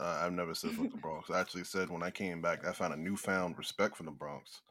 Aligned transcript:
Uh, 0.00 0.20
I've 0.22 0.32
never 0.32 0.54
said 0.54 0.70
fuck 0.72 0.90
the 0.90 0.96
Bronx. 1.02 1.30
I 1.30 1.40
actually 1.40 1.64
said 1.64 1.90
when 1.90 2.02
I 2.02 2.10
came 2.10 2.40
back, 2.40 2.66
I 2.66 2.72
found 2.72 2.94
a 2.94 2.96
newfound 2.96 3.58
respect 3.58 3.96
for 3.96 4.04
the 4.04 4.10
Bronx. 4.10 4.62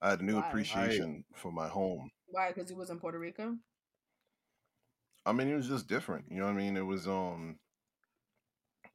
I 0.00 0.10
had 0.10 0.20
a 0.20 0.24
new 0.24 0.36
Why? 0.36 0.48
appreciation 0.48 1.24
for 1.34 1.50
my 1.50 1.68
home. 1.68 2.10
Why? 2.28 2.52
Because 2.52 2.70
it 2.70 2.76
was 2.76 2.90
in 2.90 2.98
Puerto 3.00 3.18
Rico. 3.18 3.56
I 5.24 5.32
mean, 5.32 5.48
it 5.48 5.56
was 5.56 5.68
just 5.68 5.88
different. 5.88 6.26
You 6.30 6.38
know 6.38 6.44
what 6.44 6.52
I 6.52 6.56
mean? 6.56 6.76
It 6.76 6.86
was 6.86 7.08
um, 7.08 7.58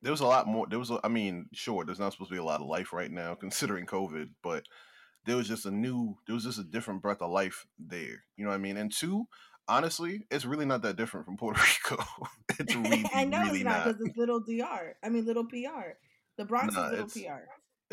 there 0.01 0.11
was 0.11 0.21
a 0.21 0.25
lot 0.25 0.47
more. 0.47 0.67
There 0.67 0.79
was, 0.79 0.89
a, 0.89 0.99
I 1.03 1.09
mean, 1.09 1.47
sure, 1.53 1.83
there's 1.85 1.99
not 1.99 2.13
supposed 2.13 2.29
to 2.29 2.35
be 2.35 2.39
a 2.39 2.43
lot 2.43 2.61
of 2.61 2.67
life 2.67 2.93
right 2.93 3.11
now 3.11 3.35
considering 3.39 3.85
COVID, 3.85 4.29
but 4.41 4.63
there 5.25 5.35
was 5.35 5.47
just 5.47 5.65
a 5.65 5.71
new, 5.71 6.17
there 6.25 6.33
was 6.33 6.45
just 6.45 6.59
a 6.59 6.63
different 6.63 7.01
breath 7.01 7.21
of 7.21 7.29
life 7.29 7.65
there. 7.77 8.23
You 8.37 8.45
know 8.45 8.49
what 8.49 8.55
I 8.55 8.59
mean? 8.59 8.77
And 8.77 8.91
two, 8.91 9.25
honestly, 9.67 10.25
it's 10.31 10.45
really 10.45 10.65
not 10.65 10.81
that 10.83 10.95
different 10.95 11.25
from 11.25 11.37
Puerto 11.37 11.59
Rico. 11.89 12.03
it's 12.59 12.75
really, 12.75 13.05
I 13.13 13.25
know 13.25 13.39
really 13.41 13.59
it's 13.59 13.65
not 13.65 13.85
because 13.85 14.01
it's 14.01 14.17
little 14.17 14.39
DR. 14.41 14.95
I 15.03 15.09
mean, 15.09 15.25
little 15.25 15.45
PR. 15.45 15.95
The 16.37 16.45
Bronx 16.45 16.75
Nah, 16.75 16.85
is 16.87 16.91
little 16.91 17.05
it's- 17.05 17.23
PR. 17.23 17.43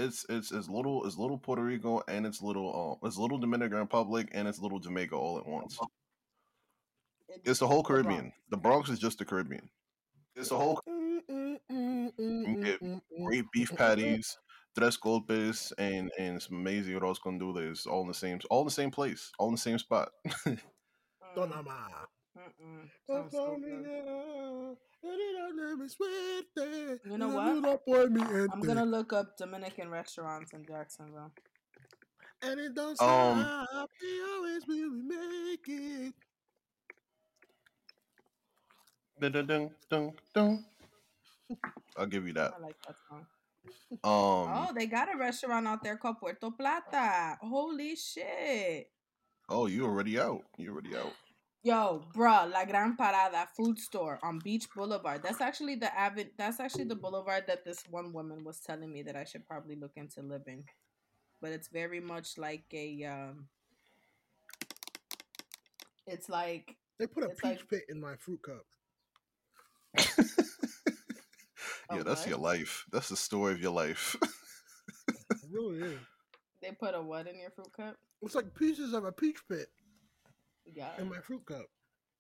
It's 0.01 0.25
it's 0.29 0.53
it's 0.53 0.69
little 0.69 1.05
it's 1.05 1.17
little 1.19 1.37
Puerto 1.39 1.61
Rico 1.61 2.01
and 2.07 2.25
it's 2.25 2.41
little 2.41 2.99
um 3.03 3.09
it's 3.09 3.19
little 3.19 3.37
Dominican 3.37 3.79
Republic 3.79 4.29
and 4.31 4.47
it's 4.47 4.61
little 4.61 4.79
Jamaica 4.79 5.17
all 5.17 5.39
at 5.39 5.47
once. 5.47 5.77
It's 7.45 7.59
the 7.59 7.67
whole 7.67 7.83
Caribbean. 7.83 8.33
The 8.51 8.57
Bronx 8.57 8.91
is 8.91 9.01
just 9.01 9.19
the 9.19 9.25
Caribbean. 9.25 9.69
It's 10.37 10.51
the 10.51 10.57
whole 10.57 10.81
mm, 10.89 11.19
mm, 11.69 12.13
mm, 12.17 12.65
get 12.65 12.81
great 13.25 13.45
beef 13.53 13.75
patties, 13.75 14.39
tres 14.79 14.97
golpes, 14.97 15.73
and 15.79 16.13
and 16.17 16.41
some 16.41 16.59
amazing 16.59 16.95
arroz 16.95 17.21
con 17.21 17.37
dulces, 17.37 17.85
all 17.85 18.03
in 18.03 18.07
the 18.09 18.15
same, 18.15 18.39
all 18.51 18.61
in 18.61 18.67
the 18.67 18.71
same 18.71 18.93
place, 18.93 19.33
all 19.41 19.49
in 19.49 19.55
the 19.55 19.59
same 19.61 19.81
spot. 19.81 20.11
Dona 21.35 21.63
Ma. 21.63 21.73
mm-mm. 22.37 22.89
Sounds 23.07 23.33
stupid. 23.33 23.87
You 27.05 27.19
know 27.19 27.29
what? 27.29 28.51
I'm 28.53 28.61
gonna 28.61 28.85
look 28.85 29.13
up 29.13 29.37
Dominican 29.37 29.89
restaurants 29.91 30.53
in 30.53 30.65
Jacksonville. 30.65 31.33
And 32.43 32.61
it 32.61 32.75
don't 32.75 33.01
Um, 33.03 33.41
stop. 33.43 33.91
We 34.01 34.23
always 34.23 34.67
will 34.67 34.91
we 34.91 35.03
make 35.07 35.69
it. 35.69 36.15
Dun, 39.21 39.33
dun, 39.33 39.47
dun, 39.47 39.71
dun, 39.91 40.13
dun. 40.33 40.65
I'll 41.97 42.07
give 42.07 42.27
you 42.27 42.33
that. 42.35 42.55
I 42.57 42.61
like 42.63 42.77
that 42.87 42.95
song. 43.09 43.27
Um. 43.91 43.99
Oh, 44.05 44.71
they 44.75 44.87
got 44.87 45.13
a 45.13 45.19
restaurant 45.19 45.67
out 45.67 45.83
there 45.83 45.97
called 45.97 46.19
Puerto 46.19 46.51
Plata. 46.51 47.37
Holy 47.41 47.97
shit. 47.97 48.91
Oh, 49.49 49.67
you 49.67 49.85
already 49.87 50.19
out. 50.19 50.43
You 50.57 50.73
already 50.73 50.97
out. 50.97 51.13
Yo, 51.63 52.05
bruh, 52.15 52.51
La 52.53 52.65
Gran 52.65 52.97
Parada 52.97 53.47
food 53.57 53.79
store 53.79 54.19
on 54.23 54.39
Beach 54.39 54.67
Boulevard. 54.75 55.23
That's 55.23 55.41
actually 55.41 55.75
the 55.75 55.93
avid 55.99 56.31
that's 56.39 56.61
actually 56.61 56.85
the 56.85 56.95
boulevard 56.95 57.45
that 57.49 57.65
this 57.65 57.83
one 57.91 58.13
woman 58.13 58.45
was 58.45 58.61
telling 58.61 58.93
me 58.93 59.03
that 59.03 59.17
I 59.17 59.25
should 59.25 59.47
probably 59.47 59.75
look 59.77 59.93
into 59.97 60.23
living. 60.23 60.65
But 61.41 61.53
it's 61.53 61.69
very 61.69 62.01
much 62.01 62.39
like 62.39 62.65
a 62.73 63.05
um 63.05 63.47
it's 66.07 66.29
like 66.29 66.77
They 66.99 67.07
put 67.07 67.25
a 67.25 67.29
peach 67.31 67.43
like- 67.45 67.69
pit 67.69 67.83
in 67.89 68.01
my 68.01 68.17
fruit 68.17 68.41
cup. 68.43 68.67
yeah, 71.91 72.01
a 72.01 72.05
that's 72.05 72.21
what? 72.23 72.29
your 72.29 72.39
life. 72.39 72.85
That's 72.93 73.09
the 73.09 73.17
story 73.17 73.53
of 73.53 73.61
your 73.61 73.73
life. 73.73 74.17
It 75.31 75.51
really 75.51 75.79
is. 75.95 75.99
They 76.63 76.73
put 76.73 76.95
a 76.95 77.01
what 77.03 77.27
in 77.27 77.39
your 77.39 77.51
fruit 77.51 77.73
cup? 77.77 77.97
It's 78.23 78.35
like 78.35 78.55
pieces 78.55 78.93
of 78.95 79.05
a 79.05 79.13
peach 79.13 79.39
pit 79.49 79.69
Yeah. 80.67 80.91
in 80.99 81.09
my 81.09 81.19
fruit 81.21 81.45
cup. 81.47 81.67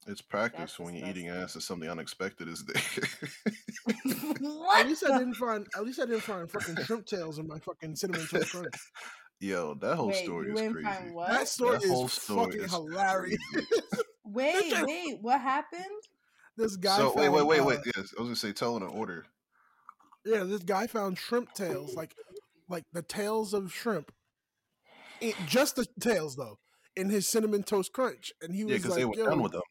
it's 0.06 0.22
practice 0.22 0.58
That's 0.61 0.78
when 0.78 0.94
you're 0.94 1.08
eating 1.08 1.28
ass 1.28 1.55
and 1.55 1.62
something 1.62 1.89
unexpected 1.91 2.47
is 2.48 2.64
there. 2.64 2.81
what? 4.41 4.81
At 4.81 4.86
least 4.89 5.05
I 5.05 5.19
didn't 5.19 5.34
find. 5.34 5.66
At 5.77 5.84
least 5.84 6.00
I 6.00 6.05
didn't 6.06 6.20
find 6.22 6.50
fucking 6.50 6.77
shrimp 6.84 7.06
tails 7.06 7.39
in 7.39 7.47
my 7.48 7.59
fucking 7.59 7.97
cinnamon 7.97 8.27
toast 8.28 8.50
crunch. 8.53 8.75
Yo, 9.41 9.75
that 9.75 9.94
whole 9.97 10.09
Wait, 10.09 10.25
story 10.25 10.50
is 10.53 10.61
crazy. 10.72 10.83
find 10.83 11.14
what? 11.14 11.28
That 11.31 11.47
story 11.48 11.78
That 11.78 11.89
whole 11.89 12.06
is 12.06 12.12
story 12.12 12.44
fucking 12.47 12.61
is 12.62 12.70
hilarious. 12.72 13.38
Wait, 14.25 14.75
wait, 14.84 15.19
what 15.22 15.41
happened? 15.41 15.82
this 16.56 16.76
guy. 16.76 16.97
So 16.99 17.15
wait, 17.15 17.26
found, 17.26 17.34
wait, 17.34 17.47
wait, 17.47 17.60
uh, 17.60 17.65
wait. 17.65 17.78
Yes, 17.97 18.12
I 18.19 18.20
was 18.20 18.28
gonna 18.28 18.37
say 18.37 18.53
tell 18.53 18.76
in 18.76 18.82
an 18.82 18.91
order. 18.91 19.25
Yeah, 20.26 20.44
this 20.44 20.62
guy 20.65 20.87
found 20.87 21.16
shrimp 21.19 21.55
tails, 21.55 21.94
like 21.94 22.15
like 22.69 22.84
the 22.93 23.00
tails 23.03 23.55
of 23.55 23.72
shrimp. 23.72 24.12
It, 25.21 25.37
just 25.45 25.77
the 25.77 25.87
tails 26.01 26.37
though, 26.37 26.59
in 26.97 27.11
his 27.11 27.29
cinnamon 27.29 27.62
toast 27.62 27.93
crunch, 27.93 28.33
and 28.43 28.55
he 28.55 28.65
Yeah, 28.65 28.75
was 28.75 28.83
because 28.83 28.91
like, 28.91 28.99
they 28.99 29.05
were 29.05 29.15
"Yo," 29.15 29.31
done 29.31 29.43
with 29.43 29.53
them. 29.53 29.62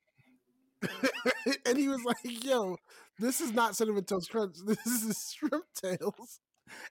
and 1.66 1.78
he 1.78 1.88
was 1.88 2.04
like, 2.04 2.18
"Yo, 2.24 2.78
this 3.20 3.42
is 3.42 3.52
not 3.54 3.76
cinnamon 3.76 4.04
toast 4.06 4.30
crunch. 4.30 4.56
This 4.66 4.86
is 5.04 5.34
shrimp 5.38 5.66
tails." 5.82 6.40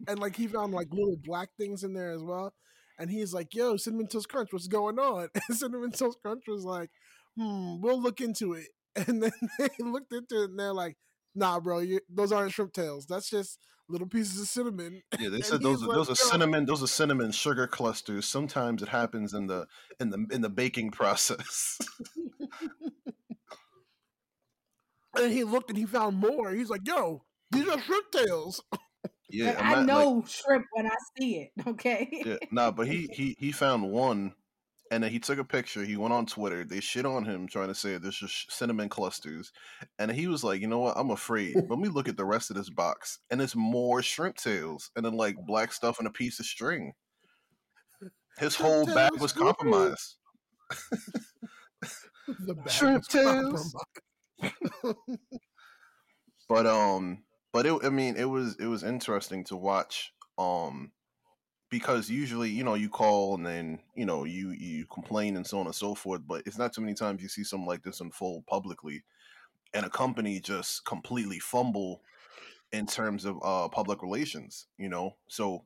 And 0.08 0.18
like 0.20 0.36
he 0.36 0.48
found 0.48 0.72
like 0.72 0.88
little 0.92 1.16
black 1.24 1.50
things 1.58 1.84
in 1.84 1.92
there 1.94 2.12
as 2.12 2.22
well. 2.22 2.54
And 2.98 3.10
he's 3.10 3.34
like, 3.34 3.54
"Yo, 3.54 3.76
cinnamon 3.76 4.08
toast 4.08 4.28
crunch, 4.28 4.52
what's 4.52 4.68
going 4.68 4.98
on?" 4.98 5.28
And 5.48 5.58
cinnamon 5.58 5.92
toast 5.92 6.18
crunch 6.22 6.44
was 6.48 6.64
like, 6.64 6.90
"Hmm, 7.36 7.80
we'll 7.80 8.00
look 8.00 8.20
into 8.20 8.54
it." 8.54 8.68
And 8.96 9.22
then 9.22 9.32
they 9.58 9.68
looked 9.80 10.12
into 10.12 10.42
it, 10.42 10.50
and 10.50 10.58
they're 10.58 10.72
like, 10.74 10.96
"Nah, 11.34 11.60
bro, 11.60 11.80
you, 11.80 12.00
those 12.08 12.32
aren't 12.32 12.52
shrimp 12.52 12.72
tails. 12.72 13.06
That's 13.06 13.30
just 13.30 13.58
little 13.88 14.06
pieces 14.08 14.40
of 14.40 14.48
cinnamon." 14.48 15.02
Yeah, 15.18 15.28
they 15.30 15.40
said 15.40 15.62
those 15.62 15.80
he's 15.80 15.88
are 15.88 15.94
those 15.94 16.10
are 16.10 16.14
cinnamon 16.14 16.64
those 16.66 16.82
are 16.82 16.86
cinnamon 16.88 17.30
sugar 17.32 17.66
clusters. 17.66 18.26
Sometimes 18.26 18.82
it 18.82 18.88
happens 18.88 19.32
in 19.34 19.46
the 19.46 19.66
in 20.00 20.10
the 20.10 20.26
in 20.30 20.40
the 20.42 20.50
baking 20.50 20.90
process. 20.90 21.78
And 25.18 25.32
he 25.32 25.44
looked 25.44 25.70
and 25.70 25.78
he 25.78 25.86
found 25.86 26.18
more. 26.18 26.50
He's 26.50 26.68
like, 26.68 26.86
"Yo, 26.86 27.24
these 27.50 27.66
are 27.68 27.80
shrimp 27.80 28.10
tails." 28.12 28.62
yeah, 29.30 29.46
Like, 29.46 29.58
I'm 29.62 29.64
I 29.64 29.68
not- 29.70 29.76
like- 29.78 29.86
know 29.86 30.24
shrimp 30.28 30.66
when 30.72 30.86
I 30.86 30.96
see 31.18 31.36
it, 31.36 31.50
okay? 31.66 32.08
yeah, 32.24 32.36
nah, 32.50 32.70
but 32.70 32.86
he 32.86 33.08
he 33.12 33.34
he 33.38 33.50
found 33.52 33.90
one, 33.90 34.34
and 34.90 35.02
then 35.02 35.10
he 35.10 35.18
took 35.18 35.38
a 35.38 35.44
picture. 35.44 35.84
He 35.84 35.96
went 35.96 36.14
on 36.14 36.26
Twitter. 36.26 36.64
They 36.64 36.80
shit 36.80 37.06
on 37.06 37.24
him 37.24 37.46
trying 37.46 37.68
to 37.68 37.74
say 37.74 37.98
this 37.98 38.22
is 38.22 38.46
cinnamon 38.48 38.88
clusters, 38.88 39.52
and 39.98 40.10
he 40.10 40.26
was 40.26 40.44
like, 40.44 40.60
you 40.60 40.66
know 40.66 40.80
what? 40.80 40.96
I'm 40.96 41.10
afraid. 41.10 41.54
Let 41.68 41.78
me 41.78 41.88
look 41.88 42.08
at 42.08 42.16
the 42.16 42.24
rest 42.24 42.50
of 42.50 42.56
this 42.56 42.70
box, 42.70 43.18
and 43.30 43.40
it's 43.40 43.56
more 43.56 44.02
shrimp 44.02 44.36
tails, 44.36 44.90
and 44.96 45.04
then 45.04 45.14
like 45.14 45.36
black 45.46 45.72
stuff 45.72 45.98
and 45.98 46.06
a 46.06 46.12
piece 46.12 46.40
of 46.40 46.46
string. 46.46 46.92
His 48.38 48.54
whole 48.54 48.84
bag 48.86 49.12
was 49.18 49.32
compromised. 49.32 50.16
Shrimp 52.68 53.06
tails. 53.08 53.74
compromised. 53.74 53.76
but 56.48 56.66
um 56.66 57.22
but 57.52 57.66
it 57.66 57.74
i 57.84 57.88
mean 57.88 58.16
it 58.16 58.24
was 58.24 58.56
it 58.58 58.66
was 58.66 58.82
interesting 58.82 59.44
to 59.44 59.56
watch 59.56 60.12
um 60.38 60.92
because 61.70 62.08
usually 62.08 62.50
you 62.50 62.64
know 62.64 62.74
you 62.74 62.88
call 62.88 63.34
and 63.34 63.46
then 63.46 63.78
you 63.94 64.06
know 64.06 64.24
you 64.24 64.50
you 64.50 64.86
complain 64.86 65.36
and 65.36 65.46
so 65.46 65.58
on 65.58 65.66
and 65.66 65.74
so 65.74 65.94
forth 65.94 66.22
but 66.26 66.42
it's 66.46 66.58
not 66.58 66.72
too 66.72 66.80
many 66.80 66.94
times 66.94 67.22
you 67.22 67.28
see 67.28 67.44
something 67.44 67.66
like 67.66 67.82
this 67.82 68.00
unfold 68.00 68.46
publicly 68.46 69.02
and 69.74 69.84
a 69.84 69.90
company 69.90 70.40
just 70.40 70.84
completely 70.84 71.38
fumble 71.38 72.02
in 72.72 72.86
terms 72.86 73.24
of 73.24 73.38
uh 73.42 73.68
public 73.68 74.02
relations 74.02 74.66
you 74.78 74.88
know? 74.88 75.16
So 75.28 75.64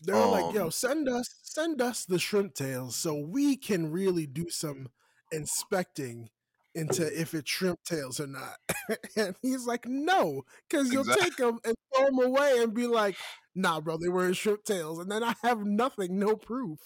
They're 0.00 0.26
like, 0.26 0.52
"Yo, 0.52 0.64
Um, 0.66 0.70
send 0.70 1.08
us 1.08 1.28
send 1.42 1.80
us 1.80 2.04
the 2.04 2.18
shrimp 2.18 2.54
tails 2.54 2.96
so 2.96 3.14
we 3.14 3.56
can 3.56 3.90
really 3.90 4.26
do 4.26 4.48
some 4.50 4.88
inspecting 5.32 6.30
into 6.78 7.04
if 7.20 7.34
it's 7.34 7.50
shrimp 7.50 7.82
tails 7.84 8.20
or 8.20 8.26
not." 8.26 8.56
and 9.16 9.34
he's 9.42 9.66
like, 9.66 9.86
"No, 9.86 10.42
because 10.68 10.92
you'll 10.92 11.02
Exact- 11.02 11.20
take 11.20 11.36
them 11.36 11.58
and 11.64 11.74
throw 11.94 12.06
them 12.06 12.18
away 12.20 12.58
and 12.62 12.72
be 12.72 12.86
like." 12.86 13.16
Nah, 13.54 13.80
bro, 13.80 13.96
they 13.96 14.08
weren't 14.08 14.36
shrimp 14.36 14.62
tails, 14.64 15.00
and 15.00 15.10
then 15.10 15.24
I 15.24 15.34
have 15.42 15.64
nothing, 15.64 16.18
no 16.18 16.36
proof. 16.36 16.78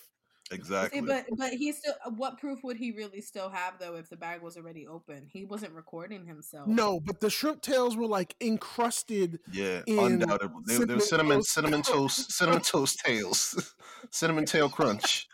exactly 0.50 1.00
See, 1.00 1.06
but 1.06 1.26
but 1.36 1.52
he 1.52 1.70
still. 1.72 1.92
Uh, 2.04 2.10
what 2.10 2.38
proof 2.38 2.60
would 2.64 2.76
he 2.78 2.92
really 2.92 3.20
still 3.20 3.50
have 3.50 3.74
though 3.78 3.96
if 3.96 4.08
the 4.08 4.16
bag 4.16 4.40
was 4.42 4.56
already 4.56 4.86
open? 4.86 5.26
He 5.30 5.44
wasn't 5.44 5.72
recording 5.74 6.24
himself. 6.26 6.66
No, 6.66 6.98
but 6.98 7.20
the 7.20 7.28
shrimp 7.28 7.60
tails 7.62 7.94
were 7.96 8.06
like 8.06 8.34
encrusted. 8.40 9.38
yeah 9.52 9.82
in 9.86 9.98
undoubtedly 9.98 10.62
they, 10.78 10.84
they 10.84 10.94
were 10.94 11.00
cinnamon 11.00 11.42
cinnamon 11.42 11.82
toast. 11.82 12.32
cinnamon 12.32 12.62
toast 12.62 12.62
cinnamon 12.62 12.62
toast 12.64 12.98
tails 13.04 13.74
cinnamon 14.10 14.44
tail 14.46 14.68
crunch 14.70 15.26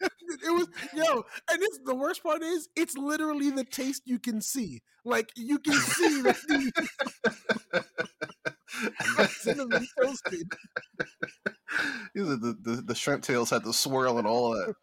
It 0.44 0.50
was 0.50 0.66
yo, 0.94 1.24
and 1.50 1.62
it's 1.62 1.78
the 1.84 1.94
worst 1.94 2.22
part 2.22 2.42
is 2.42 2.68
it's 2.74 2.96
literally 2.96 3.50
the 3.50 3.64
taste 3.64 4.02
you 4.06 4.18
can 4.18 4.40
see. 4.40 4.82
Like 5.04 5.30
you 5.36 5.58
can 5.58 5.74
see 5.74 6.22
the 6.22 6.34
cinnamon 9.40 9.86
toasted. 10.00 10.50
These 12.14 12.28
are 12.28 12.36
the, 12.36 12.56
the, 12.60 12.82
the 12.86 12.94
shrimp 12.94 13.22
tails 13.22 13.50
had 13.50 13.64
the 13.64 13.72
swirl 13.72 14.18
and 14.18 14.26
all 14.26 14.52
that. 14.52 14.74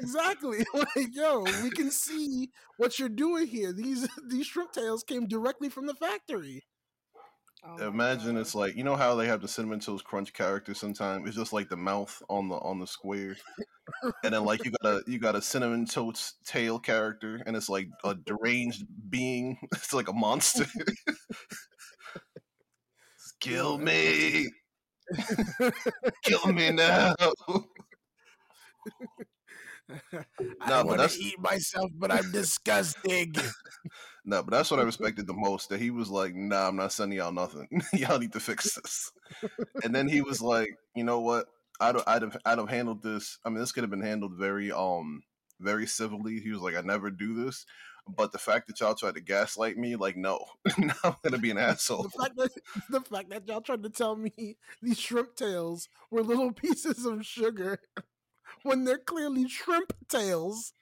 Exactly. 0.00 0.64
Like, 0.74 1.14
yo, 1.14 1.44
we 1.62 1.70
can 1.70 1.90
see 1.90 2.50
what 2.76 2.98
you're 2.98 3.08
doing 3.08 3.46
here. 3.46 3.72
These 3.72 4.08
these 4.28 4.46
shrimp 4.46 4.72
tails 4.72 5.04
came 5.04 5.26
directly 5.26 5.68
from 5.68 5.86
the 5.86 5.94
factory. 5.94 6.64
Oh 7.62 7.88
Imagine 7.88 8.34
God. 8.34 8.40
it's 8.40 8.54
like 8.54 8.74
you 8.74 8.84
know 8.84 8.96
how 8.96 9.14
they 9.14 9.26
have 9.26 9.42
the 9.42 9.48
cinnamon 9.48 9.80
toast 9.80 10.04
crunch 10.04 10.32
character 10.32 10.74
sometimes. 10.74 11.28
It's 11.28 11.36
just 11.36 11.52
like 11.52 11.68
the 11.68 11.76
mouth 11.76 12.22
on 12.28 12.48
the 12.48 12.56
on 12.56 12.80
the 12.80 12.86
square, 12.86 13.36
and 14.24 14.34
then 14.34 14.44
like 14.44 14.64
you 14.64 14.72
got 14.82 14.90
a 14.92 15.02
you 15.10 15.18
got 15.18 15.36
a 15.36 15.42
cinnamon 15.42 15.86
toast 15.86 16.36
tail 16.44 16.78
character, 16.78 17.40
and 17.46 17.56
it's 17.56 17.68
like 17.68 17.88
a 18.04 18.14
deranged 18.14 18.84
being. 19.10 19.58
It's 19.74 19.92
like 19.94 20.08
a 20.08 20.12
monster. 20.12 20.66
Kill 23.40 23.78
me. 23.78 24.48
Kill 26.24 26.52
me 26.52 26.70
now. 26.72 27.14
I 27.18 27.32
Nah, 30.68 30.84
but 30.84 30.96
that's- 30.98 31.18
eat 31.18 31.38
myself, 31.40 31.90
but 31.96 32.10
I'm 32.12 32.30
disgusting. 32.32 33.34
no, 34.24 34.42
but 34.42 34.50
that's 34.50 34.70
what 34.70 34.80
I 34.80 34.84
respected 34.84 35.26
the 35.26 35.34
most. 35.34 35.68
That 35.68 35.80
he 35.80 35.90
was 35.90 36.08
like, 36.10 36.34
"Nah, 36.34 36.68
I'm 36.68 36.76
not 36.76 36.92
sending 36.92 37.18
y'all 37.18 37.32
nothing. 37.32 37.68
y'all 37.92 38.18
need 38.18 38.32
to 38.34 38.40
fix 38.40 38.74
this." 38.74 39.10
And 39.84 39.94
then 39.94 40.08
he 40.08 40.22
was 40.22 40.40
like, 40.40 40.70
"You 40.94 41.04
know 41.04 41.20
what? 41.20 41.46
I'd 41.80 41.96
I'd 42.06 42.22
have 42.22 42.36
I'd 42.44 42.58
have 42.58 42.68
handled 42.68 43.02
this. 43.02 43.38
I 43.44 43.48
mean, 43.48 43.58
this 43.58 43.72
could 43.72 43.82
have 43.82 43.90
been 43.90 44.02
handled 44.02 44.34
very 44.36 44.70
um 44.70 45.22
very 45.60 45.86
civilly." 45.86 46.40
He 46.40 46.50
was 46.50 46.60
like, 46.60 46.76
"I 46.76 46.82
never 46.82 47.10
do 47.10 47.34
this." 47.44 47.64
But 48.16 48.32
the 48.32 48.38
fact 48.38 48.66
that 48.66 48.80
y'all 48.80 48.94
tried 48.94 49.14
to 49.14 49.20
gaslight 49.20 49.76
me, 49.76 49.96
like, 49.96 50.16
no, 50.16 50.44
now 50.78 50.94
I'm 51.04 51.14
gonna 51.22 51.38
be 51.38 51.50
an 51.50 51.58
asshole. 51.58 52.04
the 52.04 52.10
fact 52.10 52.36
that 52.36 52.50
the 52.90 53.00
fact 53.00 53.30
that 53.30 53.46
y'all 53.48 53.60
tried 53.60 53.82
to 53.82 53.90
tell 53.90 54.16
me 54.16 54.56
these 54.82 54.98
shrimp 54.98 55.36
tails 55.36 55.88
were 56.10 56.22
little 56.22 56.52
pieces 56.64 57.04
of 57.04 57.24
sugar 57.24 57.80
when 58.62 58.84
they're 58.84 58.98
clearly 58.98 59.48
shrimp 59.48 59.92
tails. 60.08 60.72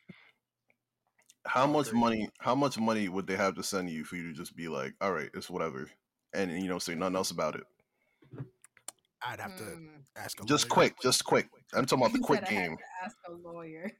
How 1.46 1.66
much 1.66 1.92
money? 1.92 2.28
How 2.40 2.54
much 2.54 2.78
money 2.78 3.08
would 3.08 3.26
they 3.26 3.36
have 3.36 3.54
to 3.54 3.62
send 3.62 3.90
you 3.90 4.04
for 4.04 4.16
you 4.16 4.28
to 4.28 4.34
just 4.34 4.54
be 4.56 4.68
like, 4.68 4.94
"All 5.00 5.12
right, 5.12 5.30
it's 5.34 5.48
whatever," 5.48 5.88
and 6.34 6.50
you 6.50 6.68
know, 6.68 6.78
say 6.78 6.94
nothing 6.94 7.16
else 7.16 7.30
about 7.30 7.54
it? 7.56 7.64
I'd 9.26 9.41
have 9.41 9.56
to 9.56 9.65
Mm. 9.65 9.88
ask 10.17 10.41
a 10.41 10.44
Just 10.47 10.65
lawyer. 10.67 10.75
quick, 10.75 10.94
just 11.03 11.25
quick. 11.25 11.49
I'm 11.75 11.87
talking 11.87 12.05
about 12.05 12.12
the 12.12 12.20
quick 12.20 12.41
said 12.41 12.49
I 12.49 12.53
had 12.53 12.69
game. 12.69 12.76
to 12.76 13.05
ask 13.05 13.17
a 13.29 13.32
lawyer. 13.32 13.91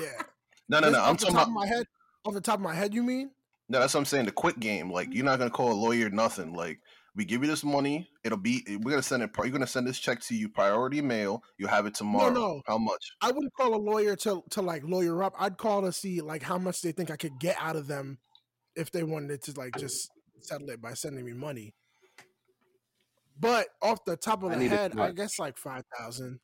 Yeah. 0.00 0.22
No, 0.68 0.78
no, 0.78 0.86
Just 0.86 0.92
no. 0.98 1.04
I'm 1.04 1.16
talking 1.16 1.34
about 1.34 1.50
my 1.50 1.66
head. 1.66 1.84
Off 2.24 2.32
the 2.34 2.40
top 2.40 2.54
of 2.54 2.60
my 2.60 2.72
head, 2.74 2.94
you 2.94 3.02
mean? 3.02 3.32
no. 3.68 3.80
That's 3.80 3.92
what 3.92 3.98
I'm 4.00 4.04
saying. 4.06 4.26
The 4.26 4.30
quick 4.32 4.60
game. 4.60 4.88
Like 4.92 5.08
you're 5.12 5.24
not 5.24 5.40
gonna 5.40 5.50
call 5.50 5.72
a 5.72 5.74
lawyer 5.74 6.08
nothing. 6.10 6.52
Like 6.54 6.78
we 7.16 7.24
give 7.24 7.42
you 7.42 7.48
this 7.48 7.64
money. 7.64 8.08
It'll 8.22 8.38
be. 8.38 8.62
We're 8.68 8.90
gonna 8.92 9.02
send 9.02 9.24
it. 9.24 9.30
You're 9.36 9.48
gonna 9.48 9.66
send 9.66 9.88
this 9.88 9.98
check 9.98 10.20
to 10.20 10.36
you 10.36 10.48
priority 10.48 11.00
mail. 11.02 11.42
You 11.58 11.66
have 11.66 11.86
it 11.86 11.94
tomorrow. 11.94 12.30
No, 12.32 12.40
no. 12.40 12.62
How 12.68 12.78
much? 12.78 13.04
I 13.20 13.32
wouldn't 13.32 13.52
call 13.54 13.74
a 13.74 13.82
lawyer 13.82 14.14
to 14.14 14.44
to 14.50 14.62
like 14.62 14.84
lawyer 14.84 15.24
up. 15.24 15.34
I'd 15.40 15.58
call 15.58 15.82
to 15.82 15.90
see 15.92 16.20
like 16.20 16.42
how 16.44 16.56
much 16.56 16.82
they 16.82 16.92
think 16.92 17.10
I 17.10 17.16
could 17.16 17.40
get 17.40 17.56
out 17.58 17.74
of 17.74 17.88
them 17.88 18.18
if 18.76 18.92
they 18.92 19.02
wanted 19.02 19.42
to 19.42 19.52
like 19.58 19.76
just 19.76 20.08
settle 20.40 20.70
it 20.70 20.80
by 20.80 20.94
sending 20.94 21.24
me 21.24 21.32
money. 21.32 21.74
But 23.40 23.68
off 23.82 24.04
the 24.04 24.16
top 24.16 24.42
of 24.42 24.52
I 24.52 24.56
the 24.56 24.68
head, 24.68 24.98
I 24.98 25.12
guess 25.12 25.38
like 25.38 25.56
five 25.56 25.82
thousand. 25.98 26.38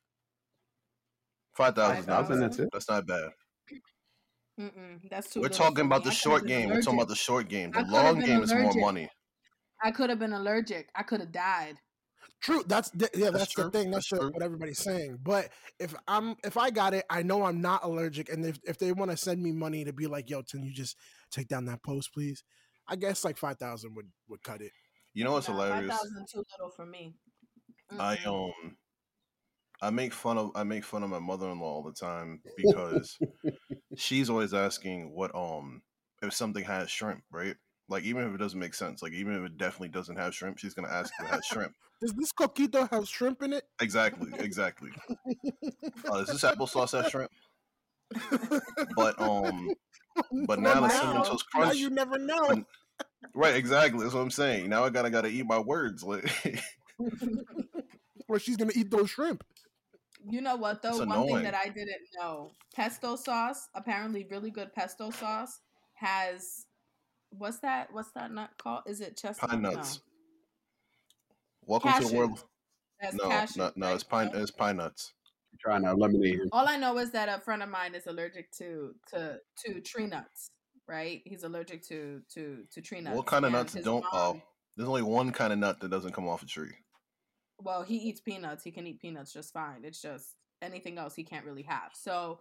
Five 1.55 1.75
thousand. 1.75 2.05
$5,000. 2.05 2.39
That's 2.39 2.59
it. 2.59 2.69
That's 2.73 2.89
not 2.89 3.07
bad. 3.07 3.29
Mm-mm, 4.59 4.99
that's 5.09 5.29
too. 5.29 5.41
We're 5.41 5.49
talking 5.49 5.85
about 5.85 6.03
the 6.03 6.11
short 6.11 6.43
been 6.43 6.49
game. 6.49 6.69
We're 6.69 6.81
talking 6.81 6.99
about 6.99 7.09
the 7.09 7.15
short 7.15 7.47
game. 7.47 7.71
The 7.71 7.83
long 7.83 8.17
been 8.17 8.25
game 8.25 8.43
is 8.43 8.53
more 8.53 8.73
money. 8.75 9.07
I 9.83 9.91
could 9.91 10.09
have 10.09 10.17
been 10.17 10.33
allergic. 10.33 10.89
I 10.95 11.03
could 11.03 11.19
have 11.19 11.31
died. 11.31 11.75
True. 12.41 12.63
That's 12.67 12.89
the, 12.91 13.09
yeah. 13.13 13.25
That's 13.25 13.39
That's, 13.39 13.51
true, 13.51 13.63
the 13.65 13.71
thing. 13.71 13.91
that's 13.91 14.09
That's, 14.09 14.19
true. 14.21 14.31
what 14.31 14.41
everybody's 14.41 14.79
saying. 14.79 15.19
But 15.23 15.49
if 15.79 15.93
I'm 16.07 16.35
if 16.43 16.57
I 16.57 16.71
got 16.71 16.95
it, 16.95 17.05
I 17.09 17.21
know 17.21 17.43
I'm 17.43 17.61
not 17.61 17.83
allergic. 17.83 18.29
And 18.29 18.43
if 18.45 18.59
if 18.63 18.79
they 18.79 18.91
want 18.91 19.11
to 19.11 19.17
send 19.17 19.41
me 19.41 19.51
money 19.51 19.85
to 19.85 19.93
be 19.93 20.07
like, 20.07 20.29
yo, 20.29 20.41
can 20.41 20.63
you 20.63 20.73
just 20.73 20.97
take 21.29 21.47
down 21.47 21.65
that 21.65 21.83
post, 21.83 22.11
please? 22.13 22.43
I 22.87 22.95
guess 22.95 23.23
like 23.23 23.37
five 23.37 23.57
thousand 23.57 23.95
would 23.95 24.07
would 24.27 24.41
cut 24.43 24.61
it. 24.61 24.71
You 25.17 25.23
know 25.23 25.31
what's 25.31 25.47
Nah, 25.49 25.55
hilarious? 25.55 25.89
5,000 25.97 26.27
too 26.31 26.43
little 26.51 26.69
for 26.69 26.85
me. 26.85 27.15
I 27.99 28.17
Mm-mm. 28.17 28.51
um 28.61 28.77
I 29.81 29.89
make 29.89 30.13
fun 30.13 30.37
of 30.37 30.51
I 30.53 30.63
make 30.63 30.83
fun 30.83 31.01
of 31.01 31.09
my 31.09 31.17
mother-in-law 31.17 31.65
all 31.65 31.81
the 31.81 31.91
time 31.91 32.39
because 32.55 33.17
she's 33.95 34.29
always 34.29 34.53
asking 34.53 35.09
what 35.15 35.33
um 35.33 35.81
if 36.21 36.35
something 36.35 36.63
has 36.65 36.91
shrimp, 36.91 37.23
right? 37.31 37.55
Like 37.89 38.03
even 38.03 38.27
if 38.27 38.35
it 38.35 38.37
doesn't 38.37 38.59
make 38.59 38.75
sense, 38.75 39.01
like 39.01 39.13
even 39.13 39.33
if 39.33 39.43
it 39.43 39.57
definitely 39.57 39.87
doesn't 39.89 40.17
have 40.17 40.35
shrimp, 40.35 40.59
she's 40.59 40.75
gonna 40.75 40.87
ask 40.87 41.11
if 41.19 41.25
it 41.25 41.31
has 41.31 41.45
shrimp. 41.45 41.73
Does 41.99 42.13
this 42.13 42.31
coquito 42.31 42.87
have 42.91 43.07
shrimp 43.07 43.41
in 43.41 43.53
it? 43.53 43.63
Exactly, 43.81 44.29
exactly. 44.37 44.91
Uh, 46.09 46.19
does 46.19 46.27
this 46.27 46.43
applesauce 46.43 46.91
have 46.95 47.09
shrimp? 47.09 47.31
But 48.95 49.19
um, 49.19 49.73
but 50.45 50.59
now 50.59 50.79
the 50.81 50.89
cinnamon 50.89 51.23
toast 51.23 51.45
now 51.55 51.61
crunch, 51.61 51.77
you 51.77 51.89
never 51.89 52.19
know. 52.19 52.45
but- 52.47 52.65
right? 53.33 53.55
Exactly. 53.55 54.01
That's 54.03 54.13
what 54.13 54.21
I'm 54.21 54.31
saying. 54.31 54.69
Now 54.69 54.83
I 54.83 54.89
gotta 54.89 55.09
gotta 55.09 55.27
eat 55.29 55.45
my 55.45 55.59
words. 55.59 56.03
Like, 56.03 56.29
Or 58.27 58.39
she's 58.39 58.57
gonna 58.57 58.73
eat 58.75 58.91
those 58.91 59.09
shrimp. 59.09 59.43
You 60.29 60.41
know 60.41 60.55
what 60.55 60.81
though? 60.81 61.01
It's 61.01 61.05
One 61.05 61.27
thing 61.27 61.43
that 61.43 61.55
I 61.55 61.69
didn't 61.69 62.01
know: 62.19 62.51
pesto 62.75 63.15
sauce. 63.15 63.69
Apparently, 63.75 64.27
really 64.29 64.51
good 64.51 64.73
pesto 64.73 65.11
sauce 65.11 65.59
has 65.95 66.65
what's 67.29 67.59
that? 67.59 67.87
What's 67.93 68.11
that 68.11 68.31
nut 68.31 68.49
called? 68.57 68.81
Is 68.87 68.99
it 69.01 69.15
chestnut? 69.17 69.49
pine 69.51 69.61
No. 69.61 69.71
nuts. 69.71 70.01
Welcome 71.65 71.93
to 72.01 72.07
the 72.09 72.15
world. 72.15 72.43
That's 73.01 73.15
No, 73.15 73.29
cashews, 73.29 73.57
no, 73.57 73.71
no. 73.75 73.85
right? 73.87 73.95
It's 73.95 74.03
pine. 74.03 74.31
It's 74.33 74.51
pine 74.51 74.77
nuts. 74.77 75.13
trying 75.59 75.83
to 75.83 75.91
eliminate 75.91 76.35
him. 76.39 76.49
All 76.51 76.67
I 76.67 76.77
know 76.77 76.97
is 76.97 77.11
that 77.11 77.29
a 77.29 77.39
friend 77.41 77.63
of 77.63 77.69
mine 77.69 77.95
is 77.95 78.07
allergic 78.07 78.51
to 78.53 78.93
to 79.09 79.39
to 79.65 79.81
tree 79.81 80.07
nuts. 80.07 80.49
Right? 80.87 81.21
He's 81.25 81.43
allergic 81.43 81.83
to 81.87 82.21
to 82.33 82.63
to 82.71 82.81
tree 82.81 83.01
nuts. 83.01 83.15
What 83.17 83.25
kind 83.25 83.45
of 83.45 83.53
and 83.53 83.57
nuts 83.63 83.73
don't? 83.73 84.01
mom- 84.03 84.11
Oh, 84.13 84.41
there's 84.75 84.87
only 84.89 85.01
one 85.03 85.31
kind 85.31 85.51
of 85.51 85.59
nut 85.59 85.79
that 85.81 85.89
doesn't 85.89 86.13
come 86.13 86.27
off 86.27 86.43
a 86.43 86.45
tree. 86.45 86.71
well, 87.59 87.83
he 87.83 87.95
eats 87.97 88.21
peanuts. 88.21 88.63
He 88.63 88.71
can 88.71 88.87
eat 88.87 88.99
peanuts 89.01 89.33
just 89.33 89.51
fine. 89.53 89.83
It's 89.83 90.01
just 90.01 90.35
anything 90.61 90.97
else 90.97 91.15
he 91.15 91.23
can't 91.23 91.45
really 91.45 91.63
have. 91.63 91.91
So, 91.93 92.39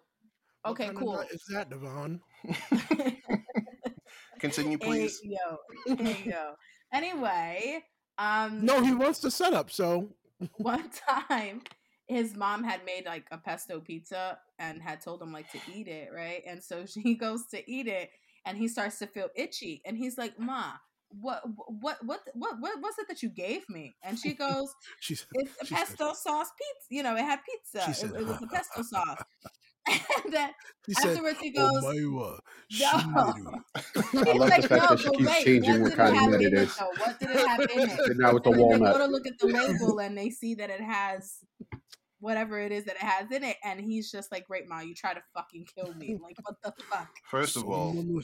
What 0.62 0.72
okay, 0.72 0.86
kind 0.86 0.96
of 0.98 1.02
cool. 1.02 1.12
nut 1.14 1.26
Is 1.32 1.42
that 1.50 1.70
Devon? 1.70 2.20
Continue, 4.38 4.78
please. 4.78 5.20
Hey, 5.22 5.36
yo, 5.86 5.94
hey, 5.96 6.22
yo. 6.26 6.54
Anyway, 6.92 7.82
um, 8.18 8.64
No, 8.64 8.82
he 8.82 8.94
wants 8.94 9.18
to 9.20 9.30
set 9.30 9.54
up. 9.54 9.70
So 9.70 10.10
one 10.58 10.90
time 11.08 11.62
his 12.06 12.36
mom 12.36 12.62
had 12.62 12.84
made 12.84 13.06
like 13.06 13.26
a 13.30 13.38
pesto 13.38 13.80
pizza 13.80 14.38
and 14.58 14.80
had 14.82 15.00
told 15.00 15.20
him 15.22 15.32
like 15.32 15.50
to 15.52 15.58
eat 15.74 15.88
it, 15.88 16.10
right? 16.14 16.42
And 16.46 16.62
so 16.62 16.84
she 16.86 17.14
goes 17.18 17.46
to 17.46 17.68
eat 17.70 17.88
it 17.88 18.10
and 18.46 18.56
he 18.56 18.68
starts 18.68 18.98
to 19.00 19.06
feel 19.06 19.28
itchy 19.36 19.82
and 19.84 19.98
he's 19.98 20.16
like, 20.16 20.38
"Ma, 20.38 20.72
what 21.10 21.42
what 21.68 21.98
what 22.04 22.20
what 22.34 22.58
what 22.60 22.80
was 22.80 22.94
it 22.98 23.08
that 23.08 23.22
you 23.22 23.28
gave 23.28 23.68
me?" 23.68 23.96
And 24.02 24.18
she 24.18 24.32
goes, 24.34 24.72
she's 25.00 25.26
"It's 25.34 25.52
a 25.62 25.66
She 25.66 25.74
said- 25.74 25.86
pesto 25.88 26.12
sauce 26.14 26.50
pizza. 26.58 26.86
You 26.90 27.02
know, 27.02 27.14
it 27.16 27.22
had 27.24 27.40
pizza. 27.44 27.84
She 27.84 27.90
It, 27.90 27.96
said, 27.96 28.10
it 28.20 28.26
was 28.26 28.40
a 28.42 28.46
pesto 28.46 28.82
sauce." 28.82 29.22
and 30.24 30.32
then 30.32 30.50
he 30.86 30.94
said, 30.94 31.10
afterwards 31.10 31.38
he 31.40 31.52
"Oh 31.56 31.70
goes, 31.70 31.82
my 31.82 32.00
wa, 32.06 32.38
"No." 32.80 32.92
shimeru." 32.92 33.62
He's 34.12 34.26
I 34.26 34.32
like 34.38 34.50
like, 34.50 34.62
the 34.62 34.68
fact 34.68 34.82
no, 34.82 34.88
that 34.90 34.98
she 34.98 35.10
but 35.10 35.18
keeps 35.18 35.30
wait, 35.30 35.44
changing 35.44 35.80
what 35.82 35.90
did 35.90 35.96
kind 35.96 36.16
of 36.16 36.20
have 36.22 36.32
in 36.32 36.42
it 36.42 36.54
is. 36.54 36.76
though? 36.76 36.90
What 36.98 37.20
did 37.20 37.30
it 37.30 37.46
have 37.46 37.60
in 37.60 37.70
it? 37.70 38.00
And 38.06 38.18
now 38.18 38.34
with 38.34 38.42
the 38.44 38.52
So 38.52 38.68
then 38.68 38.80
they 38.80 38.90
go 38.92 38.98
to 38.98 39.06
look 39.06 39.26
at 39.26 39.38
the 39.38 39.46
label 39.46 40.00
and 40.00 40.18
they 40.18 40.30
see 40.30 40.54
that 40.56 40.70
it 40.70 40.80
has 40.80 41.38
whatever 42.20 42.58
it 42.58 42.72
is 42.72 42.84
that 42.84 42.96
it 42.96 43.02
has 43.02 43.30
in 43.30 43.44
it, 43.44 43.56
and 43.64 43.80
he's 43.80 44.10
just 44.10 44.30
like, 44.32 44.46
"Great, 44.46 44.68
ma, 44.68 44.80
you 44.80 44.94
try 44.94 45.14
to 45.14 45.22
fucking 45.34 45.66
kill 45.74 45.94
me. 45.94 46.18
Like, 46.22 46.36
what 46.42 46.56
the 46.62 46.72
fuck?" 46.90 47.08
First 47.30 47.56
of 47.56 47.68
all, 47.68 47.92
Sonoma- 47.92 48.22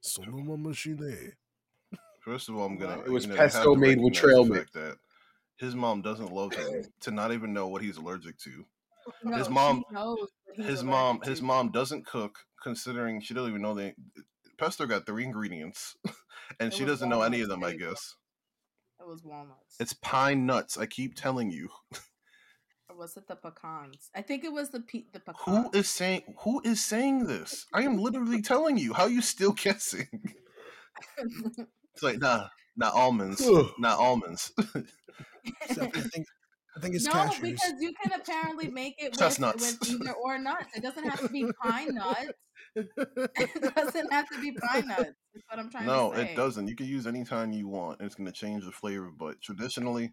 Sonoma 0.00 0.56
machine. 0.56 1.32
first 2.20 2.48
of 2.48 2.56
all, 2.56 2.66
I'm 2.66 2.76
gonna. 2.78 3.00
It 3.02 3.10
was 3.10 3.24
you 3.26 3.30
know, 3.32 3.36
pesto 3.36 3.74
made 3.74 4.00
with 4.00 4.14
trail 4.14 4.44
mix. 4.44 4.70
That 4.72 4.96
his 5.56 5.74
mom 5.74 6.02
doesn't 6.02 6.32
love 6.32 6.54
him 6.54 6.84
to 7.00 7.10
not 7.10 7.32
even 7.32 7.52
know 7.52 7.68
what 7.68 7.82
he's 7.82 7.96
allergic 7.96 8.38
to. 8.38 8.64
No, 9.22 9.36
His 9.36 9.50
mom- 9.50 9.84
knows 9.90 10.18
what 10.46 10.56
he's 10.56 10.66
his 10.66 10.82
mom, 10.82 11.16
allergic 11.16 11.28
his 11.30 11.42
mom 11.42 11.70
doesn't 11.70 12.06
cook, 12.06 12.38
considering 12.62 13.20
she 13.20 13.34
doesn't 13.34 13.50
even 13.50 13.60
know 13.62 13.74
the 13.74 13.92
pesto 14.56 14.86
got 14.86 15.04
three 15.04 15.24
ingredients, 15.24 15.94
and 16.60 16.72
It 16.72 16.74
she 16.74 16.84
doesn't 16.86 17.08
know 17.10 17.20
any 17.22 17.42
of 17.42 17.48
them. 17.48 17.62
I 17.62 17.72
guess 17.76 18.14
It 18.98 19.06
was 19.06 19.22
walnuts. 19.22 19.76
it's 19.78 19.92
pine 19.92 20.46
nuts. 20.46 20.78
I 20.78 20.86
keep 20.86 21.14
telling 21.14 21.50
you. 21.50 21.68
or 22.94 22.98
was 22.98 23.16
it 23.16 23.26
the 23.28 23.36
pecans? 23.36 24.10
I 24.14 24.22
think 24.22 24.44
it 24.44 24.52
was 24.52 24.70
the 24.70 24.80
pe- 24.80 25.04
the 25.12 25.20
pecans. 25.20 25.38
Who 25.72 25.78
is 25.78 25.88
saying 25.88 26.22
who 26.40 26.60
is 26.64 26.84
saying 26.84 27.26
this? 27.26 27.66
I 27.72 27.82
am 27.82 27.98
literally 27.98 28.42
telling 28.52 28.78
you. 28.78 28.92
How 28.92 29.06
you 29.06 29.22
still 29.22 29.52
guessing? 29.52 30.08
It's 31.18 32.02
like 32.02 32.18
nah, 32.18 32.48
not 32.76 32.94
almonds, 32.94 33.42
not 33.78 33.98
almonds. 33.98 34.52
Except 35.68 35.96
I 35.96 36.00
think 36.00 36.26
I 36.76 36.80
think 36.80 36.94
it's 36.94 37.04
no, 37.04 37.12
cashews. 37.12 37.40
because 37.42 37.74
you 37.80 37.92
can 38.02 38.20
apparently 38.20 38.68
make 38.68 38.94
it 38.98 39.12
with, 39.12 39.18
Chestnuts. 39.18 39.78
with 39.80 39.90
either 39.90 40.12
or 40.24 40.38
nuts. 40.38 40.76
It 40.76 40.82
doesn't 40.82 41.04
have 41.08 41.20
to 41.20 41.28
be 41.28 41.46
pine 41.62 41.94
nuts. 41.94 42.32
it 42.74 43.74
doesn't 43.76 44.12
have 44.12 44.28
to 44.30 44.40
be 44.40 44.52
pine 44.52 44.88
nuts. 44.88 45.12
That's 45.34 45.44
what 45.48 45.58
I'm 45.58 45.70
trying 45.70 45.86
no, 45.86 46.10
to 46.10 46.16
say. 46.16 46.24
No, 46.24 46.30
it 46.30 46.36
doesn't. 46.36 46.68
You 46.68 46.74
can 46.74 46.86
use 46.86 47.06
any 47.06 47.24
time 47.24 47.52
you 47.52 47.68
want. 47.68 48.00
and 48.00 48.06
It's 48.06 48.16
going 48.16 48.26
to 48.26 48.32
change 48.32 48.64
the 48.64 48.72
flavor, 48.72 49.10
but 49.16 49.40
traditionally, 49.40 50.12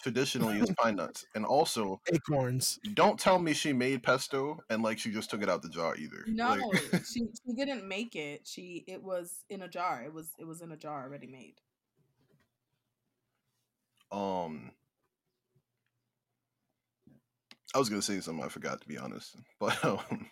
traditionally 0.00 0.58
is 0.58 0.70
pine 0.78 0.96
nuts. 0.96 1.26
And 1.34 1.44
also, 1.44 2.00
Acorns. 2.12 2.78
don't 2.94 3.18
tell 3.18 3.38
me 3.38 3.52
she 3.52 3.72
made 3.72 4.02
pesto 4.02 4.58
and 4.70 4.82
like 4.82 4.98
she 4.98 5.10
just 5.10 5.30
took 5.30 5.42
it 5.42 5.48
out 5.48 5.62
the 5.62 5.68
jar 5.68 5.96
either. 5.96 6.24
No, 6.26 6.48
Like, 6.48 7.04
she 7.06 7.26
she 7.46 7.54
didn't 7.54 7.86
make 7.86 8.16
it. 8.16 8.46
She 8.46 8.84
it 8.86 9.02
was 9.02 9.44
in 9.48 9.62
a 9.62 9.68
jar. 9.68 10.02
It 10.04 10.12
was 10.12 10.30
it 10.38 10.44
was 10.44 10.60
in 10.60 10.72
a 10.72 10.76
jar 10.76 11.04
already 11.04 11.26
made. 11.26 11.60
um, 14.12 14.72
I 17.74 17.78
was 17.78 17.88
gonna 17.88 18.02
say 18.02 18.20
something 18.20 18.44
I 18.44 18.48
forgot 18.48 18.80
to 18.80 18.88
be 18.88 18.98
honest, 18.98 19.36
but 19.60 19.82
um, 19.84 20.26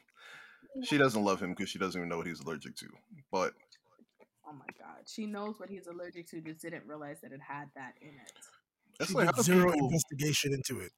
she 0.84 0.98
doesn't 0.98 1.22
love 1.24 1.40
him 1.40 1.50
because 1.50 1.68
she 1.68 1.78
doesn't 1.78 1.98
even 1.98 2.08
know 2.08 2.18
what 2.18 2.26
he's 2.26 2.40
allergic 2.40 2.76
to. 2.76 2.86
But 3.30 3.52
Oh 4.48 4.52
my 4.52 4.66
god, 4.78 5.02
she 5.06 5.26
knows 5.26 5.60
what 5.60 5.68
he's 5.68 5.86
allergic 5.86 6.26
to. 6.30 6.40
Just 6.40 6.62
didn't 6.62 6.86
realize 6.86 7.20
that 7.20 7.32
it 7.32 7.40
had 7.46 7.68
that 7.74 7.94
in 8.00 8.08
it. 8.08 8.32
It's 9.00 9.10
She 9.10 9.14
like 9.14 9.28
did 9.28 9.36
do 9.36 9.42
zero 9.42 9.72
people? 9.72 9.86
investigation 9.88 10.52
into 10.54 10.80
it. 10.80 10.92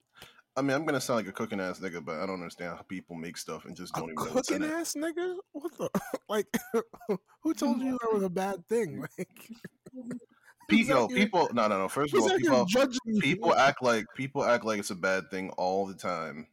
I 0.56 0.62
mean, 0.62 0.72
I'm 0.76 0.84
gonna 0.84 1.00
sound 1.00 1.18
like 1.18 1.28
a 1.28 1.32
cooking 1.32 1.60
ass 1.60 1.78
nigga, 1.80 2.04
but 2.04 2.16
I 2.18 2.26
don't 2.26 2.34
understand 2.40 2.76
how 2.76 2.82
people 2.82 3.14
make 3.14 3.36
stuff 3.36 3.64
and 3.66 3.76
just 3.76 3.94
don't 3.94 4.04
even 4.10 4.14
know 4.16 4.32
what's 4.32 4.50
in 4.50 4.58
cooking 4.62 4.74
it. 4.76 4.80
ass 4.80 4.94
nigga? 4.96 5.36
What 5.52 5.78
the 5.78 5.90
like? 6.28 6.46
who 7.42 7.54
told 7.54 7.80
you 7.80 7.96
that 8.02 8.12
was 8.12 8.22
a 8.22 8.28
bad 8.30 8.66
thing? 8.68 9.00
Like, 9.00 9.28
Pe- 10.68 10.76
who's 10.78 10.88
yo, 10.88 11.04
out 11.04 11.10
here- 11.10 11.18
people. 11.20 11.48
No, 11.52 11.68
no, 11.68 11.78
no. 11.78 11.88
First 11.88 12.14
of 12.14 12.20
all, 12.22 12.30
out 12.32 12.38
people 12.38 12.64
judging 12.66 12.98
you? 13.04 13.20
people 13.20 13.54
act 13.54 13.82
like 13.82 14.06
people 14.16 14.44
act 14.44 14.64
like 14.64 14.78
it's 14.80 14.90
a 14.90 14.94
bad 14.96 15.30
thing 15.30 15.50
all 15.50 15.86
the 15.86 15.94
time. 15.94 16.46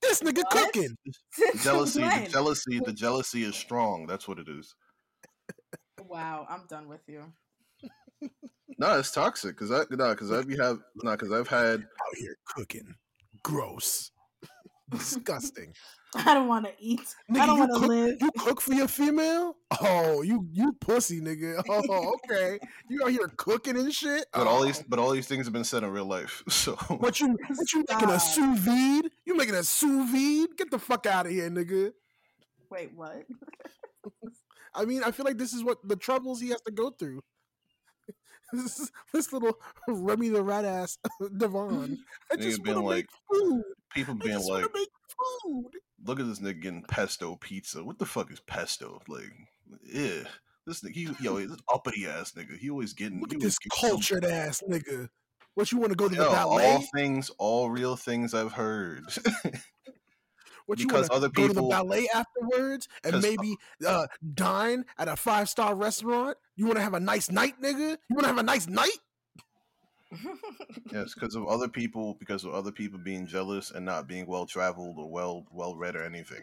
this 0.00 0.20
nigga 0.22 0.38
What? 0.38 0.50
cooking. 0.72 0.96
Jealousy, 1.62 2.00
the 2.02 2.28
jealousy, 2.30 2.80
the 2.80 2.92
jealousy 2.92 3.42
is 3.44 3.56
strong. 3.56 4.06
That's 4.06 4.26
what 4.26 4.38
it 4.38 4.48
is. 4.48 4.74
Wow, 6.08 6.46
I'm 6.48 6.66
done 6.68 6.88
with 6.88 7.02
you. 7.06 7.32
No, 8.78 8.98
it's 8.98 9.10
toxic 9.12 9.56
because 9.56 9.70
I 9.70 9.82
no 9.90 10.10
because 10.10 10.30
I've 10.32 10.48
have 10.58 10.78
no 11.02 11.12
because 11.12 11.30
I've 11.32 11.48
had 11.48 11.80
Out 11.80 12.16
here 12.16 12.36
cooking. 12.46 12.94
Gross. 13.42 14.10
Disgusting. 14.90 15.72
I 16.14 16.34
don't 16.34 16.46
want 16.46 16.66
to 16.66 16.72
eat. 16.78 17.00
I 17.30 17.32
Nigga, 17.32 17.46
don't 17.46 17.56
you 17.56 17.60
want 17.60 17.72
to 17.72 17.78
cook, 17.80 17.88
live. 17.88 18.16
you 18.20 18.30
cook 18.38 18.60
for 18.60 18.74
your 18.74 18.88
female? 18.88 19.56
Oh, 19.80 20.20
you 20.22 20.46
you 20.52 20.72
pussy 20.74 21.20
nigga. 21.20 21.62
Oh, 21.68 22.14
okay. 22.30 22.58
You 22.90 23.02
out 23.04 23.10
here 23.10 23.30
cooking 23.36 23.78
and 23.78 23.92
shit? 23.92 24.26
but 24.32 24.46
all 24.46 24.62
Oh. 24.62 24.64
these 24.66 24.82
but 24.82 24.98
all 24.98 25.10
these 25.10 25.26
things 25.26 25.46
have 25.46 25.52
been 25.54 25.64
said 25.64 25.82
in 25.84 25.90
real 25.90 26.04
life. 26.04 26.42
So 26.50 26.74
What 26.98 27.20
you 27.20 27.28
what 27.28 27.72
you 27.72 27.84
making 27.88 28.10
a 28.10 28.20
Stop. 28.20 28.34
sous 28.34 28.58
vide? 28.58 29.10
You 29.24 29.36
making 29.36 29.54
a 29.54 29.62
sous 29.64 30.10
vide? 30.10 30.56
Get 30.58 30.70
the 30.70 30.78
fuck 30.78 31.06
out 31.06 31.26
of 31.26 31.32
here, 31.32 31.48
nigga. 31.50 31.92
Wait, 32.70 32.90
what? 32.94 33.24
I 34.74 34.84
mean, 34.86 35.02
I 35.04 35.10
feel 35.12 35.24
like 35.24 35.36
this 35.38 35.52
is 35.52 35.62
what 35.62 35.78
the 35.86 35.96
troubles 35.96 36.40
he 36.40 36.48
has 36.50 36.60
to 36.62 36.72
go 36.72 36.90
through. 36.90 37.20
This, 38.62 38.90
this 39.14 39.32
little 39.32 39.58
Remy 39.88 40.28
the 40.28 40.42
rat 40.42 40.64
ass 40.66 40.98
Devon. 41.36 41.98
I 42.30 42.36
just 42.36 42.64
want 42.66 42.78
to 42.78 42.84
like- 42.84 42.96
make 42.96 43.06
food. 43.32 43.62
people 43.94 44.14
I 44.20 44.24
being 44.24 44.36
just 44.38 44.50
like, 44.50 44.62
want 44.62 44.74
to 44.74 44.80
make 44.80 44.88
food. 45.42 45.80
look 46.04 46.20
at 46.20 46.26
this 46.26 46.40
nigga 46.40 46.60
getting 46.60 46.82
pesto 46.82 47.36
pizza. 47.36 47.82
What 47.82 47.98
the 47.98 48.06
fuck 48.06 48.30
is 48.30 48.40
pesto? 48.40 49.00
Like, 49.08 49.32
yeah, 49.84 50.24
this 50.66 50.82
nigga, 50.82 50.92
he, 50.94 51.08
yo, 51.20 51.38
this 51.40 51.58
uppity 51.72 52.06
ass 52.06 52.32
nigga. 52.32 52.58
He 52.58 52.68
always 52.68 52.92
getting 52.92 53.20
Look 53.20 53.32
at 53.32 53.40
this 53.40 53.58
cultured 53.80 54.24
ass 54.24 54.62
nigga. 54.68 55.08
What 55.54 55.72
you 55.72 55.78
want 55.78 55.90
to 55.92 55.96
go 55.96 56.08
to 56.08 56.14
the 56.14 56.24
ballet? 56.24 56.72
all 56.72 56.84
things, 56.94 57.30
all 57.38 57.70
real 57.70 57.96
things 57.96 58.32
I've 58.34 58.52
heard. 58.52 59.04
What 60.66 60.78
you 60.78 60.86
because 60.86 61.08
want 61.10 61.10
to 61.10 61.16
other 61.16 61.28
go 61.28 61.48
to 61.48 61.54
the 61.54 61.62
ballet 61.62 62.08
afterwards 62.14 62.88
and 63.04 63.20
maybe 63.20 63.56
uh, 63.86 64.06
dine 64.34 64.84
at 64.96 65.08
a 65.08 65.16
five 65.16 65.48
star 65.48 65.74
restaurant? 65.74 66.36
You 66.56 66.66
want 66.66 66.76
to 66.76 66.82
have 66.82 66.94
a 66.94 67.00
nice 67.00 67.30
night, 67.30 67.54
nigga? 67.62 67.96
You 68.08 68.14
want 68.16 68.22
to 68.22 68.26
have 68.28 68.38
a 68.38 68.42
nice 68.42 68.66
night? 68.68 68.98
yes, 70.92 71.14
because 71.14 71.34
of 71.34 71.46
other 71.46 71.68
people, 71.68 72.14
because 72.20 72.44
of 72.44 72.52
other 72.52 72.70
people 72.70 72.98
being 72.98 73.26
jealous 73.26 73.70
and 73.70 73.84
not 73.86 74.06
being 74.06 74.26
well 74.26 74.44
traveled 74.44 74.96
or 74.98 75.10
well 75.10 75.46
well 75.50 75.74
read 75.76 75.96
or 75.96 76.04
anything. 76.04 76.42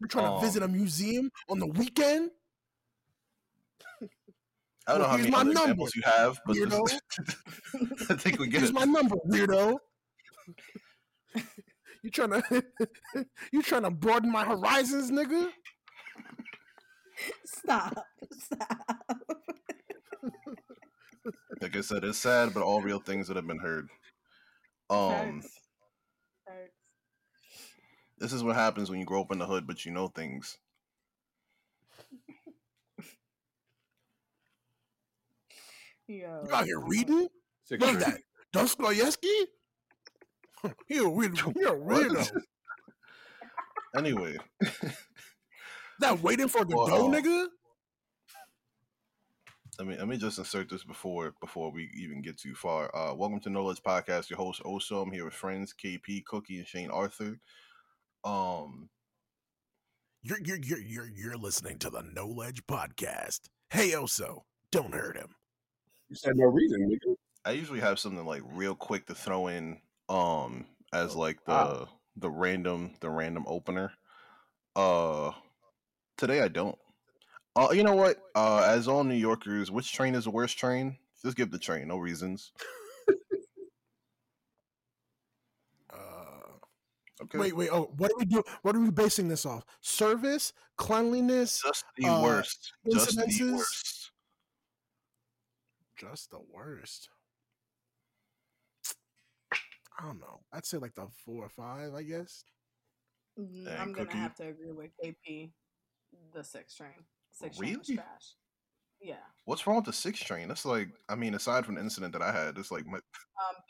You're 0.00 0.08
trying 0.08 0.34
to 0.40 0.44
visit 0.44 0.62
a 0.62 0.66
Um, 0.66 0.72
museum 0.72 1.30
on 1.48 1.58
the 1.60 1.66
weekend? 1.66 2.30
I 4.88 4.92
don't 4.92 5.00
know 5.02 5.08
how 5.08 5.16
many 5.16 5.30
my 5.30 5.38
other 5.40 5.52
number, 5.52 5.60
examples 5.62 5.94
you 5.96 6.02
have, 6.04 6.38
but 6.44 6.54
this- 6.54 6.64
weirdo. 6.66 8.10
I 8.10 8.14
think 8.16 8.38
we 8.38 8.46
get 8.48 8.58
Here's 8.60 8.70
it. 8.70 8.74
my 8.74 8.84
number, 8.84 9.16
weirdo. 9.28 9.78
you 12.02 12.10
trying 12.10 12.30
to 12.42 12.64
you 13.52 13.62
trying 13.62 13.82
to 13.82 13.90
broaden 13.90 14.30
my 14.30 14.44
horizons, 14.44 15.10
nigga? 15.10 15.50
Stop. 17.44 18.06
Stop. 18.38 19.00
Like 21.60 21.76
I 21.76 21.80
said, 21.80 22.04
it's 22.04 22.18
sad, 22.18 22.52
but 22.54 22.62
all 22.62 22.80
real 22.82 23.00
things 23.00 23.28
that 23.28 23.36
have 23.36 23.46
been 23.46 23.58
heard. 23.58 23.88
Um, 24.90 25.40
Facts. 25.40 25.60
Facts. 26.46 26.72
this 28.18 28.32
is 28.32 28.42
what 28.44 28.54
happens 28.56 28.90
when 28.90 29.00
you 29.00 29.06
grow 29.06 29.22
up 29.22 29.32
in 29.32 29.38
the 29.38 29.46
hood, 29.46 29.66
but 29.66 29.84
you 29.84 29.90
know 29.92 30.08
things. 30.08 30.58
Yo. 36.08 36.44
You 36.48 36.54
out 36.54 36.64
here 36.64 36.80
reading? 36.80 37.28
Six 37.64 37.80
What 37.80 37.96
is 37.96 38.04
three. 38.04 38.12
that? 38.12 38.20
Dostoevsky? 38.52 39.28
You're 40.88 41.06
a 41.06 41.10
weird, 41.10 41.38
you're 41.54 41.74
a 41.74 41.78
What? 41.78 42.08
weirdo. 42.08 42.40
Anyway, 43.96 44.36
That 46.00 46.20
waiting 46.22 46.48
for 46.48 46.64
the 46.64 46.76
Well, 46.76 47.08
nigga? 47.08 47.46
let 49.78 49.88
me 49.88 49.96
let 49.96 50.08
me 50.08 50.16
just 50.16 50.38
insert 50.38 50.68
this 50.68 50.84
before 50.84 51.34
before 51.40 51.70
we 51.70 51.90
even 51.96 52.22
get 52.22 52.38
too 52.38 52.54
far. 52.54 52.94
Uh, 52.94 53.14
welcome 53.14 53.40
to 53.40 53.48
Noledge 53.50 53.80
Podcast. 53.82 54.30
Your 54.30 54.38
host 54.38 54.62
Oso. 54.62 55.02
I'm 55.02 55.10
here 55.12 55.24
with 55.24 55.34
friends 55.34 55.74
KP, 55.74 56.24
Cookie, 56.24 56.58
and 56.58 56.66
Shane 56.66 56.90
Arthur. 56.90 57.38
Um, 58.24 58.88
You're 60.22 60.38
you're 60.44 60.58
you're 60.58 60.80
you're 60.80 61.08
you're 61.14 61.36
listening 61.36 61.78
to 61.78 61.90
the 61.90 62.02
Noledge 62.02 62.60
podcast. 62.68 63.40
Hey 63.70 63.90
Oso, 63.92 64.42
don't 64.70 64.94
hurt 64.94 65.16
him. 65.16 65.34
You 66.08 66.16
said 66.16 66.36
no 66.36 66.46
reason, 66.46 66.88
nigga. 66.90 67.14
I 67.44 67.52
usually 67.52 67.80
have 67.80 67.98
something 67.98 68.24
like 68.26 68.42
real 68.52 68.74
quick 68.74 69.06
to 69.06 69.14
throw 69.14 69.46
in, 69.48 69.78
um, 70.08 70.66
as 70.92 71.14
like 71.16 71.42
the 71.46 71.52
Wow. 71.52 71.88
the 72.16 72.30
random 72.30 72.94
the 73.00 73.10
random 73.10 73.44
opener. 73.46 73.92
Uh, 74.74 75.32
today 76.16 76.40
I 76.40 76.48
don't. 76.48 76.76
Uh, 77.54 77.68
you 77.72 77.82
know 77.82 77.94
what? 77.94 78.18
Uh, 78.34 78.64
as 78.68 78.86
all 78.86 79.02
New 79.04 79.14
Yorkers, 79.14 79.70
which 79.70 79.92
train 79.92 80.14
is 80.14 80.24
the 80.24 80.30
worst 80.30 80.58
train? 80.58 80.96
Just 81.22 81.36
give 81.36 81.50
the 81.50 81.58
train, 81.58 81.88
no 81.88 81.98
reasons. 81.98 82.52
Uh, 85.90 86.26
Okay. 87.22 87.38
wait, 87.38 87.56
wait. 87.56 87.70
Oh, 87.72 87.90
what 87.96 88.10
are 88.10 88.18
we 88.18 88.26
do? 88.26 88.42
What 88.60 88.76
are 88.76 88.80
we 88.80 88.90
basing 88.90 89.28
this 89.28 89.46
off? 89.46 89.64
Service, 89.80 90.52
cleanliness, 90.76 91.62
just 91.62 91.84
the 91.96 92.08
uh, 92.08 92.22
worst. 92.22 92.74
Just 92.92 93.16
the 93.16 93.52
worst. 93.54 94.10
just 95.96 96.30
the 96.30 96.40
worst. 96.52 97.08
I 99.98 100.04
don't 100.04 100.20
know. 100.20 100.40
I'd 100.52 100.66
say 100.66 100.76
like 100.76 100.94
the 100.94 101.06
four 101.24 101.44
or 101.44 101.48
five, 101.48 101.94
I 101.94 102.02
guess. 102.02 102.44
Mm, 103.40 103.80
I'm 103.80 103.92
gonna 103.94 104.14
have 104.14 104.34
to 104.36 104.48
agree 104.48 104.72
with 104.72 104.90
KP. 105.02 105.52
The 106.34 106.44
six 106.44 106.74
train. 106.74 106.90
Six 107.32 107.56
train 107.58 107.78
was 107.78 107.86
trash. 107.88 108.04
Yeah. 109.00 109.14
What's 109.44 109.66
wrong 109.66 109.76
with 109.76 109.84
the 109.86 109.92
six 109.92 110.18
train? 110.20 110.48
That's 110.48 110.64
like, 110.64 110.88
I 111.08 111.14
mean, 111.14 111.34
aside 111.34 111.64
from 111.66 111.74
the 111.76 111.80
incident 111.82 112.12
that 112.14 112.22
I 112.22 112.32
had, 112.32 112.56
it's 112.58 112.70
like, 112.70 112.86
my, 112.86 112.96
Um, 112.98 113.02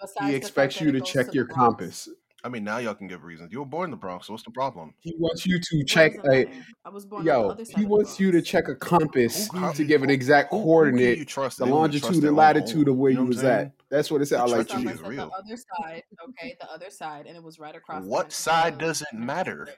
besides 0.00 0.31
He 0.31 0.37
expects 0.37 0.81
you 0.81 0.93
to 0.93 1.00
check 1.00 1.26
the 1.26 1.33
your 1.35 1.47
Bronx. 1.47 1.59
compass. 1.59 2.09
I 2.45 2.49
mean, 2.49 2.62
now 2.62 2.79
y'all 2.79 2.95
can 2.95 3.09
give 3.09 3.25
reasons. 3.25 3.50
You 3.50 3.59
were 3.59 3.65
born 3.67 3.87
in 3.87 3.91
the 3.91 3.97
Bronx, 3.97 4.29
so 4.29 4.33
what's 4.33 4.45
the 4.45 4.53
problem? 4.53 4.95
He 5.00 5.17
wants 5.19 5.45
you 5.47 5.59
to 5.59 5.85
check 5.85 6.15
doesn't 6.23 6.33
a 6.33 6.91
was 6.91 7.05
born 7.05 7.25
yo. 7.25 7.49
the 7.49 7.49
other 7.55 7.65
He 7.76 7.83
of 7.83 7.88
wants 7.91 8.21
you 8.21 8.31
to 8.31 8.41
check 8.41 8.69
a 8.69 8.76
compass 8.76 9.49
Who- 9.49 9.73
to 9.73 9.85
give 9.85 10.05
an 10.05 10.11
exact 10.11 10.50
Who- 10.50 10.59
who 10.59 10.65
coordinate, 10.65 11.19
you 11.19 11.25
trust? 11.25 11.59
the 11.59 11.65
They 11.65 11.71
don't 11.73 11.79
even 11.88 11.91
trust 12.00 12.05
longitude 12.05 12.29
and 12.29 12.37
latitude 12.37 12.88
of 12.88 12.97
where 12.97 13.12
know 13.12 13.23
you 13.23 13.26
was 13.26 13.43
at. 13.43 13.73
That's 13.88 14.11
what 14.12 14.23
it 14.23 14.26
said. 14.26 14.41
I 14.41 14.45
like 14.45 14.69
treachery 14.69 14.83
you. 14.83 14.88
Is 14.91 15.03
real. 15.03 15.26
the 15.29 15.33
other 15.35 15.57
side, 15.57 16.03
okay, 16.29 16.57
the 16.61 16.71
other 16.71 16.91
side, 16.91 17.26
and 17.26 17.37
it 17.37 17.43
was 17.43 17.59
right 17.59 17.75
across. 17.75 18.05
What 18.05 18.25
Hen- 18.26 18.31
side 18.31 18.79
doesn't 18.79 19.12
matter? 19.12 19.69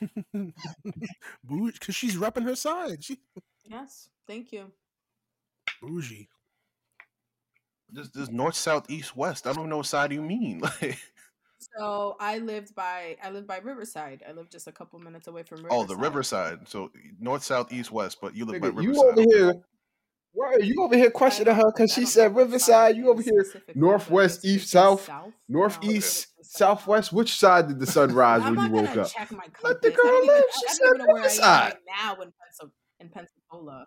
Bougie, 1.44 1.72
because 1.72 1.94
she's 1.94 2.16
repping 2.16 2.44
her 2.44 2.56
side. 2.56 3.04
She 3.04 3.18
Yes, 3.64 4.08
thank 4.26 4.52
you. 4.52 4.72
bougie. 5.82 6.28
There's, 7.92 8.10
there's 8.10 8.30
north, 8.30 8.54
south, 8.54 8.88
east, 8.88 9.16
west. 9.16 9.46
I 9.46 9.52
don't 9.52 9.68
know 9.68 9.78
what 9.78 9.86
side 9.86 10.12
you 10.12 10.22
mean. 10.22 10.62
Like, 10.82 10.98
So 11.76 12.16
I 12.18 12.38
lived 12.38 12.74
by 12.74 13.18
I 13.22 13.30
lived 13.30 13.46
by 13.46 13.58
Riverside. 13.58 14.22
I 14.26 14.32
lived 14.32 14.50
just 14.50 14.66
a 14.66 14.72
couple 14.72 14.98
minutes 14.98 15.28
away 15.28 15.42
from 15.42 15.58
Riverside. 15.58 15.78
oh, 15.78 15.84
the 15.84 15.96
riverside. 15.96 16.66
So 16.66 16.90
north, 17.20 17.44
south, 17.44 17.70
east, 17.70 17.92
west. 17.92 18.18
But 18.20 18.34
you 18.34 18.46
live 18.46 18.62
by 18.62 18.70
Nigga, 18.70 18.82
you 18.82 18.94
over 18.96 19.20
here. 19.20 19.54
Why 20.32 20.54
are 20.54 20.60
you 20.60 20.82
over 20.82 20.96
here 20.96 21.10
questioning 21.10 21.54
her 21.54 21.72
because 21.72 21.92
she 21.92 22.06
said 22.06 22.34
Riverside? 22.36 22.96
You 22.96 23.10
over 23.10 23.22
here 23.22 23.44
northwest, 23.74 24.44
east, 24.44 24.70
south, 24.70 25.04
south. 25.04 25.32
Northeast, 25.48 26.28
it's 26.38 26.56
southwest. 26.56 27.12
Which 27.12 27.34
side 27.34 27.68
did 27.68 27.80
the 27.80 27.86
sun 27.86 28.12
rise 28.14 28.42
I'm 28.42 28.54
when 28.54 28.64
you 28.66 28.70
not 28.70 28.82
woke 28.82 28.96
up? 28.96 29.08
check 29.10 29.30
my. 29.32 29.44
Let 29.62 29.82
the 29.82 29.90
girl 29.90 30.16
even, 30.22 30.26
live. 30.28 30.44
I, 30.48 30.58
She 30.60 30.66
I 30.66 30.72
said 30.72 30.78
don't 30.84 30.94
even 30.94 30.98
know 30.98 31.12
where 31.12 31.14
I 31.14 31.16
am 31.16 31.22
Riverside. 31.24 31.72
right 31.72 31.76
now 31.98 32.22
in, 32.22 32.28
Pensil- 32.28 32.70
in 33.00 33.08
Pensacola. 33.08 33.86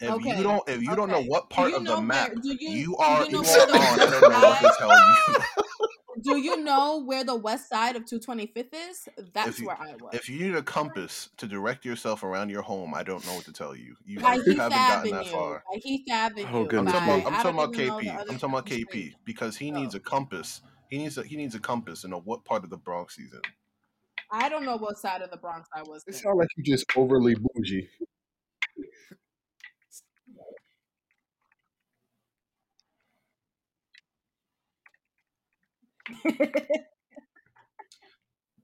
If 0.00 0.10
Okay, 0.10 0.36
you 0.36 0.42
don't, 0.44 0.68
if 0.68 0.82
you 0.82 0.94
don't 0.94 1.10
know 1.10 1.22
what 1.22 1.50
part 1.50 1.70
you 1.70 1.76
of 1.76 1.84
the 1.84 2.00
map 2.00 2.28
where, 2.28 2.36
do 2.36 2.56
you, 2.60 2.70
you 2.70 2.84
do 2.86 2.94
are, 2.98 3.24
you 3.24 3.32
know 3.32 3.40
you 3.40 3.42
where 3.48 3.62
are 3.62 3.68
on, 3.68 3.74
I 3.76 3.96
west 3.96 4.10
don't 4.20 4.30
know 4.30 4.48
what 4.48 4.60
to 4.60 4.74
tell 4.78 4.90
you. 4.90 5.36
Do 6.22 6.36
you 6.38 6.62
know 6.62 7.02
where 7.04 7.24
the 7.24 7.36
west 7.36 7.68
side 7.68 7.96
of 7.96 8.04
225th 8.04 8.74
is? 8.90 9.08
That's 9.32 9.58
you- 9.58 9.66
where 9.66 9.76
I 9.80 9.94
was. 10.00 10.14
If 10.14 10.28
you 10.28 10.46
need 10.46 10.54
a 10.54 10.62
compass 10.62 11.30
to 11.36 11.46
direct 11.46 11.84
yourself 11.84 12.22
around 12.22 12.50
your 12.50 12.62
home, 12.62 12.94
I 12.94 13.02
don't 13.02 13.24
know 13.26 13.34
what 13.34 13.44
to 13.44 13.52
tell 13.52 13.74
you. 13.76 13.96
You, 14.04 14.20
by 14.20 14.34
you 14.34 14.56
haven't 14.56 14.56
gotten 14.56 14.72
Avenue. 14.72 15.12
that 15.12 15.26
far. 15.26 15.62
By 15.72 15.78
Heath 15.82 16.04
oh, 16.10 16.14
Avenue. 16.14 16.46
Oh, 16.50 16.60
I'm 16.60 16.66
goodness 16.66 16.92
talking 16.92 17.20
about, 17.20 17.26
I'm 17.26 17.42
talking 17.42 17.50
about 17.50 17.74
even 17.74 17.86
know 17.86 17.98
the 17.98 18.04
KP. 18.04 18.20
I'm 18.20 18.38
talking 18.38 18.50
about 18.50 18.66
KP 18.66 18.86
street. 18.88 19.14
because 19.24 19.56
he 19.56 19.72
Oh. 19.72 19.74
needs 19.74 19.94
a 19.94 19.98
oh. 19.98 20.00
compass. 20.00 20.60
He 20.88 20.98
needs 20.98 21.18
a 21.18 21.22
he 21.22 21.36
needs 21.36 21.54
a 21.54 21.60
compass 21.60 22.02
to 22.02 22.08
know 22.08 22.20
what 22.20 22.44
part 22.44 22.64
of 22.64 22.70
the 22.70 22.78
Bronx 22.78 23.16
he's 23.16 23.32
in. 23.32 23.40
I 24.30 24.48
don't 24.48 24.64
know 24.64 24.76
what 24.76 24.98
side 24.98 25.22
of 25.22 25.30
the 25.30 25.36
Bronx 25.36 25.68
I 25.74 25.82
was. 25.82 26.04
It 26.06 26.14
sounds 26.14 26.38
like 26.38 26.48
you 26.56 26.64
just 26.64 26.84
overly 26.96 27.34
bougie. 27.34 27.88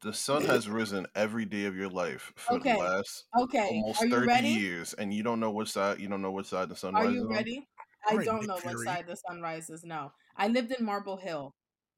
The 0.02 0.12
sun 0.12 0.44
has 0.44 0.68
risen 0.68 1.06
every 1.16 1.44
day 1.46 1.64
of 1.64 1.74
your 1.76 1.88
life 1.88 2.32
for 2.36 2.56
Okay. 2.56 2.72
the 2.72 2.78
last 2.78 3.24
okay, 3.36 3.68
almost 3.68 4.00
are 4.00 4.06
you 4.06 4.12
thirty 4.12 4.26
ready? 4.26 4.48
years, 4.48 4.92
and 4.94 5.12
you 5.12 5.22
don't 5.22 5.40
know 5.40 5.50
what 5.50 5.66
side 5.68 5.98
you 6.00 6.08
don't 6.08 6.22
know 6.22 6.30
what 6.30 6.46
side 6.46 6.68
the 6.68 6.76
sun 6.76 6.94
Are 6.94 7.04
rises 7.04 7.14
you 7.14 7.28
on. 7.28 7.34
ready? 7.34 7.66
I 8.06 8.12
Alright, 8.12 8.26
don't 8.26 8.46
know 8.46 8.58
what 8.62 8.78
side 8.78 9.06
the 9.06 9.16
sun 9.16 9.40
rises. 9.40 9.82
No, 9.84 10.12
I 10.36 10.48
lived 10.48 10.72
in 10.72 10.84
Marble 10.84 11.16
Hill. 11.16 11.54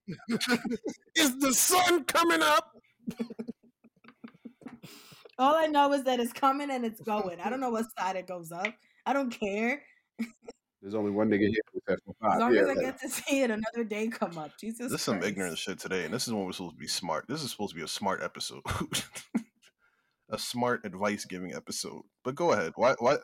Is 1.17 1.39
the 1.39 1.53
sun 1.53 2.05
coming 2.05 2.43
up? 2.43 2.73
All 5.39 5.55
I 5.55 5.67
know 5.67 5.93
is 5.93 6.05
that 6.05 6.21
it's 6.21 6.33
coming 6.33 6.71
and 6.71 6.85
it's 6.85 7.01
going. 7.01 7.41
I 7.41 7.51
don't 7.51 7.61
know 7.61 7.71
what 7.71 7.87
side 7.99 8.17
it 8.17 8.27
goes 8.27 8.53
up. 8.53 8.75
I 9.05 9.13
don't 9.13 9.31
care. 9.31 9.83
There's 10.83 10.95
only 10.95 11.11
one 11.11 11.29
nigga 11.29 11.49
here 11.49 11.63
with 11.75 11.85
that 11.87 11.99
for 12.05 12.15
As 12.33 12.39
long 12.41 12.55
Yeah, 12.55 12.61
as 12.63 12.69
I 12.69 12.73
like, 12.75 12.81
get 12.81 13.01
to 13.01 13.09
see 13.11 13.41
it 13.43 13.51
another 13.51 13.83
day 13.85 14.09
come 14.09 14.37
up. 14.39 14.53
Jesus. 14.59 14.91
This 14.91 15.01
is 15.01 15.03
some 15.03 15.23
ignorant 15.23 15.59
shit 15.59 15.79
today, 15.79 16.05
and 16.05 16.13
this 16.15 16.27
is 16.29 16.33
when 16.35 16.45
we're 16.45 16.53
supposed 16.53 16.75
to 16.77 16.81
be 16.81 16.87
smart. 16.87 17.25
This 17.29 17.43
is 17.43 17.51
supposed 17.51 17.71
to 17.71 17.77
be 17.77 17.83
a 17.83 17.89
smart 17.89 18.23
episode, 18.23 18.63
a 20.31 20.39
smart 20.39 20.85
advice 20.85 21.25
giving 21.25 21.55
episode. 21.55 22.03
But 22.25 22.35
go 22.35 22.53
ahead. 22.53 22.73
Why? 22.77 22.95
Why? 22.99 23.17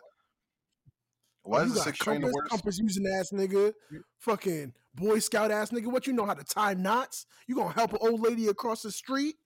Why 1.44 1.60
Oh, 1.60 1.62
is 1.64 1.68
you 1.68 1.74
the 1.74 1.78
got 1.80 1.84
six 1.86 1.98
train 1.98 2.20
the 2.20 2.28
worst? 2.28 2.50
compass 2.50 2.78
using 2.78 3.06
ass 3.06 3.30
nigga, 3.32 3.72
fucking 4.18 4.72
Boy 4.94 5.18
Scout 5.18 5.50
ass 5.50 5.70
nigga. 5.70 5.86
What 5.86 6.06
you 6.06 6.12
know 6.14 6.24
how 6.24 6.34
to 6.34 6.44
tie 6.44 6.74
knots? 6.74 7.26
You 7.46 7.54
gonna 7.56 7.72
help 7.74 7.92
an 7.92 7.98
old 8.00 8.20
lady 8.20 8.46
across 8.48 8.82
the 8.82 8.90
street? 8.92 9.36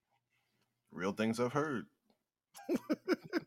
Real 0.92 1.12
things 1.12 1.40
I've 1.40 1.52
heard. 1.52 1.86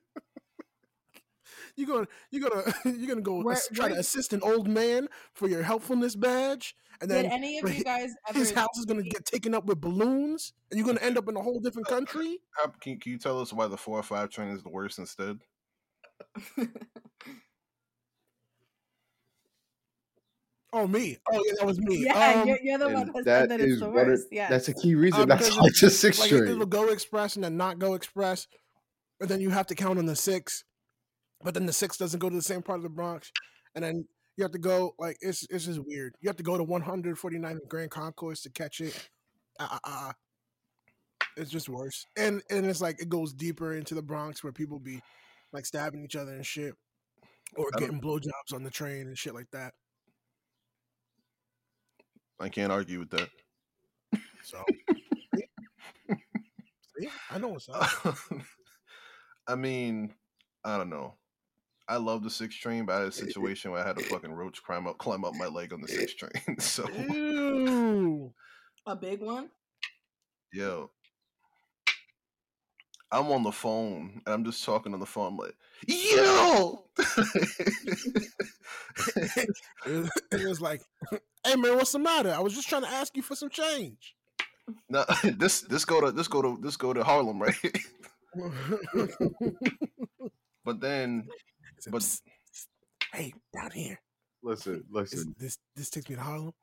You 1.79 1.87
gonna 1.87 2.07
you 2.31 2.41
gonna 2.47 2.73
you 2.85 3.07
gonna 3.07 3.21
go 3.21 3.41
Where- 3.41 3.55
ass- 3.55 3.69
try 3.73 3.87
to 3.89 3.95
assist 3.95 4.33
an 4.33 4.41
old 4.43 4.67
man 4.67 5.07
for 5.33 5.47
your 5.47 5.63
helpfulness 5.63 6.15
badge, 6.15 6.75
and 6.99 7.09
Did 7.09 7.25
then 7.25 7.31
any 7.31 7.59
of 7.59 7.73
you 7.73 7.83
guys 7.83 8.11
ever? 8.27 8.37
his 8.37 8.51
house 8.51 8.77
is 8.77 8.85
gonna 8.85 9.03
get 9.03 9.25
taken 9.25 9.53
up 9.53 9.65
with 9.65 9.79
balloons, 9.79 10.53
and 10.69 10.77
you're 10.77 10.85
gonna 10.87 10.99
end 11.01 11.17
up 11.17 11.27
in 11.29 11.37
a 11.37 11.41
whole 11.41 11.59
different 11.59 11.87
country. 11.87 12.39
How, 12.51 12.67
can, 12.81 12.99
can 12.99 13.13
you 13.13 13.17
tell 13.17 13.39
us 13.39 13.53
why 13.53 13.67
the 13.67 13.77
four 13.77 13.97
or 13.97 14.03
five 14.03 14.29
train 14.29 14.49
is 14.49 14.61
the 14.63 14.69
worst 14.69 14.99
instead? 14.99 15.39
Oh 20.71 20.85
me! 20.85 21.17
Oh 21.31 21.43
yeah, 21.47 21.53
that 21.57 21.65
was 21.65 21.79
me. 21.79 22.03
yeah, 22.05 22.41
Um, 22.41 22.47
you're, 22.47 22.59
you're 22.61 22.77
the 22.77 22.89
one 22.89 23.07
that 23.07 23.25
that 23.25 23.41
said 23.41 23.49
that 23.49 23.59
it's 23.59 23.79
the 23.79 23.89
one 23.89 23.97
of- 24.01 24.07
worst. 24.07 24.27
Yeah. 24.31 24.49
That's 24.49 24.67
a 24.67 24.73
key 24.73 24.93
reason. 24.93 25.21
uh, 25.21 25.25
that's 25.25 25.45
because 25.47 25.57
why 25.59 25.65
it's 25.65 25.81
a 25.83 25.89
six 25.89 26.19
like 26.19 26.29
train. 26.29 26.43
it'll 26.47 26.65
go 26.67 26.89
express 26.89 27.35
and 27.35 27.43
then 27.43 27.57
not 27.57 27.79
go 27.79 27.95
express, 27.95 28.45
and 29.19 29.27
then 29.27 29.41
you 29.41 29.49
have 29.49 29.65
to 29.67 29.75
count 29.75 29.97
on 29.97 30.05
the 30.05 30.15
six, 30.15 30.63
but 31.43 31.53
then 31.53 31.65
the 31.65 31.73
six 31.73 31.97
doesn't 31.97 32.19
go 32.19 32.29
to 32.29 32.35
the 32.35 32.41
same 32.41 32.61
part 32.61 32.77
of 32.77 32.83
the 32.83 32.89
Bronx, 32.89 33.31
and 33.75 33.83
then 33.83 34.05
you 34.37 34.43
have 34.43 34.51
to 34.51 34.59
go 34.59 34.95
like 34.99 35.17
it's 35.21 35.45
it's 35.49 35.65
just 35.65 35.81
weird. 35.85 36.15
You 36.21 36.29
have 36.29 36.37
to 36.37 36.43
go 36.43 36.57
to 36.57 36.65
149th 36.65 37.67
Grand 37.67 37.91
Concourse 37.91 38.41
to 38.43 38.49
catch 38.49 38.81
it. 38.81 39.09
Uh, 39.59 39.67
uh, 39.71 39.79
uh. 39.83 40.11
It's 41.37 41.51
just 41.51 41.69
worse, 41.69 42.05
and 42.17 42.41
and 42.49 42.65
it's 42.65 42.81
like 42.81 43.01
it 43.01 43.09
goes 43.09 43.33
deeper 43.33 43.73
into 43.75 43.95
the 43.95 44.01
Bronx 44.01 44.43
where 44.43 44.51
people 44.51 44.79
be 44.79 45.01
like 45.53 45.65
stabbing 45.65 46.03
each 46.03 46.15
other 46.15 46.31
and 46.31 46.45
shit, 46.45 46.73
or 47.55 47.69
getting 47.77 48.01
blowjobs 48.01 48.53
on 48.53 48.63
the 48.63 48.69
train 48.69 49.07
and 49.07 49.17
shit 49.17 49.33
like 49.33 49.49
that. 49.51 49.73
I 52.39 52.49
can't 52.49 52.71
argue 52.71 52.99
with 52.99 53.09
that. 53.11 53.29
So, 54.43 54.63
see? 55.35 55.47
See? 56.97 57.09
I 57.29 57.37
know 57.37 57.49
what's 57.49 57.69
up. 57.69 58.17
I 59.47 59.55
mean, 59.55 60.13
I 60.63 60.77
don't 60.77 60.89
know. 60.89 61.15
I 61.89 61.97
love 61.97 62.23
the 62.23 62.29
six 62.29 62.55
train, 62.55 62.85
but 62.85 62.93
I 62.93 62.99
had 62.99 63.07
a 63.07 63.11
situation 63.25 63.71
where 63.71 63.83
I 63.83 63.87
had 63.87 63.97
a 63.97 64.03
fucking 64.03 64.31
roach 64.31 64.63
climb 64.63 64.87
up 64.87 64.99
climb 64.99 65.25
up 65.25 65.33
my 65.35 65.47
leg 65.47 65.73
on 65.73 65.81
the 65.81 65.87
six 65.87 66.13
train. 66.13 66.31
So 66.59 66.87
Ew. 66.87 68.31
a 68.85 68.95
big 68.95 69.21
one. 69.21 69.49
yo. 70.53 70.91
I'm 73.11 73.31
on 73.31 73.41
the 73.41 73.51
phone 73.51 74.21
and 74.23 74.35
I'm 74.35 74.45
just 74.45 74.63
talking 74.63 74.93
on 74.93 74.99
the 74.99 75.05
phone. 75.07 75.33
I'm 75.33 75.37
like, 75.37 75.55
yo, 75.87 76.85
it, 79.17 79.49
was, 79.87 80.11
it 80.31 80.47
was 80.47 80.61
like, 80.61 80.81
"Hey 81.43 81.55
man, 81.55 81.75
what's 81.75 81.91
the 81.91 81.97
matter? 81.97 82.31
I 82.31 82.39
was 82.39 82.53
just 82.53 82.69
trying 82.69 82.83
to 82.83 82.87
ask 82.89 83.15
you 83.17 83.23
for 83.23 83.35
some 83.35 83.49
change." 83.49 84.13
no, 84.89 85.05
this 85.23 85.61
this 85.61 85.85
go 85.85 86.01
to 86.01 86.11
this 86.11 86.27
go 86.27 86.43
to 86.43 86.59
this 86.61 86.77
go 86.77 86.93
to 86.93 87.03
Harlem, 87.03 87.41
right? 87.41 87.55
but 90.63 90.79
then, 90.79 91.27
Said, 91.79 91.91
but 91.91 92.01
"Psst, 92.01 92.21
psst. 92.53 92.65
hey, 93.13 93.33
down 93.53 93.71
here. 93.71 93.99
Listen, 94.43 94.83
listen. 94.89 95.35
this 95.37 95.57
this 95.75 95.89
takes 95.89 96.09
me 96.09 96.15
to 96.15 96.21
Harlem. 96.21 96.53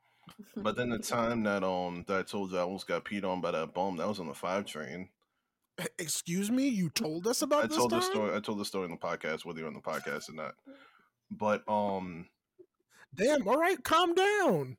but 0.57 0.76
then 0.76 0.88
the 0.90 0.98
time 0.98 1.42
that 1.44 1.62
um 1.62 2.05
that 2.09 2.18
I 2.18 2.22
told 2.22 2.50
you 2.52 2.59
I 2.59 2.62
almost 2.62 2.87
got 2.88 3.05
peed 3.05 3.24
on 3.24 3.40
by 3.40 3.50
that 3.52 3.74
bum, 3.74 3.96
that 3.96 4.09
was 4.09 4.18
on 4.20 4.26
the 4.29 4.35
five 4.35 4.64
train. 4.66 5.09
"E- 5.81 5.85
Excuse 5.98 6.50
me, 6.50 6.68
you 6.68 6.88
told 6.90 7.26
us 7.26 7.42
about 7.42 7.64
I 7.64 7.66
this 7.68 7.76
told 7.76 7.90
time? 7.90 8.00
the 8.00 8.07
story. 8.07 8.35
I 8.37 8.40
told 8.40 8.59
the 8.59 8.64
story 8.64 8.87
in 8.87 8.90
the 8.92 8.96
podcast, 8.96 9.44
whether 9.44 9.59
you're 9.59 9.68
on 9.68 9.74
the 9.74 9.81
podcast 9.81 10.29
or 10.31 10.33
not. 10.35 10.55
But 11.31 11.62
um, 11.68 12.26
Damn. 13.14 13.46
All 13.48 13.57
right, 13.59 13.83
calm 13.83 14.14
down. 14.14 14.76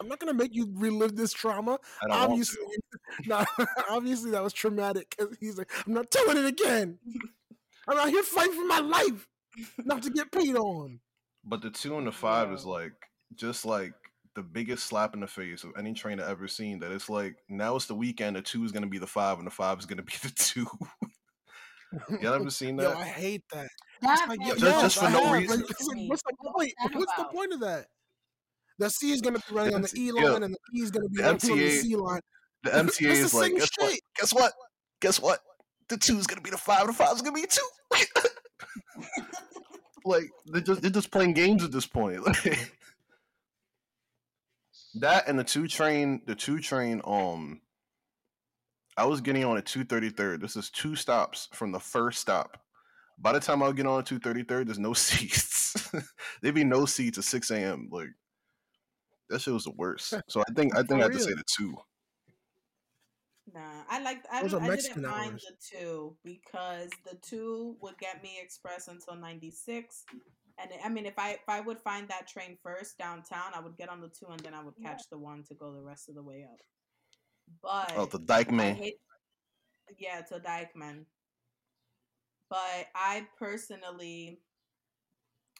I'm 0.00 0.06
not 0.08 0.20
gonna 0.20 0.34
make 0.34 0.54
you 0.54 0.68
relive 0.74 1.16
this 1.16 1.32
trauma. 1.32 1.78
Obviously, 2.10 2.62
want 3.26 3.48
no, 3.58 3.66
obviously 3.90 4.30
that 4.30 4.42
was 4.42 4.52
traumatic 4.52 5.14
because 5.16 5.36
he's 5.40 5.58
like, 5.58 5.70
I'm 5.86 5.92
not 5.92 6.10
telling 6.10 6.36
it 6.36 6.44
again. 6.46 6.98
I'm 7.88 7.98
out 7.98 8.08
here 8.10 8.22
fighting 8.22 8.54
for 8.54 8.66
my 8.66 8.78
life, 8.80 9.26
not 9.84 10.02
to 10.02 10.10
get 10.10 10.30
peed 10.30 10.56
on. 10.56 11.00
But 11.44 11.62
the 11.62 11.70
two 11.70 11.98
and 11.98 12.06
the 12.06 12.12
five 12.12 12.52
is 12.52 12.64
like 12.64 12.92
just 13.34 13.64
like 13.64 13.92
the 14.34 14.42
biggest 14.42 14.86
slap 14.86 15.14
in 15.14 15.20
the 15.20 15.26
face 15.26 15.62
of 15.64 15.70
any 15.78 15.92
trainer 15.92 16.24
ever 16.24 16.48
seen. 16.48 16.78
That 16.80 16.90
it's 16.92 17.08
like 17.08 17.36
now 17.48 17.76
it's 17.76 17.86
the 17.86 17.94
weekend. 17.94 18.36
The 18.36 18.42
two 18.42 18.64
is 18.64 18.72
gonna 18.72 18.86
be 18.86 18.98
the 18.98 19.06
five, 19.06 19.38
and 19.38 19.46
the 19.46 19.50
five 19.50 19.78
is 19.78 19.86
gonna 19.86 20.02
be 20.02 20.14
the 20.22 20.32
two. 20.34 20.66
Y'all 22.20 22.34
ever 22.34 22.50
seen 22.50 22.76
Yo, 22.76 22.88
that? 22.88 22.96
I 22.96 23.04
hate 23.04 23.42
that. 23.52 23.68
That 24.02 24.28
Like, 24.28 24.40
man 24.40 24.48
yo, 24.48 24.54
Just- 24.54 24.62
yes, 24.64 24.82
just 24.82 24.98
for 24.98 25.04
I 25.04 25.12
no 25.12 25.24
have. 25.24 25.32
reason. 25.38 25.60
Like, 25.60 25.70
it's 25.70 25.86
like, 25.86 25.96
Me. 25.96 26.08
what's 26.08 26.22
the 26.22 26.34
point? 26.52 26.72
that 26.82 26.94
What's 26.94 27.14
the 27.16 27.24
point 27.24 27.52
of 27.52 27.60
that? 27.60 27.86
The 28.78 28.90
C 28.90 29.12
is 29.12 29.20
gonna 29.20 29.38
be 29.38 29.54
running 29.54 29.74
on 29.74 29.82
the 29.82 29.88
The 29.88 30.00
E 30.00 30.10
MTA 30.10 30.32
line, 30.32 30.42
and 30.42 30.54
the 30.54 30.58
E 30.76 30.82
is 30.82 30.90
gonna 30.90 31.08
be 31.08 31.16
the 31.18 31.22
running 31.22 31.50
on 31.52 31.58
the 31.58 31.70
C 31.70 31.94
line. 31.96 32.20
The 32.64 32.70
MTA 32.70 33.10
is 33.10 33.30
the 33.30 33.36
like, 33.36 33.50
same 33.50 33.58
guess 33.58 33.70
what? 33.78 34.00
Guess 34.18 34.34
what? 34.34 34.52
Guess 35.00 35.20
what? 35.20 35.40
The 35.88 35.96
two 35.96 36.18
is 36.18 36.26
gonna 36.26 36.40
be 36.40 36.50
the 36.50 36.58
five, 36.58 36.80
and 36.80 36.88
the 36.88 36.92
five 36.94 37.14
is 37.14 37.22
gonna 37.22 37.34
be 37.40 37.46
two. 37.46 37.68
like 40.04 40.30
they're 40.46 40.60
just 40.60 40.82
they're 40.82 40.90
just 40.90 41.10
playing 41.10 41.34
games 41.34 41.64
at 41.64 41.72
this 41.72 41.86
point. 41.86 42.20
Like, 42.26 42.70
that 45.00 45.26
and 45.26 45.36
the 45.36 45.44
two 45.44 45.66
train, 45.66 46.22
the 46.26 46.36
two 46.36 46.60
train. 46.60 47.00
Um, 47.04 47.60
I 48.96 49.06
was 49.06 49.20
getting 49.20 49.44
on 49.44 49.56
at 49.56 49.66
two 49.66 49.84
thirty 49.84 50.10
third. 50.10 50.40
This 50.40 50.56
is 50.56 50.70
two 50.70 50.94
stops 50.94 51.48
from 51.52 51.72
the 51.72 51.80
first 51.80 52.20
stop. 52.20 52.60
By 53.18 53.32
the 53.32 53.40
time 53.40 53.62
I 53.62 53.72
get 53.72 53.86
on 53.86 54.00
at 54.00 54.06
two 54.06 54.20
thirty 54.20 54.44
third, 54.44 54.68
there's 54.68 54.78
no 54.78 54.92
seats. 54.94 55.92
There'd 56.42 56.54
be 56.54 56.64
no 56.64 56.86
seats 56.86 57.18
at 57.18 57.24
six 57.24 57.50
a.m. 57.50 57.88
Like 57.90 58.10
that 59.30 59.40
shit 59.40 59.54
was 59.54 59.64
the 59.64 59.72
worst. 59.72 60.14
So 60.28 60.40
I 60.40 60.52
think 60.54 60.76
I 60.76 60.82
think 60.82 61.00
I 61.00 61.04
have 61.04 61.12
to 61.12 61.20
say 61.20 61.32
the 61.32 61.42
two. 61.56 61.74
Nah, 63.54 63.84
I 63.88 64.00
like 64.02 64.18
I, 64.32 64.42
Those 64.42 64.54
I 64.54 64.66
Mexican 64.66 65.02
didn't 65.02 65.10
mind 65.16 65.32
hours. 65.34 65.46
the 65.48 65.78
two 65.78 66.16
because 66.24 66.90
the 67.04 67.16
two 67.22 67.76
would 67.80 67.96
get 67.98 68.20
me 68.20 68.38
express 68.42 68.88
until 68.88 69.14
ninety 69.14 69.52
six, 69.52 70.04
and 70.58 70.70
I 70.84 70.88
mean 70.88 71.06
if 71.06 71.16
I 71.18 71.30
if 71.34 71.48
I 71.48 71.60
would 71.60 71.78
find 71.78 72.08
that 72.08 72.26
train 72.26 72.58
first 72.64 72.98
downtown, 72.98 73.52
I 73.54 73.60
would 73.60 73.76
get 73.76 73.88
on 73.88 74.00
the 74.00 74.08
two 74.08 74.26
and 74.30 74.40
then 74.40 74.54
I 74.54 74.62
would 74.64 74.74
catch 74.82 75.02
the 75.08 75.18
one 75.18 75.44
to 75.44 75.54
go 75.54 75.72
the 75.72 75.80
rest 75.82 76.08
of 76.08 76.16
the 76.16 76.22
way 76.22 76.44
up. 76.50 76.58
Oh, 77.62 77.84
but 77.86 77.92
Oh, 77.96 78.06
the 78.06 78.18
Dyke 78.18 78.48
I 78.48 78.56
man. 78.56 78.74
hate, 78.74 78.96
yeah, 79.98 80.20
to 80.22 80.40
Dyckman. 80.40 81.04
But 82.50 82.86
I 82.94 83.26
personally, 83.38 84.40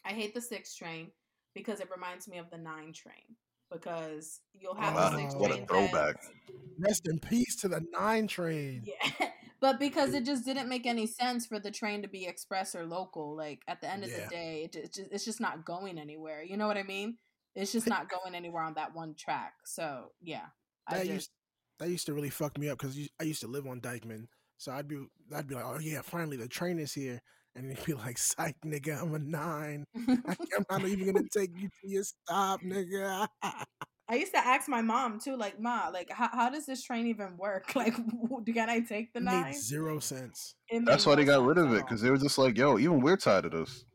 I 0.03 0.09
hate 0.09 0.33
the 0.33 0.41
six 0.41 0.75
train 0.75 1.11
because 1.53 1.79
it 1.79 1.89
reminds 1.95 2.27
me 2.27 2.39
of 2.39 2.49
the 2.49 2.57
nine 2.57 2.91
train. 2.91 3.37
Because 3.71 4.41
you'll 4.53 4.75
have 4.75 4.95
Wow, 4.95 5.09
the 5.09 5.17
six 5.17 5.35
what 5.35 5.51
a 5.51 5.65
throwback. 5.65 6.21
that- 6.21 6.31
Rest 6.77 7.07
in 7.07 7.19
peace 7.19 7.55
to 7.57 7.67
the 7.69 7.85
nine 7.91 8.27
train. 8.27 8.83
yeah, 8.85 9.29
but 9.61 9.79
because 9.79 10.13
it 10.13 10.25
just 10.25 10.43
didn't 10.45 10.67
make 10.67 10.85
any 10.85 11.07
sense 11.07 11.45
for 11.45 11.57
the 11.57 11.71
train 11.71 12.01
to 12.01 12.07
be 12.09 12.25
express 12.25 12.75
or 12.75 12.85
local. 12.85 13.35
Like 13.35 13.61
at 13.67 13.79
the 13.79 13.89
end 13.89 14.03
of 14.03 14.09
Yeah. 14.11 14.25
the 14.25 14.29
day, 14.29 14.63
it 14.65 14.73
just, 14.93 14.99
it's 15.11 15.23
just 15.25 15.39
not 15.39 15.63
going 15.65 15.97
anywhere. 15.97 16.43
You 16.43 16.57
know 16.57 16.67
what 16.67 16.77
I 16.77 16.83
mean? 16.83 17.17
It's 17.55 17.71
just 17.71 17.87
not 17.87 18.09
going 18.09 18.35
anywhere 18.35 18.63
on 18.63 18.73
that 18.73 18.93
one 18.93 19.15
track. 19.17 19.53
So 19.63 20.11
yeah, 20.21 20.47
I 20.85 20.97
just 20.97 21.09
used 21.09 21.31
that 21.79 21.89
used 21.89 22.05
to 22.07 22.13
really 22.13 22.29
fuck 22.29 22.57
me 22.57 22.67
up 22.69 22.77
because 22.77 22.97
I 23.21 23.23
used 23.23 23.41
to 23.41 23.47
live 23.47 23.65
on 23.67 23.79
Dyckman, 23.79 24.27
so 24.57 24.73
I'd 24.73 24.87
be 24.89 25.05
I'd 25.33 25.47
be 25.47 25.55
like, 25.55 25.65
oh 25.65 25.79
yeah, 25.79 26.01
finally 26.01 26.35
the 26.35 26.49
train 26.49 26.77
is 26.77 26.93
here, 26.93 27.21
and 27.55 27.71
he'd 27.71 27.85
be 27.85 27.93
like, 27.93 28.17
psych, 28.17 28.55
nigga, 28.65 29.01
I'm 29.01 29.13
a 29.15 29.19
nine. 29.19 29.85
I'm 30.59 30.65
not 30.69 30.85
even 30.85 31.05
gonna 31.05 31.27
take 31.31 31.51
you 31.55 31.69
to 31.69 31.89
your 31.89 32.03
stop, 32.03 32.61
nigga. 32.63 33.27
I 34.07 34.15
used 34.17 34.33
to 34.33 34.39
ask 34.39 34.67
my 34.69 34.81
mom 34.81 35.19
too, 35.19 35.35
like, 35.35 35.59
Ma, 35.59 35.89
like, 35.89 36.11
how, 36.11 36.29
how 36.29 36.49
does 36.49 36.65
this 36.67 36.83
train 36.83 37.07
even 37.07 37.37
work? 37.37 37.73
Like, 37.75 37.95
can 37.95 38.69
I 38.69 38.81
take 38.81 39.13
the 39.13 39.19
It 39.19 39.25
nine? 39.25 39.43
made 39.43 39.55
zero 39.55 39.99
sense. 39.99 40.55
That's 40.85 41.05
why 41.05 41.15
they 41.15 41.25
got 41.25 41.43
rid 41.45 41.57
of 41.57 41.73
it 41.73 41.85
because 41.85 42.01
they 42.01 42.09
were 42.09 42.17
just 42.17 42.37
like, 42.37 42.57
"Yo, 42.57 42.77
even 42.79 43.01
we're 43.01 43.17
tired 43.17 43.45
of 43.45 43.51
this." 43.51 43.85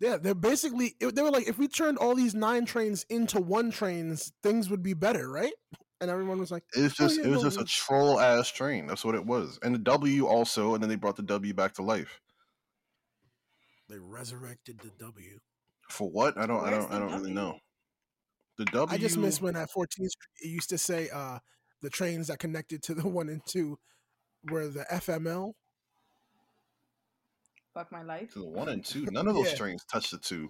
Yeah, 0.00 0.16
they're 0.18 0.34
basically 0.34 0.94
they 1.00 1.22
were 1.22 1.30
like, 1.30 1.46
if 1.48 1.56
we 1.58 1.68
turned 1.68 1.98
all 1.98 2.14
these 2.14 2.34
nine 2.34 2.64
trains 2.66 3.04
into 3.08 3.40
one 3.40 3.70
trains, 3.70 4.32
things 4.42 4.68
would 4.68 4.82
be 4.82 4.94
better, 4.94 5.30
right? 5.30 5.54
And 6.00 6.10
everyone 6.10 6.38
was 6.38 6.50
like, 6.50 6.64
It 6.76 6.82
was 6.82 6.94
Oh, 7.00 7.10
just 7.10 7.18
yeah, 7.18 7.24
it 7.24 7.28
was 7.28 7.40
no, 7.40 7.42
just 7.42 7.58
a 7.58 7.64
troll 7.64 8.20
ass 8.20 8.48
train. 8.50 8.86
That's 8.86 9.04
what 9.04 9.14
it 9.14 9.24
was. 9.26 9.58
And 9.62 9.74
the 9.74 9.78
W 9.78 10.26
also, 10.26 10.74
and 10.74 10.82
then 10.82 10.90
they 10.90 10.96
brought 10.96 11.16
the 11.16 11.22
W 11.22 11.54
back 11.54 11.74
to 11.74 11.82
life. 11.82 12.20
They 13.88 13.98
resurrected 13.98 14.78
the 14.80 14.90
W. 15.04 15.38
For 15.90 16.08
what? 16.10 16.36
I 16.38 16.46
don't 16.46 16.64
I 16.64 16.70
don't 16.70 16.90
I 16.92 16.98
don't 16.98 17.12
really 17.12 17.32
know. 17.32 17.58
The 18.58 18.64
W 18.66 18.94
I 18.94 18.98
just 18.98 19.18
miss 19.18 19.40
when 19.40 19.56
at 19.56 19.68
14th 19.70 19.88
Street 19.88 20.14
it 20.42 20.48
used 20.48 20.70
to 20.70 20.78
say 20.78 21.08
uh 21.10 21.38
the 21.82 21.90
trains 21.90 22.28
that 22.28 22.38
connected 22.38 22.82
to 22.84 22.94
the 22.94 23.06
one 23.08 23.28
and 23.28 23.42
two 23.46 23.78
were 24.50 24.68
the 24.68 24.84
FML. 24.92 25.52
Fuck 27.74 27.90
my 27.90 28.02
life. 28.02 28.32
to 28.34 28.38
the 28.40 28.46
one 28.48 28.68
and 28.68 28.84
two. 28.84 29.06
None 29.10 29.26
of 29.26 29.34
those 29.34 29.50
Yeah. 29.50 29.56
trains 29.56 29.84
touch 29.90 30.10
the 30.10 30.18
two. 30.18 30.48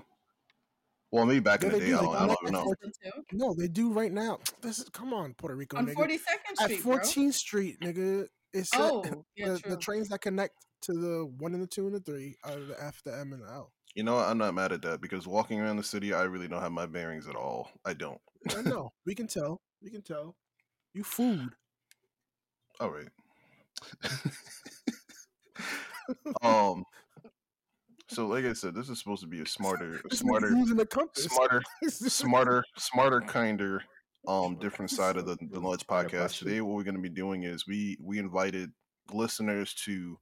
Well, 1.11 1.27
maybe 1.27 1.41
back 1.41 1.63
Yeah, 1.63 1.69
in 1.69 1.73
the 1.75 1.79
day, 1.81 1.87
do. 1.87 1.95
I 1.95 2.03
don't, 2.03 2.15
I 2.17 2.27
don't 2.27 2.53
know. 2.53 2.65
14 2.65 2.77
The 3.03 3.11
two? 3.11 3.23
No, 3.33 3.55
they 3.55 3.69
do 3.69 3.93
right 3.93 4.13
now. 4.13 4.39
This 4.63 4.79
is 4.81 4.89
come 4.91 5.15
on, 5.15 5.33
Puerto 5.35 5.55
Rico, 5.57 5.77
On. 5.79 5.87
Forty 5.95 6.19
Second 6.19 6.57
Street, 6.57 6.83
bro. 6.83 6.99
14th 6.99 7.35
Street, 7.35 7.81
nigga, 7.81 8.27
it 8.53 8.67
said 8.67 8.81
Oh, 8.81 9.25
yeah, 9.37 9.53
the, 9.53 9.59
true. 9.61 9.71
the 9.71 9.77
trains 9.79 10.09
that 10.09 10.21
connect 10.21 10.55
to 10.85 10.93
the 10.93 11.33
one 11.39 11.55
and 11.55 11.63
the 11.63 11.67
two 11.67 11.87
and 11.87 11.95
the 11.95 12.01
three 12.01 12.37
are 12.45 12.59
the 12.59 12.77
F, 12.83 13.03
the 13.05 13.13
M, 13.13 13.33
and 13.33 13.43
the 13.43 13.49
L. 13.49 13.73
You 13.95 14.03
know, 14.03 14.17
what? 14.17 14.29
I'm 14.29 14.39
not 14.39 14.55
mad 14.55 14.73
at 14.73 14.83
that 14.83 15.01
because 15.01 15.27
walking 15.27 15.61
around 15.61 15.77
the 15.77 15.85
city, 15.85 16.13
I 16.13 16.23
really 16.23 16.49
don't 16.49 16.61
have 16.61 16.73
my 16.73 16.87
bearings 16.87 17.29
at 17.29 17.37
all. 17.37 17.71
I 17.85 17.95
don't. 17.95 18.21
I 18.57 18.63
know. 18.63 18.93
We 19.07 19.15
can 19.15 19.27
tell. 19.27 19.61
We 19.83 19.91
can 19.91 20.03
tell. 20.03 20.37
You 20.93 21.05
food. 21.05 21.51
All 22.81 22.91
right. 22.91 23.09
um. 26.43 26.85
So, 28.09 28.27
like 28.27 28.45
I 28.45 28.53
said, 28.53 28.75
this 28.75 28.91
is 28.91 28.99
supposed 28.99 29.23
to 29.23 29.29
be 29.29 29.41
a 29.41 29.47
smarter, 29.47 30.01
a 30.11 30.15
smarter, 30.15 30.51
using 30.51 30.77
the 30.77 30.87
smarter, 31.15 31.63
smarter, 31.89 32.65
smarter, 32.77 33.21
kinder, 33.21 33.83
um, 34.29 34.57
different 34.57 34.91
side 34.91 35.17
of 35.17 35.27
the 35.27 35.37
the 35.51 35.61
Lunch 35.61 35.87
podcast. 35.87 36.39
Today, 36.39 36.61
what 36.61 36.75
we're 36.75 36.85
going 36.85 36.97
to 36.97 37.01
be 37.01 37.09
doing 37.09 37.45
is 37.45 37.67
we 37.67 37.97
we 38.01 38.19
invited 38.19 38.71
listeners 39.13 39.75
to 39.85 40.19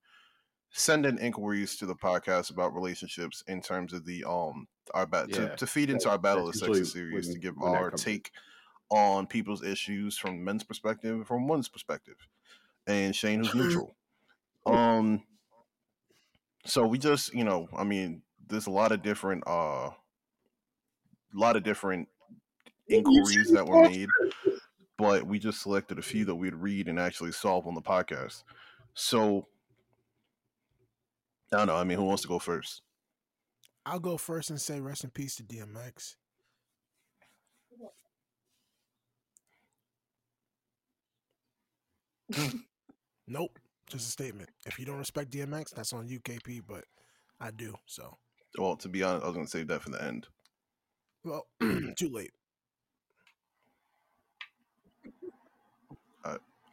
send 0.72 1.04
in 1.06 1.18
inquiries 1.18 1.76
to 1.76 1.87
the 1.87 1.94
podcast 1.94 2.50
about 2.50 2.74
relationships 2.74 3.44
in 3.46 3.61
terms 3.61 3.92
of 3.92 4.04
the 4.06 4.24
um 4.24 4.66
our 4.94 5.06
bat 5.06 5.28
Yeah, 5.28 5.48
to, 5.50 5.56
to 5.56 5.66
feed 5.66 5.90
into 5.90 6.04
that- 6.04 6.11
our 6.12 6.18
battle 6.18 6.48
of 6.48 6.54
sexes 6.54 6.92
series 6.92 7.32
to 7.32 7.38
give 7.38 7.61
our 7.62 7.90
take 7.90 8.30
on 8.90 9.26
people's 9.26 9.62
issues 9.62 10.18
from 10.18 10.42
men's 10.44 10.64
perspective 10.64 11.14
and 11.14 11.26
from 11.26 11.46
women's 11.48 11.68
perspective 11.68 12.16
and 12.87 13.14
shane 13.14 13.40
who's 13.40 13.54
neutral. 13.54 13.94
Um 14.66 15.24
so 16.64 16.87
we 16.87 16.98
just 16.98 17.35
you 17.35 17.42
know 17.44 17.68
i 17.76 17.82
mean 17.85 18.22
there's 18.46 18.66
a 18.66 18.70
lot 18.70 18.92
of 18.92 19.02
different 19.02 19.42
uh 19.46 19.90
a 19.90 19.94
lot 21.35 21.56
of 21.56 21.62
different 21.62 22.08
inquiries 22.88 23.50
that 23.50 23.66
were 23.66 23.82
made 23.82 24.08
but 24.98 25.26
we 25.26 25.38
just 25.38 25.61
selected 25.61 25.98
a 25.98 26.02
few 26.02 26.24
that 26.24 26.35
we'd 26.35 26.54
read 26.54 26.87
and 26.88 26.98
actually 26.98 27.32
solve 27.32 27.66
on 27.66 27.74
the 27.74 27.82
podcast. 27.82 28.44
So 28.94 29.48
i 31.52 31.58
don't 31.58 31.66
know 31.66 31.76
i 31.76 31.84
mean 31.84 31.98
who 31.98 32.04
wants 32.04 32.22
to 32.22 32.28
go 32.28 32.38
first 32.38 32.82
I'll 33.84 33.98
go 33.98 34.16
first 34.16 34.50
and 34.50 34.60
say 34.60 34.80
rest 34.80 35.02
in 35.02 35.10
peace 35.10 35.34
to 35.34 35.42
DMX. 35.42 36.14
nope. 43.26 43.58
Just 43.88 44.06
a 44.06 44.10
statement. 44.12 44.48
If 44.66 44.78
you 44.78 44.86
don't 44.86 44.98
respect 44.98 45.32
DMX, 45.32 45.74
that's 45.74 45.92
on 45.92 46.08
UKP, 46.08 46.62
but 46.64 46.84
I 47.40 47.50
do. 47.50 47.74
So, 47.86 48.16
well 48.58 48.76
to 48.76 48.88
be 48.88 49.02
honest 49.02 49.24
i 49.24 49.26
was 49.26 49.34
going 49.34 49.46
to 49.46 49.50
save 49.50 49.68
that 49.68 49.82
for 49.82 49.90
the 49.90 50.02
end 50.02 50.26
well, 51.24 51.46
too 51.96 52.08
late. 52.10 52.32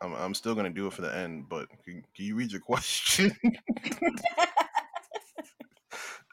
i'm, 0.01 0.13
I'm 0.13 0.33
still 0.33 0.53
going 0.55 0.65
to 0.65 0.71
do 0.71 0.87
it 0.87 0.93
for 0.93 1.01
the 1.01 1.15
end 1.15 1.45
but 1.49 1.67
can, 1.83 2.03
can 2.15 2.25
you 2.25 2.35
read 2.35 2.51
your 2.51 2.61
question 2.61 3.35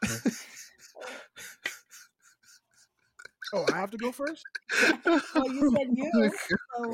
Oh, 3.53 3.65
I 3.71 3.77
have 3.77 3.89
to 3.91 3.97
go 3.97 4.11
first? 4.11 4.43
well, 5.05 5.47
you 5.49 5.71
said 5.73 5.87
you. 5.93 6.31
So 6.75 6.89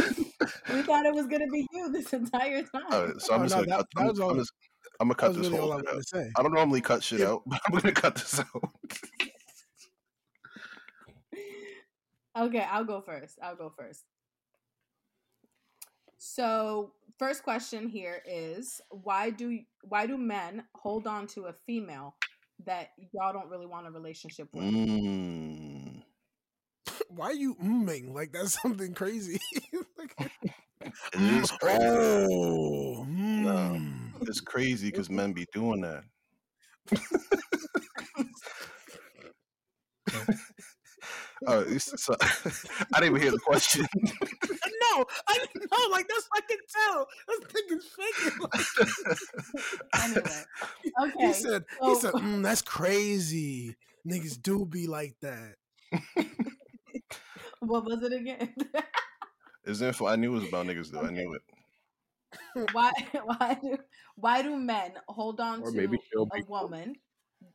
we 0.74 0.82
thought 0.82 1.06
it 1.06 1.14
was 1.14 1.28
gonna 1.28 1.46
be 1.46 1.64
you 1.72 1.92
this 1.92 2.12
entire 2.12 2.62
time. 2.62 2.82
All 2.90 3.06
right, 3.06 3.20
so 3.20 3.34
I'm 3.34 3.42
Oh, 3.42 3.44
just 3.44 3.54
no, 3.56 3.64
gonna 3.64 3.66
that- 3.66 3.76
cut. 3.76 3.86
that 3.94 4.00
I'm, 4.00 4.06
was 4.08 4.18
I'm 4.18 4.36
just, 4.36 4.52
I'm 4.98 5.06
gonna 5.06 5.14
cut 5.14 5.28
was 5.28 5.36
this 5.36 5.46
really 5.46 5.58
whole 5.60 5.72
all 5.72 5.78
I 5.78 5.82
thing 5.82 5.94
out. 5.96 6.08
say. 6.08 6.30
I 6.36 6.42
don't 6.42 6.54
normally 6.54 6.80
cut 6.80 7.04
shit 7.04 7.20
Yeah. 7.20 7.28
out, 7.28 7.42
but 7.46 7.60
I'm 7.68 7.78
gonna 7.78 7.92
cut 7.92 8.16
this 8.16 8.40
out. 8.40 8.70
Okay, 12.36 12.66
I'll 12.68 12.84
go 12.84 13.00
first. 13.00 13.38
I'll 13.40 13.54
go 13.56 13.70
first. 13.78 14.02
So, 16.28 16.92
first 17.18 17.44
question 17.44 17.88
here 17.88 18.20
is 18.26 18.80
why 18.90 19.30
do 19.30 19.60
why 19.84 20.06
do 20.06 20.18
men 20.18 20.64
hold 20.74 21.06
on 21.06 21.28
to 21.28 21.46
a 21.46 21.52
female 21.52 22.16
that 22.64 22.90
y'all 23.12 23.32
don't 23.32 23.48
really 23.48 23.66
want 23.66 23.86
a 23.86 23.90
relationship 23.92 24.48
with? 24.52 24.64
Mm. 24.64 26.02
Why 27.08 27.26
are 27.26 27.32
you 27.32 27.54
umming? 27.56 28.12
Like, 28.12 28.32
that's 28.32 28.60
something 28.62 28.92
crazy. 28.92 29.40
like, 29.98 30.30
It 30.80 31.20
is 31.20 31.50
crazy. 31.52 31.84
Oh, 31.84 33.06
mm. 33.08 34.12
It's 34.22 34.40
crazy 34.40 34.90
because 34.90 35.08
men 35.08 35.32
be 35.32 35.46
doing 35.52 35.82
that. 35.82 36.02
All 41.46 41.62
right, 41.62 41.80
so 41.80 42.14
I 42.22 43.00
didn't 43.00 43.16
even 43.16 43.20
hear 43.22 43.30
the 43.30 43.38
question. 43.38 43.86
no, 44.02 45.04
I 45.28 45.38
didn't 45.38 45.70
know. 45.70 45.88
Like, 45.90 46.08
that's 46.08 46.28
I 46.34 46.40
can 46.48 46.58
tell. 46.68 47.06
This 47.28 47.40
thing 47.52 47.78
is 47.78 47.86
faking. 47.96 49.06
Anyway, 50.04 50.44
He 50.82 50.92
okay. 51.02 51.32
said, 51.32 51.64
he 51.84 51.94
said, 51.96 52.12
mm, 52.12 52.42
that's 52.42 52.62
crazy. 52.62 53.74
Niggas 54.06 54.40
do 54.40 54.64
be 54.66 54.86
like 54.86 55.14
that. 55.22 55.54
What 57.60 57.84
was 57.84 58.02
it 58.02 58.12
again? 58.12 58.54
It's 59.64 59.80
info. 59.80 60.06
I 60.06 60.16
knew 60.16 60.32
it 60.32 60.40
was 60.40 60.48
about 60.48 60.66
niggas 60.66 60.90
though. 60.92 61.00
I 61.00 61.10
knew 61.10 61.34
it. 61.34 61.42
why 62.72 62.92
why 63.24 63.58
do 63.60 63.76
why 64.16 64.42
do 64.42 64.56
men 64.56 64.92
hold 65.08 65.40
on 65.40 65.62
Or 65.62 65.70
to 65.70 65.76
maybe 65.76 65.98
she'll 66.12 66.28
a 66.32 66.36
be- 66.36 66.44
woman? 66.46 66.94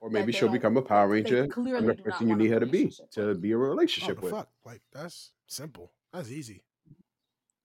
Or 0.02 0.10
maybe 0.10 0.32
she'll 0.32 0.50
become 0.50 0.76
a 0.78 0.82
Power 0.82 1.08
Ranger. 1.08 1.48
clearly 1.48 1.88
and 1.88 1.90
the 1.98 2.04
person 2.04 2.28
you 2.28 2.36
need 2.36 2.50
her 2.52 2.60
to 2.60 2.66
be 2.66 2.92
to 3.12 3.36
be 3.36 3.52
a 3.52 3.56
Oh, 3.56 3.60
relationship 3.60 4.16
the 4.18 4.22
with. 4.24 4.32
fuck? 4.32 4.50
Like, 4.66 4.82
that's 4.92 5.32
simple. 5.48 5.92
That's 6.12 6.30
easy. 6.32 6.64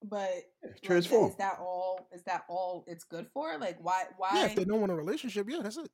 But 0.05 0.31
like, 0.63 0.83
Transform. 0.83 1.31
is 1.31 1.37
that 1.37 1.57
all? 1.59 2.07
Is 2.13 2.23
that 2.25 2.45
all 2.49 2.85
it's 2.87 3.05
good 3.05 3.27
for? 3.33 3.57
Like, 3.59 3.79
why? 3.83 4.05
Why? 4.19 4.29
Yeah, 4.35 4.47
if 4.47 4.55
they 4.55 4.65
don't 4.65 4.81
want 4.81 4.93
a 4.93 4.95
relationship, 4.95 5.49
yeah, 5.49 5.61
that's 5.63 5.79
it. 5.79 5.91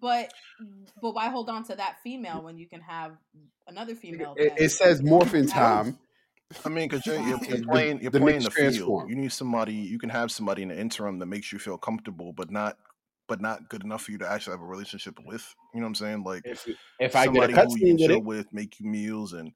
But 0.00 0.32
but 1.00 1.14
why 1.14 1.28
hold 1.28 1.48
on 1.48 1.62
to 1.64 1.76
that 1.76 1.98
female 2.02 2.42
when 2.42 2.58
you 2.58 2.68
can 2.68 2.80
have 2.80 3.12
another 3.68 3.94
female? 3.94 4.34
It, 4.36 4.54
it 4.56 4.68
says 4.70 5.00
morphin 5.02 5.46
time. 5.46 5.98
I 6.64 6.68
mean, 6.68 6.88
because 6.88 7.06
you're, 7.06 7.20
you're, 7.20 7.42
you're 7.44 7.64
playing, 7.64 8.00
you're 8.02 8.10
the 8.10 8.20
playing 8.20 8.42
the 8.42 8.50
field. 8.50 8.74
transform. 8.74 9.08
You 9.08 9.14
need 9.16 9.32
somebody. 9.32 9.74
You 9.74 9.98
can 9.98 10.10
have 10.10 10.32
somebody 10.32 10.62
in 10.62 10.68
the 10.68 10.78
interim 10.78 11.20
that 11.20 11.26
makes 11.26 11.52
you 11.52 11.58
feel 11.60 11.78
comfortable, 11.78 12.32
but 12.32 12.50
not, 12.50 12.76
but 13.28 13.40
not 13.40 13.68
good 13.68 13.82
enough 13.84 14.02
for 14.04 14.12
you 14.12 14.18
to 14.18 14.30
actually 14.30 14.52
have 14.52 14.62
a 14.62 14.66
relationship 14.66 15.18
with. 15.24 15.44
You 15.74 15.80
know 15.80 15.86
what 15.86 15.88
I'm 15.90 15.94
saying? 15.96 16.22
Like 16.24 16.42
If, 16.44 16.66
if 17.00 17.16
I 17.16 17.26
get 17.26 17.50
a 17.50 17.54
somebody 17.54 17.80
who 17.80 17.86
you 17.86 17.92
with 17.94 18.00
chill 18.00 18.16
it, 18.18 18.24
with, 18.24 18.52
make 18.52 18.78
you 18.80 18.86
meals, 18.88 19.32
and 19.32 19.52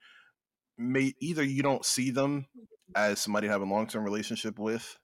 may 0.79 1.13
either 1.21 1.43
you 1.43 1.63
don't 1.63 1.85
see 1.85 2.11
them 2.11 2.47
as 2.97 3.21
somebody 3.21 3.47
to 3.47 3.53
have 3.53 3.63
a 3.63 3.65
long 3.65 3.87
term 3.87 4.03
relationship 4.05 4.59
with, 4.59 4.97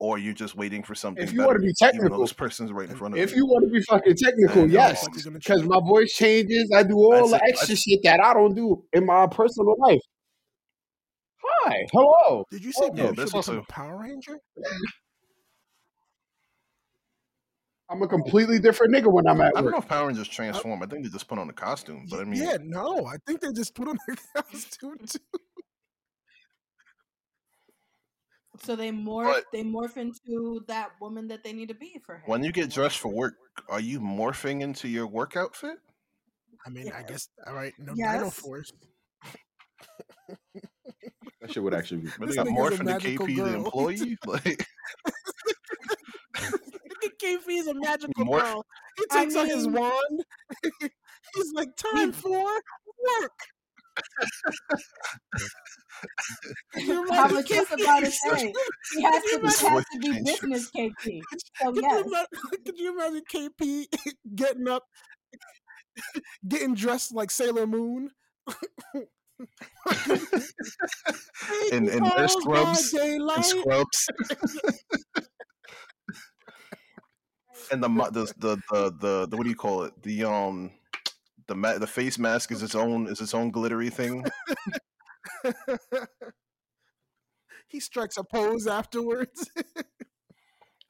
or 0.00 0.18
you're 0.18 0.34
just 0.34 0.54
waiting 0.56 0.82
for 0.82 0.94
something. 0.94 1.22
if 1.24 1.32
you 1.32 1.38
better, 1.38 1.48
want 1.48 1.56
to 1.60 1.62
be 1.62 1.66
even 1.68 1.74
though 1.80 1.92
technical, 1.92 2.20
this 2.20 2.32
person's 2.32 2.72
right 2.72 2.90
in 2.90 2.96
front 2.96 3.14
of 3.14 3.20
if 3.20 3.30
you. 3.30 3.38
you 3.38 3.46
want 3.46 3.64
to 3.64 3.70
be 3.70 3.80
fucking 3.82 4.16
technical, 4.16 4.62
And, 4.64 4.72
yes, 4.72 5.04
Like 5.06 5.14
you're 5.14 5.24
gonna 5.24 5.38
because 5.38 5.62
my 5.64 5.80
voice 5.80 6.12
changes. 6.12 6.70
I 6.74 6.82
do 6.82 6.96
all 6.96 7.28
That's 7.28 7.30
the 7.30 7.36
extra 7.48 7.66
That's- 7.68 7.82
shit 7.82 8.00
that 8.02 8.20
I 8.22 8.34
don't 8.34 8.54
do 8.54 8.84
in 8.92 9.06
my 9.06 9.26
personal 9.28 9.76
life. 9.78 10.00
Hi, 11.42 11.86
hello. 11.92 12.44
Did 12.50 12.64
you 12.64 12.72
say 12.72 12.86
Oh, 12.86 12.92
maybe 12.92 13.16
that's 13.16 13.30
she'll 13.30 13.38
also- 13.38 13.58
a 13.60 13.72
Power 13.72 13.98
Ranger? 14.00 14.38
I'm 17.94 18.02
a 18.02 18.08
completely 18.08 18.58
different 18.58 18.92
nigga 18.94 19.10
when 19.12 19.26
I'm 19.26 19.40
at 19.40 19.48
I 19.48 19.50
don't 19.60 19.64
work. 19.66 19.72
know 19.72 19.78
if 19.78 19.88
Power 19.88 20.08
Rangers 20.08 20.28
transform. 20.28 20.82
I 20.82 20.86
think 20.86 21.04
they 21.04 21.10
just 21.10 21.28
put 21.28 21.38
on 21.38 21.48
a 21.48 21.52
costume. 21.52 22.06
But 22.10 22.20
I 22.20 22.24
mean, 22.24 22.42
yeah, 22.42 22.56
no, 22.60 23.06
I 23.06 23.16
think 23.26 23.40
they 23.40 23.52
just 23.52 23.74
put 23.74 23.86
on 23.88 23.96
their 24.06 24.16
costume 24.42 24.98
too. 25.06 25.18
so 28.62 28.74
they 28.76 28.90
morph 28.90 29.32
But- 29.32 29.44
they 29.52 29.62
morph 29.62 29.96
into 29.96 30.60
that 30.68 30.90
woman 31.00 31.28
that 31.28 31.44
they 31.44 31.52
need 31.52 31.68
to 31.68 31.74
be 31.74 32.00
for 32.04 32.16
him. 32.16 32.22
when 32.26 32.42
you 32.42 32.50
get 32.52 32.70
dressed 32.70 32.98
for 32.98 33.08
work, 33.12 33.34
are 33.68 33.80
you 33.80 34.00
morphing 34.00 34.62
into 34.62 34.88
your 34.88 35.06
work 35.06 35.36
outfit? 35.36 35.76
I 36.66 36.70
mean, 36.70 36.90
I 36.92 37.02
guess 37.02 37.28
all 37.46 37.54
right, 37.54 37.72
no 37.78 37.92
Yes. 37.96 38.14
Dino 38.18 38.30
Force. 38.30 38.72
That 41.40 41.52
shit 41.52 41.62
would 41.62 41.74
actually 41.74 42.00
be. 42.00 42.08
But 42.18 42.28
This 42.28 42.36
they 42.36 42.44
got 42.44 42.46
nigga's 42.46 42.80
a 42.80 42.84
Morphin 42.84 42.86
the 42.86 42.92
KP, 42.94 43.36
the 43.36 43.54
employee. 43.54 44.16
Like, 44.24 44.66
KP 47.22 47.48
is 47.48 47.66
a 47.66 47.74
magical 47.74 48.24
More- 48.24 48.40
girl. 48.40 48.66
He 48.96 49.04
I 49.10 49.20
takes 49.24 49.36
out 49.36 49.46
his 49.48 49.66
wand. 49.68 50.24
He's 51.34 51.52
like, 51.54 51.68
time 51.76 52.12
for 52.12 52.30
work. 52.30 53.32
You 56.76 57.06
I 57.12 57.26
imagine 57.28 57.36
was 57.36 57.44
just 57.44 57.72
about 57.72 58.00
to 58.00 58.10
say 58.10 58.52
he 58.96 59.02
has 59.02 59.22
to, 59.22 59.38
he 59.40 59.66
has 59.68 59.84
to 59.92 59.98
be 60.00 60.22
business 60.24 60.70
KP. 60.76 61.20
So 61.62 61.72
Could, 61.72 61.82
yes, 61.82 61.92
you 61.92 62.06
imagine, 62.06 62.26
could 62.64 62.78
you 62.78 62.92
imagine 62.92 63.22
KP 63.32 63.86
getting 64.34 64.68
up, 64.68 64.82
getting 66.48 66.74
dressed 66.74 67.14
like 67.14 67.30
Sailor 67.30 67.66
Moon? 67.66 68.10
in, 71.72 71.88
in 71.88 72.02
their 72.04 72.28
scrubs. 72.28 72.94
in 72.94 73.42
scrubs. 73.42 74.06
And 77.70 77.82
the, 77.82 77.88
the 77.88 78.32
the 78.38 78.56
the 78.70 78.90
the 79.00 79.26
the 79.26 79.36
what 79.36 79.44
do 79.44 79.50
you 79.50 79.56
call 79.56 79.82
it? 79.84 80.02
The 80.02 80.24
um 80.24 80.72
the 81.46 81.54
ma- 81.54 81.78
the 81.78 81.86
face 81.86 82.18
mask 82.18 82.50
is 82.52 82.62
its 82.62 82.74
own 82.74 83.06
is 83.06 83.20
its 83.20 83.34
own 83.34 83.50
glittery 83.50 83.90
thing. 83.90 84.24
he 87.68 87.80
strikes 87.80 88.16
a 88.16 88.24
pose 88.24 88.66
afterwards. 88.66 89.50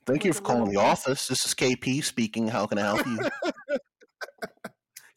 Thank 0.06 0.24
you 0.24 0.32
for 0.32 0.42
calling 0.42 0.70
the 0.70 0.80
office. 0.80 1.28
This 1.28 1.46
is 1.46 1.54
KP 1.54 2.04
speaking. 2.04 2.48
How 2.48 2.66
can 2.66 2.78
I 2.78 2.82
help 2.82 3.06
you? 3.06 3.18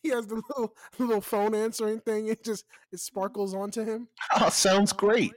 he 0.02 0.10
has 0.10 0.28
the 0.28 0.36
little 0.36 0.74
little 0.98 1.22
phone 1.22 1.54
answering 1.54 2.00
thing. 2.00 2.28
It 2.28 2.44
just 2.44 2.66
it 2.92 3.00
sparkles 3.00 3.54
onto 3.54 3.84
him. 3.84 4.08
oh, 4.40 4.50
sounds 4.50 4.94
great. 4.94 5.34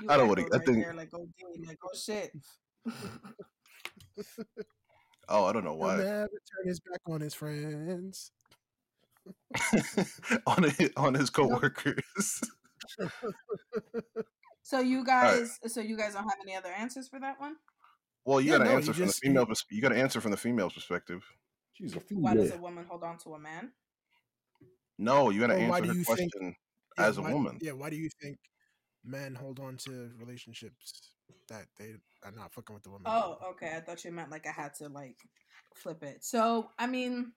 You 0.00 0.06
I 0.08 0.16
don't 0.16 0.28
wanna- 0.28 0.46
I 0.52 0.58
think- 0.58 0.84
there, 0.84 0.94
like 0.94 1.10
oh, 1.14 1.26
D, 1.56 1.64
like 1.66 1.78
oh 1.84 1.96
shit. 1.96 2.32
oh, 5.28 5.44
I 5.44 5.52
don't 5.52 5.64
know 5.64 5.70
He'll 5.76 5.78
why. 5.78 5.96
never 5.96 6.28
turn 6.28 6.66
his 6.66 6.80
back 6.80 7.00
on 7.08 7.20
his 7.20 7.34
friends. 7.34 8.30
on 10.46 10.62
his, 10.62 10.90
on 10.96 11.14
his 11.14 11.30
coworkers. 11.30 12.40
So 14.62 14.80
you 14.80 15.02
guys, 15.02 15.58
so 15.66 15.80
you 15.80 15.96
guys 15.96 16.12
don't 16.12 16.24
have 16.24 16.36
any 16.42 16.54
other 16.54 16.68
answers 16.68 17.08
for 17.08 17.18
that 17.20 17.40
one? 17.40 17.56
Well, 18.26 18.38
you 18.38 18.52
Yeah, 18.52 18.58
got 18.58 18.64
to 18.64 18.70
no, 18.70 18.76
answer 18.76 18.92
from 18.92 19.06
just- 19.06 19.18
the 19.22 19.26
female. 19.28 19.46
You 19.70 19.80
got 19.80 19.88
to 19.88 19.96
answer 19.96 20.20
from 20.20 20.30
the 20.30 20.36
female's 20.36 20.74
perspective. 20.74 21.24
She's 21.72 21.96
a 21.96 22.00
Why 22.10 22.34
does 22.34 22.52
a 22.52 22.58
woman 22.58 22.84
hold 22.86 23.02
on 23.02 23.16
to 23.20 23.32
a 23.32 23.38
man? 23.38 23.72
No, 24.98 25.30
you 25.30 25.40
got 25.40 25.46
to 25.46 25.54
Or 25.54 25.68
why 25.70 25.78
answer 25.78 25.82
do 25.84 25.88
her 25.88 25.94
you 25.94 26.04
think- 26.04 26.32
question 26.32 26.56
Yeah, 26.98 27.06
as 27.06 27.16
a 27.16 27.22
why- 27.22 27.32
woman. 27.32 27.58
Yeah, 27.62 27.72
why 27.72 27.88
do 27.88 27.96
you 27.96 28.10
think 28.20 28.36
men 29.04 29.34
hold 29.34 29.60
on 29.60 29.76
to 29.78 30.10
relationships 30.18 31.12
that 31.48 31.66
they 31.78 31.94
are 32.24 32.32
not 32.32 32.52
fucking 32.52 32.74
with 32.74 32.82
the 32.82 32.90
woman? 32.90 33.06
Oh, 33.06 33.38
okay. 33.50 33.74
I 33.76 33.80
thought 33.80 34.04
you 34.04 34.12
meant 34.12 34.30
like 34.30 34.46
I 34.46 34.52
had 34.52 34.74
to 34.76 34.88
like 34.88 35.16
flip 35.74 36.02
it. 36.02 36.24
So, 36.24 36.70
I 36.78 36.86
mean, 36.86 37.32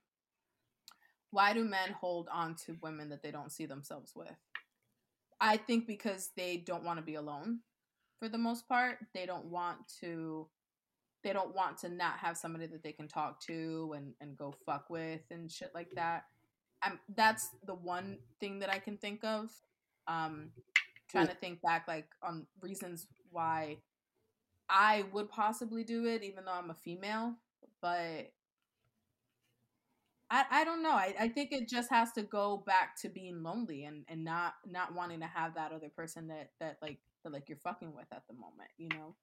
why 1.32 1.54
do 1.54 1.64
men 1.64 1.92
hold 2.00 2.28
on 2.32 2.56
to 2.66 2.78
women 2.82 3.10
that 3.10 3.24
they 3.24 3.32
don't 3.32 3.52
see 3.52 3.66
themselves 3.66 4.14
with? 4.16 4.36
I 5.40 5.58
think 5.58 5.88
because 5.88 6.32
they 6.38 6.58
don't 6.58 6.84
want 6.84 7.00
to 7.00 7.06
be 7.06 7.16
alone 7.16 7.60
for 8.20 8.30
the 8.30 8.38
most 8.38 8.68
part. 8.68 8.98
They 9.14 9.26
don't 9.26 9.46
want 9.46 9.80
to 10.02 10.48
they 11.24 11.34
don't 11.34 11.56
want 11.56 11.78
to 11.80 11.90
not 11.90 12.18
have 12.18 12.36
somebody 12.36 12.66
that 12.68 12.84
they 12.84 12.92
can 12.92 13.08
talk 13.08 13.42
to 13.48 13.94
and 13.96 14.14
and 14.22 14.38
go 14.38 14.54
fuck 14.66 14.90
with 14.90 15.22
and 15.32 15.52
shit 15.52 15.72
like 15.74 15.90
that. 15.96 16.26
Um 16.86 17.00
that's 17.16 17.50
the 17.66 17.74
one 17.74 18.20
thing 18.40 18.60
that 18.60 18.70
I 18.70 18.80
can 18.80 18.98
think 18.98 19.24
of. 19.24 19.50
Um 20.08 20.52
trying 21.12 21.28
to 21.28 21.36
think 21.36 21.62
back 21.62 21.88
like 21.88 22.08
on 22.24 22.48
reasons 22.62 23.08
why 23.30 23.78
I 24.70 25.06
would 25.12 25.30
possibly 25.30 25.84
do 25.84 26.06
it, 26.06 26.24
even 26.24 26.46
though 26.46 26.54
I'm 26.54 26.70
a 26.70 26.76
female. 26.76 27.36
But 27.82 28.32
I, 30.30 30.46
I 30.50 30.64
don't 30.64 30.82
know. 30.82 30.92
I, 30.92 31.14
I 31.20 31.28
think 31.28 31.52
it 31.52 31.68
just 31.68 31.90
has 31.90 32.14
to 32.14 32.24
go 32.24 32.64
back 32.66 32.96
to 33.02 33.10
being 33.10 33.44
lonely 33.44 33.84
and, 33.84 34.06
and 34.08 34.24
not 34.24 34.54
not 34.66 34.96
wanting 34.96 35.20
to 35.20 35.28
have 35.28 35.56
that 35.56 35.74
other 35.74 35.90
person 35.90 36.28
that 36.30 36.52
that 36.60 36.78
like 36.82 37.00
that 37.24 37.34
like 37.34 37.50
you're 37.50 37.58
fucking 37.58 37.94
with 37.94 38.08
at 38.14 38.24
the 38.28 38.34
moment. 38.34 38.70
You 38.78 38.90
know. 38.90 39.16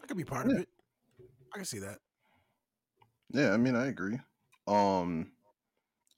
That 0.00 0.06
could 0.08 0.16
be 0.16 0.24
part 0.24 0.50
of 0.50 0.58
it. 0.58 0.68
I 1.52 1.56
can 1.56 1.64
see 1.64 1.78
that. 1.80 1.98
Yeah, 3.32 3.52
I 3.52 3.56
mean, 3.56 3.74
I 3.74 3.86
agree. 3.86 4.18
Um, 4.66 5.32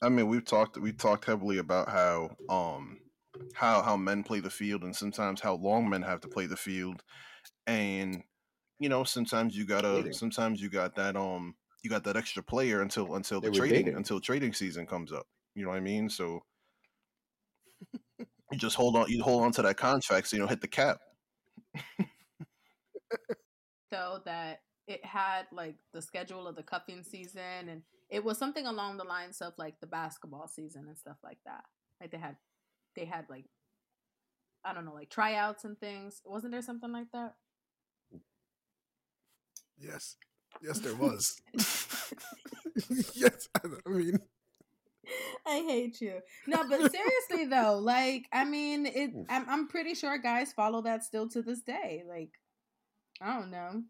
I 0.07 0.09
mean, 0.09 0.29
we've 0.29 0.45
talked 0.45 0.79
we've 0.79 0.97
talked 0.97 1.25
heavily 1.25 1.59
about 1.59 1.88
how 1.88 2.37
um 2.49 2.99
how 3.55 3.83
how 3.83 3.97
men 3.97 4.23
play 4.23 4.38
the 4.38 4.51
field 4.51 4.85
and 4.85 4.95
sometimes 4.95 5.40
how 5.40 5.55
long 5.57 5.88
men 5.88 6.03
have 6.03 6.21
to 6.21 6.29
play 6.29 6.47
the 6.47 6.57
field, 6.57 7.03
and 7.66 8.23
you 8.79 8.88
know 8.88 9.03
sometimes 9.03 9.57
you 9.57 9.66
gotta 9.66 9.97
Dating. 9.97 10.12
sometimes 10.12 10.61
you 10.62 10.71
got 10.71 10.95
that 10.95 11.16
um 11.16 11.57
you 11.83 11.90
got 11.90 12.05
that 12.05 12.16
extra 12.16 12.40
player 12.40 12.83
until 12.83 13.16
until 13.16 13.40
They 13.40 13.49
the 13.49 13.55
trading 13.57 13.79
dating. 13.87 13.97
until 13.97 14.21
trading 14.21 14.53
season 14.53 14.87
comes 14.87 15.12
up. 15.12 15.27
You 15.57 15.64
know 15.64 15.71
what 15.71 15.79
I 15.79 15.81
mean? 15.81 16.09
So 16.09 16.45
you 18.21 18.59
just 18.59 18.77
hold 18.77 18.95
on 18.95 19.11
you 19.11 19.25
hold 19.25 19.42
on 19.42 19.51
to 19.53 19.62
that 19.62 19.77
contract 19.77 20.29
so 20.29 20.37
you 20.37 20.40
don't 20.42 20.49
hit 20.51 20.61
the 20.61 20.69
cap. 20.69 20.99
so 23.92 24.21
that 24.25 24.61
it 24.87 25.05
had 25.05 25.47
like 25.51 25.75
the 25.92 26.01
schedule 26.01 26.47
of 26.47 26.55
the 26.55 26.62
cuffing 26.62 27.03
season 27.03 27.69
and 27.69 27.83
it 28.09 28.25
was 28.25 28.38
something 28.38 28.66
along 28.66 28.97
the 28.97 29.05
lines 29.05 29.40
of 29.40 29.53
like 29.59 29.81
the 29.81 29.87
basketball 29.87 30.49
season 30.49 30.85
and 30.88 30.97
stuff 30.99 31.16
like 31.25 31.38
that. 31.45 31.64
Like 32.01 32.11
they 32.11 32.19
had 32.19 32.37
they 32.95 33.05
had 33.05 33.27
like 33.29 33.47
I 34.64 34.73
don't 34.75 34.85
know, 34.85 34.95
like 34.95 35.11
tryouts 35.11 35.64
and 35.64 35.79
things. 35.79 36.21
Wasn't 36.25 36.53
there 36.53 36.62
something 36.62 36.92
like 36.92 37.11
that? 37.12 37.35
Yes. 39.79 40.16
Yes, 40.62 40.81
there 40.81 40.95
was. 40.95 41.40
yes. 43.14 43.49
I 43.55 43.88
mean, 43.88 44.19
I 45.47 45.64
hate 45.69 46.01
you. 46.01 46.21
No, 46.47 46.64
but 46.69 46.90
seriously 46.90 47.47
though, 47.49 47.79
like 47.79 48.27
I 48.33 48.45
mean, 48.45 48.87
it. 48.87 49.11
I'm, 49.29 49.49
I'm 49.49 49.69
pretty 49.69 49.95
sure 49.95 50.19
guys 50.19 50.53
follow 50.53 50.83
that 50.83 51.05
still 51.05 51.29
to 51.31 51.42
this 51.42 51.61
day. 51.61 52.03
Like, 52.09 52.31
I 53.21 53.38
don't 53.38 53.51
know. 53.51 53.83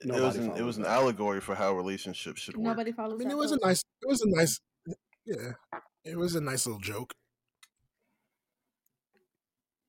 It 0.00 0.10
was 0.12 0.36
an, 0.36 0.50
it 0.56 0.62
was 0.62 0.76
an 0.76 0.84
allegory 0.86 1.40
for 1.40 1.54
how 1.54 1.74
relationships 1.74 2.40
should 2.42 2.56
work. 2.56 2.64
Nobody 2.66 2.92
follows. 2.92 3.14
I 3.14 3.18
mean, 3.18 3.28
that 3.28 3.34
it 3.34 3.38
was 3.38 3.52
a 3.52 3.58
nice. 3.64 3.82
It 4.02 4.08
was 4.08 4.20
a 4.22 4.28
nice. 4.28 4.60
Yeah, 5.24 5.52
it 6.04 6.16
was 6.18 6.34
a 6.34 6.40
nice 6.40 6.66
little 6.66 6.80
joke. 6.80 7.14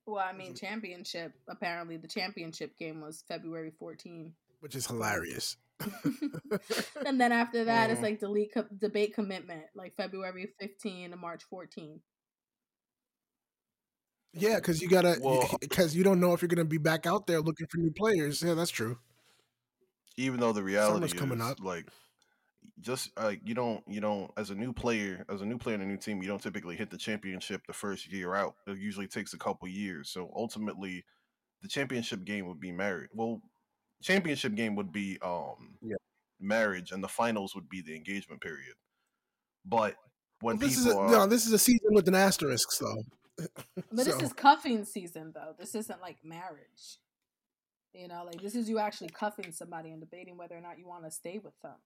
Well, 0.06 0.24
I 0.24 0.32
mean, 0.32 0.54
championship. 0.54 1.32
Apparently, 1.48 1.96
the 1.96 2.08
championship 2.08 2.78
game 2.78 3.00
was 3.00 3.24
February 3.28 3.72
14. 3.78 4.32
which 4.60 4.74
is 4.74 4.86
hilarious. 4.86 5.56
and 7.06 7.20
then 7.20 7.32
after 7.32 7.64
that, 7.66 7.90
it's 7.90 8.00
Mm. 8.00 8.04
like 8.04 8.20
delete 8.20 8.54
co- 8.54 8.64
debate 8.78 9.14
commitment, 9.14 9.64
like 9.74 9.94
February 9.96 10.48
15 10.60 11.10
to 11.10 11.16
March 11.16 11.42
14. 11.50 12.00
Yeah, 14.32 14.56
because 14.56 14.80
you 14.80 14.88
gotta, 14.88 15.18
Well- 15.20 15.56
because 15.60 15.94
you 15.94 16.04
don't 16.04 16.20
know 16.20 16.32
if 16.32 16.40
you're 16.40 16.48
gonna 16.48 16.64
be 16.64 16.78
back 16.78 17.04
out 17.06 17.26
there 17.26 17.40
looking 17.40 17.66
for 17.66 17.78
new 17.78 17.90
players. 17.92 18.42
Yeah, 18.42 18.54
that's 18.54 18.70
true. 18.70 18.98
Even 20.16 20.40
though 20.40 20.52
the 20.52 20.62
reality 20.62 20.94
Summer's 20.94 21.12
coming 21.12 21.40
is 21.40 21.44
up. 21.46 21.60
like 21.62 21.88
just 22.80 23.10
like 23.18 23.40
you 23.44 23.54
don't 23.54 23.82
you 23.86 24.00
don't 24.00 24.30
as 24.36 24.50
a 24.50 24.54
new 24.54 24.72
player 24.72 25.24
as 25.30 25.40
a 25.40 25.46
new 25.46 25.56
player 25.58 25.74
in 25.76 25.82
a 25.82 25.86
new 25.86 25.96
team 25.96 26.20
you 26.20 26.28
don't 26.28 26.42
typically 26.42 26.76
hit 26.76 26.90
the 26.90 26.98
championship 26.98 27.62
the 27.66 27.72
first 27.72 28.10
year 28.12 28.34
out 28.34 28.54
it 28.66 28.76
usually 28.78 29.06
takes 29.06 29.32
a 29.34 29.38
couple 29.38 29.66
years 29.68 30.10
so 30.10 30.30
ultimately 30.34 31.04
the 31.62 31.68
championship 31.68 32.24
game 32.24 32.46
would 32.46 32.60
be 32.60 32.72
married 32.72 33.08
well 33.14 33.40
championship 34.02 34.54
game 34.54 34.74
would 34.74 34.92
be 34.92 35.16
um 35.22 35.76
Yeah. 35.80 35.96
marriage 36.40 36.90
and 36.92 37.02
the 37.02 37.08
finals 37.08 37.54
would 37.54 37.68
be 37.68 37.80
the 37.82 37.94
engagement 37.94 38.40
period 38.40 38.74
but 39.64 39.94
when 40.40 40.58
Well, 40.58 40.68
this 40.68 40.76
people 40.78 40.90
is 40.90 40.96
a, 40.96 40.98
are 40.98 41.10
no, 41.10 41.26
this 41.26 41.46
is 41.46 41.52
a 41.54 41.58
season 41.58 41.88
with 41.94 42.06
an 42.08 42.14
asterisk, 42.14 42.68
though. 42.78 43.02
But 43.90 44.04
So- 44.04 44.12
this 44.12 44.22
is 44.22 44.32
cuffing 44.34 44.84
season, 44.84 45.32
though. 45.34 45.54
This 45.58 45.74
isn't 45.74 46.02
like 46.02 46.18
marriage. 46.22 46.98
You 47.96 48.08
know, 48.08 48.24
like 48.24 48.42
this 48.42 48.54
is 48.54 48.68
you 48.68 48.78
actually 48.78 49.08
cuffing 49.08 49.52
somebody 49.52 49.90
and 49.90 50.00
debating 50.00 50.36
whether 50.36 50.54
or 50.56 50.60
not 50.60 50.78
you 50.78 50.86
want 50.86 51.04
to 51.04 51.10
stay 51.10 51.40
with 51.42 51.54
them. 51.62 51.76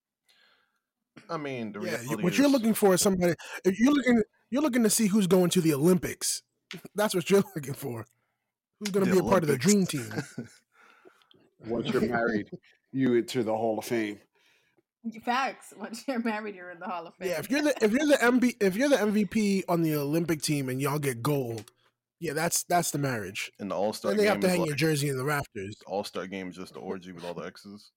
i 1.28 1.36
mean 1.36 1.72
the 1.72 1.80
yeah. 1.80 1.86
you- 1.86 1.98
reality 1.98 2.22
what 2.22 2.38
you're 2.38 2.48
looking 2.48 2.74
for 2.74 2.94
is 2.94 3.00
somebody. 3.00 3.34
If 3.64 3.78
you're 3.78 3.92
looking, 3.92 4.22
you're 4.50 4.62
looking 4.62 4.82
to 4.82 4.90
see 4.90 5.06
who's 5.06 5.26
going 5.26 5.50
to 5.50 5.60
the 5.60 5.74
Olympics. 5.74 6.42
That's 6.94 7.14
what 7.14 7.30
you're 7.30 7.44
looking 7.54 7.74
for. 7.74 8.06
Who's 8.80 8.90
going 8.90 9.04
to 9.06 9.10
the 9.12 9.20
be 9.20 9.26
a 9.26 9.30
part 9.30 9.42
of 9.42 9.48
the 9.48 9.58
dream 9.58 9.86
team? 9.86 10.10
Once 11.66 11.88
you're 11.88 12.00
married, 12.02 12.50
you 12.90 13.16
enter 13.16 13.42
the 13.42 13.54
Hall 13.54 13.78
of 13.78 13.84
Fame. 13.84 14.18
Facts. 15.24 15.72
Once 15.78 16.04
you're 16.08 16.18
married, 16.18 16.54
you're 16.54 16.70
in 16.70 16.78
the 16.78 16.86
Hall 16.86 17.06
of 17.06 17.14
Fame. 17.14 17.28
Yeah, 17.28 17.38
if 17.38 17.50
you're 17.50 17.62
the 17.62 17.74
if 17.82 17.92
you're 17.92 18.06
the 18.06 18.16
MB 18.16 18.56
if 18.60 18.76
you're 18.76 18.88
the 18.88 18.96
MVP 18.96 19.64
on 19.68 19.82
the 19.82 19.94
Olympic 19.94 20.42
team 20.42 20.68
and 20.68 20.80
y'all 20.80 20.98
get 20.98 21.22
gold, 21.22 21.70
yeah, 22.20 22.32
that's 22.34 22.62
that's 22.64 22.90
the 22.90 22.98
marriage. 22.98 23.50
and 23.58 23.70
the 23.70 23.74
all-star 23.74 24.12
And 24.12 24.20
they 24.20 24.24
game 24.24 24.32
have 24.32 24.40
to 24.40 24.48
hang 24.48 24.60
like, 24.60 24.68
your 24.68 24.76
jersey 24.76 25.08
in 25.08 25.16
the 25.16 25.24
rafters. 25.24 25.76
all-star 25.86 26.26
game 26.26 26.48
is 26.50 26.56
just 26.56 26.74
the 26.74 26.80
orgy 26.80 27.12
with 27.12 27.24
all 27.24 27.34
the 27.34 27.42
exes 27.44 27.90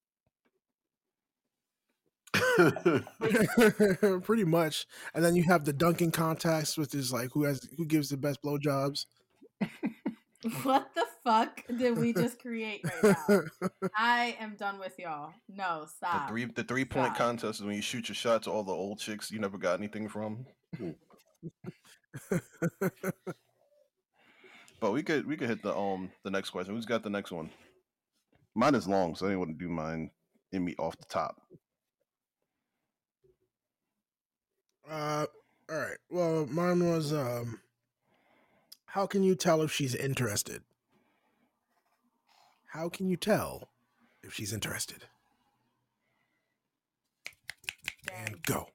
Pretty 4.23 4.43
much. 4.43 4.85
And 5.13 5.23
then 5.23 5.35
you 5.35 5.43
have 5.43 5.65
the 5.65 5.73
dunking 5.73 6.11
contest, 6.11 6.77
which 6.77 6.95
is 6.95 7.11
like 7.13 7.29
who 7.31 7.43
has 7.43 7.67
who 7.77 7.85
gives 7.85 8.09
the 8.09 8.17
best 8.17 8.41
blowjobs. 8.41 9.05
What 10.63 10.89
the 10.93 11.05
fuck 11.23 11.63
did 11.77 11.97
we 11.97 12.11
just 12.11 12.37
create 12.37 12.81
right 13.01 13.15
now? 13.29 13.39
I 13.95 14.35
am 14.41 14.55
done 14.57 14.77
with 14.77 14.99
y'all. 14.99 15.31
No, 15.47 15.83
the 15.83 15.87
stop. 15.87 16.27
three 16.27 16.43
the 16.43 16.65
three 16.65 16.83
point 16.83 17.15
contest 17.15 17.61
is 17.61 17.65
when 17.65 17.77
you 17.77 17.81
shoot 17.81 18.09
your 18.09 18.15
shot 18.15 18.43
to 18.43 18.51
all 18.51 18.63
the 18.63 18.73
old 18.73 18.99
chicks 18.99 19.31
you 19.31 19.39
never 19.39 19.57
got 19.57 19.79
anything 19.79 20.09
from. 20.09 20.45
Hmm. 20.77 20.89
But 24.83 24.91
we 24.91 25.01
could 25.01 25.25
we 25.25 25.37
could 25.37 25.47
hit 25.47 25.63
the 25.63 25.73
um 25.73 26.11
the 26.25 26.29
next 26.29 26.49
question. 26.49 26.75
Who's 26.75 26.85
got 26.85 27.03
the 27.03 27.09
next 27.09 27.31
one? 27.31 27.49
Mine 28.53 28.75
is 28.75 28.85
long, 28.85 29.15
so 29.15 29.25
I 29.25 29.29
didn't 29.29 29.39
want 29.39 29.57
to 29.57 29.65
do 29.65 29.69
mine 29.69 30.11
in 30.51 30.65
me 30.65 30.75
off 30.77 30.97
the 30.97 31.05
top. 31.05 31.41
Uh, 34.91 35.25
all 35.71 35.77
right. 35.77 35.97
Well, 36.09 36.47
mine 36.47 36.85
was 36.85 37.13
um, 37.13 37.61
how 38.87 39.05
can 39.05 39.23
you 39.23 39.35
tell 39.35 39.61
if 39.61 39.71
she's 39.71 39.95
interested? 39.95 40.63
How 42.65 42.89
can 42.89 43.07
you 43.07 43.15
tell 43.15 43.69
if 44.21 44.33
she's 44.33 44.51
interested? 44.51 45.05
And 48.13 48.43
go. 48.43 48.72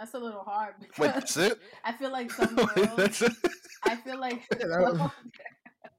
That's 0.00 0.14
a 0.14 0.18
little 0.18 0.42
hard 0.42 0.74
Wait, 0.98 1.14
that's 1.14 1.36
it? 1.36 1.58
I 1.84 1.92
feel 1.92 2.10
like 2.10 2.30
some 2.40 2.56
girls. 2.56 3.22
I 3.84 3.96
feel 3.96 4.18
like 4.18 4.42
Yeah, 4.58 4.66
that 4.66 4.80
was- 4.80 5.10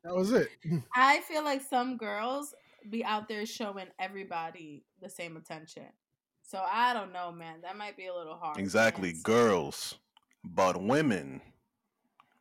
That 0.03 0.15
was 0.15 0.31
it. 0.31 0.49
I 0.95 1.21
feel 1.21 1.43
like 1.43 1.61
some 1.61 1.95
girls 1.97 2.53
be 2.89 3.05
out 3.05 3.27
there 3.29 3.45
showing 3.45 3.85
everybody 3.99 4.83
the 5.01 5.07
same 5.09 5.37
attention. 5.37 5.85
So 6.41 6.59
I 6.69 6.93
don't 6.93 7.13
know, 7.13 7.31
man. 7.31 7.61
That 7.61 7.77
might 7.77 7.95
be 7.95 8.07
a 8.07 8.13
little 8.13 8.35
hard. 8.35 8.57
Exactly, 8.57 9.13
girls, 9.23 9.95
but 10.43 10.81
women, 10.81 11.39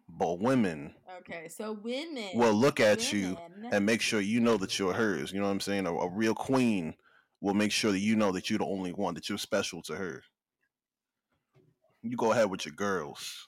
but 0.08 0.40
women 0.40 0.94
Okay, 1.20 1.48
so 1.48 1.72
women. 1.72 2.30
will 2.34 2.54
look 2.54 2.80
at 2.80 3.12
you 3.12 3.36
and 3.70 3.84
make 3.84 4.00
sure 4.00 4.20
you 4.20 4.40
know 4.40 4.56
that 4.56 4.78
you're 4.78 4.94
hers. 4.94 5.30
You 5.30 5.40
know 5.40 5.46
what 5.46 5.52
I'm 5.52 5.60
saying? 5.60 5.86
A, 5.86 5.92
a 5.94 6.08
real 6.10 6.34
queen 6.34 6.94
will 7.42 7.54
make 7.54 7.70
sure 7.72 7.92
that 7.92 7.98
you 8.00 8.16
know 8.16 8.32
that 8.32 8.48
you're 8.48 8.58
the 8.58 8.64
only 8.66 8.92
one, 8.92 9.14
that 9.14 9.28
you're 9.28 9.38
special 9.38 9.82
to 9.82 9.94
her. 9.96 10.22
You 12.02 12.16
go 12.16 12.32
ahead 12.32 12.50
with 12.50 12.64
your 12.66 12.74
girls. 12.74 13.46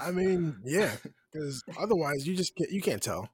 I 0.00 0.10
mean, 0.10 0.56
yeah, 0.64 0.90
because 1.32 1.62
otherwise 1.78 2.26
you 2.26 2.34
just 2.34 2.54
get 2.56 2.70
you 2.70 2.80
can't 2.82 3.02
tell. 3.02 3.28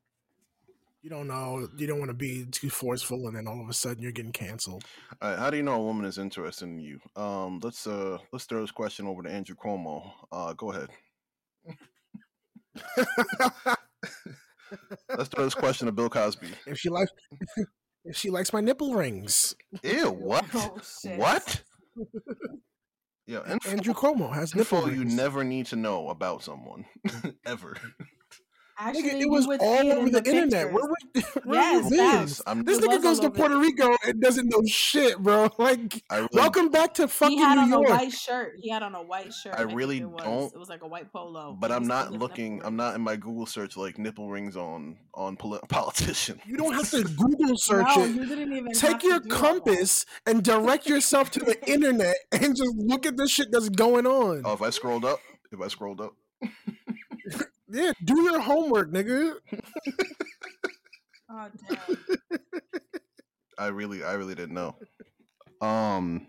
You 1.02 1.10
don't 1.10 1.28
know. 1.28 1.68
You 1.76 1.86
don't 1.86 1.98
want 1.98 2.10
to 2.10 2.14
be 2.14 2.44
too 2.50 2.70
forceful, 2.70 3.26
and 3.28 3.36
then 3.36 3.46
all 3.46 3.62
of 3.62 3.68
a 3.68 3.72
sudden 3.72 4.02
you're 4.02 4.12
getting 4.12 4.32
canceled. 4.32 4.84
All 5.22 5.30
right, 5.30 5.38
how 5.38 5.50
do 5.50 5.56
you 5.56 5.62
know 5.62 5.74
a 5.74 5.82
woman 5.82 6.04
is 6.04 6.18
interested 6.18 6.66
in 6.66 6.80
you? 6.80 7.00
Um, 7.16 7.60
let's 7.62 7.86
uh 7.86 8.18
let's 8.32 8.44
throw 8.44 8.60
this 8.60 8.70
question 8.72 9.06
over 9.06 9.22
to 9.22 9.30
Andrew 9.30 9.54
Cuomo. 9.56 10.10
Uh, 10.30 10.52
go 10.54 10.72
ahead. 10.72 10.88
Let's 15.16 15.30
throw 15.30 15.44
this 15.44 15.54
question 15.54 15.86
to 15.86 15.92
Bill 15.92 16.10
Cosby. 16.10 16.48
if 16.66 16.78
she 16.78 16.90
likes, 16.90 17.10
if 18.04 18.16
she 18.16 18.30
likes 18.30 18.52
my 18.52 18.60
nipple 18.60 18.94
rings, 18.94 19.54
Ew, 19.82 20.10
what? 20.10 20.44
Oh. 20.54 21.16
What? 21.16 21.62
Yeah, 23.26 23.42
info, 23.46 23.68
Andrew 23.68 23.92
Cuomo 23.92 24.32
has 24.32 24.54
nipple 24.54 24.84
info 24.84 24.90
you 24.90 25.04
never 25.04 25.44
need 25.44 25.66
to 25.66 25.76
know 25.76 26.08
about 26.08 26.42
someone 26.42 26.86
ever. 27.44 27.76
Actually, 28.80 29.02
Nigga, 29.10 29.20
it 29.22 29.30
was 29.30 29.46
would 29.48 29.60
all 29.60 29.78
over 29.92 30.06
in 30.06 30.12
the, 30.12 30.18
internet. 30.18 30.70
pictures. 30.70 30.72
Where, 30.72 30.84
were- 30.84 31.42
where 31.44 31.60
Yes, 31.60 31.82
have 31.82 31.92
you 31.92 31.98
facts. 31.98 32.42
been? 32.42 32.58
I'm, 32.58 32.64
This 32.64 32.78
nigga 32.78 33.02
goes 33.02 33.18
to 33.20 33.30
Puerto 33.30 33.58
Rico 33.58 33.96
and 34.06 34.20
doesn't 34.20 34.48
know 34.48 34.62
shit, 34.66 35.18
bro. 35.18 35.48
Like, 35.58 36.04
I 36.10 36.16
really, 36.18 36.28
welcome 36.32 36.68
back 36.68 36.94
to 36.94 37.08
fucking 37.08 37.36
New 37.36 37.42
York. 37.42 37.50
he 37.54 37.58
had 37.58 37.58
on 37.58 37.68
York. 37.70 37.88
a 37.88 37.92
white 37.92 38.12
shirt. 38.12 38.52
He 38.60 38.70
had 38.70 38.82
on 38.84 38.94
a 38.94 39.02
white 39.02 39.32
shirt. 39.34 39.54
I 39.54 39.64
think 39.64 39.74
really 39.74 39.98
it 39.98 40.08
was. 40.08 40.22
don't, 40.22 40.54
It 40.54 40.58
was 40.58 40.68
like 40.68 40.82
a 40.82 40.86
white 40.86 41.12
polo. 41.12 41.56
but 41.58 41.72
I'm 41.72 41.86
not 41.88 42.12
looking. 42.12 42.60
I'm 42.64 42.76
not 42.76 42.94
in 42.94 43.00
my 43.00 43.16
Google 43.16 43.46
search 43.46 43.76
like 43.76 43.98
nipple 43.98 44.30
rings 44.30 44.56
on 44.56 44.96
on 45.14 45.36
poli- 45.36 45.58
politician. 45.68 46.40
You 46.46 46.56
don't 46.56 46.72
have 46.74 46.88
to 46.90 47.02
Google 47.02 47.56
search 47.58 47.86
no, 47.96 48.04
it. 48.04 48.10
you 48.14 48.26
didn't 48.26 48.52
even 48.52 48.72
Take 48.72 49.02
your 49.02 49.18
do 49.18 49.28
that. 49.28 49.34
compass 49.36 50.06
and 50.26 50.44
direct 50.44 50.86
yourself 50.86 51.32
to 51.32 51.40
the 51.40 51.68
internet 51.68 52.14
and 52.30 52.54
just 52.56 52.74
look 52.76 53.04
at 53.06 53.16
the 53.16 53.26
shit 53.26 53.48
that's 53.50 53.68
going 53.70 54.06
on. 54.06 54.42
Oh, 54.44 54.52
if 54.52 54.62
I 54.62 54.70
scrolled 54.70 55.04
up, 55.04 55.18
if 55.50 55.60
I 55.60 55.66
scrolled 55.66 56.00
up, 56.00 56.14
Yeah, 57.70 57.92
do 58.04 58.22
your 58.22 58.40
homework, 58.40 58.90
nigga. 58.90 59.34
Oh 61.30 61.46
damn! 61.68 62.38
I 63.58 63.66
really, 63.66 64.02
I 64.02 64.14
really 64.14 64.34
didn't 64.34 64.54
know. 64.54 64.74
Um, 65.60 66.26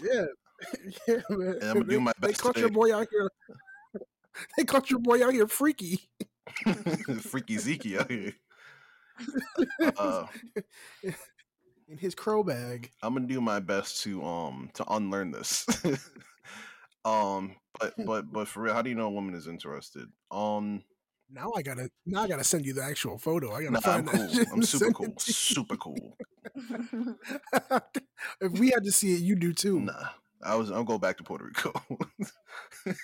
Yeah, 0.00 0.26
yeah, 1.08 1.16
man. 1.28 1.54
And 1.60 1.64
I'ma 1.64 1.80
do 1.80 1.84
They- 1.86 1.98
my 1.98 2.12
They 2.20 2.28
best 2.28 2.40
caught 2.40 2.56
your 2.56 2.68
boy 2.70 2.94
out 2.94 3.08
here. 3.10 3.28
They 4.56 4.64
caught 4.64 4.90
your 4.90 5.00
boy 5.00 5.24
out 5.26 5.32
here 5.34 5.48
freaky. 5.48 6.08
freaky 7.20 7.58
Zeke 7.58 7.96
out 7.98 8.08
here. 8.10 8.32
Uh, 9.96 10.26
in 11.88 11.98
his 11.98 12.14
crow 12.14 12.44
bag. 12.44 12.90
I'm 13.02 13.14
gonna 13.14 13.26
do 13.26 13.40
my 13.40 13.58
best 13.58 14.02
to 14.04 14.22
um 14.24 14.70
to 14.74 14.84
unlearn 14.88 15.32
this. 15.32 15.66
Um, 17.04 17.56
but 17.78 17.94
but 18.06 18.32
but 18.32 18.48
for 18.48 18.62
real, 18.62 18.74
how 18.74 18.82
do 18.82 18.90
you 18.90 18.96
know 18.96 19.06
a 19.06 19.10
woman 19.10 19.34
is 19.34 19.46
interested? 19.48 20.08
Um, 20.30 20.82
Now 21.30 21.52
I 21.56 21.62
gotta 21.62 21.90
now 22.06 22.22
I 22.22 22.28
gotta 22.28 22.44
send 22.44 22.64
you 22.66 22.74
the 22.74 22.82
actual 22.84 23.18
photo. 23.18 23.52
I 23.52 23.62
gotta 23.64 23.72
nah, 23.72 23.78
I'm 23.78 24.04
find 24.04 24.08
cool. 24.08 24.28
that 24.28 24.48
I'm 24.52 24.62
super 24.62 24.92
cool. 24.92 25.06
it 25.06 25.18
to 25.18 25.30
you. 25.30 25.32
Super 25.34 25.76
cool. 25.76 26.16
if 28.40 28.52
we 28.58 28.70
had 28.70 28.84
to 28.84 28.92
see 28.92 29.14
it, 29.14 29.20
you 29.20 29.34
do 29.36 29.52
too. 29.52 29.80
Nah, 29.80 30.08
I 30.42 30.54
was. 30.56 30.70
I'll 30.70 30.84
go 30.84 30.98
back 30.98 31.16
to 31.18 31.22
Puerto 31.24 31.44
Rico. 31.44 31.72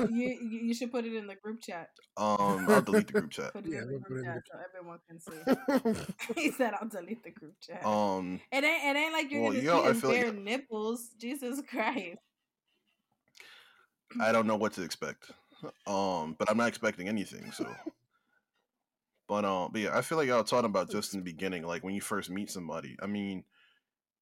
you 0.00 0.08
you 0.08 0.60
you 0.68 0.74
should 0.74 0.90
put 0.92 1.04
it 1.04 1.14
in 1.14 1.26
the 1.26 1.36
group 1.36 1.60
chat. 1.62 1.88
um, 2.16 2.66
I'll 2.68 2.82
delete 2.82 3.06
the 3.06 3.14
group 3.14 3.30
chat. 3.30 3.52
Put 3.52 3.66
it 3.66 3.72
Yeah, 3.72 3.82
in 3.82 3.88
the 3.92 3.98
group 4.00 4.24
chat 4.24 4.42
so 4.50 4.58
everyone 4.68 4.98
can 5.08 5.20
see. 6.36 6.40
he 6.42 6.50
said, 6.50 6.74
"I'll 6.80 6.88
delete 6.88 7.22
the 7.24 7.30
group 7.30 7.54
chat." 7.60 7.84
Um, 7.84 8.40
it 8.52 8.64
ain't 8.64 8.84
it 8.84 8.96
ain't 8.98 9.12
like 9.12 9.30
you're 9.30 9.40
well, 9.42 9.50
gonna 9.52 9.62
you 9.62 9.68
know, 9.68 9.82
see 9.82 9.86
I 9.88 9.92
his 9.92 10.00
feel 10.00 10.10
like- 10.10 10.22
bare 10.22 10.32
nipples. 10.32 11.08
Jesus 11.18 11.60
Christ! 11.68 12.18
I 14.18 14.32
don't 14.32 14.46
know 14.46 14.56
what 14.56 14.72
to 14.74 14.82
expect. 14.82 15.30
Um, 15.86 16.36
but 16.38 16.50
I'm 16.50 16.56
not 16.56 16.68
expecting 16.68 17.08
anything. 17.08 17.52
So, 17.52 17.66
but 19.28 19.44
um, 19.44 19.70
but 19.72 19.82
yeah, 19.82 19.96
I 19.96 20.00
feel 20.00 20.18
like 20.18 20.28
y'all 20.28 20.42
talking 20.42 20.70
about 20.70 20.90
just 20.90 21.14
in 21.14 21.20
the 21.20 21.24
beginning, 21.24 21.64
like 21.64 21.84
when 21.84 21.94
you 21.94 22.00
first 22.00 22.30
meet 22.30 22.50
somebody. 22.50 22.96
I 23.02 23.06
mean, 23.06 23.44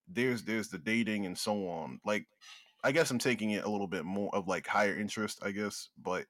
there's 0.08 0.42
there's 0.42 0.68
the 0.68 0.78
dating 0.78 1.26
and 1.26 1.38
so 1.38 1.68
on. 1.68 2.00
Like, 2.04 2.26
I 2.82 2.92
guess 2.92 3.10
I'm 3.10 3.18
taking 3.18 3.50
it 3.52 3.64
a 3.64 3.70
little 3.70 3.86
bit 3.86 4.04
more 4.04 4.34
of 4.34 4.48
like 4.48 4.66
higher 4.66 4.98
interest, 4.98 5.38
I 5.42 5.52
guess. 5.52 5.88
But 6.02 6.26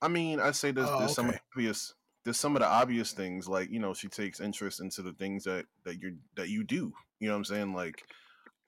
I 0.00 0.08
mean, 0.08 0.40
I 0.40 0.52
say 0.52 0.70
there's 0.70 0.88
Oh, 0.90 0.98
there's 1.00 1.14
some 1.14 1.32
obvious 1.52 1.94
there's 2.24 2.38
some 2.38 2.56
of 2.56 2.60
the 2.60 2.68
obvious 2.68 3.12
things 3.12 3.48
like 3.48 3.70
you 3.70 3.78
know 3.78 3.94
she 3.94 4.08
takes 4.08 4.40
interest 4.40 4.80
into 4.80 5.02
the 5.02 5.12
things 5.12 5.44
that 5.44 5.66
that 5.84 6.00
you 6.00 6.16
that 6.36 6.48
you 6.48 6.64
do. 6.64 6.92
You 7.18 7.28
know 7.28 7.34
what 7.34 7.38
I'm 7.38 7.44
saying? 7.44 7.74
Like, 7.74 8.02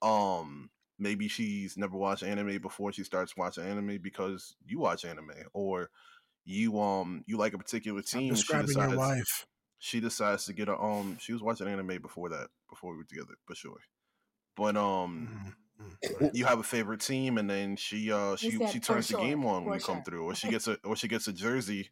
um, 0.03 0.69
maybe 1.03 1.29
she's 1.29 1.77
never 1.77 1.97
watched 1.97 2.23
anime 2.23 2.59
before 2.61 2.93
she 2.93 3.05
starts 3.05 3.37
watching 3.37 3.65
anime 3.65 3.99
because 4.03 4.57
you 4.65 4.79
watch 4.79 5.05
anime 5.05 5.33
or 5.53 5.91
you 6.45 6.81
um 6.81 7.23
you 7.27 7.37
like 7.37 7.55
a 7.55 7.59
particular 7.59 8.03
Stop 8.03 8.21
team 8.21 8.35
she 8.35 8.37
describing 8.37 8.67
decides 8.67 8.93
your 8.93 9.01
life. 9.01 9.47
she 9.79 10.01
decides 10.01 10.45
to 10.47 10.53
get 10.53 10.69
a 10.69 10.79
um 10.79 11.17
she 11.19 11.33
was 11.33 11.43
watching 11.43 11.69
anime 11.69 12.01
before 12.01 12.29
that 12.29 12.49
before 12.71 12.93
we 12.93 12.99
were 12.99 13.05
together 13.05 13.35
for 13.45 13.55
sure 13.55 13.79
but 14.57 14.77
um 14.77 15.55
Mm, 15.81 15.97
mm. 16.21 16.35
you 16.35 16.45
have 16.45 16.59
a 16.59 16.63
favorite 16.65 17.01
team 17.01 17.39
and 17.39 17.49
then 17.51 17.77
she 17.77 18.13
uh 18.13 18.37
she 18.37 18.51
she 18.51 18.79
for 18.79 18.81
turns 18.81 19.09
the 19.09 19.15
game 19.17 19.45
on 19.45 19.65
when 19.65 19.73
for 19.73 19.75
you 19.75 19.81
come 19.81 19.97
sure. 19.97 20.05
through 20.05 20.25
or 20.25 20.35
she 20.35 20.49
gets 20.51 20.69
a 20.69 20.77
or 20.85 20.97
she 20.97 21.09
gets 21.09 21.27
a 21.29 21.33
jersey 21.33 21.91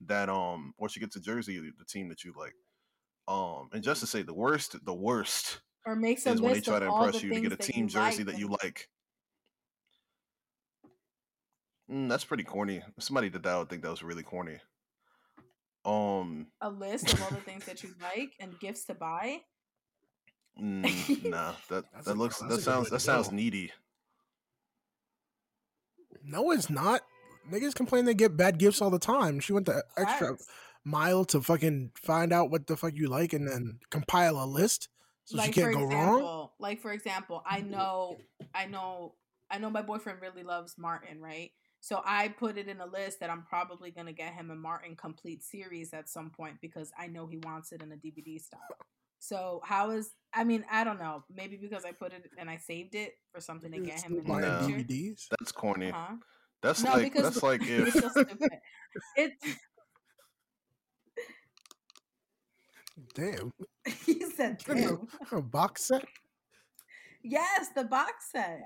that 0.00 0.28
um 0.28 0.74
or 0.78 0.88
she 0.88 1.00
gets 1.00 1.16
a 1.16 1.20
jersey 1.20 1.58
the 1.78 1.84
team 1.84 2.08
that 2.08 2.24
you 2.24 2.32
like 2.36 2.54
um 3.28 3.68
and 3.72 3.82
just 3.82 4.00
to 4.00 4.06
say 4.06 4.22
the 4.22 4.34
worst 4.34 4.84
the 4.84 4.94
worst 4.94 5.60
Or 5.86 5.96
makes 5.96 6.26
a 6.26 6.32
is 6.32 6.40
when 6.40 6.52
they 6.52 6.58
list 6.58 6.66
try 6.66 6.76
of 6.76 6.82
to 6.82 6.88
all 6.90 7.04
impress 7.04 7.22
you 7.22 7.32
to 7.34 7.40
get 7.40 7.52
a 7.52 7.56
things 7.56 7.66
that 7.66 7.72
team 7.72 7.88
jersey 7.88 8.24
like 8.24 8.26
that 8.34 8.38
you 8.38 8.48
like. 8.48 8.88
Mm, 11.90 12.08
that's 12.08 12.24
pretty 12.24 12.44
corny. 12.44 12.82
If 12.96 13.04
somebody 13.04 13.30
did 13.30 13.42
that, 13.42 13.54
I 13.54 13.58
would 13.58 13.68
think 13.68 13.82
that 13.82 13.90
was 13.90 14.02
really 14.02 14.22
corny. 14.22 14.58
Um, 15.84 16.46
a 16.60 16.68
list 16.70 17.12
of 17.12 17.22
all 17.22 17.30
the 17.30 17.36
things 17.36 17.64
that 17.64 17.82
you 17.82 17.90
like 18.02 18.32
and 18.38 18.58
gifts 18.60 18.84
to 18.84 18.94
buy. 18.94 19.40
mm, 20.60 21.24
nah, 21.24 21.52
that 21.70 21.84
That's 21.92 22.04
that 22.06 22.14
a- 22.14 22.18
looks 22.18 22.38
that 22.38 22.60
sounds 22.60 22.90
that 22.90 22.98
to 22.98 23.00
sounds 23.00 23.32
needy. 23.32 23.72
No, 26.22 26.50
it's 26.50 26.68
not. 26.68 27.00
Niggas 27.50 27.74
complain 27.74 28.04
they 28.04 28.14
get 28.14 28.36
bad 28.36 28.58
gifts 28.58 28.82
all 28.82 28.90
the 28.90 28.98
time. 28.98 29.40
She 29.40 29.52
went 29.54 29.66
the 29.66 29.82
extra 29.96 30.28
Facts. 30.36 30.46
mile 30.84 31.24
to 31.26 31.40
fucking 31.40 31.92
find 31.96 32.32
out 32.32 32.50
what 32.50 32.66
the 32.66 32.76
fuck 32.76 32.92
you 32.94 33.08
like 33.08 33.32
and 33.32 33.48
then 33.48 33.80
compile 33.90 34.36
a 34.42 34.44
list 34.44 34.88
so 35.30 35.38
like 35.38 35.46
she 35.46 35.52
can't 35.60 35.72
for 35.72 35.78
go 35.78 35.84
example, 35.84 36.20
wrong. 36.20 36.48
like 36.58 36.80
for 36.80 36.92
example, 36.92 37.42
I 37.46 37.60
know, 37.60 38.18
I 38.54 38.66
know, 38.66 39.14
I 39.50 39.58
know 39.58 39.70
my 39.70 39.82
boyfriend 39.82 40.20
really 40.20 40.42
loves 40.42 40.74
Martin, 40.78 41.20
right? 41.20 41.50
So 41.80 42.02
I 42.04 42.28
put 42.28 42.58
it 42.58 42.68
in 42.68 42.80
a 42.80 42.86
list 42.86 43.20
that 43.20 43.30
I'm 43.30 43.42
probably 43.42 43.90
gonna 43.90 44.12
get 44.12 44.34
him 44.34 44.50
a 44.50 44.54
Martin 44.56 44.96
complete 44.96 45.42
series 45.42 45.92
at 45.94 46.08
some 46.08 46.30
point 46.30 46.56
because 46.60 46.92
I 46.98 47.06
know 47.06 47.26
he 47.26 47.38
wants 47.38 47.72
it 47.72 47.82
in 47.82 47.92
a 47.92 47.96
DVD 47.96 48.40
style. 48.40 48.60
So 49.18 49.60
how 49.64 49.90
is? 49.90 50.12
I 50.34 50.44
mean, 50.44 50.64
I 50.70 50.84
don't 50.84 50.98
know. 50.98 51.24
Maybe 51.34 51.56
because 51.56 51.84
I 51.84 51.92
put 51.92 52.12
it 52.12 52.30
and 52.38 52.48
I 52.50 52.56
saved 52.56 52.94
it 52.94 53.14
for 53.32 53.40
something 53.40 53.70
to 53.72 53.78
get 53.78 54.00
him 54.02 54.12
in 54.18 54.24
the 54.24 54.32
No. 54.32 54.66
future. 54.66 54.84
DVDs. 54.84 55.26
That's 55.38 55.52
corny. 55.52 55.90
Huh? 55.90 56.16
That's 56.62 56.82
No, 56.84 56.94
like 56.94 57.12
because 57.12 57.22
that's 57.24 57.42
like 57.42 57.60
it's 57.68 57.96
if 57.96 58.02
so 58.02 58.08
stupid. 58.08 58.50
It. 59.16 59.32
Damn. 63.14 63.52
he 64.06 64.20
said, 64.40 64.62
"Damn." 64.66 65.06
A 65.32 65.40
box 65.42 65.88
set? 65.88 66.04
Yes, 67.22 67.68
the 67.74 67.84
box 67.84 68.30
set, 68.32 68.60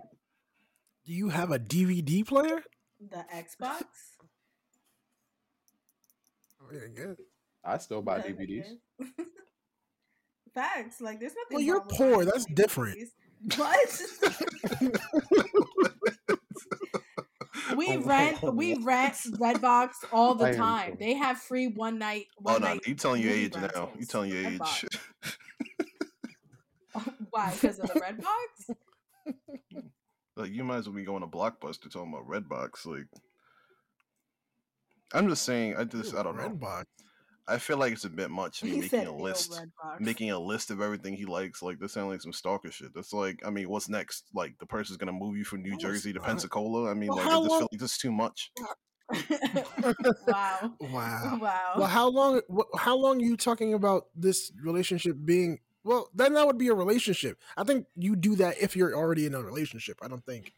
Do 1.06 1.12
you 1.12 1.28
have 1.28 1.50
a 1.50 1.58
DVD 1.58 2.24
player? 2.26 2.62
the 3.10 3.24
Xbox. 3.34 3.84
Oh, 6.62 6.66
yeah, 6.72 6.86
good. 6.94 7.18
I 7.64 7.78
still 7.78 8.00
buy 8.02 8.18
Yeah, 8.18 8.30
DVDs. 8.30 8.66
Facts. 10.54 11.00
Like, 11.00 11.18
there's 11.20 11.34
nothing. 11.34 11.56
Well, 11.56 11.62
you're 11.62 11.80
wrong 11.80 11.88
poor, 11.90 12.16
buying 12.16 12.28
that's 12.28 12.46
different. 12.46 12.98
DVDs. 12.98 13.58
What? 13.58 14.02
we 17.76 17.88
oh, 17.88 18.00
rent 18.00 18.54
we 18.54 18.74
rent 18.76 19.14
Redbox 19.38 19.90
all 20.12 20.34
the 20.34 20.54
time. 20.54 20.96
They 20.98 21.14
have 21.14 21.38
free 21.38 21.66
one 21.66 21.98
night. 21.98 22.26
One 22.38 22.54
Oh 22.54 22.58
no, 22.58 22.68
night 22.68 22.86
you 22.86 22.94
telling 22.94 23.20
your 23.20 23.32
movie 23.32 23.44
age 23.44 23.54
now. 23.54 23.60
You 23.62 23.70
rentals 23.74 24.08
telling 24.08 24.30
your 24.30 24.46
at 24.46 24.52
age. 24.52 24.86
Box. 27.34 27.34
Why? 27.34 27.50
Because 27.60 27.78
of 27.80 27.88
the 27.88 28.00
Redbox? 28.00 29.82
like 30.36 30.50
you 30.52 30.64
might 30.64 30.76
as 30.78 30.86
well 30.88 30.96
be 30.96 31.04
going 31.04 31.20
to 31.22 31.26
Blockbuster 31.26 31.90
talking 31.90 32.12
about 32.12 32.28
Redbox. 32.28 32.86
Like 32.86 33.06
I'm 35.12 35.28
just 35.28 35.44
saying, 35.44 35.76
I 35.76 35.84
just 35.84 36.14
I 36.14 36.22
don't 36.22 36.36
know. 36.36 36.48
Redbox. 36.48 36.84
I 37.46 37.58
feel 37.58 37.76
like 37.76 37.92
it's 37.92 38.04
a 38.06 38.10
bit 38.10 38.30
much 38.30 38.62
me 38.64 38.70
He 38.70 38.76
making 38.76 38.88
said, 39.00 39.06
a 39.06 39.12
list. 39.12 39.60
Making 40.00 40.30
a 40.30 40.38
list 40.38 40.70
of 40.70 40.80
everything 40.80 41.14
he 41.14 41.26
likes, 41.26 41.62
like 41.62 41.78
this 41.78 41.92
sounds 41.92 42.10
like 42.10 42.22
some 42.22 42.32
stalker 42.32 42.70
shit. 42.70 42.94
That's 42.94 43.12
like, 43.12 43.38
I 43.46 43.50
mean, 43.50 43.68
what's 43.68 43.88
next? 43.90 44.24
Like 44.34 44.54
the 44.58 44.66
person's 44.66 44.96
gonna 44.96 45.12
move 45.12 45.36
you 45.36 45.44
from 45.44 45.62
New 45.62 45.72
No, 45.72 45.78
Jersey 45.78 46.12
to 46.14 46.18
not. 46.20 46.28
Pensacola. 46.28 46.90
I 46.90 46.94
mean, 46.94 47.08
Well, 47.10 47.18
like 47.18 47.26
I 47.26 47.30
how 47.30 47.40
just 47.40 47.50
long- 47.50 47.58
feel 47.60 47.68
like 47.72 47.80
this 47.80 47.92
is 47.92 47.98
too 47.98 48.12
much. 48.12 48.50
wow. 50.26 50.72
Wow. 50.80 51.38
Wow. 51.40 51.72
Well, 51.76 51.86
how 51.86 52.08
long? 52.08 52.40
wh- 52.54 52.78
How 52.78 52.96
long 52.96 53.20
are 53.20 53.24
you 53.24 53.36
talking 53.36 53.74
about 53.74 54.06
this 54.16 54.50
relationship 54.62 55.16
being? 55.24 55.58
Well, 55.84 56.08
then 56.14 56.32
that 56.34 56.46
would 56.46 56.58
be 56.58 56.68
a 56.68 56.74
relationship. 56.74 57.38
I 57.56 57.64
think 57.64 57.86
you 57.94 58.16
do 58.16 58.36
that 58.36 58.56
if 58.60 58.74
you're 58.76 58.94
already 58.96 59.26
in 59.26 59.34
a 59.34 59.42
relationship. 59.42 59.98
I 60.02 60.08
don't 60.08 60.24
think 60.24 60.52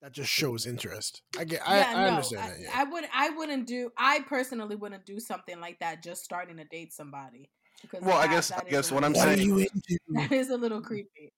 that 0.00 0.12
just 0.12 0.30
shows 0.30 0.66
interest. 0.66 1.22
I 1.38 1.44
get. 1.44 1.60
I, 1.68 1.80
I 1.80 2.08
understand 2.08 2.42
I, 2.42 2.48
that. 2.48 2.56
Yeah. 2.60 2.70
I 2.74 2.84
would. 2.84 3.04
I 3.14 3.30
wouldn't 3.30 3.66
do. 3.66 3.90
I 3.98 4.20
personally 4.28 4.74
wouldn't 4.76 5.04
do 5.06 5.20
something 5.20 5.60
like 5.60 5.78
that. 5.80 6.02
Just 6.02 6.24
starting 6.24 6.56
to 6.56 6.64
date 6.64 6.92
somebody. 6.92 7.50
Because 7.82 8.02
Well, 8.02 8.16
I 8.16 8.26
guess- 8.28 8.50
I 8.52 8.62
guess 8.68 8.90
what 8.92 9.04
I'm 9.04 9.12
little- 9.12 9.26
what 9.28 9.34
are 9.34 9.36
saying- 9.36 9.48
you 9.48 9.58
into? 9.74 9.98
That 10.10 10.32
is 10.32 10.50
a 10.50 10.56
little 10.56 10.80
creepy. 10.80 11.32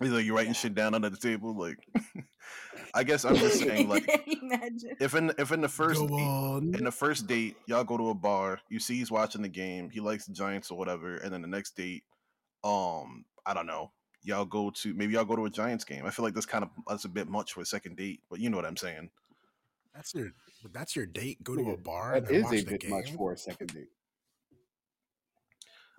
He's 0.00 0.10
like, 0.10 0.24
you're 0.24 0.34
writing 0.34 0.54
shit 0.54 0.74
down 0.74 0.94
under 0.94 1.10
the 1.10 1.16
table. 1.16 1.56
Like, 1.56 1.76
I 2.94 3.04
guess 3.04 3.24
I'm 3.24 3.36
just 3.36 3.60
saying, 3.60 3.88
like, 3.88 4.08
Imagine. 4.42 4.96
if 5.00 5.14
in 5.14 5.32
if 5.38 5.52
in 5.52 5.60
the 5.60 5.68
first 5.68 6.00
date, 6.00 6.74
in 6.78 6.84
the 6.84 6.90
first 6.90 7.26
date, 7.28 7.56
y'all 7.66 7.84
go 7.84 7.96
to 7.96 8.08
a 8.08 8.14
bar, 8.14 8.58
you 8.68 8.80
see 8.80 8.96
he's 8.96 9.10
watching 9.10 9.42
the 9.42 9.48
game, 9.48 9.90
he 9.90 10.00
likes 10.00 10.26
the 10.26 10.32
Giants 10.32 10.70
or 10.70 10.78
whatever, 10.78 11.16
and 11.18 11.32
then 11.32 11.40
the 11.42 11.46
next 11.48 11.76
date, 11.76 12.02
um, 12.64 13.24
I 13.46 13.54
don't 13.54 13.66
know, 13.66 13.90
y'all 14.22 14.44
go 14.44 14.70
to 14.70 14.94
maybe 14.94 15.14
y'all 15.14 15.24
go 15.24 15.36
to 15.36 15.46
a 15.46 15.50
Giants 15.50 15.84
game. 15.84 16.04
I 16.06 16.10
feel 16.10 16.24
like 16.24 16.34
that's 16.34 16.46
kind 16.46 16.64
of 16.64 16.70
that's 16.88 17.04
a 17.04 17.08
bit 17.08 17.28
much 17.28 17.52
for 17.54 17.60
a 17.60 17.66
second 17.66 17.96
date, 17.96 18.20
but 18.30 18.38
you 18.40 18.50
know 18.50 18.56
what 18.56 18.66
I'm 18.66 18.76
saying. 18.76 19.10
That's 19.94 20.14
your. 20.14 20.32
That's 20.72 20.94
your 20.96 21.06
date. 21.06 21.42
Go 21.42 21.56
to 21.56 21.70
a 21.72 21.76
bar 21.76 22.14
and 22.14 22.24
That 22.26 22.30
then 22.32 22.38
is 22.40 22.44
watch 22.44 22.52
a 22.54 22.64
the 22.64 22.70
bit 22.70 22.80
game. 22.82 22.90
much 22.90 23.12
for 23.12 23.32
a 23.32 23.36
second 23.36 23.74
date. 23.74 23.88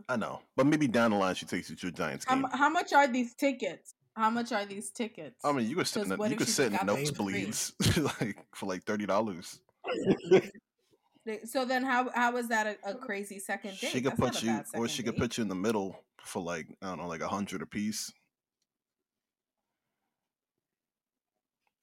I 0.09 0.15
know, 0.15 0.41
but 0.55 0.65
maybe 0.65 0.87
down 0.87 1.11
the 1.11 1.17
line 1.17 1.35
she 1.35 1.45
takes 1.45 1.69
you 1.69 1.75
to 1.75 1.87
a 1.87 1.91
Giants 1.91 2.25
game. 2.25 2.41
mu- 2.41 2.47
how 2.51 2.69
much 2.69 2.91
are 2.93 3.07
these 3.07 3.33
tickets? 3.35 3.93
How 4.15 4.29
much 4.29 4.51
are 4.51 4.65
these 4.65 4.89
tickets? 4.89 5.39
I 5.43 5.51
mean, 5.51 5.67
you 5.69 5.75
could 5.75 5.87
sit 5.87 6.03
in 6.03 6.09
'Cause 6.09 6.17
the, 6.17 6.29
you 6.29 6.35
could 6.35 6.47
sit 6.47 6.65
in 6.67 6.71
got 6.73 6.87
those 6.87 7.11
nosebleeds 7.11 8.19
like 8.21 8.37
for 8.55 8.65
like 8.67 8.83
thirty 8.83 9.05
dollars. 9.05 9.59
They- 11.25 11.41
so 11.45 11.63
then, 11.65 11.83
how 11.83 12.09
how 12.13 12.35
is 12.37 12.49
that 12.49 12.67
a, 12.67 12.91
a 12.91 12.95
crazy 12.95 13.39
second 13.39 13.77
date? 13.79 13.91
She 13.91 14.01
could 14.01 14.17
That's 14.17 14.19
put 14.19 14.43
you, 14.43 14.51
or 14.51 14.65
second 14.65 14.89
she 14.91 15.03
could 15.03 15.15
date. 15.15 15.21
put 15.21 15.37
you 15.37 15.41
in 15.43 15.47
the 15.47 15.55
middle 15.55 16.03
for 16.21 16.41
like 16.41 16.67
I 16.81 16.87
don't 16.87 16.97
know, 16.99 17.07
like 17.07 17.21
a 17.21 17.27
hundred 17.27 17.61
a 17.61 17.65
piece. 17.65 18.11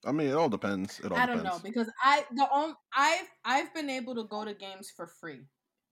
I 0.06 0.12
mean, 0.12 0.28
it 0.28 0.34
all 0.34 0.48
depends. 0.48 0.98
It 1.00 1.12
all 1.12 1.18
I 1.18 1.26
don't 1.26 1.38
depends. 1.38 1.58
know 1.58 1.62
because 1.62 1.90
I 2.02 2.24
the 2.34 2.48
only 2.52 2.74
I've 2.94 3.28
I've 3.44 3.74
been 3.74 3.90
able 3.90 4.14
to 4.14 4.24
go 4.24 4.44
to 4.44 4.54
games 4.54 4.90
for 4.94 5.06
free. 5.06 5.40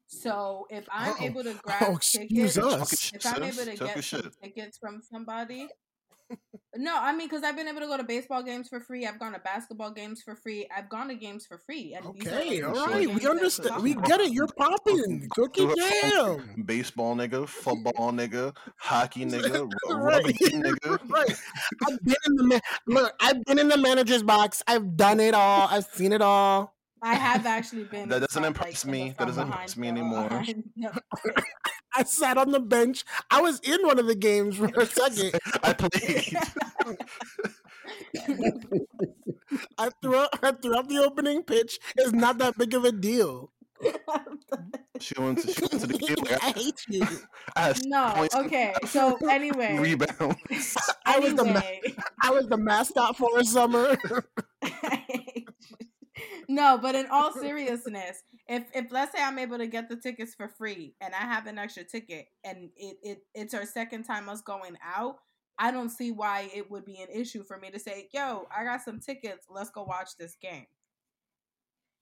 So 0.07 0.67
if 0.71 0.87
I'm 0.91 1.15
Oh, 1.21 1.25
able 1.25 1.43
to 1.45 1.51
oh, 1.51 1.61
grab 1.63 1.83
oh, 1.83 1.99
tickets, 2.01 2.57
us. 2.57 3.13
If 3.15 3.27
I'm 3.27 3.43
able 3.43 3.65
to 3.65 3.77
Talking 3.77 4.03
get 4.03 4.33
tickets 4.43 4.79
from 4.79 5.03
somebody. 5.03 5.69
No, 6.77 6.97
I 6.97 7.13
mean 7.13 7.29
because 7.29 7.43
I've 7.43 7.57
been 7.57 7.67
able 7.67 7.81
to 7.81 7.87
go 7.87 7.97
to 7.97 8.05
baseball 8.05 8.43
games 8.43 8.69
for 8.69 8.79
free. 8.81 9.07
I've 9.07 9.19
gone 9.19 9.33
to 9.33 9.39
basketball 9.41 9.91
games 9.91 10.23
for 10.23 10.37
free. 10.37 10.69
I've 10.77 10.89
gone 10.89 11.09
to 11.09 11.15
games 11.15 11.45
for 11.47 11.59
free. 11.59 11.95
And 11.95 12.07
Okay, 12.07 12.61
like, 12.61 12.65
all 12.69 12.87
the 12.87 12.93
right, 12.93 13.07
games 13.09 13.23
we 13.23 13.29
understand. 13.29 13.83
We 13.83 13.95
get 13.95 14.21
it. 14.21 14.33
You're 14.33 14.47
popping, 14.47 15.29
cookie 15.35 15.67
jam. 15.75 16.63
Baseball 16.67 17.17
nigga, 17.17 17.49
football 17.49 18.13
nigga, 18.13 18.55
hockey 18.77 19.25
nigga, 19.27 19.69
ru- 19.89 19.97
Right. 19.97 20.25
nigga. 20.25 21.11
right. 21.11 21.37
I've 21.89 22.05
been 22.05 22.17
in 22.27 22.37
the 22.37 22.45
ma- 22.45 22.61
look. 22.87 23.13
I've 23.21 23.43
been 23.45 23.59
in 23.59 23.69
the 23.69 23.79
manager's 23.79 24.23
box. 24.23 24.63
I've 24.69 24.97
done 24.97 25.21
it 25.21 25.35
all. 25.35 25.67
I've 25.71 25.87
seen 25.87 26.13
it 26.13 26.23
all. 26.23 26.78
I 27.03 27.15
have 27.15 27.47
actually 27.47 27.85
been. 27.85 28.09
That 28.09 28.21
doesn't 28.21 28.45
impress 28.45 28.85
like, 28.85 28.93
me. 28.93 29.15
That 29.19 29.27
doesn't 29.27 29.47
impress 29.47 29.77
me 29.77 29.89
anymore. 29.89 30.29
behind 30.29 30.65
the- 30.77 31.03
I 31.95 32.05
sat 32.05 32.37
on 32.39 32.51
the 32.53 32.61
bench. 32.61 33.05
I 33.31 33.41
was 33.41 33.61
in 33.61 33.85
one 33.87 33.99
of 33.99 34.07
the 34.07 34.15
games 34.15 34.57
for 34.57 34.67
a 34.67 34.87
second. 34.87 35.39
I 35.63 35.73
played. 35.73 36.37
I 39.79 39.91
threw 40.03 40.17
out, 40.17 40.29
I 40.43 40.53
threw 40.53 40.77
out 40.77 40.89
the 40.89 40.99
opening 41.05 41.43
pitch. 41.43 41.79
It's 41.97 42.13
not 42.13 42.39
that 42.39 42.59
big 42.59 42.75
of 42.75 42.85
a 42.85 42.93
deal. 42.93 43.51
she 45.01 45.15
went 45.19 45.39
to, 45.39 45.53
she 45.53 45.61
went 45.61 45.81
to 45.81 45.87
the 45.87 45.97
game. 45.99 46.17
Like, 46.19 46.43
I 46.45 46.49
I, 46.49 46.51
hate 46.53 46.85
you. 46.89 47.07
I 47.57 47.75
no, 47.87 48.27
okay. 48.35 48.75
So 48.87 49.17
anyway, 49.29 49.79
rebounds. 49.79 50.77
I 51.07 51.19
was 51.21 51.35
the 51.35 51.45
ma- 51.45 52.01
I 52.23 52.31
was 52.31 52.49
the 52.49 52.57
mascot 52.57 53.17
for 53.17 53.39
a 53.39 53.45
summer. 53.45 53.97
No, 56.49 56.79
but 56.81 56.95
in 56.95 57.07
all 57.11 57.33
seriousness, 57.41 58.23
if 58.49 58.65
if 58.75 58.91
let's 58.91 59.13
say 59.13 59.23
I'm 59.23 59.39
able 59.39 59.59
to 59.59 59.67
get 59.67 59.89
the 59.89 59.97
tickets 59.97 60.35
for 60.35 60.49
free 60.49 60.95
and 61.01 61.15
I 61.15 61.19
have 61.19 61.47
an 61.47 61.59
extra 61.59 61.85
ticket 61.85 62.27
and 62.45 62.71
it, 62.77 62.97
it 63.03 63.19
it's 63.35 63.55
our 63.55 63.67
second 63.67 64.05
time 64.05 64.29
us 64.29 64.41
going 64.41 64.77
out, 64.85 65.17
I 65.59 65.71
don't 65.71 65.91
see 65.91 66.13
why 66.13 66.51
it 66.55 66.71
would 66.71 66.85
be 66.85 67.01
an 67.01 67.09
issue 67.13 67.45
for 67.45 67.59
me 67.59 67.71
to 67.71 67.79
say, 67.79 68.09
"Yo, 68.13 68.47
I 68.57 68.65
got 68.65 68.83
some 68.83 69.01
tickets. 69.01 69.47
Let's 69.51 69.71
go 69.71 69.85
watch 69.85 70.17
this 70.19 70.37
game." 70.41 70.67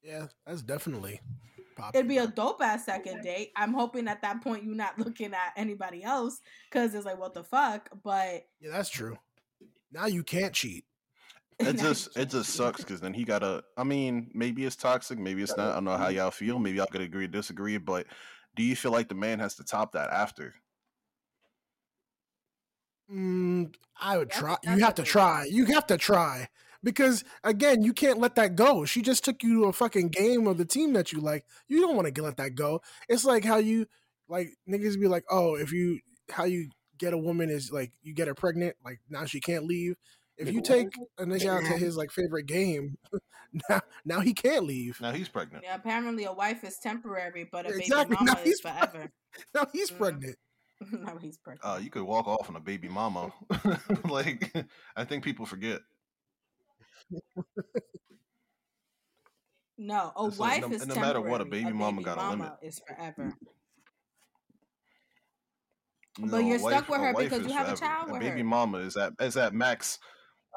yeah, 0.07 0.26
that's 0.47 0.62
definitely. 0.62 1.20
It'd 1.92 2.09
be 2.09 2.18
a 2.18 2.26
dope 2.26 2.62
ass 2.62 2.86
second 2.86 3.22
date. 3.22 3.51
I'm 3.55 3.74
hoping 3.74 4.09
at 4.09 4.22
that 4.22 4.42
point 4.42 4.64
you're 4.64 4.74
not 4.74 4.99
looking 5.05 5.34
at 5.34 5.53
anybody 5.57 6.03
else 6.03 6.40
because 6.70 6.94
it's 6.94 7.05
like, 7.05 7.18
what 7.18 7.34
the 7.34 7.44
fuck? 7.44 7.90
But 8.03 8.47
Yeah, 8.61 8.70
that's 8.70 8.88
true. 8.88 9.18
Now 9.92 10.07
you 10.07 10.22
can't 10.22 10.55
cheat. 10.55 10.84
It 11.59 11.72
just 11.78 12.16
it 12.16 12.30
just 12.30 12.50
sucks 12.54 12.82
because 12.82 13.00
then 13.00 13.14
he 13.14 13.24
gotta. 13.24 13.62
I 13.76 13.84
mean, 13.84 14.30
maybe 14.34 14.64
it's 14.64 14.76
toxic, 14.76 15.18
maybe 15.18 15.42
it's 15.42 15.57
not. 15.57 15.70
I 15.70 15.74
don't 15.74 15.84
know 15.84 15.96
how 15.96 16.09
y'all 16.09 16.30
feel. 16.30 16.59
Maybe 16.59 16.78
y'all 16.78 16.86
could 16.86 17.00
agree, 17.00 17.26
disagree. 17.26 17.78
But 17.78 18.07
do 18.54 18.62
you 18.62 18.76
feel 18.76 18.92
like 18.92 19.09
the 19.09 19.14
man 19.14 19.38
has 19.38 19.54
to 19.57 19.64
top 19.64 19.92
that 19.92 20.11
after? 20.11 20.54
Mm, 23.11 23.74
I 24.00 24.18
would 24.18 24.30
try. 24.30 24.57
You 24.64 24.78
have 24.78 24.96
to 24.96 25.02
try. 25.02 25.46
You 25.48 25.66
have 25.66 25.86
to 25.86 25.96
try 25.96 26.48
because 26.82 27.24
again, 27.44 27.82
you 27.82 27.92
can't 27.92 28.18
let 28.18 28.34
that 28.36 28.57
go. 28.57 28.84
She 28.84 29.02
just 29.02 29.24
took 29.24 29.42
you 29.42 29.61
to 29.61 29.64
a 29.66 29.72
fucking 29.72 30.09
game 30.09 30.46
of 30.46 30.59
the 30.59 30.64
team 30.64 30.92
that 30.92 31.12
you 31.12 31.20
like. 31.20 31.44
You 31.68 31.80
don't 31.80 31.96
want 31.96 32.12
to 32.12 32.22
let 32.22 32.36
that 32.36 32.54
go. 32.54 32.80
It's 33.09 33.24
like 33.24 33.44
how 33.44 33.57
you 33.57 33.86
like 34.28 34.50
niggas 34.68 35.00
be 35.00 35.09
like, 35.09 35.24
oh, 35.30 35.57
if 35.57 35.72
you 35.72 36.00
how 36.30 36.44
you 36.44 36.68
get 36.98 37.12
a 37.12 37.18
woman 37.18 37.50
is 37.50 37.70
like 37.70 37.92
you 38.02 38.14
get 38.14 38.28
her 38.28 38.34
pregnant, 38.34 38.76
like 38.84 39.00
now 39.09 39.24
she 39.24 39.40
can't 39.40 39.66
leave. 39.66 39.96
If 40.39 40.53
you 40.53 40.61
take 40.61 40.89
a 41.18 41.24
nigga 41.24 41.47
out 41.49 41.64
to 41.64 41.78
his 41.78 41.97
like 41.97 42.11
favorite 42.11 42.47
game, 42.47 42.97
now 43.70 43.80
now 44.05 44.20
he 44.20 44.34
can't 44.34 44.64
leave. 44.64 45.01
Now 45.01 45.12
he's 45.12 45.28
pregnant. 45.28 45.64
yeah, 45.64 45.74
apparently 45.76 46.24
a 46.24 46.32
wife 46.32 46.62
is 46.64 46.76
temporary, 46.82 47.49
but 47.51 47.64
a 47.66 47.70
baby 47.70 47.80
Exactly. 47.84 48.16
mama 48.20 48.32
Now 48.34 48.39
is 48.41 48.45
he's 48.45 48.61
forever. 48.61 49.11
Now 49.55 49.66
he's 49.72 49.91
Mhm. 49.91 49.99
pregnant. 49.99 50.37
no, 50.93 51.16
he's 51.16 51.39
pregnant. 51.39 51.64
Uh, 51.64 51.78
you 51.82 51.89
could 51.91 52.03
walk 52.03 52.26
off 52.28 52.51
on 52.51 52.57
a 52.57 52.61
baby 52.61 52.89
mama. 52.89 53.32
like 54.11 54.53
I 54.95 55.05
think 55.05 55.24
people 55.24 55.47
forget. 55.47 55.80
no, 59.78 60.12
a 60.16 60.30
so 60.32 60.41
wife 60.41 60.61
no- 60.62 60.68
is 60.68 60.87
no 60.87 60.95
temporary. 60.95 61.01
matter 61.07 61.20
what, 61.20 61.41
a 61.41 61.45
baby 61.45 61.72
mama 61.72 62.03
got 62.03 62.18
a 62.18 62.22
mama 62.22 62.45
limit. 62.45 62.59
is 62.62 62.80
forever. 62.87 63.32
No, 66.18 66.28
But 66.28 66.45
you're 66.45 66.57
a 66.57 66.59
stuck 66.61 66.89
with 66.89 67.01
her 67.01 67.12
because 67.14 67.47
you 67.47 67.53
have 67.53 67.68
a 67.68 67.76
child 67.76 68.07
with 68.11 68.22
her. 68.22 68.28
baby 68.28 68.41
her. 68.41 68.45
mama 68.47 68.78
is 68.78 68.97
at 68.97 69.12
is 69.20 69.37
at 69.37 69.53
max. 69.55 69.99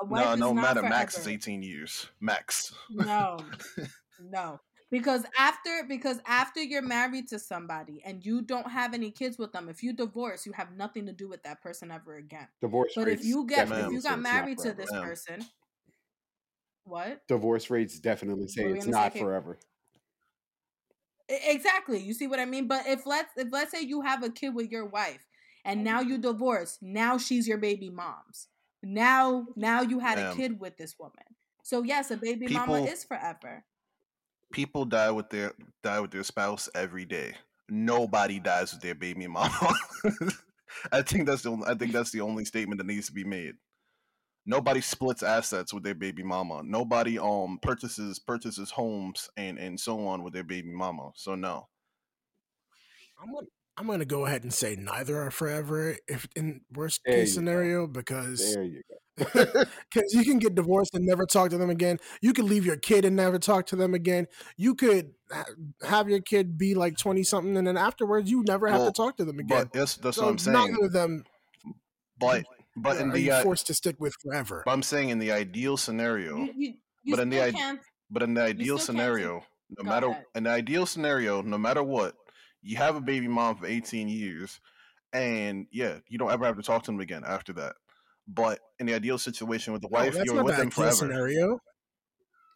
A 0.02 0.06
wife 0.06 0.24
No, 0.24 0.36
no 0.36 0.54
matter 0.54 0.80
forever. 0.82 0.90
max 0.90 1.18
is 1.18 1.28
eighteen 1.28 1.62
years. 1.64 2.08
Max. 2.20 2.74
No, 2.90 3.38
no. 4.20 4.60
because 4.92 5.26
after 5.38 5.84
because 5.88 6.20
after 6.26 6.62
you're 6.62 6.82
married 6.82 7.28
to 7.30 7.40
somebody 7.40 8.02
and 8.04 8.26
you 8.26 8.42
don't 8.42 8.70
have 8.72 8.94
any 8.94 9.12
kids 9.12 9.38
with 9.38 9.52
them, 9.52 9.70
if 9.70 9.84
you 9.84 9.94
divorce, 9.94 10.46
you 10.46 10.54
have 10.54 10.72
nothing 10.76 11.06
to 11.06 11.14
do 11.14 11.28
with 11.30 11.44
that 11.44 11.62
person 11.62 11.92
ever 11.92 12.16
again. 12.16 12.48
Divorce 12.62 12.94
But 12.96 13.08
if 13.10 13.24
you 13.24 13.46
get 13.48 13.68
if 13.72 13.92
you 13.92 14.02
got 14.02 14.20
married 14.22 14.58
to 14.60 14.74
this 14.74 14.90
Yeah. 14.92 15.02
person, 15.02 15.46
what? 16.86 17.22
Divorce 17.28 17.70
rates 17.70 18.00
definitely 18.00 18.48
say 18.48 18.64
What 18.64 18.70
were 18.72 18.76
you 18.78 18.78
it's 18.78 18.88
not 18.88 19.14
Kate? 19.14 19.22
forever. 19.22 19.60
Exactly. 21.30 22.00
You 22.00 22.14
see 22.14 22.28
what 22.28 22.40
I 22.40 22.46
mean? 22.46 22.68
But 22.68 22.88
if 22.88 23.06
let's 23.06 23.32
if 23.38 23.50
let's 23.52 23.72
say 23.72 23.82
you 23.82 24.02
have 24.02 24.24
a 24.24 24.30
kid 24.32 24.56
with 24.56 24.72
your 24.72 24.86
wife 24.86 25.26
and 25.64 25.84
now 25.84 26.02
you 26.02 26.18
divorce, 26.18 26.78
now 26.82 27.18
she's 27.20 27.48
your 27.48 27.60
baby 27.60 27.90
mom's. 27.90 28.48
Now 28.82 29.48
now 29.56 29.82
you 29.82 30.00
had 30.00 30.18
a 30.18 30.34
kid 30.36 30.60
with 30.60 30.78
this 30.78 30.96
woman. 31.00 31.36
So 31.64 31.84
yes, 31.84 32.12
a 32.12 32.18
baby 32.18 32.48
mama 32.48 32.84
is 32.84 33.04
forever. 33.04 33.64
People 34.52 34.86
die 34.86 35.12
with 35.12 35.30
their 35.30 35.54
die 35.84 36.00
with 36.00 36.12
their 36.12 36.24
spouse 36.24 36.70
every 36.74 37.06
day. 37.06 37.34
Nobody 37.70 38.40
dies 38.40 38.74
with 38.74 38.82
their 38.82 38.96
baby 38.96 39.28
mama. 39.28 39.74
I 40.92 41.02
think 41.02 41.28
that's 41.28 41.44
the 41.44 41.50
only, 41.50 41.68
I 41.68 41.76
think 41.76 41.92
that's 41.92 42.12
the 42.12 42.22
only 42.22 42.46
statement 42.46 42.80
that 42.80 42.88
needs 42.88 43.08
to 43.08 43.14
be 43.14 43.24
made. 43.24 43.56
Nobody 44.46 44.82
splits 44.82 45.22
assets 45.22 45.74
with 45.74 45.84
their 45.84 45.94
baby 45.94 46.24
mama. 46.24 46.64
Nobody 46.64 47.20
um 47.20 47.60
purchases 47.62 48.18
purchases 48.18 48.72
homes 48.72 49.30
and 49.38 49.60
and 49.60 49.80
so 49.80 50.08
on 50.08 50.24
with 50.24 50.34
their 50.34 50.44
baby 50.44 50.72
mama. 50.72 51.12
So 51.16 51.36
no. 51.36 51.68
I'm 53.22 53.34
gonna, 53.34 53.48
I'm 53.80 53.88
gonna 53.88 54.06
go 54.06 54.26
ahead 54.26 54.44
and 54.44 54.54
say 54.54 54.76
neither 54.76 55.18
are 55.22 55.32
forever. 55.32 55.96
If 56.08 56.28
in 56.36 56.62
worst 56.74 57.02
There 57.06 57.16
you 57.16 57.22
case 57.22 57.34
go. 57.34 57.36
scenario, 57.36 57.88
because 57.88 58.58
you 58.58 58.82
because 59.18 59.66
you 60.14 60.24
can 60.26 60.38
get 60.40 60.56
divorced 60.56 60.94
and 60.94 61.06
never 61.06 61.26
talk 61.26 61.50
to 61.52 61.58
them 61.58 61.70
again. 61.70 61.98
You 62.22 62.34
could 62.34 62.46
leave 62.46 62.66
your 62.66 62.76
kid 62.78 63.06
and 63.06 63.16
never 63.16 63.40
talk 63.40 63.66
to 63.68 63.76
them 63.78 63.94
again. 63.94 64.28
You 64.58 64.76
could 64.76 65.14
ha- 65.32 65.46
have 65.84 66.10
your 66.10 66.20
kid 66.22 66.58
be 66.58 66.76
like 66.76 66.98
twenty 66.98 67.24
something, 67.24 67.56
and 67.56 67.66
then 67.68 67.78
afterwards 67.78 68.30
you 68.30 68.44
never 68.46 68.68
have 68.68 68.80
Well, 68.80 68.92
to 68.92 68.94
talk 68.94 69.18
to 69.18 69.26
them 69.26 69.40
again. 69.40 69.64
But 69.64 69.74
that's 69.74 69.96
that's 69.96 70.18
so 70.18 70.24
what 70.24 70.32
I'm 70.32 70.38
saying. 70.38 70.72
neither 70.72 70.86
of 70.86 70.92
them 70.94 71.24
But 72.20 72.46
but 72.76 72.98
are 72.98 73.02
in 73.02 73.12
the 73.12 73.32
uh, 73.32 73.44
forced 73.44 73.68
to 73.68 73.74
stick 73.74 73.96
with 74.00 74.14
forever. 74.22 74.64
but 74.66 74.72
I'm 74.72 74.84
saying 74.84 75.10
in 75.10 75.20
the 75.20 75.32
ideal 75.32 75.78
scenario, 75.78 76.38
You, 76.38 76.54
you, 76.56 76.74
you 77.04 77.16
But 77.16 77.22
in 77.22 77.30
the 77.30 77.50
still 77.50 77.78
But 78.12 78.24
in 78.24 78.34
the 78.34 78.42
ideal 78.42 78.78
scenario, 78.78 79.46
no 79.78 79.84
Go 79.84 79.90
matter 79.90 80.08
ahead. 80.08 80.26
in 80.36 80.44
the 80.44 80.50
ideal 80.50 80.86
scenario, 80.86 81.42
no 81.42 81.58
matter 81.58 81.84
what, 81.84 82.16
you 82.62 82.78
have 82.78 82.96
a 82.96 83.02
baby 83.02 83.28
mom 83.28 83.56
for 83.56 83.66
18 83.66 84.08
years, 84.08 84.60
and 85.14 85.68
yeah, 85.72 86.00
you 86.08 86.18
don't 86.18 86.32
ever 86.32 86.46
have 86.46 86.58
to 86.58 86.64
talk 86.64 86.84
to 86.84 86.92
them 86.92 87.00
again 87.00 87.24
after 87.26 87.54
that. 87.54 87.76
But 88.28 88.60
in 88.80 88.86
the 88.86 88.94
ideal 88.94 89.18
situation 89.18 89.74
with 89.74 89.82
the 89.82 89.88
wife, 89.88 90.14
that's 90.14 90.26
you're 90.26 90.44
with 90.44 90.56
them 90.56 90.68
ideal 90.68 90.72
forever. 90.72 90.96
scenario. 90.96 91.60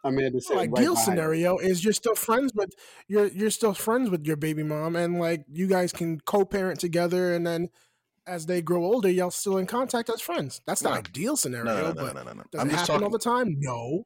Amanda 0.06 0.32
The 0.32 0.42
said 0.42 0.56
right 0.58 0.70
ideal 0.70 0.94
behind 0.94 1.06
scenario 1.06 1.58
is 1.58 1.84
you're 1.84 1.94
still 1.94 2.16
friends 2.16 2.52
with 2.54 2.72
you're 3.08 3.28
you're 3.28 3.50
still 3.50 3.74
friends 3.74 4.10
with 4.10 4.26
your 4.26 4.36
baby 4.36 4.62
mom, 4.64 4.96
and 4.96 5.20
like 5.20 5.46
you 5.50 5.68
guys 5.68 5.94
can 5.94 6.20
co-parent 6.20 6.80
together, 6.80 7.34
and 7.34 7.48
then 7.48 7.70
as 8.28 8.46
they 8.46 8.62
grow 8.62 8.84
older, 8.84 9.10
y'all 9.10 9.32
still 9.32 9.58
in 9.58 9.66
contact 9.66 10.10
as 10.10 10.22
friends. 10.22 10.62
That's 10.66 10.82
the 10.82 10.90
No. 10.90 10.96
ideal 10.96 11.36
scenario, 11.38 11.66
No, 11.66 11.82
no, 11.82 11.88
no, 11.94 11.94
but 11.94 12.16
no, 12.16 12.24
no, 12.24 12.34
no. 12.34 12.44
does 12.52 12.62
I'm 12.62 12.70
it 12.70 12.74
happen 12.74 12.88
talking. 12.88 13.04
all 13.04 13.10
the 13.10 13.20
time? 13.20 13.56
No. 13.60 14.04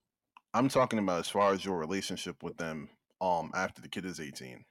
I'm 0.54 0.70
talking 0.70 0.98
about 1.00 1.20
as 1.20 1.30
far 1.30 1.52
as 1.54 1.64
your 1.66 1.78
relationship 1.78 2.42
with 2.42 2.58
them, 2.58 2.90
um, 3.22 3.52
after 3.54 3.82
the 3.82 3.90
kid 3.90 4.06
is 4.06 4.20
18. 4.20 4.66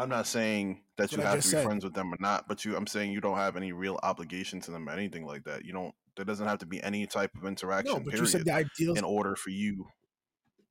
I'm 0.00 0.08
not 0.08 0.26
saying 0.26 0.82
that 0.96 1.04
That's 1.04 1.12
you 1.12 1.20
have 1.20 1.32
to 1.32 1.36
be 1.38 1.42
said. 1.42 1.64
friends 1.64 1.84
with 1.84 1.94
them 1.94 2.12
or 2.12 2.16
not, 2.20 2.48
but 2.48 2.64
you, 2.64 2.76
I'm 2.76 2.86
saying 2.86 3.12
you 3.12 3.20
don't 3.20 3.36
have 3.36 3.56
any 3.56 3.72
real 3.72 3.98
obligation 4.02 4.60
to 4.62 4.70
them 4.70 4.88
or 4.88 4.92
anything 4.92 5.26
like 5.26 5.44
that. 5.44 5.64
You 5.64 5.72
don't. 5.72 5.94
There 6.16 6.24
doesn't 6.24 6.46
have 6.46 6.58
to 6.58 6.66
be 6.66 6.82
any 6.82 7.06
type 7.06 7.30
of 7.36 7.44
interaction. 7.46 7.92
No, 7.92 7.98
but 8.00 8.10
period. 8.10 8.20
you 8.20 8.26
said 8.26 8.44
the 8.44 8.52
ideal. 8.52 8.94
in 8.94 9.04
order 9.04 9.36
for 9.36 9.50
you 9.50 9.86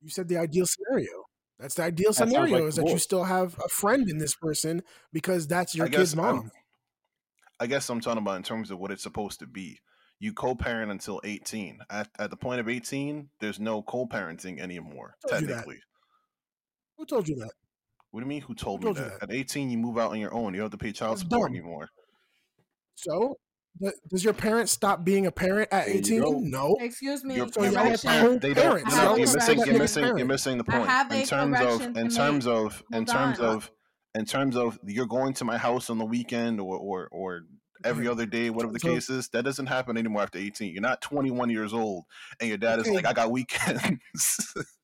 You 0.02 0.10
said 0.10 0.28
the 0.28 0.36
ideal 0.36 0.66
scenario. 0.66 1.24
That's 1.58 1.74
the 1.74 1.82
ideal 1.84 2.12
sounds 2.12 2.30
scenario 2.30 2.54
like 2.54 2.64
is 2.64 2.76
that 2.76 2.88
you 2.88 2.98
still 2.98 3.24
have 3.24 3.58
a 3.64 3.68
friend 3.68 4.08
in 4.08 4.18
this 4.18 4.34
person 4.34 4.82
because 5.12 5.46
that's 5.46 5.74
your 5.74 5.86
kid's 5.88 6.14
guess 6.14 6.18
I'm- 6.24 6.36
mom. 6.36 6.50
I 7.58 7.66
guess 7.66 7.88
I'm 7.90 8.00
talking 8.00 8.22
about 8.22 8.36
in 8.36 8.42
terms 8.42 8.70
of 8.70 8.78
what 8.78 8.90
it's 8.90 9.02
supposed 9.02 9.38
to 9.40 9.46
be. 9.46 9.78
You 10.18 10.32
co-parent 10.32 10.90
until 10.90 11.20
18. 11.24 11.78
At, 11.90 12.08
at 12.18 12.30
the 12.30 12.36
point 12.36 12.60
of 12.60 12.68
18, 12.68 13.28
there's 13.40 13.58
no 13.60 13.82
co-parenting 13.82 14.58
anymore. 14.60 15.14
Technically, 15.28 15.78
Who 16.96 17.04
told 17.06 17.28
you 17.28 17.36
that? 17.36 17.50
What 18.10 18.20
do 18.20 18.24
you 18.26 18.28
mean? 18.28 18.42
Who 18.42 18.54
told, 18.54 18.82
told 18.82 18.96
me 18.96 19.02
that? 19.02 19.20
that? 19.20 19.30
At 19.30 19.34
18, 19.34 19.70
you 19.70 19.78
move 19.78 19.98
out 19.98 20.10
on 20.10 20.18
your 20.18 20.34
own. 20.34 20.52
You 20.54 20.60
don't 20.60 20.64
have 20.70 20.78
to 20.78 20.84
pay 20.84 20.92
child 20.92 21.12
That's 21.18 21.22
support 21.22 21.50
dumb. 21.50 21.56
anymore. 21.56 21.88
So, 22.96 23.36
th- 23.82 23.94
does 24.10 24.24
your 24.24 24.32
parent 24.34 24.68
stop 24.68 25.04
being 25.04 25.26
a 25.26 25.32
parent 25.32 25.68
at 25.72 25.88
18? 25.88 26.50
No. 26.50 26.76
Excuse 26.80 27.24
me. 27.24 27.36
Your, 27.36 27.48
So 27.48 27.62
your 27.62 27.72
y'all 27.72 27.82
parents, 27.82 28.02
have 28.02 28.40
they 28.40 28.52
don't. 28.54 28.64
co-parents. 28.84 28.96
No, 28.96 29.02
no, 29.04 29.16
you're 29.16 29.18
missing. 29.32 29.38
You're 29.38 29.66
correction. 29.66 29.78
missing. 29.78 30.18
You're 30.18 30.26
missing 30.26 30.58
the 30.58 30.64
point. 30.64 30.90
In 31.12 31.26
terms 31.26 31.60
of, 31.60 31.96
in 31.96 32.08
terms 32.10 32.46
make. 32.46 32.54
of, 32.54 32.82
in 32.92 32.96
Hold 32.98 33.08
terms 33.08 33.40
on. 33.40 33.56
of, 33.56 33.70
in 34.16 34.24
terms 34.24 34.56
of, 34.56 34.78
you're 34.84 35.06
going 35.06 35.32
to 35.34 35.44
my 35.44 35.56
house 35.56 35.88
on 35.88 35.98
the 35.98 36.04
weekend 36.04 36.60
or 36.60 36.76
or 36.76 37.08
or 37.12 37.42
every 37.84 38.06
other 38.08 38.26
day, 38.26 38.50
whatever 38.50 38.72
the 38.74 38.80
So- 38.80 38.88
case 38.88 39.08
is. 39.08 39.28
That 39.28 39.44
doesn't 39.44 39.66
happen 39.66 39.96
anymore 39.96 40.22
after 40.22 40.38
18. 40.38 40.72
You're 40.72 40.82
not 40.82 41.00
21 41.00 41.48
years 41.48 41.72
old, 41.72 42.04
and 42.40 42.48
your 42.48 42.58
dad 42.58 42.80
is 42.80 42.86
Okay. 42.86 42.94
like, 42.96 43.06
I 43.06 43.12
got 43.14 43.30
weekends. 43.30 44.54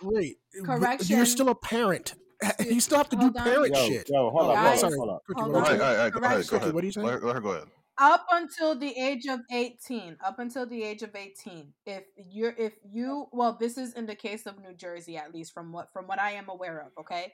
Great. 0.00 0.36
But 0.54 0.64
Correction. 0.66 1.16
You're 1.16 1.26
still 1.26 1.48
a 1.48 1.54
parent. 1.54 2.14
You 2.64 2.80
still 2.80 2.96
have 2.98 3.10
to 3.10 3.16
do 3.16 3.26
on. 3.26 3.32
parent 3.34 3.74
Yo, 3.74 3.86
shit. 3.86 4.08
yo, 4.08 4.30
hold 4.30 4.46
Oh, 4.46 4.50
up, 4.52 4.56
hold 4.56 4.70
Guys, 4.70 4.80
sorry. 4.80 4.96
hold 4.96 5.10
up. 5.10 5.22
Hold 5.36 5.52
what 5.52 5.68
all 5.68 5.74
you 5.74 5.80
right, 5.80 5.80
on. 5.80 5.80
all 5.80 5.86
right, 5.86 5.96
all 5.98 6.04
right, 6.04 6.12
go 6.12 6.20
ahead, 6.20 6.48
go 6.48 6.56
ahead. 6.56 6.74
what 6.74 6.82
are 6.82 6.86
you 6.86 6.92
saying? 6.92 7.06
Let 7.06 7.22
let 7.22 7.34
her 7.34 7.40
go 7.42 7.50
ahead. 7.50 7.68
up 7.98 8.24
until 8.32 8.74
the 8.78 8.96
age 8.98 9.26
of 9.26 9.40
18 9.52 10.16
up 10.24 10.38
until 10.38 10.64
the 10.64 10.82
age 10.82 11.02
of 11.02 11.14
18 11.14 11.74
if 11.84 12.04
you're 12.16 12.54
if 12.56 12.72
you 12.90 13.26
well 13.32 13.58
this 13.60 13.76
is 13.76 13.92
in 13.92 14.06
the 14.06 14.14
case 14.14 14.46
of 14.46 14.58
new 14.58 14.72
jersey 14.72 15.18
at 15.18 15.34
least 15.34 15.52
from 15.52 15.70
what 15.70 15.92
from 15.92 16.06
what 16.06 16.18
i 16.18 16.30
am 16.30 16.48
aware 16.48 16.80
of 16.80 16.92
okay 16.98 17.30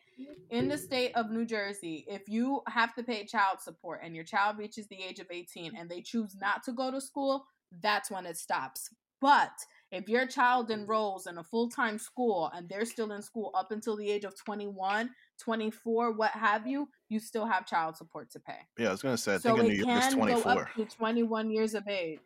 in 0.50 0.66
the 0.66 0.76
state 0.76 1.12
of 1.14 1.30
new 1.30 1.44
jersey 1.44 2.04
if 2.08 2.22
you 2.28 2.62
have 2.66 2.92
to 2.96 3.04
pay 3.04 3.24
child 3.24 3.60
support 3.60 4.00
and 4.02 4.16
your 4.16 4.24
child 4.24 4.58
reaches 4.58 4.88
the 4.88 5.00
age 5.08 5.20
of 5.20 5.26
18 5.30 5.76
and 5.78 5.88
they 5.88 6.00
choose 6.00 6.34
not 6.40 6.64
to 6.64 6.72
go 6.72 6.90
to 6.90 7.00
school 7.00 7.46
that's 7.80 8.10
when 8.10 8.26
it 8.26 8.36
stops 8.36 8.90
but 9.20 9.52
if 9.92 10.08
your 10.08 10.26
child 10.26 10.68
mm-hmm. 10.68 10.80
enrolls 10.80 11.26
in 11.26 11.38
a 11.38 11.44
full-time 11.44 11.98
school 11.98 12.50
and 12.54 12.68
they're 12.68 12.84
still 12.84 13.12
in 13.12 13.22
school 13.22 13.50
up 13.54 13.70
until 13.70 13.96
the 13.96 14.10
age 14.10 14.24
of 14.24 14.36
21 14.36 15.10
24 15.38 16.12
what 16.12 16.30
have 16.32 16.66
you 16.66 16.88
you 17.08 17.20
still 17.20 17.46
have 17.46 17.66
child 17.66 17.96
support 17.96 18.30
to 18.30 18.40
pay 18.40 18.58
Yeah, 18.78 18.88
I 18.88 18.92
was 18.92 19.02
gonna 19.02 19.16
say. 19.16 19.34
I 19.34 19.38
so 19.38 19.50
think 19.50 19.60
in 19.60 19.66
it 19.66 19.68
New 19.68 19.84
York 19.86 20.04
it's 20.04 20.14
can 20.14 20.26
go 20.26 20.42
up 20.42 20.74
to 20.74 20.84
21 20.84 21.50
years 21.50 21.74
of 21.74 21.86
age. 21.88 22.20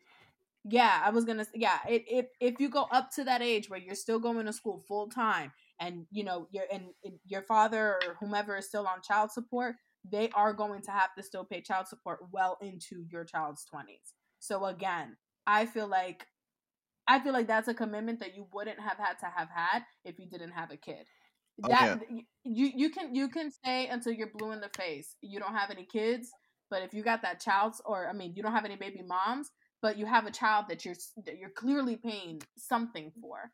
Yeah, 0.64 1.00
I 1.04 1.10
was 1.10 1.24
gonna. 1.24 1.42
s- 1.42 1.50
Yeah, 1.54 1.78
it, 1.88 2.04
if 2.06 2.26
if 2.38 2.60
you 2.60 2.68
go 2.68 2.86
up 2.92 3.10
to 3.12 3.24
that 3.24 3.40
age 3.42 3.70
where 3.70 3.80
you're 3.80 3.94
still 3.94 4.18
going 4.18 4.44
to 4.46 4.52
school 4.52 4.82
full 4.86 5.08
time, 5.08 5.52
and 5.80 6.06
you 6.10 6.22
know 6.22 6.48
your 6.50 6.64
and, 6.70 6.84
and 7.04 7.14
your 7.24 7.42
father 7.42 7.98
or 8.06 8.16
whomever 8.20 8.56
is 8.58 8.66
still 8.66 8.86
on 8.86 9.00
child 9.02 9.32
support, 9.32 9.76
they 10.10 10.28
are 10.34 10.52
going 10.52 10.82
to 10.82 10.90
have 10.90 11.14
to 11.16 11.22
still 11.22 11.44
pay 11.44 11.60
child 11.62 11.88
support 11.88 12.20
well 12.30 12.58
into 12.60 13.04
your 13.10 13.24
child's 13.24 13.64
20s. 13.72 14.12
So 14.38 14.66
again, 14.66 15.16
I 15.46 15.66
feel 15.66 15.88
like 15.88 16.26
I 17.10 17.18
feel 17.18 17.32
like 17.32 17.48
that's 17.48 17.66
a 17.66 17.74
commitment 17.74 18.20
that 18.20 18.36
you 18.36 18.46
wouldn't 18.52 18.78
have 18.78 18.96
had 18.96 19.14
to 19.18 19.26
have 19.26 19.48
had 19.52 19.82
if 20.04 20.20
you 20.20 20.26
didn't 20.28 20.52
have 20.52 20.70
a 20.70 20.76
kid. 20.76 21.08
That 21.58 22.00
you 22.44 22.70
you 22.74 22.90
can 22.90 23.14
you 23.14 23.28
can 23.28 23.50
stay 23.50 23.88
until 23.88 24.12
you're 24.12 24.30
blue 24.32 24.52
in 24.52 24.60
the 24.60 24.70
face. 24.76 25.16
You 25.20 25.40
don't 25.40 25.52
have 25.52 25.70
any 25.70 25.84
kids, 25.84 26.30
but 26.70 26.82
if 26.82 26.94
you 26.94 27.02
got 27.02 27.22
that 27.22 27.40
child's 27.40 27.82
or 27.84 28.08
I 28.08 28.12
mean, 28.12 28.34
you 28.36 28.44
don't 28.44 28.52
have 28.52 28.64
any 28.64 28.76
baby 28.76 29.02
moms, 29.04 29.50
but 29.82 29.98
you 29.98 30.06
have 30.06 30.26
a 30.26 30.30
child 30.30 30.66
that 30.68 30.84
you're 30.84 30.94
that 31.26 31.36
you're 31.36 31.50
clearly 31.50 31.96
paying 31.96 32.42
something 32.56 33.10
for. 33.20 33.50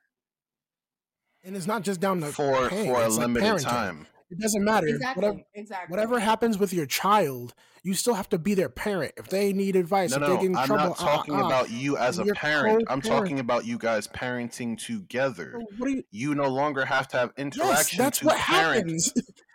And 1.42 1.56
it's 1.56 1.66
not 1.66 1.82
just 1.82 1.98
down 1.98 2.20
to 2.20 2.26
for 2.26 2.68
paying, 2.68 2.92
for 2.92 3.00
a 3.00 3.06
it's 3.06 3.16
like 3.16 3.28
limited 3.28 3.62
time. 3.62 4.06
It 4.30 4.40
doesn't 4.40 4.64
matter. 4.64 4.88
Exactly. 4.88 5.22
Whatever, 5.22 5.42
exactly. 5.54 5.90
whatever 5.92 6.18
happens 6.18 6.58
with 6.58 6.72
your 6.72 6.86
child, 6.86 7.54
you 7.82 7.94
still 7.94 8.14
have 8.14 8.28
to 8.30 8.38
be 8.38 8.54
their 8.54 8.68
parent. 8.68 9.12
If 9.16 9.28
they 9.28 9.52
need 9.52 9.76
advice, 9.76 10.10
No, 10.10 10.16
if 10.16 10.20
no, 10.22 10.28
they 10.28 10.36
get 10.42 10.46
in 10.46 10.56
I'm 10.56 10.66
trouble, 10.66 10.84
not 10.88 10.96
ah, 11.00 11.04
talking 11.16 11.34
ah. 11.36 11.46
about 11.46 11.70
you 11.70 11.96
as 11.96 12.18
a 12.18 12.24
parent. 12.34 12.84
I'm 12.88 13.00
talking 13.00 13.38
about 13.38 13.64
you 13.66 13.78
guys 13.78 14.08
parenting 14.08 14.78
together. 14.84 15.52
So 15.54 15.66
what 15.78 15.86
do 15.86 15.92
you? 15.92 16.02
You 16.10 16.34
no 16.34 16.48
longer 16.48 16.84
have 16.84 17.06
to 17.08 17.18
have 17.18 17.32
interaction 17.36 17.68
Yes, 17.68 17.92
interaction 17.92 17.98
that's 17.98 18.18
to 18.18 18.26
what 18.26 18.36
parent. 18.38 18.76
happens. 18.78 19.12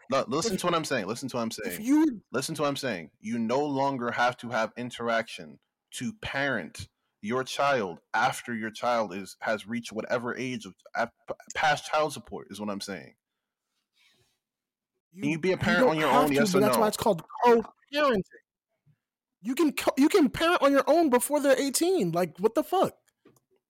No, 0.10 0.26
listen 0.28 0.58
to 0.58 0.66
what 0.66 0.76
I'm 0.76 0.84
saying. 0.86 1.08
Listen 1.08 1.30
to 1.30 1.38
what 1.38 1.44
I'm 1.44 1.52
If 1.64 1.76
saying. 1.76 1.82
you 1.84 2.22
Listen 2.34 2.54
to 2.56 2.62
what 2.64 2.68
I'm 2.68 2.76
saying. 2.76 3.12
You 3.22 3.40
no 3.40 3.64
longer 3.66 4.12
have 4.12 4.36
to 4.38 4.50
have 4.50 4.74
interaction 4.78 5.58
to 5.92 6.12
parent 6.22 6.88
your 7.22 7.44
child 7.44 8.00
after 8.14 8.54
your 8.54 8.72
child 8.72 9.14
is 9.14 9.38
has 9.42 9.68
reached 9.68 9.92
whatever 9.94 10.36
age 10.36 10.66
of 10.66 10.74
past 11.56 11.86
child 11.86 12.12
support 12.14 12.48
is 12.50 12.60
what 12.60 12.70
I'm 12.70 12.82
saying. 12.82 13.14
Can 15.20 15.30
you 15.30 15.40
be 15.40 15.52
a 15.52 15.58
parent 15.58 15.82
don't 15.82 15.90
on 15.92 16.00
your 16.00 16.10
own? 16.10 16.30
to, 16.30 16.34
Yes 16.34 16.56
or 16.56 16.60
that's 16.60 16.76
no? 16.76 16.82
why 16.82 16.88
it's 16.88 16.98
called 16.98 17.24
co-parenting. 17.44 18.22
You 19.42 19.56
can 19.56 19.74
co- 19.74 19.94
you 19.98 20.08
can 20.08 20.30
parent 20.30 20.62
on 20.62 20.72
your 20.72 20.84
own 20.88 21.10
before 21.10 21.40
they're 21.42 21.60
18. 21.60 22.12
Like 22.12 22.38
what 22.40 22.56
the 22.56 22.64
fuck? 22.64 22.94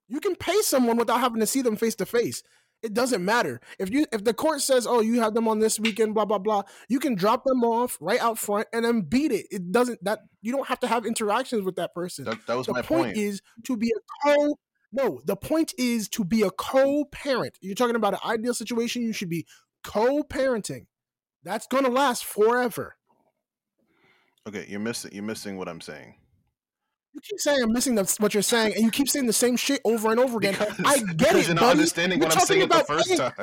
You 0.07 0.19
can 0.19 0.35
pay 0.35 0.59
someone 0.61 0.97
without 0.97 1.21
having 1.21 1.39
to 1.39 1.47
see 1.47 1.61
them 1.61 1.77
face 1.77 1.95
to 1.95 2.05
face. 2.05 2.43
It 2.83 2.93
doesn't 2.93 3.23
matter. 3.23 3.61
If 3.79 3.91
you 3.91 4.05
if 4.11 4.23
the 4.23 4.33
court 4.33 4.61
says, 4.61 4.87
"Oh, 4.87 5.01
you 5.01 5.21
have 5.21 5.33
them 5.35 5.47
on 5.47 5.59
this 5.59 5.79
weekend," 5.79 6.15
blah 6.15 6.25
blah 6.25 6.39
blah, 6.39 6.63
you 6.89 6.99
can 6.99 7.15
drop 7.15 7.45
them 7.45 7.63
off 7.63 7.97
right 8.01 8.19
out 8.19 8.39
front 8.39 8.67
and 8.73 8.83
then 8.83 9.01
beat 9.01 9.31
it. 9.31 9.45
It 9.51 9.71
doesn't 9.71 10.03
that 10.03 10.19
you 10.41 10.51
don't 10.51 10.67
have 10.67 10.79
to 10.81 10.87
have 10.87 11.05
interactions 11.05 11.63
with 11.63 11.75
that 11.75 11.93
person. 11.93 12.25
That, 12.25 12.39
that 12.47 12.57
was 12.57 12.65
the 12.65 12.73
my 12.73 12.81
point, 12.81 13.13
point. 13.13 13.17
is 13.17 13.41
to 13.65 13.77
be 13.77 13.93
a 13.95 14.27
co 14.27 14.57
No, 14.91 15.21
the 15.25 15.35
point 15.35 15.73
is 15.77 16.09
to 16.09 16.25
be 16.25 16.41
a 16.41 16.49
co-parent. 16.51 17.57
You're 17.61 17.75
talking 17.75 17.95
about 17.95 18.13
an 18.15 18.19
ideal 18.25 18.53
situation. 18.53 19.03
You 19.03 19.13
should 19.13 19.29
be 19.29 19.45
co-parenting. 19.83 20.87
That's 21.43 21.67
gonna 21.67 21.89
last 21.89 22.25
forever. 22.25 22.95
Okay, 24.47 24.65
you're 24.67 24.79
missing 24.79 25.11
you're 25.13 25.23
missing 25.23 25.57
what 25.57 25.67
I'm 25.67 25.81
saying. 25.81 26.15
You 27.13 27.19
keep 27.19 27.41
saying 27.41 27.61
I'm 27.61 27.73
missing 27.73 27.95
the, 27.95 28.15
what 28.19 28.33
you're 28.33 28.41
saying, 28.41 28.73
and 28.73 28.85
you 28.85 28.89
keep 28.89 29.09
saying 29.09 29.25
the 29.27 29.33
same 29.33 29.57
shit 29.57 29.81
over 29.83 30.11
and 30.11 30.19
over 30.19 30.37
again. 30.37 30.53
Because, 30.57 30.79
I 30.85 30.99
get 31.15 31.35
it, 31.35 31.45
you're 31.45 31.55
not 31.55 31.61
buddy. 31.63 31.71
understanding 31.71 32.19
We're 32.21 32.27
what 32.27 32.37
I'm 32.37 32.45
saying 32.45 32.69
talking 32.69 32.79
at 32.79 32.87
the 32.87 32.93
first 32.93 33.07
paying- 33.09 33.19
time. 33.19 33.33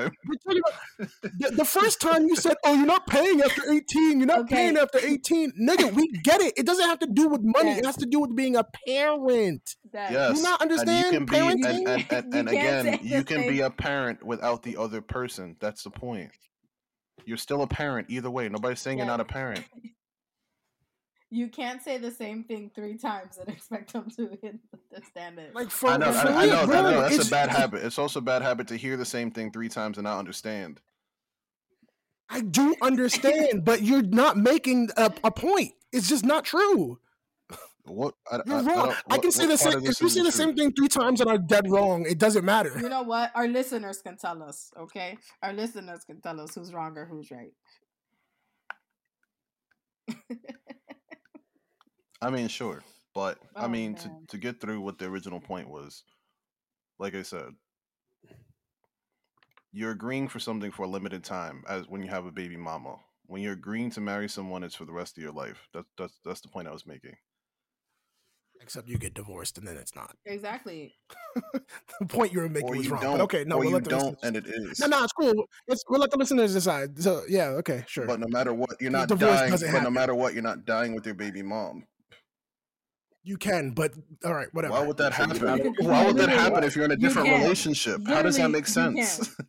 About 0.99 1.11
the, 1.39 1.51
the 1.59 1.65
first 1.67 2.01
time 2.01 2.27
you 2.27 2.35
said, 2.35 2.57
"Oh, 2.65 2.73
you're 2.73 2.87
not 2.87 3.07
paying 3.07 3.43
after 3.43 3.71
18. 3.71 4.21
You're 4.21 4.27
not 4.27 4.39
Okay. 4.41 4.55
paying 4.55 4.79
after 4.79 4.99
18." 4.99 5.53
Nigga, 5.61 5.93
we 5.93 6.09
get 6.25 6.41
it. 6.41 6.55
It 6.57 6.65
doesn't 6.65 6.87
have 6.87 6.99
to 7.01 7.09
do 7.13 7.29
with 7.29 7.43
money. 7.45 7.73
It 7.73 7.85
has 7.85 7.99
to 7.99 8.07
do 8.07 8.21
with 8.21 8.35
being 8.35 8.57
a 8.57 8.65
parent. 8.87 9.77
That, 9.93 10.13
Yes, 10.13 10.43
not 10.43 10.63
and 10.63 10.71
understand 10.71 11.13
you 11.13 11.19
can 11.19 11.27
be, 11.27 11.37
and, 11.37 11.63
parenting? 11.63 11.89
and, 11.89 12.07
and, 12.11 12.33
You 12.33 12.39
and 12.41 12.49
again, 12.49 12.99
you 13.03 13.19
the 13.19 13.25
can 13.25 13.49
be 13.49 13.61
a 13.61 13.69
parent 13.71 14.25
without 14.25 14.63
the 14.63 14.79
other 14.79 15.03
person. 15.03 15.57
That's 15.61 15.83
the 15.83 15.91
point. 15.91 16.31
You're 17.29 17.37
still 17.37 17.61
a 17.61 17.67
parent 17.67 18.07
either 18.09 18.31
way. 18.31 18.49
Nobody's 18.49 18.81
saying 18.81 18.97
you're 18.97 19.07
not 19.07 19.21
a 19.21 19.25
parent. 19.25 19.65
You 21.31 21.49
can't 21.49 21.83
say 21.83 21.99
the 21.99 22.11
same 22.11 22.43
thing 22.45 22.71
three 22.75 22.97
times 22.97 23.37
and 23.37 23.49
expect 23.55 23.93
them 23.93 24.09
to 24.17 24.31
understand 24.95 25.39
it. 25.39 25.55
Like 25.55 25.69
for, 25.69 25.91
I 25.91 25.99
know, 25.99 26.11
for 26.11 26.27
I, 26.29 26.45
I 26.45 26.47
know, 26.47 26.67
bro, 26.67 26.77
I 26.77 26.81
know. 26.81 27.01
That's 27.03 27.29
a 27.29 27.31
bad 27.31 27.51
habit. 27.51 27.85
It's 27.85 27.99
also 27.99 28.21
a 28.21 28.23
bad 28.23 28.41
habit 28.41 28.69
to 28.69 28.77
hear 28.77 28.97
the 28.97 29.05
same 29.05 29.31
thing 29.31 29.53
three 29.53 29.69
times 29.69 29.99
and 29.99 30.05
not 30.05 30.19
understand. 30.19 30.81
I 32.31 32.41
do 32.41 32.75
understand, 32.81 33.63
but 33.63 33.83
you're 33.83 34.01
not 34.01 34.39
making 34.39 34.89
a, 34.97 35.13
a 35.23 35.31
point. 35.31 35.73
It's 35.93 36.09
just 36.09 36.25
not 36.25 36.47
true. 36.47 36.99
What? 37.89 38.15
I, 38.31 38.41
You're 38.45 38.57
I, 38.57 38.59
I 38.61 38.63
wrong. 38.63 38.85
don't- 38.85 38.97
I, 39.11 39.17
what- 39.17 39.19
can 39.19 39.33
say 39.33 39.47
the 39.47 39.57
same. 39.59 39.87
If 39.87 40.01
you 40.01 40.09
say 40.09 40.21
the 40.23 40.31
true? 40.31 40.33
same 40.33 40.55
thing 40.57 40.73
three 40.73 40.89
times 40.89 41.21
and 41.21 41.31
are 41.31 41.39
dead 41.39 41.71
wrong, 41.71 42.07
it 42.07 42.19
doesn't 42.19 42.45
matter. 42.45 42.73
you 42.81 42.89
know 42.89 43.03
what? 43.03 43.31
Our 43.35 43.49
listeners 43.49 44.01
can 44.03 44.17
tell 44.17 44.43
us, 44.43 44.71
okay? 44.79 45.17
Our 45.43 45.53
listeners 45.53 46.05
can 46.05 46.21
tell 46.21 46.41
us 46.41 46.55
who's 46.55 46.73
wrong 46.73 46.97
or 46.97 47.07
who's 47.07 47.31
right. 47.31 47.53
I 52.21 52.31
mean, 52.31 52.49
sure, 52.49 52.83
but 53.15 53.39
I 53.57 53.65
Oh, 53.65 53.69
mean, 53.69 53.95
to, 53.97 54.11
to 54.29 54.39
get 54.39 54.61
through 54.61 54.81
what 54.81 54.99
the 54.99 55.07
original 55.07 55.41
point 55.41 55.69
was, 55.69 56.03
like 56.99 57.15
I 57.15 57.23
said, 57.23 57.51
you're 59.73 59.93
agreeing 59.93 60.29
for 60.29 60.39
something 60.41 60.71
for 60.71 60.85
a 60.85 60.89
limited 60.89 61.23
time, 61.25 61.63
as 61.69 61.89
when 61.89 62.03
you 62.03 62.09
have 62.09 62.27
a 62.27 62.33
baby 62.33 62.57
mama. 62.57 62.97
When 63.27 63.43
you're 63.43 63.53
agreeing 63.53 63.91
to 63.93 64.01
marry 64.01 64.29
someone, 64.29 64.65
it's 64.65 64.75
for 64.75 64.87
the 64.87 64.93
rest 64.93 65.17
of 65.17 65.23
your 65.23 65.33
life. 65.33 65.69
That's 65.75 65.89
that's 65.99 66.19
that's 66.25 66.41
the 66.41 66.49
point 66.49 66.67
I 66.69 66.73
was 66.73 66.87
making. 66.87 67.15
Except 68.61 68.87
you 68.89 68.99
get 68.99 69.15
divorced 69.15 69.57
and 69.57 69.67
then 69.67 69.77
it's 69.77 69.95
not. 69.95 70.15
Exactly. 70.27 70.95
the 72.01 72.07
point 72.07 72.33
you 72.33 72.41
were 72.41 72.49
making 72.49 72.69
Or 72.69 72.77
was 72.77 72.87
you 72.87 72.93
wrong. 72.93 73.03
don't. 73.03 73.13
But 73.19 73.25
okay, 73.25 73.45
no, 73.47 73.57
or 73.57 73.59
we'll 73.61 73.69
you 73.69 73.75
let 73.77 73.85
the 73.85 73.91
don't, 73.91 74.01
listeners- 74.01 74.19
and 74.25 74.37
it 74.37 74.47
is. 74.47 74.81
No, 74.81 74.87
no, 74.89 75.05
it's 75.05 75.13
cool. 75.13 75.33
Let's 75.69 75.83
we'll 75.89 76.01
let 76.01 76.11
the 76.11 76.19
listeners 76.19 76.53
decide. 76.53 77.01
So 77.03 77.23
yeah, 77.29 77.47
okay, 77.61 77.85
sure. 77.87 78.07
But 78.07 78.21
no 78.21 78.27
matter 78.29 78.53
what, 78.53 78.71
you're 78.81 78.91
not 78.91 79.09
divorce 79.09 79.39
dying. 79.39 79.51
doesn't 79.53 79.73
But 79.73 79.83
no 79.85 79.91
matter 79.91 80.15
what, 80.15 80.35
you're 80.35 80.43
not 80.43 80.65
dying 80.67 80.95
with 80.95 81.07
your 81.07 81.15
baby 81.15 81.43
mom. 81.43 81.85
you 83.23 83.37
can, 83.37 83.71
but 83.71 83.93
all 84.25 84.35
right, 84.35 84.49
whatever. 84.53 84.75
Why 84.75 84.87
would 84.87 84.97
that 84.99 85.13
happen? 85.13 85.39
Why 85.81 86.07
would 86.07 86.17
that 86.17 86.29
happen 86.29 86.65
if 86.65 86.75
you're 86.77 86.85
in 86.85 86.91
a 86.91 86.97
different 86.97 87.29
can't. 87.29 87.43
relationship? 87.43 88.01
How 88.07 88.23
does 88.23 88.37
that 88.37 88.51
Literally, 88.51 88.53
make 88.53 88.99
you 88.99 89.05
sense? 89.05 89.37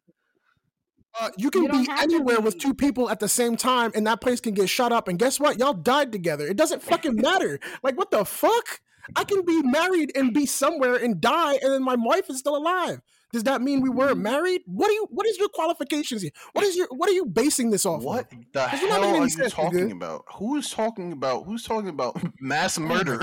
Uh, 1.19 1.29
you 1.37 1.49
can 1.49 1.63
You 1.63 1.69
don't 1.69 1.83
be 1.85 1.91
anywhere 1.99 2.39
with 2.39 2.59
two 2.59 2.73
people 2.73 3.09
at 3.09 3.19
the 3.19 3.27
same 3.27 3.57
time, 3.57 3.91
and 3.95 4.05
that 4.07 4.21
place 4.21 4.39
can 4.39 4.53
get 4.53 4.69
shut 4.69 4.93
up. 4.93 5.07
And 5.09 5.17
guess 5.19 5.37
what? 5.39 5.57
Y'all 5.59 5.73
died 5.73 6.11
together. 6.13 6.45
It 6.47 6.55
doesn't 6.55 6.81
fucking 6.83 7.15
matter. 7.15 7.59
like, 7.83 7.97
what 7.97 8.11
the 8.11 8.23
fuck? 8.23 8.79
I 9.15 9.23
can 9.23 9.43
be 9.45 9.61
married 9.63 10.11
and 10.15 10.33
be 10.33 10.45
somewhere 10.45 10.95
and 10.95 11.19
die, 11.19 11.53
and 11.61 11.71
then 11.71 11.83
my 11.83 11.95
wife 11.95 12.29
is 12.29 12.39
still 12.39 12.55
alive. 12.55 13.01
Does 13.31 13.43
that 13.43 13.61
mean 13.61 13.81
we 13.81 13.89
weren't 13.89 14.13
mm-hmm. 14.13 14.23
married? 14.23 14.61
What 14.65 14.87
do 14.87 14.93
you? 14.93 15.07
What 15.11 15.27
is 15.27 15.37
your 15.37 15.49
qualifications 15.49 16.23
here? 16.23 16.31
What 16.53 16.65
is 16.65 16.75
your? 16.75 16.87
What 16.89 17.09
are 17.09 17.13
you 17.13 17.25
basing 17.25 17.69
this 17.69 17.85
off? 17.85 18.01
What 18.01 18.21
Of? 18.21 18.29
the 18.29 18.45
Does 18.53 18.81
it 18.81 18.89
not 18.89 19.01
hell 19.01 19.15
are 19.15 19.23
you 19.23 19.29
sense, 19.29 19.53
talking 19.53 19.89
nigga? 19.89 19.91
about? 19.91 20.25
Who's 20.33 20.71
talking 20.71 21.11
about? 21.11 21.45
Who's 21.45 21.63
talking 21.63 21.89
about 21.89 22.19
mass 22.39 22.79
murder? 22.79 23.21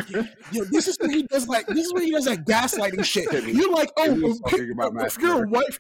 Yo, 0.53 0.65
this 0.71 0.87
is 0.87 0.97
where 1.01 1.11
he 1.11 1.25
does 1.25 1.49
like 1.49 1.67
this 1.67 1.87
is 1.87 1.93
where 1.93 2.05
he 2.05 2.13
does 2.13 2.27
that 2.27 2.47
gaslighting 2.47 3.05
shit. 3.05 3.33
You're 3.33 3.73
like, 3.73 3.91
oh, 3.97 4.17
if, 4.17 4.43
talking 4.43 4.71
about 4.71 4.93
if 5.05 5.19
you're 5.19 5.33
a 5.33 5.37
murder. 5.39 5.49
wife, 5.49 5.79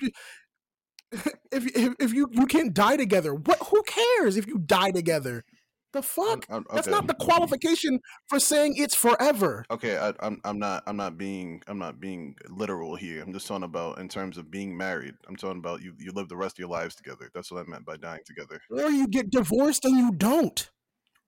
if, 1.53 1.77
if 1.77 1.95
if 2.01 2.13
you 2.13 2.29
you 2.33 2.47
can't 2.47 2.75
die 2.75 2.97
together, 2.97 3.33
what? 3.33 3.59
Who 3.69 3.83
cares 3.85 4.37
if 4.37 4.49
you 4.49 4.59
die 4.59 4.91
together? 4.91 5.45
The 5.93 6.03
fuck? 6.03 6.47
I'm- 6.51 6.64
That's 6.72 6.89
okay. 6.89 6.95
not 6.95 7.07
the 7.07 7.14
qualification 7.14 8.01
for 8.28 8.39
saying 8.39 8.74
it's 8.76 8.95
forever. 8.95 9.64
Okay, 9.70 9.97
I, 9.99 10.12
I'm 10.20 10.41
I'm 10.45 10.59
not 10.59 10.82
I'm 10.87 10.97
not 10.97 11.16
being 11.16 11.62
I'm 11.66 11.78
not 11.78 12.01
being 12.01 12.37
literal 12.51 12.97
here. 12.97 13.22
I'm 13.22 13.32
just 13.32 13.47
talking 13.47 13.64
about 13.64 13.99
in 13.99 14.09
terms 14.09 14.37
of 14.37 14.51
being 14.51 14.76
married. 14.76 15.14
I'm 15.28 15.37
talking 15.37 15.59
about 15.59 15.82
you 15.82 15.95
you 15.99 16.12
live 16.12 16.28
the 16.28 16.37
rest 16.37 16.57
of 16.57 16.59
your 16.59 16.68
lives 16.68 16.95
together. 16.97 17.30
That's 17.34 17.51
what 17.51 17.64
I 17.66 17.70
meant 17.70 17.87
by 17.87 17.97
dying 17.97 18.20
together. 18.26 18.61
Or 18.70 18.91
you 18.91 19.07
get 19.09 19.30
divorced 19.30 19.84
and 19.84 19.97
you 19.97 20.12
don't. 20.12 20.70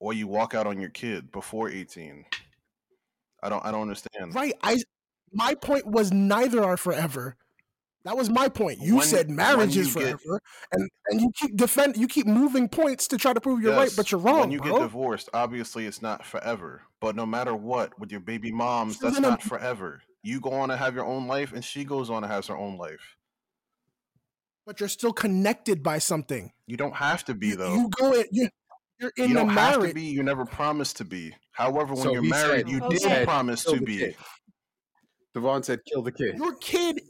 Or 0.01 0.13
you 0.13 0.27
walk 0.27 0.55
out 0.55 0.67
on 0.67 0.81
your 0.81 0.91
kid 0.91 1.33
before 1.33 1.69
18. 1.71 2.25
I 3.43 3.49
don't 3.49 3.65
I 3.65 3.71
don't 3.71 3.83
understand. 3.83 4.35
Right. 4.35 4.55
I 4.63 4.77
my 5.33 5.55
point 5.55 5.87
was 5.87 6.13
neither 6.13 6.63
are 6.63 6.77
forever. 6.77 7.37
That 8.05 8.17
was 8.17 8.31
my 8.31 8.49
point. 8.49 8.79
You 8.81 8.97
When- 8.97 9.07
said 9.07 9.29
marriage 9.29 9.59
when 9.59 9.69
is 9.71 9.77
you 9.95 10.01
get- 10.03 10.21
forever, 10.21 10.41
and 10.73 10.89
and 11.09 11.21
you 11.21 11.31
keep 11.35 11.57
defend, 11.57 11.97
you 11.97 12.07
keep 12.09 12.27
moving 12.27 12.69
points 12.69 13.07
to 13.09 13.19
try 13.19 13.33
to 13.33 13.41
prove 13.41 13.61
you're 13.61 13.75
right, 13.77 13.93
but 13.97 14.11
you're 14.13 14.21
wrong, 14.21 14.41
When 14.41 14.51
you 14.51 14.61
bro. 14.61 14.73
get 14.79 14.83
divorced, 14.85 15.29
obviously 15.35 15.85
it's 15.87 16.01
not 16.01 16.25
forever. 16.25 16.83
But 17.01 17.17
no 17.17 17.27
matter 17.27 17.55
what, 17.55 17.99
with 17.99 18.11
your 18.11 18.21
baby 18.21 18.51
moms, 18.53 18.95
She's 18.95 19.03
that's 19.03 19.19
in 19.19 19.25
a- 19.25 19.31
not 19.31 19.43
forever. 19.43 20.03
You 20.23 20.41
go 20.41 20.53
on 20.53 20.69
to 20.71 20.77
have 20.77 20.95
your 20.95 21.05
own 21.05 21.27
life, 21.27 21.53
and 21.53 21.65
she 21.65 21.85
goes 21.85 22.09
on 22.09 22.23
to 22.23 22.29
has 22.29 22.47
her 22.47 22.57
own 22.57 22.77
life. 22.79 23.17
but 24.67 24.81
you're 24.81 24.89
still 24.91 25.15
connected 25.15 25.83
by 25.83 25.99
something. 25.99 26.53
You 26.67 26.77
don't 26.77 26.95
have 26.97 27.25
to 27.25 27.35
be 27.35 27.55
though. 27.55 27.75
you 27.75 27.89
go 27.89 28.13
in, 28.13 28.27
you, 28.31 28.49
you're 29.01 29.13
in 29.17 29.29
you 29.31 29.35
don't 29.35 29.49
have 29.49 29.81
to 29.83 29.95
be. 29.95 30.03
You 30.03 30.23
never 30.23 30.45
promised 30.45 30.99
to 30.99 31.07
be. 31.07 31.35
However, 31.53 31.95
when 31.95 32.03
So 32.03 32.13
you're 32.13 32.23
married, 32.23 32.67
said- 32.67 32.69
you 32.69 32.83
he 32.91 32.99
did 32.99 33.27
promise 33.27 33.65
to 33.65 33.81
be. 33.81 33.97
kid. 33.99 34.17
Devon 35.35 35.63
said, 35.63 35.81
"Kill 35.87 36.03
the 36.03 36.13
kid." 36.13 36.37
Your 36.37 36.55
kid, 36.57 37.01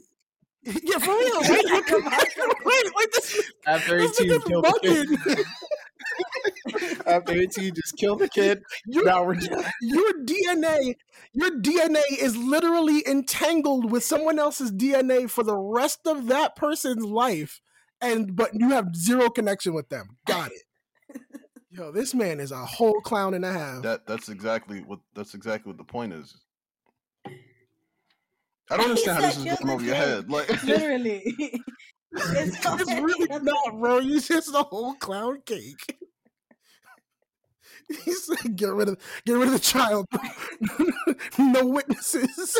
yeah, 0.82 0.98
for 0.98 1.10
real, 1.12 1.40
right? 1.40 1.64
right, 2.64 2.84
like 2.96 3.10
this, 3.12 3.52
After 3.66 3.98
this 3.98 4.20
eighteen, 4.20 4.30
nigga's 4.32 4.44
kill 4.44 4.62
the 4.62 4.78
kid. 4.82 5.08
bugging. 5.08 5.44
After 7.06 7.32
eighteen, 7.32 7.74
just 7.74 7.96
kill 7.96 8.16
the 8.16 8.28
kid. 8.28 8.62
Your, 8.86 9.04
Now 9.04 9.24
we're 9.24 9.34
done. 9.36 9.64
your 9.80 10.12
DNA, 10.24 10.94
your 11.32 11.50
DNA 11.60 12.02
is 12.18 12.36
literally 12.36 13.02
entangled 13.06 13.90
with 13.90 14.04
someone 14.04 14.38
else's 14.38 14.72
DNA 14.72 15.28
for 15.30 15.42
the 15.44 15.56
rest 15.56 16.00
of 16.06 16.26
that 16.28 16.56
person's 16.56 17.04
life, 17.04 17.60
and 18.00 18.34
but 18.36 18.50
you 18.54 18.70
have 18.70 18.94
zero 18.96 19.28
connection 19.30 19.74
with 19.74 19.88
them. 19.88 20.16
Got 20.26 20.50
it. 20.52 21.20
Yo, 21.70 21.92
this 21.92 22.14
man 22.14 22.40
is 22.40 22.50
a 22.50 22.64
whole 22.64 23.00
clown 23.02 23.34
and 23.34 23.44
a 23.44 23.52
half. 23.52 23.82
That 23.82 24.06
that's 24.06 24.28
exactly 24.28 24.80
what 24.80 25.00
that's 25.14 25.34
exactly 25.34 25.70
what 25.70 25.78
the 25.78 25.84
point 25.84 26.12
is. 26.12 26.34
I 28.70 28.76
don't 28.76 28.86
understand 28.90 29.18
how 29.18 29.22
this 29.22 29.36
is 29.38 29.44
kill 29.44 29.56
going 29.56 29.70
over 29.70 29.84
your 29.84 29.94
head. 29.94 30.30
Like 30.30 30.62
Literally. 30.64 31.22
it's, 32.12 32.58
it's 32.64 33.00
really 33.00 33.26
not, 33.42 33.78
bro. 33.78 33.98
You 33.98 34.20
just 34.20 34.52
the 34.52 34.62
whole 34.62 34.94
clown 34.94 35.42
cake. 35.44 35.98
He 38.04 38.12
said, 38.12 38.54
"Get 38.56 38.70
rid 38.70 38.88
of, 38.88 38.98
get 39.24 39.32
rid 39.34 39.46
of 39.46 39.52
the 39.52 39.58
child. 39.58 40.06
no 41.38 41.66
witnesses." 41.66 42.56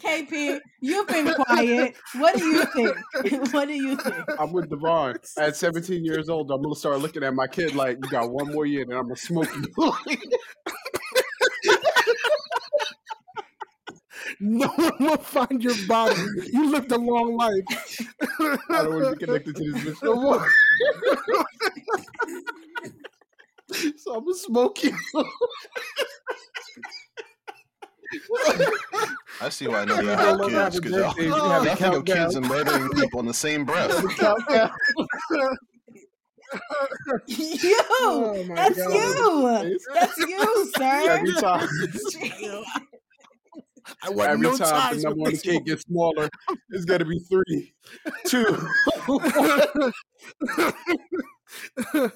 KP, 0.00 0.60
you've 0.80 1.06
been 1.08 1.32
quiet. 1.34 1.96
What 2.14 2.36
do 2.36 2.44
you 2.44 2.64
think? 2.64 3.52
what 3.52 3.68
do 3.68 3.74
you 3.74 3.96
think? 3.96 4.24
I'm 4.38 4.52
with 4.52 4.70
Devon. 4.70 5.16
At 5.38 5.56
17 5.56 6.04
years 6.04 6.28
old, 6.28 6.50
I'm 6.50 6.62
gonna 6.62 6.74
start 6.74 7.00
looking 7.00 7.22
at 7.22 7.34
my 7.34 7.46
kid 7.46 7.74
like, 7.74 7.98
"You 8.02 8.10
got 8.10 8.30
one 8.30 8.52
more 8.52 8.64
year, 8.66 8.82
and 8.82 8.92
I'm 8.92 9.04
gonna 9.04 9.16
smoke 9.16 9.48
you." 9.54 9.92
No 14.40 14.68
one 14.68 14.92
will 15.00 15.16
find 15.18 15.62
your 15.62 15.74
body. 15.86 16.20
You 16.52 16.70
lived 16.70 16.92
a 16.92 16.98
long 16.98 17.36
life. 17.36 17.64
I 18.40 18.58
don't 18.70 18.94
want 18.94 19.04
to 19.04 19.12
be 19.16 19.26
connected 19.26 19.56
to 19.56 19.72
this 19.72 19.82
bitch 19.82 20.02
no 20.02 20.14
more. 20.16 20.46
so 23.96 24.14
I'm 24.14 24.24
gonna 24.24 24.34
smoke 24.34 24.82
you. 24.84 24.96
I 29.40 29.48
see 29.50 29.68
why 29.68 29.84
none 29.84 29.98
of 29.98 30.04
Yeah, 30.06 30.12
y'all 30.22 30.28
I 30.28 30.32
love 30.32 30.52
have 30.52 30.72
kids 30.72 30.80
because 30.80 30.96
y'all, 30.96 31.14
birthdays. 31.14 31.26
We 31.26 31.40
have 31.40 31.62
a 31.62 31.66
y'all 31.66 31.76
think 31.76 31.94
of 31.94 32.04
kids 32.04 32.18
countdown. 32.18 32.36
and 32.36 32.48
murdering 32.48 32.90
people 32.94 33.20
in 33.20 33.26
the 33.26 33.34
same 33.34 33.64
breath. 33.64 34.16
Countdown. 34.16 34.70
You! 37.26 37.76
Oh 38.00 38.44
That's 38.54 38.76
God. 38.78 39.66
you! 39.66 39.78
That's 39.94 40.18
you, 40.18 40.72
sir! 40.76 41.26
Every 44.06 44.14
time, 44.14 44.14
I 44.14 44.16
want 44.16 44.30
every 44.30 44.42
no 44.42 44.56
time 44.56 44.68
ties 44.68 44.90
the 44.90 44.96
with 44.96 45.04
number 45.16 45.26
on 45.26 45.32
the 45.32 45.38
cake 45.38 45.64
gets 45.64 45.82
smaller, 45.82 46.28
it's 46.70 46.84
gonna 46.84 47.04
be 47.04 47.18
three, 47.20 47.74
two. 48.26 48.68
woman. 49.08 49.92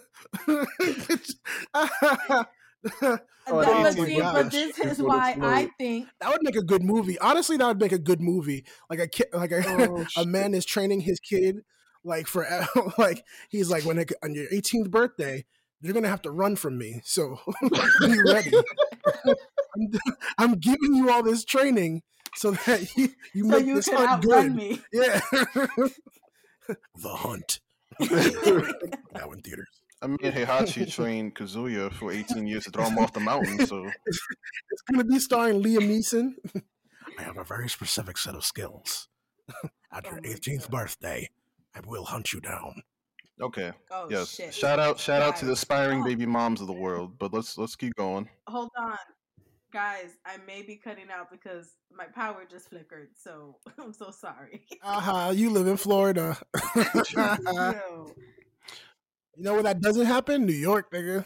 Oh, 3.47 3.61
That- 3.61 3.69
oh 3.69 3.83
but, 3.83 3.93
see, 3.93 4.21
but 4.21 4.51
this 4.51 4.79
is 4.79 5.03
why. 5.03 5.37
I 5.41 5.71
think 5.79 6.09
that 6.21 6.31
would 6.31 6.43
make 6.43 6.57
a 6.57 6.63
good 6.63 6.83
movie. 6.83 7.19
Honestly, 7.19 7.57
that 7.57 7.67
would 7.67 7.81
make 7.81 7.93
a 7.93 7.99
good 7.99 8.21
movie. 8.21 8.65
Like 8.89 9.01
a 9.01 9.09
kid, 9.09 9.27
like 9.33 9.51
a, 9.51 9.63
Oh, 9.91 10.07
a 10.17 10.25
man 10.25 10.55
is 10.55 10.65
training 10.65 11.01
his 11.01 11.21
kid, 11.21 11.61
like 12.05 12.27
for 12.27 12.47
like 12.99 13.25
he's 13.51 13.71
like 13.71 13.85
when 13.85 13.99
it, 13.99 14.13
on 14.23 14.35
your 14.35 14.47
18th 14.49 14.91
birthday, 14.91 15.45
you're 15.81 15.95
gonna 15.95 16.09
have 16.09 16.23
to 16.23 16.31
run 16.31 16.57
from 16.57 16.79
me. 16.79 17.01
So 17.05 17.39
be 18.01 18.21
ready. 18.27 18.53
I'm, 19.25 19.89
I'm 20.39 20.55
giving 20.55 20.95
you 20.95 21.11
all 21.11 21.23
this 21.23 21.45
training 21.45 22.03
so 22.35 22.53
that 22.53 22.87
you, 22.97 23.09
you 23.35 23.45
so 23.45 23.51
make 23.51 23.67
you 23.67 23.75
this 23.77 23.89
can 23.89 24.07
hunt 24.07 24.23
good. 24.23 24.55
me. 24.55 24.81
Yeah. 24.93 25.21
the 25.37 27.09
hunt. 27.09 27.61
now 28.01 29.31
in 29.33 29.43
theaters. 29.43 29.69
I 30.03 30.07
mean, 30.07 30.19
Heihachi 30.19 30.91
trained 30.91 31.35
Kazuya 31.35 31.93
for 31.93 32.11
18 32.11 32.47
years 32.47 32.65
to 32.65 32.71
throw 32.71 32.85
him 32.85 32.99
off 32.99 33.13
the 33.13 33.21
mountain. 33.21 33.67
So 33.67 33.87
It's 34.07 34.83
gonna 34.91 35.05
be 35.05 35.19
starring 35.19 35.63
Liam 35.63 35.89
Neeson. 35.91 36.35
I 37.19 37.23
have 37.23 37.37
a 37.37 37.45
very 37.45 37.69
specific 37.69 38.17
set 38.17 38.35
of 38.35 38.45
skills. 38.45 39.09
At 39.93 40.05
your 40.05 40.19
Oh 40.19 40.23
18th 40.29 40.71
birthday, 40.71 41.29
I 41.75 41.81
will 41.85 42.05
hunt 42.05 42.33
you 42.33 42.41
down. 42.41 42.83
Okay, 43.41 43.73
Oh 43.91 44.07
yes. 44.11 44.35
shit. 44.35 44.55
Shout 44.55 44.79
out, 44.79 44.99
shout 44.99 45.23
out 45.23 45.37
to 45.39 45.45
the 45.47 45.53
aspiring 45.53 46.03
Oh. 46.03 46.05
baby 46.05 46.27
moms 46.27 46.61
of 46.61 46.67
the 46.67 46.73
world. 46.73 47.19
But 47.19 47.33
let's 47.33 47.57
let's 47.59 47.77
keep 47.77 47.95
going. 47.97 48.29
Hold 48.49 48.71
on. 48.79 48.97
Guys, 49.73 50.19
I 50.27 50.37
may 50.47 50.63
be 50.63 50.75
cutting 50.77 51.11
out 51.17 51.31
because 51.31 51.75
my 51.97 52.07
power 52.07 52.45
just 52.51 52.69
flickered, 52.71 53.11
so 53.17 53.57
I'm 53.79 53.93
so 53.93 54.11
sorry. 54.11 54.67
Aha, 54.83 55.31
you 55.31 55.51
live 55.51 55.67
in 55.69 55.77
Florida. 55.77 56.37
Yo. 57.15 58.13
you 59.37 59.43
know 59.45 59.55
where 59.55 59.63
that 59.63 59.81
doesn't 59.81 60.07
happen? 60.07 60.45
New 60.47 60.53
York, 60.53 60.91
nigga. 60.93 61.25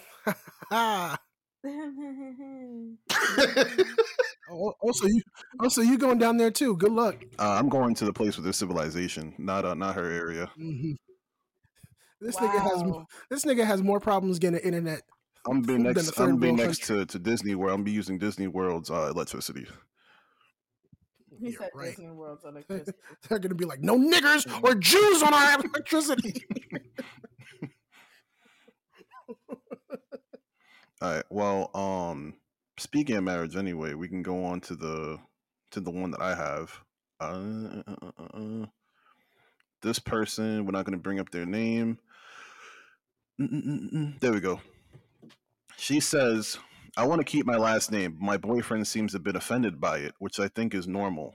Oh, 4.50 4.74
also, 4.82 5.06
you 5.06 5.22
also 5.58 5.80
you 5.80 5.96
going 5.96 6.18
down 6.18 6.36
there 6.36 6.50
too. 6.50 6.76
Good 6.76 6.92
luck. 6.92 7.16
Uh, 7.38 7.52
I'm 7.52 7.68
going 7.70 7.94
to 7.94 8.04
the 8.04 8.12
place 8.12 8.36
with 8.36 8.44
their 8.44 8.52
civilization, 8.52 9.34
not 9.38 9.64
uh, 9.64 9.74
not 9.74 9.94
her 9.96 10.10
area. 10.10 10.50
Mhm. 10.60 10.96
This 12.24 12.36
nigga 12.36 12.60
has 12.60 12.82
this 13.30 13.44
nigga 13.44 13.66
has 13.66 13.82
more 13.82 14.00
problems 14.00 14.38
getting 14.38 14.60
internet. 14.60 15.02
I'm 15.46 15.62
be 15.62 15.76
Than 15.76 15.92
the 15.92 16.02
next. 16.02 16.10
third 16.12 16.30
I'm 16.30 16.38
be 16.38 16.50
world 16.50 16.58
next 16.58 16.84
to, 16.84 17.04
to 17.06 17.18
Disney, 17.18 17.54
where 17.54 17.70
I'm 17.70 17.84
be 17.84 17.92
using 17.92 18.18
Disney 18.18 18.48
World's 18.48 18.90
uh, 18.90 19.10
electricity. 19.14 19.66
He 21.40 21.50
Yeah, 21.50 21.58
said 21.58 21.70
right. 21.74 21.96
Disney 21.96 22.10
World's 22.10 22.44
electricity. 22.46 22.98
They're 23.28 23.38
gonna 23.38 23.54
be 23.54 23.66
like, 23.66 23.80
no 23.80 23.98
niggers 23.98 24.46
or 24.62 24.74
Jews 24.90 25.22
on 25.22 25.34
our 25.34 25.60
electricity. 25.60 26.44
All 31.02 31.14
right. 31.14 31.24
Well, 31.30 31.70
um, 31.74 32.34
speaking 32.78 33.16
of 33.16 33.24
marriage, 33.24 33.56
anyway, 33.56 33.94
we 33.94 34.08
can 34.08 34.22
go 34.22 34.44
on 34.44 34.60
to 34.62 34.76
the 34.76 35.18
to 35.72 35.80
the 35.80 35.90
one 35.90 36.10
that 36.12 36.22
I 36.22 36.34
have. 36.34 36.80
Uh, 37.20 37.24
uh, 37.24 37.82
uh, 38.02 38.10
uh, 38.18 38.38
uh. 38.62 38.66
this 39.82 39.98
person, 39.98 40.64
we're 40.64 40.72
not 40.72 40.84
going 40.84 40.96
to 40.98 41.02
bring 41.02 41.20
up 41.20 41.30
their 41.30 41.46
name. 41.46 41.98
Mm-mm-mm-mm. 43.40 44.20
There 44.20 44.32
we 44.32 44.40
go. 44.40 44.60
She 45.76 46.00
says, 46.00 46.58
"I 46.96 47.06
want 47.06 47.20
to 47.20 47.24
keep 47.24 47.46
my 47.46 47.56
last 47.56 47.90
name. 47.90 48.16
My 48.20 48.36
boyfriend 48.36 48.86
seems 48.86 49.14
a 49.14 49.18
bit 49.20 49.36
offended 49.36 49.80
by 49.80 49.98
it, 49.98 50.14
which 50.18 50.38
I 50.38 50.48
think 50.48 50.74
is 50.74 50.86
normal. 50.86 51.34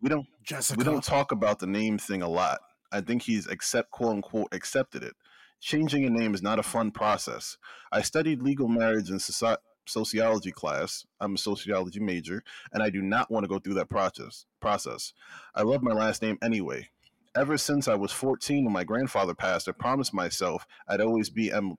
We 0.00 0.08
don't 0.08 0.26
Jessica. 0.44 0.78
we 0.78 0.84
don't 0.84 1.04
talk 1.04 1.32
about 1.32 1.58
the 1.58 1.66
name 1.66 1.98
thing 1.98 2.22
a 2.22 2.28
lot. 2.28 2.60
I 2.92 3.00
think 3.00 3.22
he's 3.22 3.46
accept 3.48 3.90
quote 3.90 4.16
unquote 4.16 4.48
accepted 4.52 5.02
it. 5.02 5.14
Changing 5.60 6.04
a 6.04 6.10
name 6.10 6.34
is 6.34 6.42
not 6.42 6.58
a 6.58 6.62
fun 6.62 6.90
process. 6.90 7.56
I 7.92 8.02
studied 8.02 8.42
legal 8.42 8.68
marriage 8.68 9.10
in 9.10 9.16
soci- 9.16 9.56
sociology 9.86 10.50
class. 10.50 11.04
I'm 11.20 11.34
a 11.34 11.38
sociology 11.38 12.00
major, 12.00 12.42
and 12.72 12.82
I 12.82 12.90
do 12.90 13.02
not 13.02 13.30
want 13.30 13.44
to 13.44 13.48
go 13.48 13.58
through 13.58 13.74
that 13.74 13.88
process. 13.90 14.44
Process. 14.60 15.12
I 15.54 15.62
love 15.62 15.82
my 15.82 15.92
last 15.92 16.22
name 16.22 16.38
anyway. 16.42 16.88
Ever 17.36 17.56
since 17.56 17.88
I 17.88 17.94
was 17.94 18.12
14, 18.12 18.64
when 18.64 18.72
my 18.72 18.84
grandfather 18.84 19.34
passed, 19.34 19.68
I 19.68 19.72
promised 19.72 20.12
myself 20.12 20.66
I'd 20.88 21.00
always 21.00 21.30
be 21.30 21.50
M. 21.50 21.76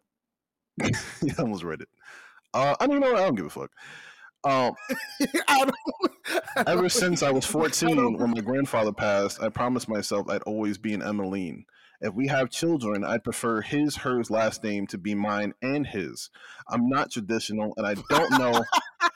you 0.84 1.34
almost 1.38 1.64
read 1.64 1.82
it. 1.82 1.89
Uh, 2.54 2.76
I 2.80 2.88
don't 2.88 2.99
know. 2.99 3.16
I 3.16 3.20
don't 3.20 3.36
give 3.36 3.45
a 3.45 3.49
fuck. 3.49 3.72
Um, 4.43 4.74
I 5.47 5.66
don't- 5.66 5.74
Ever 6.68 6.88
since 6.89 7.22
I 7.22 7.32
was 7.32 7.45
14, 7.45 7.95
don't- 7.95 8.18
when 8.18 8.32
my 8.32 8.41
grandfather 8.41 8.91
passed, 8.93 9.41
I 9.43 9.49
promised 9.49 9.88
myself 9.89 10.30
I'd 10.30 10.41
always 10.43 10.78
be 10.78 10.93
an 10.93 11.04
Emmeline. 11.04 11.66
If 12.01 12.14
we 12.14 12.28
have 12.28 12.49
children, 12.49 13.04
I'd 13.06 13.24
prefer 13.24 13.62
his, 13.62 13.95
hers 13.97 14.30
last 14.30 14.64
name 14.64 14.88
to 14.88 14.97
be 14.97 15.16
mine 15.16 15.54
and 15.62 15.86
his. 15.88 16.30
I'm 16.68 16.89
not 16.89 17.12
traditional, 17.12 17.74
and 17.78 17.86
I 17.88 17.95
don't 18.10 18.32
know. 18.32 18.64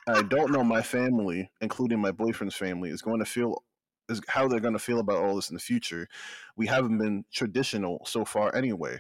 I 0.08 0.22
don't 0.22 0.52
know 0.52 0.64
my 0.64 0.82
family, 0.82 1.50
including 1.60 2.00
my 2.00 2.12
boyfriend's 2.12 2.56
family, 2.56 2.90
is 2.90 3.02
going 3.02 3.20
to 3.20 3.26
feel 3.26 3.64
is 4.10 4.22
how 4.28 4.48
they're 4.48 4.60
going 4.60 4.74
to 4.74 4.80
feel 4.80 5.00
about 5.00 5.24
all 5.24 5.36
this 5.36 5.50
in 5.50 5.56
the 5.56 5.62
future. 5.62 6.08
We 6.56 6.68
haven't 6.68 6.98
been 6.98 7.26
traditional 7.32 8.02
so 8.06 8.26
far 8.26 8.56
anyway. 8.56 9.00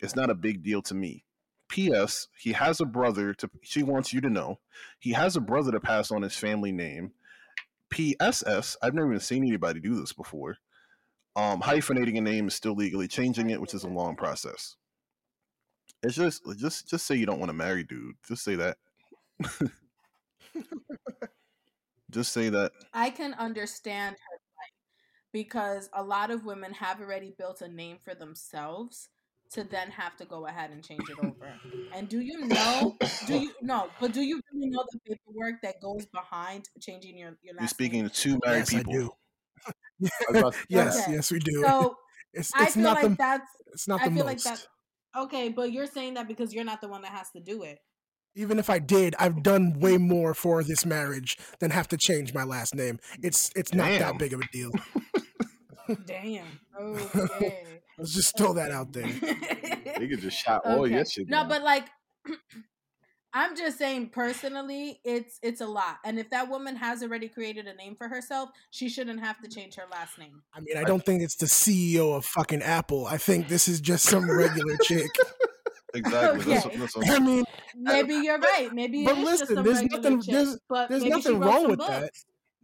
It's 0.00 0.16
not 0.16 0.30
a 0.30 0.34
big 0.34 0.62
deal 0.62 0.82
to 0.82 0.94
me. 0.94 1.24
P.S. 1.68 2.28
He 2.36 2.52
has 2.52 2.80
a 2.80 2.84
brother 2.84 3.32
to. 3.34 3.48
She 3.62 3.82
wants 3.82 4.12
you 4.12 4.20
to 4.20 4.28
know 4.28 4.58
he 4.98 5.12
has 5.12 5.36
a 5.36 5.40
brother 5.40 5.72
to 5.72 5.80
pass 5.80 6.10
on 6.10 6.22
his 6.22 6.36
family 6.36 6.72
name. 6.72 7.12
PSS. 7.90 8.76
I've 8.82 8.94
never 8.94 9.08
even 9.08 9.20
seen 9.20 9.46
anybody 9.46 9.80
do 9.80 9.94
this 9.94 10.12
before. 10.12 10.56
Um, 11.36 11.60
hyphenating 11.60 12.18
a 12.18 12.20
name 12.20 12.48
is 12.48 12.54
still 12.54 12.74
legally 12.74 13.08
changing 13.08 13.50
it, 13.50 13.60
which 13.60 13.74
is 13.74 13.84
a 13.84 13.88
long 13.88 14.16
process. 14.16 14.76
It's 16.02 16.16
just, 16.16 16.42
just, 16.58 16.88
just 16.88 17.06
say 17.06 17.14
you 17.14 17.26
don't 17.26 17.38
want 17.38 17.50
to 17.50 17.54
marry, 17.54 17.84
dude. 17.84 18.16
Just 18.26 18.44
say 18.44 18.56
that. 18.56 18.76
just 22.10 22.32
say 22.32 22.48
that. 22.48 22.72
I 22.92 23.10
can 23.10 23.34
understand 23.34 24.16
because 25.32 25.88
a 25.92 26.02
lot 26.02 26.30
of 26.30 26.44
women 26.44 26.72
have 26.74 27.00
already 27.00 27.34
built 27.36 27.62
a 27.62 27.68
name 27.68 27.98
for 28.02 28.14
themselves 28.14 29.08
to 29.52 29.64
then 29.64 29.90
have 29.90 30.16
to 30.16 30.24
go 30.24 30.46
ahead 30.46 30.70
and 30.70 30.82
change 30.84 31.10
it 31.10 31.18
over. 31.18 31.46
And 31.94 32.08
do 32.08 32.20
you 32.20 32.46
know? 32.46 32.96
Do 33.26 33.38
you 33.38 33.52
no? 33.62 33.90
But 34.00 34.12
do 34.12 34.22
you 34.22 34.40
really 34.52 34.70
know 34.70 34.84
the 34.90 34.98
paperwork 35.00 35.60
that 35.62 35.80
goes 35.80 36.06
behind 36.06 36.68
changing 36.80 37.18
your 37.18 37.36
your 37.42 37.54
last 37.54 37.60
You're 37.60 37.68
speaking 37.68 38.00
name? 38.02 38.10
to 38.10 38.14
two 38.14 38.40
married 38.44 38.60
yes, 38.60 38.70
people. 38.70 39.18
I 40.04 40.32
was 40.32 40.38
about 40.38 40.52
to 40.54 40.58
say 40.58 40.64
yes, 40.70 40.98
Okay. 40.98 41.12
yes, 41.12 41.30
we 41.30 41.38
do. 41.38 41.62
So 41.64 41.96
it's 42.32 42.52
I 42.54 42.70
feel 42.70 42.82
not 42.84 42.94
like 42.94 43.10
the 43.10 43.16
that's 43.16 43.50
it's 43.72 43.88
not 43.88 44.00
I 44.00 44.04
the 44.06 44.10
feel 44.10 44.24
most. 44.24 44.46
like 44.46 44.58
that. 44.58 44.66
Okay, 45.24 45.48
but 45.50 45.72
you're 45.72 45.86
saying 45.86 46.14
that 46.14 46.26
because 46.26 46.54
you're 46.54 46.64
not 46.64 46.80
the 46.80 46.88
one 46.88 47.02
that 47.02 47.12
has 47.12 47.30
to 47.32 47.40
do 47.40 47.62
it. 47.62 47.78
Even 48.34 48.58
if 48.58 48.70
I 48.70 48.78
did, 48.78 49.14
I've 49.18 49.42
done 49.42 49.78
way 49.78 49.98
more 49.98 50.32
for 50.32 50.64
this 50.64 50.86
marriage 50.86 51.36
than 51.60 51.70
have 51.70 51.88
to 51.88 51.98
change 51.98 52.32
my 52.32 52.44
last 52.44 52.74
name. 52.74 52.98
It's 53.22 53.50
it's 53.54 53.74
not 53.74 53.88
Damn. 53.88 54.00
that 54.00 54.18
big 54.18 54.32
of 54.32 54.40
a 54.40 54.48
deal. 54.50 54.70
Damn. 56.06 56.46
Okay. 56.80 57.64
Let's 57.98 58.14
just 58.14 58.36
throw 58.36 58.52
that 58.54 58.70
out 58.70 58.92
there. 58.92 59.04
Nigga 59.04 60.18
just 60.18 60.36
shot 60.38 60.62
all 60.64 60.80
Okay. 60.84 60.94
your 60.94 61.04
shit. 61.04 61.28
No, 61.28 61.38
down. 61.40 61.48
but 61.48 61.62
like 61.62 61.88
I'm 63.34 63.56
just 63.56 63.78
saying 63.78 64.10
personally, 64.10 65.00
it's 65.04 65.38
it's 65.42 65.60
a 65.62 65.66
lot. 65.66 65.96
And 66.04 66.18
if 66.18 66.28
that 66.30 66.50
woman 66.50 66.76
has 66.76 67.02
already 67.02 67.28
created 67.28 67.66
a 67.66 67.74
name 67.74 67.96
for 67.96 68.06
herself, 68.08 68.50
she 68.70 68.88
shouldn't 68.90 69.20
have 69.20 69.40
to 69.40 69.48
change 69.48 69.74
her 69.76 69.84
last 69.90 70.18
name. 70.18 70.42
I 70.52 70.60
mean, 70.60 70.76
I 70.76 70.84
don't 70.84 71.04
think 71.04 71.22
it's 71.22 71.36
the 71.36 71.46
CEO 71.46 72.14
of 72.14 72.26
fucking 72.26 72.62
Apple. 72.62 73.06
I 73.06 73.16
think 73.16 73.48
this 73.48 73.68
is 73.68 73.80
just 73.80 74.04
some 74.04 74.30
regular 74.30 74.76
chick. 74.82 75.10
Exactly. 75.94 76.54
That's, 76.54 76.64
Okay. 76.64 76.76
that's 76.78 76.96
what, 76.96 77.10
I 77.10 77.18
mean, 77.18 77.44
Maybe 77.76 78.14
you're 78.14 78.38
right. 78.38 78.70
Maybe 78.72 79.04
But 79.04 79.18
it 79.18 79.24
is 79.24 79.40
just 79.40 79.50
listen, 79.50 79.56
some 79.56 79.64
there's 79.66 79.82
nothing- 79.82 80.22
chick, 80.22 80.32
there's- 80.32 80.58
but 80.66 80.88
there's 80.88 81.04
nothing 81.04 81.38
wrong 81.38 81.60
some 81.60 81.70
with 81.70 81.78
that. 81.80 82.10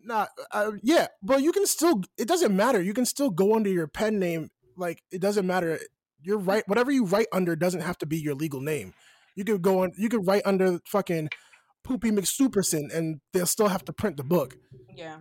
Books. 0.06 0.08
Nah, 0.08 0.26
uh, 0.52 0.72
yeah, 0.82 1.08
but 1.22 1.42
you 1.42 1.52
can 1.52 1.66
still. 1.66 2.02
It 2.16 2.28
doesn't 2.28 2.54
matter. 2.54 2.80
You 2.82 2.94
can 2.94 3.04
still 3.04 3.30
go 3.30 3.54
under 3.54 3.70
your 3.70 3.86
pen 3.86 4.18
name. 4.18 4.50
Like 4.76 5.02
it 5.10 5.20
doesn't 5.20 5.46
matter. 5.46 5.78
You're 6.22 6.38
right. 6.38 6.66
Whatever 6.66 6.90
you 6.90 7.04
write 7.04 7.26
under 7.32 7.56
doesn't 7.56 7.80
have 7.80 7.98
to 7.98 8.06
be 8.06 8.18
your 8.18 8.34
legal 8.34 8.60
name. 8.60 8.94
You 9.34 9.44
could 9.44 9.62
go 9.62 9.82
on. 9.82 9.92
You 9.96 10.08
could 10.08 10.26
write 10.26 10.42
under 10.44 10.80
fucking 10.86 11.30
Poopy 11.84 12.10
McSuperson, 12.10 12.94
and 12.94 13.20
they'll 13.32 13.46
still 13.46 13.68
have 13.68 13.84
to 13.86 13.92
print 13.92 14.16
the 14.16 14.24
book. 14.24 14.56
Yeah. 14.94 15.18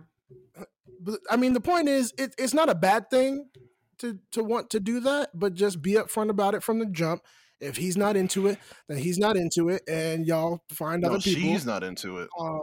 But 1.00 1.20
I 1.30 1.36
mean, 1.36 1.52
the 1.52 1.60
point 1.60 1.88
is, 1.88 2.12
it, 2.18 2.34
it's 2.38 2.54
not 2.54 2.68
a 2.68 2.74
bad 2.74 3.10
thing 3.10 3.48
to 3.98 4.18
to 4.32 4.42
want 4.42 4.70
to 4.70 4.80
do 4.80 5.00
that, 5.00 5.30
but 5.34 5.54
just 5.54 5.82
be 5.82 5.94
upfront 5.94 6.30
about 6.30 6.54
it 6.54 6.62
from 6.62 6.78
the 6.78 6.86
jump. 6.86 7.22
If 7.60 7.76
he's 7.76 7.96
not 7.96 8.16
into 8.16 8.46
it, 8.46 8.58
then 8.88 8.98
he's 8.98 9.18
not 9.18 9.36
into 9.36 9.68
it, 9.68 9.82
and 9.88 10.26
y'all 10.26 10.60
find 10.70 11.02
no, 11.02 11.08
other 11.08 11.18
people. 11.18 11.42
she's 11.42 11.66
not 11.66 11.82
into 11.82 12.18
it. 12.18 12.28
Um, 12.38 12.60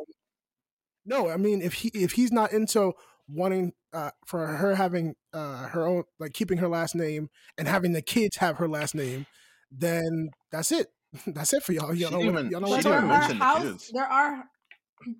no, 1.05 1.29
I 1.29 1.37
mean 1.37 1.61
if 1.61 1.73
he 1.73 1.89
if 1.93 2.13
he's 2.13 2.31
not 2.31 2.51
into 2.51 2.93
wanting 3.27 3.73
uh, 3.93 4.11
for 4.25 4.45
her 4.47 4.75
having 4.75 5.15
uh, 5.33 5.67
her 5.67 5.85
own 5.87 6.03
like 6.19 6.33
keeping 6.33 6.57
her 6.59 6.67
last 6.67 6.95
name 6.95 7.29
and 7.57 7.67
having 7.67 7.93
the 7.93 8.01
kids 8.01 8.37
have 8.37 8.57
her 8.57 8.67
last 8.67 8.93
name, 8.95 9.25
then 9.71 10.29
that's 10.51 10.71
it. 10.71 10.87
That's 11.27 11.53
it 11.53 11.63
for 11.63 11.71
y'all. 11.71 11.93
She 11.93 12.01
Y'all 12.01 12.11
know, 12.11 12.17
what, 12.17 12.25
even- 12.25 12.51
y'all 12.51 12.59
know 12.59 12.67
what 12.67 12.83
But 12.83 12.89
didn't 12.89 12.99
time 12.99 13.07
there 13.07 13.15
are 13.17 13.19
mention 13.19 13.39
the 13.39 13.71
kids. 13.71 13.91
There 13.93 14.05
are. 14.05 14.43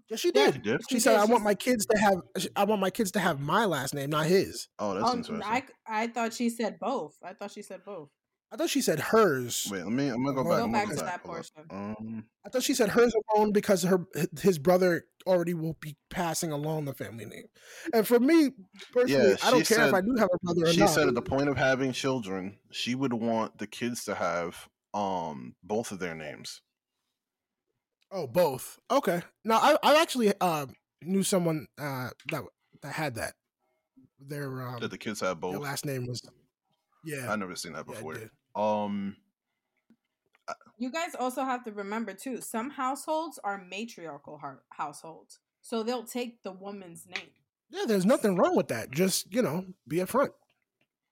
Yes, 0.10 0.20
she 0.20 0.32
there- 0.32 0.52
did. 0.52 0.56
She 0.56 0.60
did. 0.62 0.82
She 0.90 0.96
She 0.96 1.00
said, 1.00 1.12
did. 1.12 1.20
"I 1.22 1.26
want 1.26 1.44
my 1.44 1.54
kids 1.56 1.86
to 1.86 1.98
have. 1.98 2.22
I 2.56 2.64
want 2.66 2.82
my 2.82 2.90
kids 2.90 3.12
to 3.12 3.20
have 3.20 3.40
my 3.40 3.64
last 3.66 3.94
name, 3.94 4.10
not 4.10 4.26
his." 4.26 4.68
Oh, 4.78 4.94
that's 4.94 5.10
Oh, 5.10 5.14
interesting. 5.16 5.42
I 5.44 5.64
I 5.88 6.08
thought 6.08 6.34
she 6.34 6.50
said 6.50 6.80
both. 6.80 7.16
I 7.24 7.32
thought 7.34 7.52
she 7.52 7.62
said 7.62 7.80
both. 7.86 8.10
I 8.56 8.58
thought 8.58 8.70
she 8.70 8.80
said 8.82 9.02
hers. 9.02 9.68
Wait, 9.70 9.84
let 9.84 9.92
me. 9.92 10.08
I'm 10.08 10.24
gonna 10.24 10.34
go 10.34 10.44
Go 10.46 10.50
back. 10.50 10.64
I'm 10.64 10.72
back 10.72 10.84
gonna 10.86 10.96
to 10.96 11.04
that 11.04 11.20
Hold 11.26 11.40
up. 11.40 11.66
Um, 11.70 12.24
I 12.46 12.50
thought 12.50 12.64
she 12.64 12.74
said 12.74 12.88
hers 12.88 13.14
alone 13.36 13.52
because 13.52 13.84
her 13.84 14.06
his 14.40 14.58
brother 14.58 15.04
already 15.28 15.54
will 15.54 15.76
be 15.82 15.98
passing 16.10 16.54
along 16.54 16.86
the 16.86 16.94
family 16.94 17.26
name. 17.26 17.48
And 17.94 18.08
for 18.08 18.18
me 18.18 18.52
personally, 18.94 19.32
Yeah, 19.32 19.36
I 19.44 19.52
don't 19.52 19.68
she 19.68 19.74
care 19.76 19.86
if 19.86 19.94
I 19.94 20.00
do 20.00 20.16
have 20.18 20.30
a 20.34 20.38
brother 20.42 20.64
or 20.70 20.72
she 20.72 20.80
not. 20.80 20.90
said 20.90 21.10
at 21.10 21.16
the 21.16 21.22
point 21.22 21.50
of 21.50 21.58
having 21.58 21.92
children, 21.92 22.58
she 22.72 22.96
would 22.96 23.12
want 23.12 23.58
the 23.58 23.68
kids 23.68 24.06
to 24.06 24.16
have 24.16 24.70
um 24.94 25.56
both 25.62 25.92
of 25.92 26.00
their 26.00 26.16
names. 26.16 26.62
oh, 28.14 28.28
both. 28.28 28.80
Okay. 28.90 29.22
Now 29.44 29.58
I 29.62 29.78
I 29.84 30.02
actually 30.02 30.32
uh 30.40 30.68
knew 31.02 31.24
someone 31.24 31.68
uh 31.78 32.12
that 32.32 32.44
that 32.84 32.94
had 32.94 33.16
that. 33.16 33.34
Their 34.18 34.62
um 34.66 34.80
That 34.80 34.92
the 34.92 34.98
kids 34.98 35.20
have 35.20 35.42
their 35.42 35.52
both. 35.52 35.62
last 35.62 35.86
name 35.86 36.06
was 36.08 36.22
yeah. 37.04 37.30
I've 37.30 37.40
never 37.40 37.58
seen 37.58 37.74
that 37.74 37.86
before. 37.86 38.14
did. 38.14 38.30
Um, 38.56 39.18
You 40.78 40.92
guys 40.92 41.16
also 41.18 41.44
have 41.44 41.64
to 41.66 41.72
remember 41.72 42.14
too. 42.14 42.42
Some 42.42 42.72
households 42.72 43.40
are 43.44 43.58
matriarchal 43.58 44.38
har- 44.40 44.64
households, 44.72 45.40
so 45.62 45.84
they'll 45.84 46.04
take 46.04 46.44
the 46.44 46.52
woman's 46.52 47.08
name. 47.08 47.30
Yeah, 47.70 47.86
there's 47.88 48.06
nothing 48.06 48.36
wrong 48.36 48.56
with 48.56 48.68
that. 48.68 48.92
Just 48.92 49.34
you 49.34 49.42
know, 49.42 49.66
be 49.88 49.98
upfront. 49.98 50.32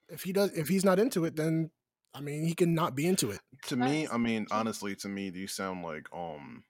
If 0.09 0.23
he 0.23 0.33
does, 0.33 0.51
if 0.51 0.67
he's 0.67 0.83
not 0.85 0.99
into 0.99 1.25
it, 1.25 1.35
then 1.35 1.71
I 2.13 2.21
mean, 2.21 2.45
he 2.45 2.53
can 2.53 2.75
not 2.75 2.95
be 2.95 3.07
into 3.07 3.31
it. 3.31 3.39
to 3.67 3.75
me, 3.75 4.07
I 4.07 4.17
mean, 4.17 4.45
honestly, 4.51 4.95
to 4.97 5.07
me, 5.09 5.29
these 5.29 5.53
sound 5.53 5.81
like 5.83 6.07
um, 6.13 6.63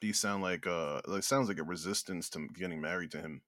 these 0.00 0.18
sound 0.18 0.42
like 0.42 0.66
uh, 0.66 1.00
it 1.08 1.24
sounds 1.24 1.48
like 1.48 1.58
a 1.58 1.64
resistance 1.64 2.30
to 2.30 2.48
getting 2.56 2.80
married 2.80 3.10
to 3.10 3.18
him. 3.20 3.42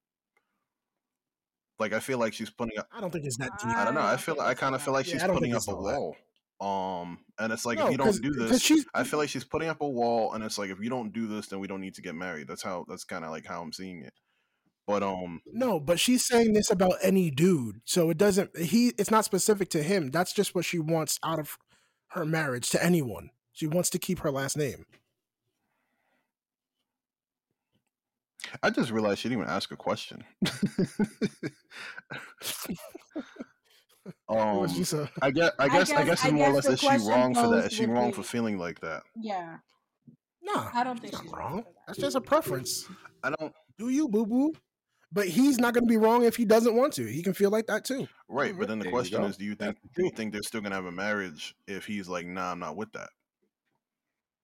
Like 1.79 1.93
I 1.93 2.01
feel 2.01 2.19
like 2.19 2.33
she's 2.35 2.51
putting 2.51 2.79
up. 2.79 2.89
I 2.93 3.01
don't 3.01 3.11
think 3.13 3.25
it's 3.27 3.37
that 3.39 3.53
deep. 3.59 3.69
I 3.77 3.85
don't 3.85 3.95
know. 3.95 4.01
I 4.01 4.15
I 4.15 4.17
feel. 4.17 4.35
think 4.35 4.47
I 4.47 4.55
kind 4.55 4.75
of 4.75 4.83
feel 4.83 4.93
like 4.95 5.07
Yeah, 5.07 5.15
she's 5.15 5.23
putting 5.25 5.55
up 5.55 5.63
a 5.69 5.73
all 5.73 5.83
that. 5.85 6.01
wall. 6.01 6.17
Um, 6.61 7.19
and 7.39 7.53
it's 7.53 7.67
like 7.67 7.79
No, 7.79 7.87
if 7.87 7.93
you 7.93 7.99
don't 7.99 8.23
do 8.23 8.33
this, 8.33 8.73
I 8.95 9.05
feel 9.05 9.19
like 9.19 9.29
she's 9.29 9.45
putting 9.45 9.69
up 9.69 9.83
a 9.83 9.89
wall, 9.89 10.33
and 10.33 10.43
it's 10.43 10.59
like 10.59 10.71
if 10.71 10.81
you 10.81 10.89
don't 10.89 11.13
do 11.13 11.27
this, 11.27 11.49
then 11.49 11.61
we 11.61 11.67
don't 11.67 11.81
need 11.81 11.95
to 11.95 12.03
get 12.03 12.15
married. 12.15 12.49
That's 12.49 12.63
how. 12.63 12.87
That's 12.89 13.05
kind 13.05 13.25
of 13.25 13.31
like 13.31 13.47
how 13.47 13.61
I'm 13.61 13.73
seeing 13.73 14.03
it. 14.03 14.15
But 14.87 15.03
um, 15.03 15.43
No, 15.47 15.81
but 15.81 15.99
she's 15.99 16.25
saying 16.25 16.53
this 16.53 16.71
about 16.71 16.95
any 17.03 17.31
dude. 17.31 17.81
So 17.85 18.09
it 18.11 18.19
doesn't 18.19 18.57
he 18.57 18.93
it's 18.99 19.11
not 19.11 19.25
specific 19.25 19.69
to 19.71 19.83
him. 19.83 20.11
That's 20.11 20.33
just 20.33 20.55
what 20.55 20.65
she 20.65 20.79
wants 20.79 21.19
out 21.25 21.41
of 21.41 21.59
her 22.11 22.25
marriage 22.25 22.71
to 22.71 22.83
anyone. 22.83 23.31
She 23.53 23.67
wants 23.67 23.91
to 23.91 23.99
keep 23.99 24.21
her 24.21 24.31
last 24.31 24.57
name. 24.57 24.87
I 28.63 28.71
just 28.71 28.93
realized 28.93 29.21
she 29.21 29.29
didn't 29.29 29.43
even 29.43 29.53
ask 29.53 29.73
a 29.73 29.77
question. 29.77 30.23
What 34.27 34.39
um, 34.39 34.57
was 34.61 34.77
she 34.77 34.85
say? 34.85 35.09
I 35.21 35.31
guess. 35.31 35.51
I 35.59 35.65
I 35.65 35.69
guess. 35.69 35.91
I 35.91 35.97
guess- 35.97 36.07
guess 36.07 36.25
I 36.25 36.29
it's 36.29 36.33
more 36.35 36.49
or 36.49 36.53
less 36.53 36.67
is 36.67 36.81
she 36.81 36.89
wrong 37.09 37.35
for 37.35 37.49
that? 37.49 37.67
Is 37.67 37.73
she 37.73 37.87
would 37.87 37.95
wrong 37.95 38.13
for 38.13 38.23
feeling 38.23 38.59
like 38.59 38.81
that? 38.81 39.03
Yeah, 39.15 39.59
Nah, 40.43 40.71
I 40.73 40.85
don't 40.85 41.01
think 41.01 41.13
it's 41.13 41.23
she's 41.23 41.33
wrong 41.33 41.41
wrong. 41.41 41.57
that. 41.57 41.75
That's 41.89 41.99
just 41.99 42.17
a 42.17 42.21
preference. 42.21 42.87
I 43.23 43.31
don't. 43.31 43.53
Do 43.79 43.89
you, 43.89 44.09
boo 44.09 44.27
boo? 44.27 44.55
But 45.13 45.29
he's 45.29 45.59
not 45.59 45.73
going 45.75 45.85
to 45.85 45.89
be 45.89 45.97
wrong 45.97 46.25
if 46.25 46.37
he 46.37 46.45
doesn't 46.45 46.75
want 46.75 46.93
to. 46.95 47.05
He 47.05 47.23
can 47.23 47.33
feel 47.33 47.51
like 47.51 47.67
that 47.67 47.85
too. 47.85 48.09
Right, 48.29 48.57
but 48.59 48.69
then 48.69 48.79
the 48.79 48.85
There 48.85 48.93
question 48.93 49.23
is, 49.25 49.37
do 49.37 49.45
you 49.45 49.55
think 49.55 49.77
do 49.95 50.05
you 50.05 50.11
think 50.11 50.33
they're 50.33 50.43
still 50.43 50.61
gonna 50.61 50.75
have 50.75 50.85
a 50.85 50.93
marriage 50.93 51.55
if 51.67 51.87
he's 51.87 52.09
like, 52.09 52.27
nah, 52.27 52.53
I'm 52.53 52.59
not 52.59 52.77
with 52.77 52.93
that? 52.93 53.09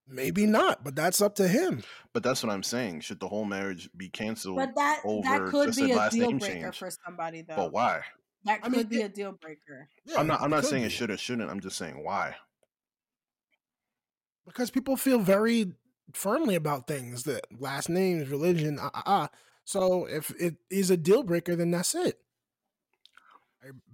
Maybe 0.08 0.46
not, 0.46 0.84
but 0.84 0.96
that's 0.96 1.20
up 1.20 1.36
to 1.36 1.48
him. 1.48 1.82
But 2.12 2.22
that's 2.22 2.42
what 2.42 2.52
I'm 2.52 2.62
saying. 2.62 3.00
Should 3.00 3.20
the 3.20 3.28
whole 3.28 3.44
marriage 3.44 3.88
be 3.96 4.08
canceled? 4.08 4.56
but 4.56 4.74
that 4.74 5.00
that 5.24 5.46
could 5.50 5.68
just 5.68 5.78
be 5.78 5.92
a 5.92 5.96
last 5.96 6.12
deal 6.12 6.30
breaker 6.32 6.62
change. 6.62 6.78
for 6.78 6.90
somebody 6.90 7.42
though. 7.42 7.56
But 7.56 7.72
why? 7.72 8.02
That 8.44 8.58
I 8.62 8.68
could 8.68 8.72
mean, 8.72 8.86
be 8.86 9.00
it- 9.02 9.04
a 9.04 9.08
deal 9.08 9.32
breaker. 9.32 9.88
Yeah, 10.04 10.18
I'm 10.18 10.26
not. 10.26 10.40
I'm 10.42 10.50
not 10.50 10.64
saying 10.64 10.82
be. 10.82 10.86
it 10.86 10.90
should 10.90 11.10
or 11.10 11.16
shouldn't. 11.16 11.48
I'm 11.50 11.60
just 11.60 11.76
saying 11.76 12.02
why. 12.02 12.34
because 14.46 14.70
people 14.70 14.96
feel 14.96 15.18
very 15.20 15.72
firmly 16.12 16.54
about 16.56 16.86
things 16.88 17.22
that 17.24 17.46
last 17.60 17.88
names, 17.88 18.28
religion, 18.28 18.78
ah, 18.80 18.90
ah, 18.94 19.02
ah. 19.06 19.28
So 19.64 20.06
if 20.06 20.30
it 20.40 20.56
is 20.70 20.90
a 20.90 20.96
deal 20.96 21.22
breaker, 21.22 21.54
then 21.54 21.70
that's 21.70 21.94
it. 21.94 22.18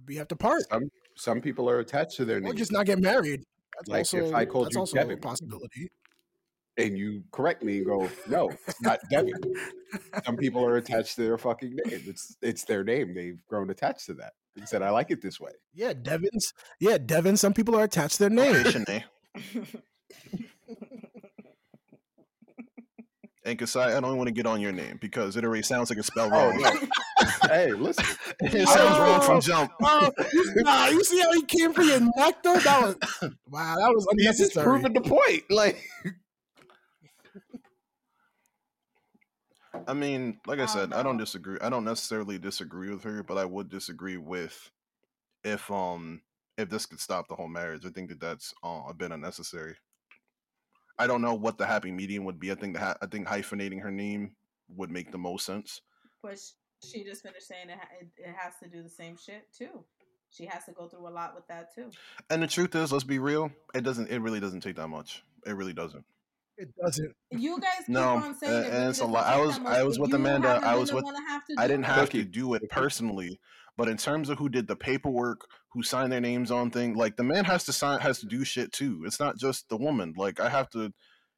We 0.07 0.15
have 0.15 0.27
to 0.29 0.35
part, 0.35 0.63
Some 0.71 0.89
some 1.15 1.41
people 1.41 1.69
are 1.69 1.77
attached 1.79 2.17
to 2.17 2.25
their 2.25 2.39
name. 2.39 2.49
or 2.49 2.53
name. 2.53 2.57
just 2.57 2.71
not 2.71 2.87
get 2.87 2.97
married. 2.99 3.43
That's 3.77 3.87
Like, 3.89 4.01
if 4.01 4.13
also 4.23 4.35
I 4.35 4.45
called 4.45 4.65
that's 4.65 4.75
you 4.75 4.79
also 4.79 4.97
a 4.97 5.01
Devin. 5.01 5.19
possibility. 5.19 5.91
And 6.79 6.97
you 6.97 7.23
correct 7.31 7.63
me 7.63 7.77
and 7.77 7.85
go, 7.85 8.09
no, 8.27 8.49
it's 8.67 8.81
not 8.81 8.99
Devin. 9.11 9.33
Some 10.25 10.37
people 10.37 10.65
are 10.65 10.77
attached 10.77 11.15
to 11.17 11.21
their 11.23 11.37
fucking 11.37 11.75
name. 11.85 12.01
It's 12.07 12.35
it's 12.41 12.63
their 12.63 12.83
name. 12.83 13.13
They've 13.13 13.39
grown 13.47 13.69
attached 13.69 14.05
to 14.07 14.13
that. 14.15 14.33
They 14.55 14.65
said, 14.65 14.81
I 14.81 14.89
like 14.89 15.11
it 15.11 15.21
this 15.21 15.39
way. 15.39 15.51
Yeah, 15.73 15.93
Devins. 15.93 16.53
Yeah, 16.79 16.97
Devin. 16.97 17.37
Some 17.37 17.53
people 17.53 17.75
are 17.75 17.83
attached 17.83 18.17
to 18.17 18.29
their 18.29 18.29
name. 18.29 18.55
Okay, 18.65 19.03
And 23.45 23.57
Kasai, 23.57 23.95
I 23.95 23.99
don't 24.01 24.17
want 24.17 24.27
to 24.27 24.33
get 24.33 24.45
on 24.45 24.59
your 24.59 24.73
name 24.73 24.97
because 25.01 25.37
it 25.37 25.45
already 25.45 25.63
sounds 25.63 25.89
like 25.89 25.97
it's 25.97 26.07
spelled 26.07 26.31
Oh, 26.33 26.49
wrong. 26.49 26.61
no. 26.61 27.27
hey, 27.47 27.71
listen. 27.71 28.05
it 28.41 28.67
sounds 28.67 28.99
wrong 28.99 29.19
Oh. 29.21 29.25
from 29.25 29.41
jump. 29.41 29.71
Oh, 29.81 30.11
you, 30.33 30.53
nah, 30.57 30.87
you 30.87 31.03
see 31.03 31.19
how 31.21 31.31
he 31.33 31.43
came 31.43 31.73
for 31.73 31.81
your 31.81 32.01
neck 32.17 32.43
though? 32.43 32.57
That 32.57 32.81
was 32.83 32.95
wow. 33.49 33.75
That 33.77 33.93
was 33.93 34.05
He's 34.17 34.25
just 34.37 34.55
unnecessary. 34.57 34.65
proving 34.65 34.93
the 34.93 35.01
point. 35.01 35.43
Like, 35.49 35.81
I 39.87 39.93
mean, 39.93 40.39
like 40.45 40.59
I 40.59 40.63
I 40.63 40.65
said, 40.67 40.93
I 40.93 41.03
don't 41.03 41.17
disagree. 41.17 41.57
I 41.61 41.69
don't 41.69 41.85
necessarily 41.85 42.37
disagree 42.37 42.91
with 42.91 43.03
her, 43.03 43.23
but 43.23 43.37
I 43.37 43.45
would 43.45 43.69
disagree 43.69 44.17
with 44.17 44.71
if 45.43 45.69
um 45.71 46.21
if 46.57 46.69
this 46.69 46.85
could 46.85 46.99
stop 46.99 47.27
the 47.27 47.35
whole 47.35 47.47
marriage. 47.47 47.85
I 47.85 47.89
think 47.89 48.09
that 48.09 48.19
that's 48.19 48.53
uh, 48.63 48.83
a 48.89 48.93
bit 48.93 49.11
unnecessary. 49.11 49.75
I 50.97 51.07
don't 51.07 51.21
know 51.21 51.33
what 51.33 51.57
the 51.57 51.65
happy 51.65 51.91
medium 51.91 52.25
would 52.25 52.39
be. 52.39 52.51
I 52.51 52.55
think 52.55 52.73
the 52.73 52.79
ha- 52.81 52.97
I 53.01 53.05
think 53.05 53.27
hyphenating 53.27 53.81
her 53.81 53.91
name 53.91 54.35
would 54.75 54.91
make 54.91 55.11
the 55.11 55.17
most 55.17 55.45
sense. 55.45 55.81
but 56.21 56.37
she 56.83 57.03
just 57.03 57.23
finished 57.23 57.47
saying 57.47 57.69
it, 57.69 57.77
ha- 57.77 57.87
it, 57.99 58.07
it 58.17 58.35
has 58.37 58.53
to 58.61 58.69
do 58.69 58.83
the 58.83 58.89
same 58.89 59.17
shit 59.17 59.47
too. 59.57 59.83
She 60.29 60.45
has 60.45 60.65
to 60.65 60.71
go 60.73 60.87
through 60.87 61.07
a 61.07 61.09
lot 61.09 61.33
with 61.35 61.47
that 61.47 61.73
too. 61.73 61.89
And 62.29 62.43
the 62.43 62.47
truth 62.47 62.75
is, 62.75 62.91
let's 62.91 63.03
be 63.03 63.17
real, 63.19 63.51
it 63.73 63.81
doesn't. 63.83 64.09
It 64.09 64.19
really 64.19 64.39
doesn't 64.39 64.61
take 64.61 64.75
that 64.75 64.87
much. 64.89 65.23
It 65.45 65.53
really 65.53 65.73
doesn't. 65.73 66.05
It 66.59 66.69
doesn't. 66.75 67.15
You 67.31 67.59
guys 67.59 67.71
keep 67.79 67.89
No, 67.89 68.15
on 68.17 68.35
saying 68.37 68.53
uh, 68.53 68.67
it. 68.67 68.73
and 68.73 68.89
it's 68.89 68.99
a 68.99 69.05
lot. 69.05 69.25
I 69.25 69.39
was- 69.39 69.57
I 69.59 69.81
was 69.83 69.97
with 69.97 70.13
Amanda, 70.13 70.59
I 70.61 70.75
was 70.75 70.91
with- 70.91 71.05
have 71.05 71.45
to 71.45 71.55
I 71.57 71.67
didn't 71.67 71.85
have 71.85 72.09
Cookie. 72.09 72.23
to 72.25 72.29
do 72.29 72.53
it 72.53 72.69
personally, 72.69 73.39
but 73.77 73.87
in 73.87 73.95
terms 73.97 74.29
of 74.29 74.37
who 74.39 74.49
did 74.49 74.67
the 74.67 74.75
paperwork, 74.75 75.47
who 75.71 75.83
signed 75.83 76.11
their 76.11 76.19
names 76.21 76.51
on 76.51 76.69
thing, 76.69 76.95
like 76.95 77.15
the 77.15 77.23
man 77.23 77.45
has 77.45 77.63
to 77.65 77.73
sign, 77.73 77.99
has 78.01 78.19
to 78.19 78.25
do 78.25 78.43
shit 78.43 78.71
too. 78.73 79.03
It's 79.05 79.19
not 79.21 79.37
just 79.37 79.69
the 79.69 79.77
woman. 79.77 80.13
Like 80.17 80.39
I 80.39 80.49
have 80.49 80.69
to. 80.71 80.93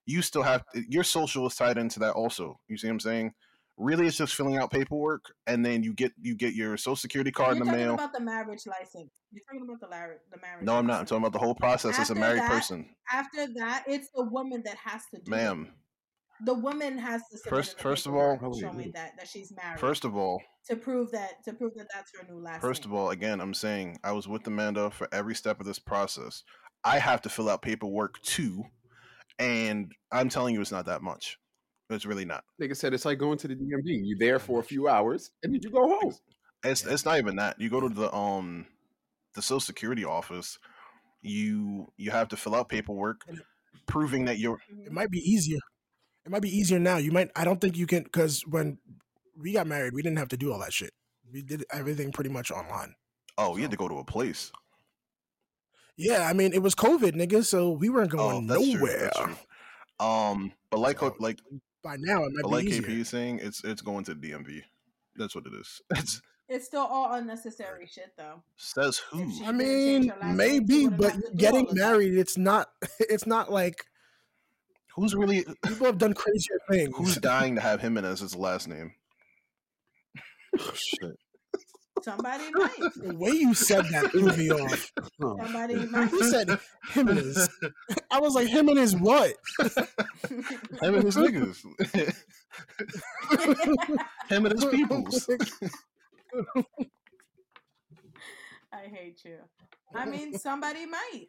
You 0.07 0.23
still 0.23 0.41
have 0.41 0.63
your 0.89 1.03
social 1.03 1.45
is 1.45 1.55
tied 1.55 1.77
into 1.77 1.99
that 1.99 2.13
also. 2.13 2.59
You 2.67 2.77
see 2.77 2.87
what 2.87 2.93
I'm 2.93 2.99
saying? 3.01 3.33
Really, 3.77 4.05
it's 4.05 4.17
just 4.17 4.35
filling 4.35 4.57
out 4.57 4.69
paperwork, 4.69 5.23
and 5.47 5.65
then 5.65 5.81
you 5.81 5.93
get 5.93 6.11
you 6.21 6.35
get 6.35 6.53
your 6.53 6.77
social 6.77 6.95
security 6.95 7.31
card 7.31 7.53
in 7.53 7.59
the 7.59 7.65
talking 7.65 7.79
mail. 7.79 7.93
about 7.95 8.13
the 8.13 8.19
marriage 8.19 8.67
license. 8.67 9.11
You're 9.31 9.41
talking 9.49 9.63
about 9.67 9.79
the, 9.79 9.87
lar- 9.87 10.17
the 10.31 10.37
marriage. 10.39 10.65
No, 10.65 10.75
I'm 10.77 10.85
not. 10.85 10.99
I'm 10.99 11.05
talking 11.05 11.23
about 11.23 11.33
the 11.33 11.39
whole 11.39 11.55
process 11.55 11.97
as 11.97 12.09
a 12.11 12.15
married 12.15 12.41
that, 12.41 12.49
person, 12.51 12.85
After 13.11 13.47
that, 13.55 13.83
it's 13.87 14.09
the 14.13 14.23
woman 14.25 14.61
that 14.65 14.75
has 14.75 15.01
to 15.13 15.17
do 15.21 15.23
it. 15.25 15.27
ma'am. 15.29 15.69
The 16.43 16.53
woman 16.55 16.97
has 16.97 17.21
to 17.31 17.37
First- 17.49 17.79
first 17.79 18.07
of 18.07 18.13
all- 18.15 18.37
showing 18.59 18.91
that 18.93 19.13
that 19.17 19.27
she's 19.27 19.51
married. 19.55 19.79
First 19.79 20.05
of 20.05 20.15
all, 20.15 20.41
to 20.69 20.75
prove 20.75 21.11
that 21.11 21.43
to 21.45 21.53
prove 21.53 21.73
that 21.75 21.87
that's 21.93 22.11
her 22.19 22.27
new 22.31 22.39
last 22.39 22.61
First 22.61 22.85
name. 22.85 22.93
of 22.93 22.99
all, 22.99 23.09
again, 23.11 23.39
I'm 23.41 23.53
saying 23.53 23.99
I 24.03 24.11
was 24.11 24.27
with 24.27 24.45
Amanda 24.47 24.91
for 24.91 25.07
every 25.11 25.33
step 25.35 25.59
of 25.59 25.65
this 25.65 25.79
process. 25.79 26.43
I 26.83 26.99
have 26.99 27.21
to 27.23 27.29
fill 27.29 27.49
out 27.49 27.61
paperwork 27.61 28.19
too, 28.21 28.63
and 29.39 29.91
I'm 30.11 30.29
telling 30.29 30.53
you, 30.55 30.61
it's 30.61 30.71
not 30.71 30.85
that 30.87 31.01
much. 31.03 31.37
It's 31.91 32.05
really 32.05 32.25
not. 32.25 32.43
nigga 32.61 32.75
said, 32.75 32.93
it's 32.93 33.05
like 33.05 33.17
going 33.17 33.37
to 33.39 33.47
the 33.47 33.55
DMV. 33.55 33.83
You're 34.03 34.17
there 34.19 34.39
for 34.39 34.59
a 34.59 34.63
few 34.63 34.87
hours 34.87 35.31
and 35.43 35.53
then 35.53 35.61
you 35.63 35.69
go 35.69 35.87
home. 35.99 36.13
It's 36.63 36.85
it's 36.85 37.05
not 37.05 37.17
even 37.17 37.35
that. 37.37 37.59
You 37.59 37.69
go 37.69 37.79
to 37.81 37.89
the 37.89 38.13
um 38.15 38.65
the 39.35 39.41
Social 39.41 39.59
Security 39.59 40.05
office. 40.05 40.59
You 41.21 41.91
you 41.97 42.11
have 42.11 42.29
to 42.29 42.37
fill 42.37 42.55
out 42.55 42.69
paperwork 42.69 43.25
proving 43.87 44.25
that 44.25 44.37
you're. 44.39 44.59
It 44.85 44.91
might 44.91 45.09
be 45.09 45.19
easier. 45.19 45.59
It 46.25 46.31
might 46.31 46.41
be 46.41 46.55
easier 46.55 46.79
now. 46.79 46.97
You 46.97 47.11
might. 47.11 47.29
I 47.35 47.43
don't 47.43 47.59
think 47.59 47.77
you 47.77 47.87
can 47.87 48.03
because 48.03 48.43
when 48.47 48.77
we 49.37 49.53
got 49.53 49.65
married, 49.67 49.93
we 49.93 50.01
didn't 50.01 50.19
have 50.19 50.29
to 50.29 50.37
do 50.37 50.51
all 50.53 50.59
that 50.59 50.73
shit. 50.73 50.91
We 51.31 51.41
did 51.41 51.63
everything 51.71 52.11
pretty 52.11 52.29
much 52.29 52.51
online. 52.51 52.95
Oh, 53.37 53.55
you 53.55 53.63
had 53.63 53.71
to 53.71 53.77
go 53.77 53.87
to 53.87 53.97
a 53.99 54.03
place. 54.03 54.51
Yeah, 55.97 56.27
I 56.27 56.33
mean 56.33 56.53
it 56.53 56.61
was 56.61 56.75
COVID, 56.75 57.13
nigga, 57.13 57.43
so 57.45 57.71
we 57.71 57.89
weren't 57.89 58.13
Oh, 58.13 58.17
going 58.17 58.47
that's 58.47 58.61
true. 58.63 58.73
nowhere. 58.75 58.99
That's 59.15 59.19
true. 59.19 59.35
Um, 60.05 60.51
but 60.69 60.79
like 60.79 60.99
So, 60.99 61.15
like 61.19 61.39
By 61.83 61.95
now, 61.97 62.23
it 62.25 62.31
might 62.33 62.41
but 62.43 62.49
be 62.49 62.55
like 62.55 62.65
easier. 62.65 62.81
KP 62.83 62.99
is 62.99 63.09
saying, 63.09 63.39
it's 63.41 63.63
it's 63.63 63.81
going 63.81 64.03
to 64.05 64.15
DMV. 64.15 64.61
That's 65.15 65.35
what 65.35 65.45
it 65.47 65.53
is. 65.53 65.81
It's 65.97 66.21
It's 66.49 66.65
still 66.65 66.81
all 66.85 67.13
unnecessary 67.13 67.87
shit 67.87 68.11
though. 68.17 68.43
says 68.57 68.97
who. 69.09 69.31
I 69.45 69.51
mean, 69.51 70.09
her 70.09 70.15
last 70.19 70.21
name, 70.21 70.31
she 70.31 70.35
maybe, 70.35 70.83
wouldn't 70.87 70.97
but 71.01 71.11
have 71.13 71.21
to 71.23 71.31
getting 71.35 71.65
all 71.65 71.69
of 71.71 71.75
that. 71.77 71.81
married, 71.81 72.13
it's 72.17 72.37
not. 72.37 72.69
It's 72.99 73.25
not 73.25 73.51
like 73.51 73.85
Who's 74.95 75.15
really 75.15 75.45
people 75.65 75.85
have 75.87 75.97
done 75.97 76.13
crazier 76.13 76.59
things. 76.69 76.93
who's 76.97 77.15
dying 77.15 77.55
to 77.55 77.61
have 77.61 77.79
him 77.81 77.97
in 77.97 78.03
as 78.05 78.19
his 78.19 78.35
last 78.35 78.67
name? 78.67 78.93
Oh, 80.59 80.73
shit. 80.75 81.15
Somebody 82.01 82.49
might. 82.53 82.93
The 82.95 83.15
way 83.15 83.31
you 83.31 83.53
said 83.53 83.85
that 83.91 84.11
threw 84.11 84.35
me 84.35 84.51
off. 84.51 84.91
Somebody 85.19 85.75
might. 85.85 86.11
You 86.11 86.23
said 86.29 86.49
him 86.89 87.07
and 87.07 87.17
his. 87.17 87.49
I 88.11 88.19
was 88.19 88.35
like, 88.35 88.47
him 88.47 88.69
and 88.69 88.77
his 88.77 88.95
what? 88.95 89.33
Him 90.81 90.95
and 90.95 91.03
his 91.03 91.15
niggas. 91.15 91.63
Him 94.29 94.45
and 94.45 94.53
his 94.53 94.65
peoples. 94.65 95.29
I 98.73 98.87
hate 98.87 99.21
you. 99.25 99.37
I 99.93 100.05
mean, 100.05 100.37
somebody 100.37 100.85
might. 100.85 101.27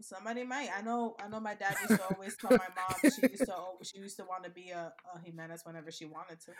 Somebody 0.00 0.44
might. 0.44 0.68
I 0.76 0.80
know. 0.82 1.16
I 1.22 1.28
know. 1.28 1.40
My 1.40 1.54
dad 1.54 1.74
used 1.88 2.00
to 2.00 2.14
always 2.14 2.36
tell 2.36 2.50
my 2.50 2.58
mom 2.76 3.10
she 3.14 3.22
used 3.30 3.44
to. 3.46 3.52
al- 3.52 3.78
She 3.82 3.98
used 3.98 4.16
to 4.18 4.24
want 4.24 4.44
to 4.44 4.50
be 4.50 4.70
a, 4.70 4.92
a 5.14 5.18
Jimenez 5.24 5.62
whenever 5.64 5.90
she 5.90 6.04
wanted 6.06 6.38
to. 6.42 6.52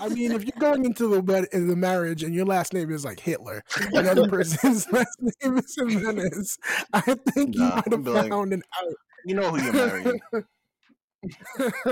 I 0.00 0.08
mean, 0.08 0.30
if 0.32 0.44
you're 0.44 0.60
going 0.60 0.84
into 0.84 1.08
the 1.08 1.20
wed- 1.20 1.48
in 1.52 1.66
the 1.66 1.74
marriage 1.76 2.22
and 2.22 2.32
your 2.34 2.44
last 2.46 2.72
name 2.72 2.90
is 2.92 3.04
like 3.04 3.18
Hitler, 3.18 3.62
and 3.92 4.06
other 4.06 4.28
person's 4.28 4.86
last 4.92 5.18
name 5.42 5.58
is 5.58 5.74
Jimenez, 5.76 6.58
I 6.92 7.00
think 7.34 7.56
you 7.56 7.72
might 7.74 7.92
have 7.92 8.04
be 8.04 8.10
like, 8.10 8.30
found 8.30 8.52
an 8.52 8.62
out. 8.82 8.94
You 9.24 9.34
know 9.34 9.50
who 9.50 9.62
you're 9.64 9.72
marrying. 9.72 10.20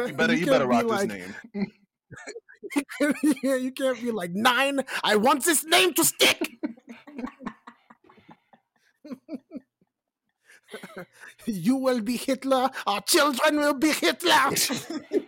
You 0.07 0.13
better 0.13 0.35
you, 0.35 0.47
can't 0.47 0.51
better 0.51 0.67
be 0.69 0.77
rock 0.77 0.89
this 0.89 1.05
like, 1.05 1.09
name. 1.09 1.35
yeah, 3.43 3.57
you 3.57 3.73
can't 3.73 4.01
be 4.01 4.11
like 4.11 4.31
nine. 4.33 4.81
I 5.03 5.17
want 5.17 5.45
this 5.45 5.65
name 5.65 5.95
to 5.95 6.05
stick. 6.05 6.41
You 11.47 11.77
will 11.77 12.01
be 12.01 12.17
Hitler. 12.17 12.71
Our 12.87 13.01
children 13.03 13.57
will 13.57 13.75
be 13.75 13.93
Hitler. 13.93 14.51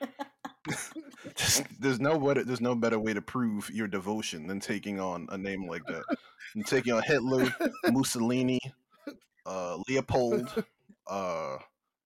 There's, 1.36 1.62
there's 1.78 2.00
no 2.00 2.18
better 2.18 2.44
there's 2.44 2.60
no 2.60 2.74
better 2.74 2.98
way 2.98 3.12
to 3.14 3.20
prove 3.20 3.70
your 3.70 3.86
devotion 3.86 4.46
than 4.46 4.58
taking 4.60 4.98
on 4.98 5.28
a 5.30 5.38
name 5.38 5.68
like 5.68 5.84
that. 5.86 6.02
And 6.54 6.66
taking 6.66 6.92
on 6.92 7.02
Hitler, 7.02 7.54
Mussolini, 7.90 8.58
uh, 9.44 9.78
Leopold, 9.88 10.52
uh, 11.06 11.58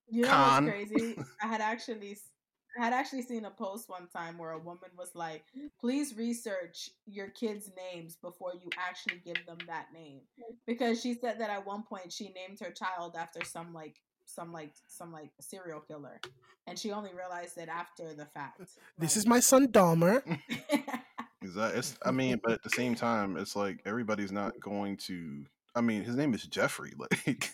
You 0.08 0.22
know 0.22 0.28
Con. 0.30 0.66
what's 0.66 0.90
crazy? 0.90 1.18
I 1.42 1.46
had 1.46 1.60
actually 1.60 2.12
s- 2.12 2.29
I 2.78 2.84
had 2.84 2.92
actually 2.92 3.22
seen 3.22 3.44
a 3.44 3.50
post 3.50 3.88
one 3.88 4.06
time 4.08 4.38
where 4.38 4.52
a 4.52 4.58
woman 4.58 4.90
was 4.96 5.14
like, 5.14 5.44
"Please 5.80 6.16
research 6.16 6.90
your 7.06 7.28
kids' 7.28 7.70
names 7.76 8.16
before 8.16 8.52
you 8.54 8.70
actually 8.78 9.20
give 9.24 9.44
them 9.46 9.58
that 9.66 9.92
name," 9.92 10.20
because 10.66 11.00
she 11.00 11.14
said 11.14 11.38
that 11.40 11.50
at 11.50 11.66
one 11.66 11.82
point 11.82 12.12
she 12.12 12.28
named 12.32 12.60
her 12.60 12.70
child 12.70 13.16
after 13.16 13.44
some 13.44 13.72
like 13.74 13.96
some 14.24 14.52
like 14.52 14.72
some 14.86 15.12
like 15.12 15.30
serial 15.40 15.80
killer, 15.80 16.20
and 16.66 16.78
she 16.78 16.92
only 16.92 17.10
realized 17.12 17.58
it 17.58 17.68
after 17.68 18.14
the 18.14 18.26
fact. 18.26 18.58
this 18.60 18.76
Like- 18.98 19.16
is 19.16 19.26
my 19.26 19.40
son 19.40 19.68
Dahmer. 19.68 20.22
is 21.42 21.54
that 21.54 21.74
it's 21.74 21.96
I 22.04 22.10
mean, 22.12 22.40
but 22.42 22.52
at 22.52 22.62
the 22.62 22.70
same 22.70 22.94
time, 22.94 23.36
it's 23.36 23.56
like 23.56 23.80
everybody's 23.84 24.30
not 24.32 24.60
going 24.60 24.96
to 25.08 25.44
I 25.74 25.80
mean, 25.80 26.02
his 26.04 26.16
name 26.16 26.34
is 26.34 26.44
Jeffrey. 26.44 26.92
Like 26.98 27.50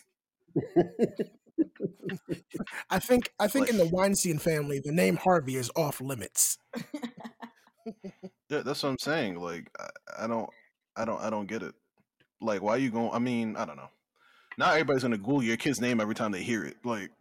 I 2.89 2.99
think 2.99 3.31
I 3.39 3.47
think 3.47 3.69
in 3.69 3.77
the 3.77 3.87
Weinstein 3.87 4.39
family, 4.39 4.79
the 4.83 4.91
name 4.91 5.17
Harvey 5.17 5.55
is 5.55 5.71
off 5.75 6.01
limits. 6.01 6.57
Yeah, 8.49 8.61
that's 8.61 8.83
what 8.83 8.89
I'm 8.89 8.99
saying. 8.99 9.39
Like, 9.39 9.69
I, 9.79 10.23
I 10.23 10.27
don't, 10.27 10.49
I 10.95 11.05
don't, 11.05 11.21
I 11.21 11.29
don't 11.29 11.47
get 11.47 11.63
it. 11.63 11.75
Like, 12.39 12.61
why 12.61 12.75
are 12.75 12.77
you 12.77 12.89
going? 12.89 13.09
I 13.11 13.19
mean, 13.19 13.55
I 13.57 13.65
don't 13.65 13.75
know. 13.75 13.89
Not 14.57 14.71
everybody's 14.71 15.03
gonna 15.03 15.17
Google 15.17 15.43
your 15.43 15.57
kid's 15.57 15.81
name 15.81 15.99
every 15.99 16.15
time 16.15 16.31
they 16.31 16.43
hear 16.43 16.63
it. 16.63 16.77
Like, 16.83 17.11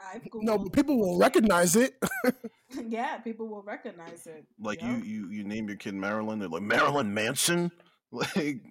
I've 0.00 0.22
No, 0.34 0.58
but 0.58 0.72
people 0.72 0.98
will 0.98 1.18
recognize 1.18 1.76
it. 1.76 1.94
yeah, 2.86 3.18
people 3.18 3.48
will 3.48 3.62
recognize 3.62 4.26
it. 4.26 4.44
like 4.60 4.80
Yup. 4.82 4.90
you, 4.90 5.04
you, 5.04 5.30
you 5.30 5.44
name 5.44 5.66
your 5.68 5.76
kid 5.76 5.94
Marilyn. 5.94 6.38
They're 6.38 6.48
like 6.48 6.62
Marilyn 6.62 7.12
Manson. 7.12 7.70
Like, 8.10 8.62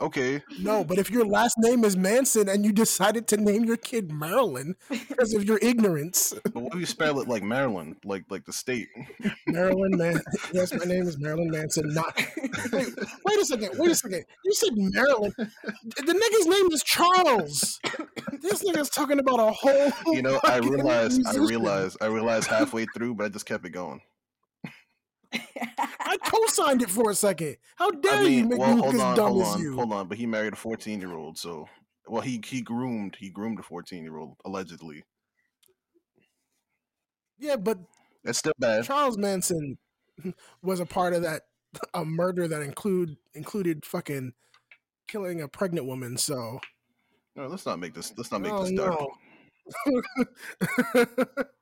okay, 0.00 0.42
No, 0.60 0.84
but 0.84 0.98
if 0.98 1.10
your 1.10 1.24
last 1.24 1.54
name 1.58 1.84
is 1.84 1.96
Manson 1.96 2.48
and 2.48 2.64
you 2.64 2.72
decided 2.72 3.26
to 3.28 3.36
name 3.36 3.64
your 3.64 3.76
kid 3.76 4.12
Marilyn 4.12 4.76
because 4.88 5.34
of 5.34 5.44
your 5.44 5.58
ignorance, 5.62 6.34
but 6.44 6.56
what 6.56 6.74
if 6.74 6.80
you 6.80 6.86
spell 6.86 7.20
it 7.20 7.28
like 7.28 7.42
Maryland, 7.42 7.96
like 8.04 8.24
like 8.30 8.44
the 8.44 8.52
state? 8.52 8.88
Marilyn 9.46 9.96
Man. 9.96 10.20
Yes, 10.52 10.72
my 10.72 10.84
name 10.84 11.02
is 11.06 11.18
Marilyn 11.18 11.50
Manson. 11.50 11.92
Not. 11.92 12.16
Wait, 12.72 12.88
wait 13.24 13.40
a 13.40 13.44
second. 13.44 13.70
Wait 13.78 13.90
a 13.90 13.94
second. 13.94 14.24
You 14.44 14.52
said 14.52 14.72
Marilyn. 14.74 15.32
The 15.36 16.12
nigga's 16.12 16.46
name 16.46 16.66
is 16.72 16.82
Charles. 16.82 17.80
This 18.40 18.62
nigga's 18.62 18.90
talking 18.90 19.18
about 19.18 19.40
a 19.40 19.52
whole. 19.52 19.90
You 20.14 20.22
know, 20.22 20.40
I 20.44 20.58
realized, 20.58 21.26
I 21.26 21.36
realized, 21.36 21.98
I 22.00 22.06
realized 22.06 22.48
halfway 22.48 22.86
through, 22.94 23.14
but 23.14 23.24
I 23.24 23.28
just 23.28 23.46
kept 23.46 23.64
it 23.64 23.70
going. 23.70 24.00
I 26.00 26.16
co-signed 26.24 26.82
it 26.82 26.90
for 26.90 27.10
a 27.10 27.14
second. 27.14 27.56
How 27.76 27.90
dare 27.90 28.14
I 28.14 28.22
you 28.22 28.46
make 28.46 28.58
well, 28.58 28.68
me 28.70 28.74
look 28.76 28.84
hold 28.84 28.94
as 28.94 29.00
on, 29.00 29.16
dumb 29.16 29.40
as 29.40 29.48
on, 29.48 29.60
you? 29.60 29.74
hold 29.74 29.92
on. 29.92 30.08
But 30.08 30.18
he 30.18 30.26
married 30.26 30.52
a 30.52 30.56
14 30.56 31.00
year 31.00 31.12
old, 31.14 31.38
so 31.38 31.68
well, 32.06 32.22
he 32.22 32.40
he 32.44 32.60
groomed, 32.60 33.16
he 33.18 33.30
groomed 33.30 33.58
a 33.58 33.62
14 33.62 34.02
year 34.02 34.16
old 34.16 34.36
allegedly. 34.44 35.04
Yeah, 37.38 37.56
but 37.56 37.78
That's 38.22 38.38
still 38.38 38.52
bad. 38.58 38.84
Charles 38.84 39.18
Manson 39.18 39.78
was 40.62 40.80
a 40.80 40.86
part 40.86 41.14
of 41.14 41.22
that 41.22 41.42
a 41.92 42.04
murder 42.04 42.46
that 42.46 42.62
include 42.62 43.16
included 43.34 43.84
fucking 43.84 44.32
killing 45.08 45.40
a 45.42 45.48
pregnant 45.48 45.86
woman. 45.86 46.16
So 46.16 46.60
No, 47.36 47.46
let's 47.46 47.66
not 47.66 47.80
make 47.80 47.94
this. 47.94 48.12
Let's 48.16 48.30
not 48.30 48.40
make 48.40 48.52
oh 48.52 48.64
this 48.64 48.72
dark. 48.72 49.00
no. 49.86 50.02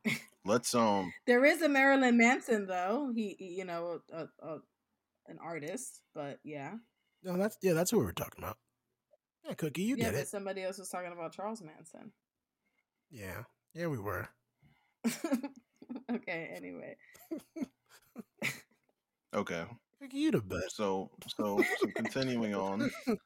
Let's 0.44 0.74
um. 0.74 1.12
There 1.26 1.44
is 1.44 1.62
a 1.62 1.68
Marilyn 1.68 2.16
Manson 2.16 2.66
though. 2.66 3.12
He, 3.14 3.36
he- 3.38 3.54
you 3.58 3.64
know, 3.64 4.00
a, 4.12 4.26
a, 4.44 4.58
an 5.28 5.38
artist, 5.42 6.00
but 6.14 6.38
yeah, 6.44 6.72
no, 7.22 7.36
that's 7.36 7.56
yeah, 7.62 7.74
that's 7.74 7.92
what 7.92 8.00
we 8.00 8.06
were 8.06 8.12
talking 8.12 8.42
about. 8.42 8.56
Yeah, 9.46 9.54
Cookie, 9.54 9.82
you 9.82 9.96
yeah. 9.96 10.06
get 10.06 10.12
But 10.14 10.20
it. 10.22 10.28
somebody 10.28 10.62
else 10.62 10.78
was 10.78 10.88
talking 10.88 11.12
about 11.12 11.32
Charles 11.32 11.62
Manson. 11.62 12.12
Yeah, 13.10 13.44
yeah, 13.74 13.86
we 13.86 13.98
were. 13.98 14.28
okay. 16.12 16.50
Anyway, 16.56 16.96
Okay, 19.34 19.64
Cookie, 20.00 20.18
you 20.18 20.30
the 20.30 20.40
best. 20.42 20.76
so 20.76 21.10
so 21.36 21.62
so 21.78 21.86
continuing 21.94 22.54
on. 22.54 22.90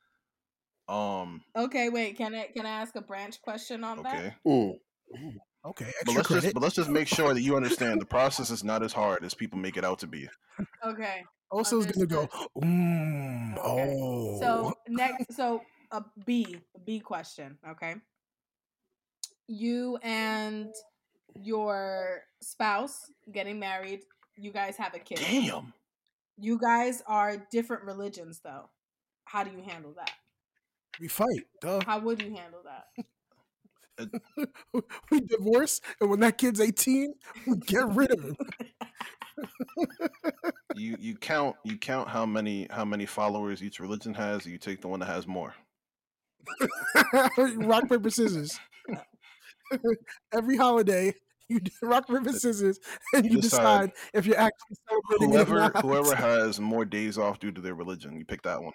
Um. 0.89 1.43
okay. 1.57 1.89
Wait. 1.89 2.17
Can 2.17 2.33
I 2.33 2.45
can 2.55 2.65
I 2.65 2.71
ask 2.71 2.95
a 2.95 3.01
branch 3.01 3.43
question 3.43 3.83
on 3.83 3.99
Okay, 4.07 4.33
Mm. 4.47 4.75
Okay, 5.13 5.39
but 5.79 5.87
extra 5.89 6.13
let's 6.15 6.27
credit. 6.29 6.43
just 6.43 6.55
but 6.55 6.63
let's 6.63 6.75
just 6.75 6.91
make 6.91 7.09
sure 7.09 7.35
that 7.35 7.41
you 7.41 7.57
understand 7.57 8.01
the 8.01 8.07
process 8.07 8.51
is 8.51 8.63
not 8.65 8.83
as 8.83 8.93
hard 8.93 9.25
as 9.25 9.35
people 9.35 9.59
make 9.59 9.77
it 9.77 9.85
out 9.85 9.99
to 10.01 10.07
be. 10.07 10.29
Okay. 10.85 11.25
also, 11.51 11.79
is 11.81 11.87
gonna 11.87 12.07
go. 12.07 12.29
Mm, 12.63 13.57
Okay. 13.59 13.97
oh, 14.01 14.41
So 14.41 14.75
next, 14.89 15.35
so 15.35 15.63
a 15.91 16.03
B, 16.25 16.57
a 16.75 16.81
B 16.81 17.01
question. 17.01 17.59
Okay. 17.69 17.95
You 19.49 19.99
and 20.03 20.75
your 21.35 22.23
spouse 22.43 23.11
getting 23.33 23.59
married. 23.61 24.01
You 24.37 24.53
guys 24.53 24.77
have 24.77 24.95
a 24.95 24.99
kid. 24.99 25.19
Damn. 25.19 25.73
You 26.39 26.59
guys 26.59 27.03
are 27.07 27.47
different 27.51 27.85
religions, 27.85 28.41
though. 28.45 28.69
How 29.25 29.45
do 29.45 29.51
you 29.51 29.63
handle 29.63 29.95
that? 29.97 30.11
we 31.01 31.09
fight. 31.09 31.47
Duh. 31.61 31.81
How 31.87 31.99
would 32.01 32.23
you 32.23 32.35
handle 32.35 32.61
that? 32.65 33.07
we 35.11 35.21
divorce, 35.21 35.81
and 36.01 36.11
when 36.11 36.21
that 36.21 36.39
kid's 36.39 36.61
eighteen, 36.61 37.15
we 37.47 37.57
get 37.57 37.87
rid 37.89 38.11
of 38.11 38.25
him. 38.25 38.37
You 40.75 40.97
you 41.01 41.17
count 41.17 41.57
you 41.65 41.79
count 41.79 42.09
how 42.09 42.27
many 42.27 42.67
how 42.71 42.85
many 42.85 43.07
followers 43.07 43.63
each 43.63 43.81
religion 43.81 44.13
has. 44.15 44.45
And 44.45 44.53
you 44.53 44.59
take 44.59 44.83
the 44.83 44.89
one 44.89 45.01
that 45.01 45.07
has 45.07 45.27
more. 45.27 45.55
rock 47.57 47.89
paper 47.89 48.11
scissors. 48.11 48.59
Every 50.33 50.57
holiday, 50.57 51.15
you 51.49 51.61
do 51.61 51.71
rock 51.83 52.07
paper 52.09 52.33
scissors, 52.33 52.79
and 53.15 53.25
you, 53.25 53.33
You 53.33 53.41
decide, 53.41 53.91
decide 53.91 53.93
if 54.15 54.27
you're 54.27 54.39
actually 54.39 54.77
celebrating 54.89 55.31
Whoever 55.31 55.69
whoever 55.81 56.15
has 56.15 56.61
more 56.61 56.85
days 56.85 57.19
off 57.19 57.39
due 57.39 57.53
to 57.53 57.61
their 57.61 57.75
religion, 57.75 58.17
you 58.17 58.25
pick 58.25 58.43
that 58.43 58.61
one. 58.63 58.73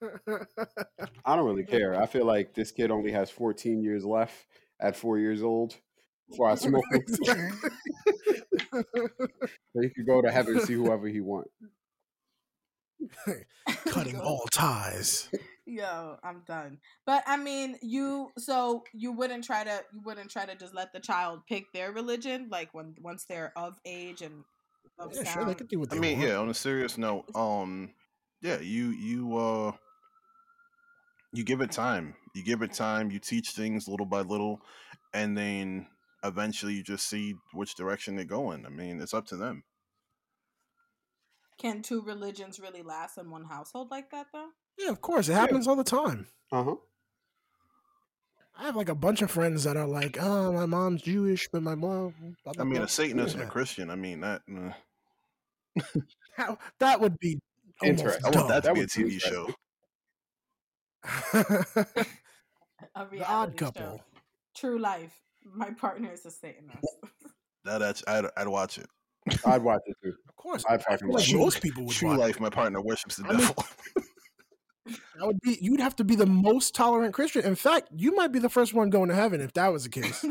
I 1.24 1.36
don't 1.36 1.46
really 1.46 1.64
care. 1.64 2.00
I 2.00 2.06
feel 2.06 2.24
like 2.24 2.54
this 2.54 2.70
kid 2.70 2.90
only 2.90 3.12
has 3.12 3.30
14 3.30 3.82
years 3.82 4.04
left 4.04 4.46
at 4.80 4.96
four 4.96 5.18
years 5.18 5.42
old 5.42 5.74
before 6.28 6.50
I 6.50 6.54
smoke 6.54 6.84
so 7.08 7.34
he 9.80 9.88
could 9.90 10.06
go 10.06 10.22
to 10.22 10.30
heaven 10.30 10.58
and 10.58 10.66
see 10.66 10.74
whoever 10.74 11.08
he 11.08 11.20
wants. 11.20 11.50
Cutting 13.86 14.20
all 14.20 14.46
ties. 14.50 15.28
Yo, 15.66 16.16
I'm 16.22 16.42
done. 16.46 16.78
But 17.06 17.24
I 17.26 17.36
mean, 17.36 17.76
you 17.82 18.30
so 18.38 18.84
you 18.94 19.12
wouldn't 19.12 19.44
try 19.44 19.64
to 19.64 19.82
you 19.92 20.00
wouldn't 20.04 20.30
try 20.30 20.46
to 20.46 20.54
just 20.54 20.74
let 20.74 20.92
the 20.92 21.00
child 21.00 21.40
pick 21.48 21.64
their 21.72 21.92
religion, 21.92 22.48
like 22.50 22.72
when 22.72 22.94
once 23.00 23.26
they're 23.28 23.52
of 23.56 23.78
age 23.84 24.22
and 24.22 24.44
of 24.98 25.14
Yeah, 25.14 25.22
sound. 25.24 25.34
sure, 25.34 25.44
they 25.44 25.54
can 25.54 25.66
do 25.66 25.78
what 25.78 25.92
I 25.92 25.96
mean, 25.96 26.18
want. 26.18 26.28
yeah. 26.30 26.36
On 26.36 26.48
a 26.48 26.54
serious 26.54 26.96
note, 26.98 27.24
um, 27.34 27.90
yeah, 28.40 28.60
you 28.60 28.86
you 28.88 29.36
uh, 29.36 29.72
you 31.32 31.44
give 31.44 31.60
it 31.60 31.70
time. 31.72 32.14
You 32.34 32.42
give 32.44 32.62
it 32.62 32.72
time. 32.72 33.10
You 33.10 33.18
teach 33.18 33.50
things 33.50 33.88
little 33.88 34.06
by 34.06 34.20
little, 34.20 34.60
and 35.12 35.36
then 35.36 35.86
eventually 36.24 36.74
you 36.74 36.82
just 36.82 37.08
see 37.08 37.34
which 37.52 37.74
direction 37.76 38.16
they're 38.16 38.24
going. 38.24 38.64
I 38.66 38.70
mean, 38.70 39.00
it's 39.00 39.14
up 39.14 39.26
to 39.26 39.36
them. 39.36 39.64
Can 41.58 41.82
two 41.82 42.02
religions 42.02 42.60
really 42.60 42.82
last 42.82 43.18
in 43.18 43.30
one 43.30 43.44
household 43.44 43.90
like 43.90 44.10
that 44.10 44.26
though? 44.32 44.48
Yeah, 44.78 44.90
of 44.90 45.00
course. 45.00 45.28
It 45.28 45.34
happens 45.34 45.66
all 45.66 45.76
the 45.76 45.82
time. 45.84 46.28
Uh 46.52 46.62
huh. 46.64 46.74
I 48.56 48.62
have 48.64 48.76
like 48.76 48.88
a 48.88 48.94
bunch 48.94 49.22
of 49.22 49.30
friends 49.30 49.64
that 49.64 49.76
are 49.76 49.86
like, 49.86 50.18
oh, 50.20 50.52
my 50.52 50.66
mom's 50.66 51.02
Jewish, 51.02 51.48
but 51.52 51.62
my 51.62 51.74
mom. 51.74 52.36
blah, 52.44 52.52
I 52.58 52.64
mean, 52.64 52.74
blah." 52.76 52.84
a 52.84 52.88
Satanist 52.88 53.34
and 53.34 53.44
a 53.44 53.46
Christian. 53.46 53.90
I 53.90 53.94
mean 53.96 54.20
that. 54.20 54.42
uh, 54.52 55.80
How- 56.36 56.58
that 56.80 57.00
would 57.00 57.18
be 57.18 57.38
Interesting. 57.82 58.24
I 58.24 58.30
want 58.36 58.48
that 58.48 58.62
to 58.64 58.68
That 58.68 58.74
be 58.74 58.80
a 58.80 58.82
would 58.82 58.90
be 59.10 59.16
TV 59.16 59.20
show. 59.20 59.48
dumb. 61.32 61.44
A 62.94 63.04
the 63.04 63.06
reality 63.10 63.24
odd 63.26 63.50
show. 63.52 63.64
couple. 63.66 64.02
True 64.56 64.78
life. 64.78 65.14
My 65.44 65.70
partner 65.70 66.10
is 66.12 66.24
a 66.26 66.30
Satanist. 66.30 66.78
That 67.64 67.82
I'd, 67.82 67.96
I'd, 68.06 68.24
I'd 68.36 68.48
watch 68.48 68.78
it. 68.78 68.86
I'd 69.44 69.62
watch 69.62 69.82
it 69.86 69.96
too. 70.02 70.14
Of 70.28 70.36
course, 70.36 70.64
I'd 70.70 70.80
I 70.88 70.96
feel 70.96 71.08
like 71.08 71.16
watch 71.16 71.28
True- 71.28 71.38
most 71.40 71.60
people 71.60 71.84
would 71.84 71.94
True 71.94 72.10
watch. 72.10 72.18
life, 72.18 72.40
my 72.40 72.48
partner 72.48 72.80
worships 72.80 73.16
the 73.16 73.24
I 73.24 73.28
mean- 73.30 73.38
devil. 73.40 73.64
That 75.18 75.26
would 75.26 75.40
be. 75.42 75.58
You'd 75.60 75.80
have 75.80 75.96
to 75.96 76.04
be 76.04 76.14
the 76.14 76.24
most 76.24 76.74
tolerant 76.74 77.12
Christian. 77.12 77.44
In 77.44 77.56
fact, 77.56 77.88
you 77.94 78.14
might 78.16 78.32
be 78.32 78.38
the 78.38 78.48
first 78.48 78.72
one 78.72 78.88
going 78.88 79.10
to 79.10 79.14
heaven 79.14 79.42
if 79.42 79.52
that 79.52 79.68
was 79.70 79.82
the 79.84 79.90
case. 79.90 80.24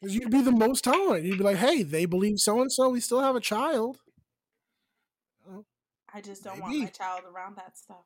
Because 0.00 0.14
you'd 0.14 0.30
be 0.30 0.40
the 0.40 0.52
most 0.52 0.84
tolerant. 0.84 1.24
You'd 1.24 1.36
be 1.36 1.44
like, 1.44 1.58
"Hey, 1.58 1.82
they 1.82 2.06
believe 2.06 2.38
so 2.38 2.62
and 2.62 2.72
so. 2.72 2.88
We 2.88 3.00
still 3.00 3.20
have 3.20 3.36
a 3.36 3.40
child. 3.40 3.98
I 6.14 6.22
just 6.22 6.44
don't 6.44 6.60
want 6.62 6.78
my 6.78 6.86
child 6.86 7.22
around 7.30 7.56
that 7.56 7.76
stuff. 7.76 8.04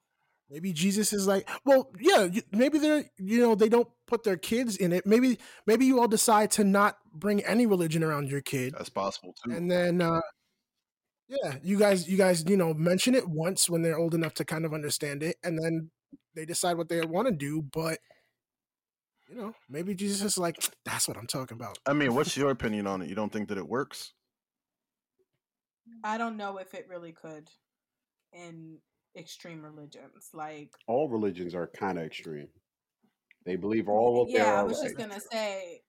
Maybe 0.50 0.72
Jesus 0.72 1.12
is 1.12 1.26
like, 1.26 1.48
well, 1.64 1.90
yeah. 2.00 2.28
Maybe 2.50 2.78
they're, 2.78 3.04
you 3.18 3.40
know, 3.40 3.54
they 3.54 3.68
don't 3.68 3.88
put 4.06 4.24
their 4.24 4.36
kids 4.36 4.76
in 4.76 4.92
it. 4.92 5.06
Maybe, 5.06 5.38
maybe 5.66 5.86
you 5.86 6.00
all 6.00 6.08
decide 6.08 6.50
to 6.52 6.64
not 6.64 6.98
bring 7.14 7.44
any 7.44 7.66
religion 7.66 8.02
around 8.02 8.28
your 8.28 8.40
kid, 8.40 8.74
That's 8.76 8.88
possible 8.88 9.34
too. 9.44 9.52
and 9.52 9.70
then, 9.70 10.02
uh 10.02 10.20
yeah, 11.28 11.58
you 11.62 11.78
guys, 11.78 12.08
you 12.08 12.16
guys, 12.16 12.44
you 12.48 12.56
know, 12.56 12.74
mention 12.74 13.14
it 13.14 13.28
once 13.28 13.70
when 13.70 13.82
they're 13.82 13.96
old 13.96 14.14
enough 14.14 14.34
to 14.34 14.44
kind 14.44 14.64
of 14.64 14.74
understand 14.74 15.22
it, 15.22 15.36
and 15.44 15.56
then 15.56 15.90
they 16.34 16.44
decide 16.44 16.76
what 16.76 16.88
they 16.88 17.00
want 17.02 17.28
to 17.28 17.32
do. 17.32 17.62
But 17.62 18.00
you 19.28 19.36
know, 19.36 19.54
maybe 19.68 19.94
Jesus 19.94 20.22
is 20.22 20.38
like, 20.38 20.56
that's 20.84 21.06
what 21.06 21.16
I'm 21.16 21.28
talking 21.28 21.56
about. 21.56 21.78
I 21.86 21.92
mean, 21.92 22.14
what's 22.14 22.36
your 22.36 22.50
opinion 22.50 22.88
on 22.88 23.00
it? 23.00 23.08
You 23.08 23.14
don't 23.14 23.32
think 23.32 23.48
that 23.48 23.58
it 23.58 23.68
works? 23.68 24.12
I 26.02 26.18
don't 26.18 26.36
know 26.36 26.58
if 26.58 26.74
it 26.74 26.86
really 26.88 27.12
could 27.12 27.48
in 28.32 28.78
extreme 29.16 29.62
religions. 29.62 30.30
Like 30.32 30.72
All 30.86 31.08
religions 31.08 31.54
are 31.54 31.66
kind 31.66 31.98
of 31.98 32.04
extreme. 32.04 32.48
They 33.44 33.56
believe 33.56 33.88
all 33.88 34.22
of 34.22 34.28
yeah, 34.30 34.60
I 34.60 34.62
was 34.62 34.78
right. 34.78 34.84
just 34.84 34.98
gonna 34.98 35.20
say 35.20 35.82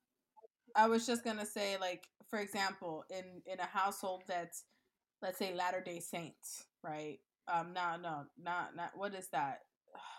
I 0.75 0.87
was 0.87 1.05
just 1.05 1.23
gonna 1.23 1.45
say, 1.45 1.77
like, 1.79 2.07
for 2.29 2.39
example, 2.39 3.03
in 3.09 3.41
in 3.45 3.59
a 3.59 3.65
household 3.65 4.23
that's 4.27 4.63
let's 5.21 5.37
say 5.37 5.53
Latter 5.53 5.81
day 5.81 5.99
Saints, 5.99 6.65
right? 6.83 7.19
Um 7.47 7.73
no, 7.73 7.97
no, 8.01 8.23
not 8.41 8.75
not 8.75 8.91
what 8.95 9.13
is 9.13 9.27
that? 9.29 9.59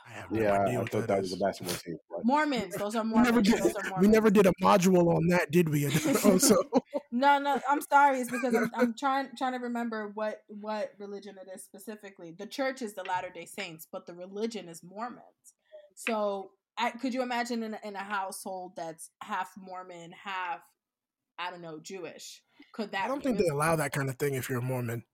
I 0.07 0.11
have 0.11 0.31
no 0.31 0.41
Yeah, 0.41 0.53
idea 0.53 0.79
I 0.79 0.83
what 0.83 0.91
thought 0.91 1.01
that 1.03 1.09
that 1.09 1.21
was 1.23 1.33
is. 1.33 1.41
a 1.41 1.45
basketball 1.45 1.75
team. 1.77 1.97
Right? 2.11 2.25
Mormons, 2.25 2.75
those 2.77 2.95
are 2.95 3.05
We 3.05 3.11
Mormons. 3.11 3.31
never 3.31 3.41
did. 3.43 3.61
Those 3.61 3.75
are 3.77 4.01
We 4.01 4.09
never 4.09 4.31
did 4.31 4.47
a 4.47 4.53
module 4.63 5.15
on 5.15 5.27
that, 5.29 5.51
did 5.51 5.69
we? 5.69 5.87
Oh, 6.25 6.39
so 6.39 6.57
No, 7.13 7.39
no, 7.39 7.61
I'm 7.69 7.83
sorry. 7.83 8.21
It's 8.21 8.31
because 8.31 8.55
I'm, 8.55 8.71
I'm 8.75 8.95
trying 8.99 9.29
trying 9.37 9.53
to 9.53 9.59
remember 9.59 10.11
what 10.15 10.43
what 10.49 10.93
religion 10.99 11.37
it 11.41 11.49
is 11.55 11.63
specifically. 11.63 12.35
The 12.37 12.47
church 12.47 12.83
is 12.83 12.95
the 12.95 13.05
Latter 13.05 13.31
Day 13.33 13.45
Saints, 13.45 13.87
but 13.91 14.07
the 14.07 14.15
religion 14.15 14.69
is 14.69 14.83
Mormons. 14.83 15.23
So, 15.95 16.53
I, 16.79 16.91
could 16.91 17.13
you 17.13 17.23
imagine 17.23 17.63
in 17.63 17.75
a, 17.75 17.79
in 17.85 17.95
a 17.95 18.03
household 18.03 18.73
that's 18.77 19.11
half 19.23 19.53
Mormon, 19.59 20.13
half 20.13 20.61
I 21.39 21.51
don't 21.51 21.61
know 21.61 21.79
Jewish? 21.79 22.43
Could 22.73 22.93
that? 22.93 23.05
I 23.05 23.09
don't 23.09 23.23
think 23.23 23.39
they 23.39 23.49
allow 23.49 23.77
that 23.77 23.93
kind 23.93 24.09
of 24.09 24.17
thing 24.17 24.35
if 24.35 24.49
you're 24.49 24.61
a 24.61 24.63
Mormon. 24.63 25.05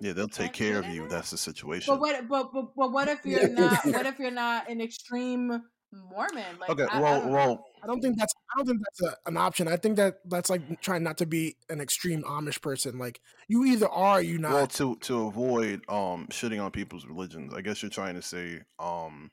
Yeah, 0.00 0.12
they'll 0.12 0.28
take 0.28 0.52
care 0.52 0.78
of 0.78 0.86
you. 0.86 1.02
don't. 1.02 1.10
That's 1.10 1.30
the 1.30 1.38
situation. 1.38 1.94
But 1.94 2.00
what? 2.00 2.28
But, 2.28 2.52
but 2.52 2.74
but 2.76 2.92
what 2.92 3.08
if 3.08 3.20
you're 3.24 3.48
not? 3.48 3.84
What 3.86 4.06
if 4.06 4.18
you're 4.18 4.30
not 4.32 4.68
an 4.68 4.80
extreme 4.80 5.62
Mormon? 5.92 6.58
Like, 6.60 6.70
okay, 6.70 6.86
I, 6.90 6.98
I 6.98 7.00
well, 7.00 7.20
don't 7.20 7.26
know. 7.28 7.32
well, 7.32 7.67
I 7.82 7.86
don't 7.86 8.00
think 8.00 8.18
that's. 8.18 8.34
I 8.52 8.58
don't 8.58 8.66
think 8.66 8.80
that's 8.84 9.12
a, 9.12 9.28
an 9.28 9.36
option. 9.36 9.68
I 9.68 9.76
think 9.76 9.96
that 9.96 10.20
that's 10.24 10.50
like 10.50 10.80
trying 10.80 11.02
not 11.02 11.18
to 11.18 11.26
be 11.26 11.56
an 11.68 11.80
extreme 11.80 12.22
Amish 12.22 12.60
person. 12.60 12.98
Like 12.98 13.20
you 13.48 13.64
either 13.64 13.88
are, 13.88 14.18
or 14.18 14.22
you 14.22 14.38
not. 14.38 14.52
well, 14.52 14.66
to 14.66 14.96
to 14.96 15.26
avoid 15.26 15.82
um 15.88 16.26
shitting 16.30 16.62
on 16.62 16.70
people's 16.70 17.06
religions, 17.06 17.54
I 17.54 17.60
guess 17.60 17.82
you're 17.82 17.90
trying 17.90 18.14
to 18.14 18.22
say 18.22 18.60
um 18.78 19.30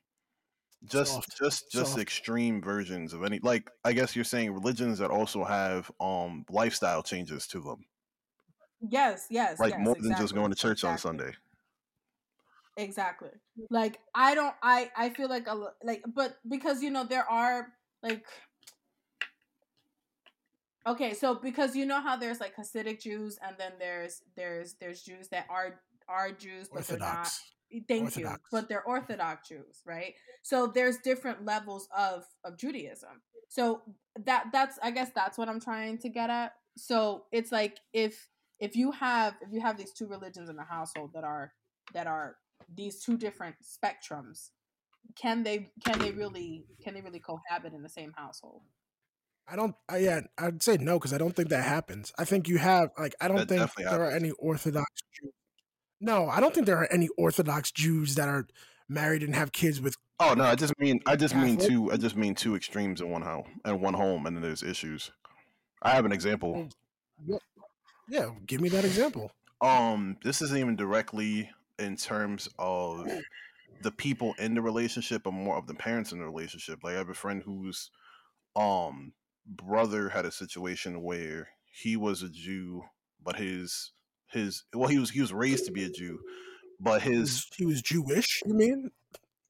just 0.84 1.14
Soft. 1.14 1.36
just 1.38 1.72
just 1.72 1.90
Soft. 1.92 2.02
extreme 2.02 2.60
versions 2.62 3.12
of 3.12 3.24
any 3.24 3.40
like 3.40 3.70
I 3.84 3.92
guess 3.92 4.14
you're 4.14 4.24
saying 4.24 4.52
religions 4.52 4.98
that 4.98 5.10
also 5.10 5.44
have 5.44 5.90
um 6.00 6.44
lifestyle 6.50 7.02
changes 7.02 7.46
to 7.48 7.60
them, 7.60 7.84
yes, 8.88 9.26
yes, 9.30 9.58
like 9.58 9.72
yes, 9.72 9.80
more 9.80 9.96
than 9.98 10.14
just 10.16 10.34
going 10.34 10.50
to 10.50 10.56
church 10.56 10.84
on. 10.84 10.98
Sunday. 10.98 11.32
Exactly. 12.76 13.30
Like 13.70 13.98
I 14.14 14.34
don't 14.34 14.54
I 14.62 14.90
I 14.96 15.08
feel 15.10 15.28
like 15.28 15.48
a 15.48 15.54
like 15.82 16.04
but 16.14 16.36
because 16.46 16.82
you 16.82 16.90
know 16.90 17.04
there 17.04 17.28
are 17.28 17.68
like 18.08 18.24
Okay, 20.86 21.14
so 21.14 21.34
because 21.34 21.74
you 21.74 21.84
know 21.84 22.00
how 22.00 22.16
there's 22.16 22.38
like 22.38 22.54
Hasidic 22.54 23.02
Jews 23.02 23.38
and 23.44 23.56
then 23.58 23.72
there's 23.80 24.22
there's 24.36 24.74
there's 24.80 25.02
Jews 25.02 25.28
that 25.28 25.46
are 25.50 25.80
are 26.08 26.30
Jews 26.30 26.68
but 26.72 26.86
they're 26.86 26.98
not 26.98 27.08
Orthodox. 27.08 27.40
thank 27.88 28.02
Orthodox. 28.04 28.16
you 28.16 28.48
but 28.52 28.68
they're 28.68 28.80
mm-hmm. 28.80 28.90
Orthodox 28.90 29.48
Jews, 29.48 29.82
right? 29.84 30.14
So 30.42 30.68
there's 30.68 30.98
different 30.98 31.44
levels 31.44 31.88
of 31.96 32.24
of 32.44 32.56
Judaism. 32.56 33.20
So 33.48 33.82
that 34.24 34.46
that's 34.52 34.78
I 34.80 34.92
guess 34.92 35.10
that's 35.12 35.36
what 35.36 35.48
I'm 35.48 35.60
trying 35.60 35.98
to 35.98 36.08
get 36.08 36.30
at. 36.30 36.52
So 36.76 37.24
it's 37.32 37.50
like 37.50 37.78
if 37.92 38.28
if 38.60 38.76
you 38.76 38.92
have 38.92 39.34
if 39.40 39.52
you 39.52 39.60
have 39.60 39.76
these 39.76 39.92
two 39.92 40.06
religions 40.06 40.48
in 40.48 40.54
the 40.54 40.62
household 40.62 41.10
that 41.14 41.24
are 41.24 41.52
that 41.94 42.06
are 42.06 42.36
these 42.72 43.02
two 43.02 43.16
different 43.16 43.56
spectrums 43.60 44.50
can 45.14 45.42
they 45.42 45.70
can 45.84 45.98
they 45.98 46.10
really 46.10 46.64
can 46.82 46.94
they 46.94 47.00
really 47.00 47.20
cohabit 47.20 47.72
in 47.72 47.82
the 47.82 47.88
same 47.88 48.12
household 48.16 48.62
I 49.48 49.54
don't. 49.54 49.74
I, 49.88 49.98
yeah, 49.98 50.20
I'd 50.38 50.62
say 50.62 50.76
no 50.76 50.98
because 50.98 51.12
I 51.12 51.18
don't 51.18 51.34
think 51.34 51.50
that 51.50 51.62
happens. 51.62 52.12
I 52.18 52.24
think 52.24 52.48
you 52.48 52.58
have 52.58 52.90
like 52.98 53.14
I 53.20 53.28
don't 53.28 53.36
That 53.36 53.48
think 53.48 53.60
definitely 53.60 53.96
there 53.96 54.04
are 54.04 54.10
any 54.10 54.30
Orthodox. 54.32 54.90
Jews. 55.14 55.32
No, 56.00 56.28
I 56.28 56.40
don't 56.40 56.52
think 56.52 56.66
there 56.66 56.78
are 56.78 56.92
any 56.92 57.08
Orthodox 57.16 57.70
Jews 57.70 58.16
that 58.16 58.28
are 58.28 58.46
married 58.88 59.22
and 59.22 59.34
have 59.34 59.52
kids 59.52 59.80
with. 59.80 59.96
Oh 60.18 60.34
no, 60.34 60.44
I 60.44 60.54
just 60.56 60.76
mean 60.78 61.00
I 61.06 61.14
just 61.16 61.36
mean 61.36 61.58
two 61.58 61.92
I 61.92 61.96
just 61.96 62.16
mean 62.16 62.34
two 62.34 62.56
extremes 62.56 63.00
in 63.00 63.10
one 63.10 63.22
home 63.22 63.60
and 63.64 63.80
one 63.80 63.94
home, 63.94 64.26
and 64.26 64.36
then 64.36 64.42
there's 64.42 64.62
issues. 64.62 65.12
I 65.82 65.90
have 65.90 66.04
an 66.04 66.12
example. 66.12 66.68
Yeah, 68.08 68.30
give 68.46 68.60
me 68.60 68.68
that 68.70 68.84
example. 68.84 69.30
Um, 69.60 70.16
this 70.22 70.42
isn't 70.42 70.58
even 70.58 70.76
directly 70.76 71.50
in 71.78 71.96
terms 71.96 72.48
of 72.58 73.08
the 73.82 73.90
people 73.92 74.34
in 74.38 74.54
the 74.54 74.62
relationship, 74.62 75.22
but 75.24 75.32
more 75.32 75.56
of 75.56 75.66
the 75.66 75.74
parents 75.74 76.12
in 76.12 76.18
the 76.18 76.24
relationship. 76.24 76.80
Like 76.82 76.94
I 76.94 76.98
have 76.98 77.08
a 77.08 77.14
friend 77.14 77.42
whose 77.44 77.90
um 78.54 79.12
brother 79.46 80.08
had 80.08 80.24
a 80.24 80.32
situation 80.32 81.02
where 81.02 81.48
he 81.70 81.96
was 81.96 82.22
a 82.22 82.28
Jew, 82.28 82.82
but 83.22 83.36
his 83.36 83.92
his 84.28 84.64
well 84.74 84.88
he 84.88 84.98
was 84.98 85.10
he 85.10 85.20
was 85.20 85.32
raised 85.32 85.66
to 85.66 85.72
be 85.72 85.84
a 85.84 85.90
Jew, 85.90 86.18
but 86.80 87.02
He 87.02 87.10
his 87.12 87.20
was, 87.20 87.46
he 87.56 87.66
was 87.66 87.82
Jewish. 87.82 88.42
You 88.46 88.54
mean? 88.54 88.90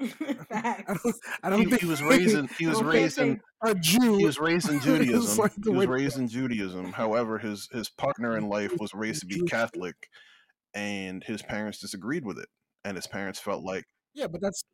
I 0.01 0.85
don't. 0.87 1.17
I 1.43 1.49
don't 1.51 1.61
he, 1.65 1.67
think 1.67 1.81
he 1.81 1.87
was 1.87 2.03
raised 2.03 2.37
in 2.37 2.49
he 2.59 2.67
was 2.67 2.81
I 2.81 2.85
raised 2.85 3.19
in 3.19 3.41
a 3.63 3.75
Jew. 3.75 4.19
he 4.19 4.27
was 4.27 4.39
raised 4.39 4.69
in 4.69 4.81
Judaism. 4.81 5.39
like 5.39 5.53
he 5.65 5.71
was 5.71 5.87
way- 5.87 5.87
raised 5.87 6.19
in 6.19 6.29
Judaism. 6.29 6.93
However, 6.93 7.39
his 7.39 7.69
his 7.73 7.89
partner 7.89 8.37
in 8.37 8.49
life 8.49 8.73
was 8.79 8.93
raised 8.95 9.21
to 9.21 9.27
be 9.27 9.41
Catholic, 9.43 9.97
and 10.75 11.25
his 11.25 11.43
parents 11.43 11.79
disagreed 11.81 12.25
with 12.27 12.39
it. 12.39 12.49
And 12.85 12.97
his 12.97 13.07
parents 13.07 13.41
felt 13.41 13.65
like 13.65 13.85
Yeah, 14.17 14.27
but 14.27 14.41
that's 14.41 14.65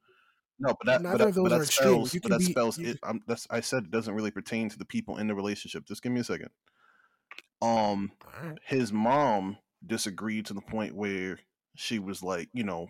no, 0.59 0.75
but 0.81 0.87
that 0.87 1.03
but 1.03 1.09
Neither 1.11 1.19
that, 1.19 1.29
of 1.29 1.35
but 1.35 1.43
those 1.43 1.51
that 1.51 1.61
are 1.61 1.63
extremes. 1.65 1.91
spells 2.11 2.15
You 2.15 2.21
but 2.21 2.29
can 2.29 2.39
that 2.39 2.47
be- 2.47 2.53
spells 2.53 2.79
you- 2.79 2.89
it. 2.91 2.99
I'm, 3.03 3.21
that's 3.27 3.47
I 3.51 3.61
said 3.61 3.85
it 3.85 3.91
doesn't 3.91 4.15
really 4.15 4.31
pertain 4.31 4.69
to 4.71 4.79
the 4.79 4.85
people 4.85 5.19
in 5.19 5.27
the 5.27 5.35
relationship. 5.35 5.85
Just 5.87 6.03
give 6.03 6.13
me 6.13 6.21
a 6.21 6.25
second. 6.25 6.49
Um, 7.61 8.13
all 8.25 8.49
right. 8.49 8.59
his 8.67 8.93
mom 8.93 9.57
disagreed 9.87 10.47
to 10.47 10.55
the 10.55 10.61
point 10.61 10.95
where 10.97 11.39
she 11.77 11.99
was 11.99 12.23
like, 12.23 12.49
you 12.53 12.65
know, 12.65 12.89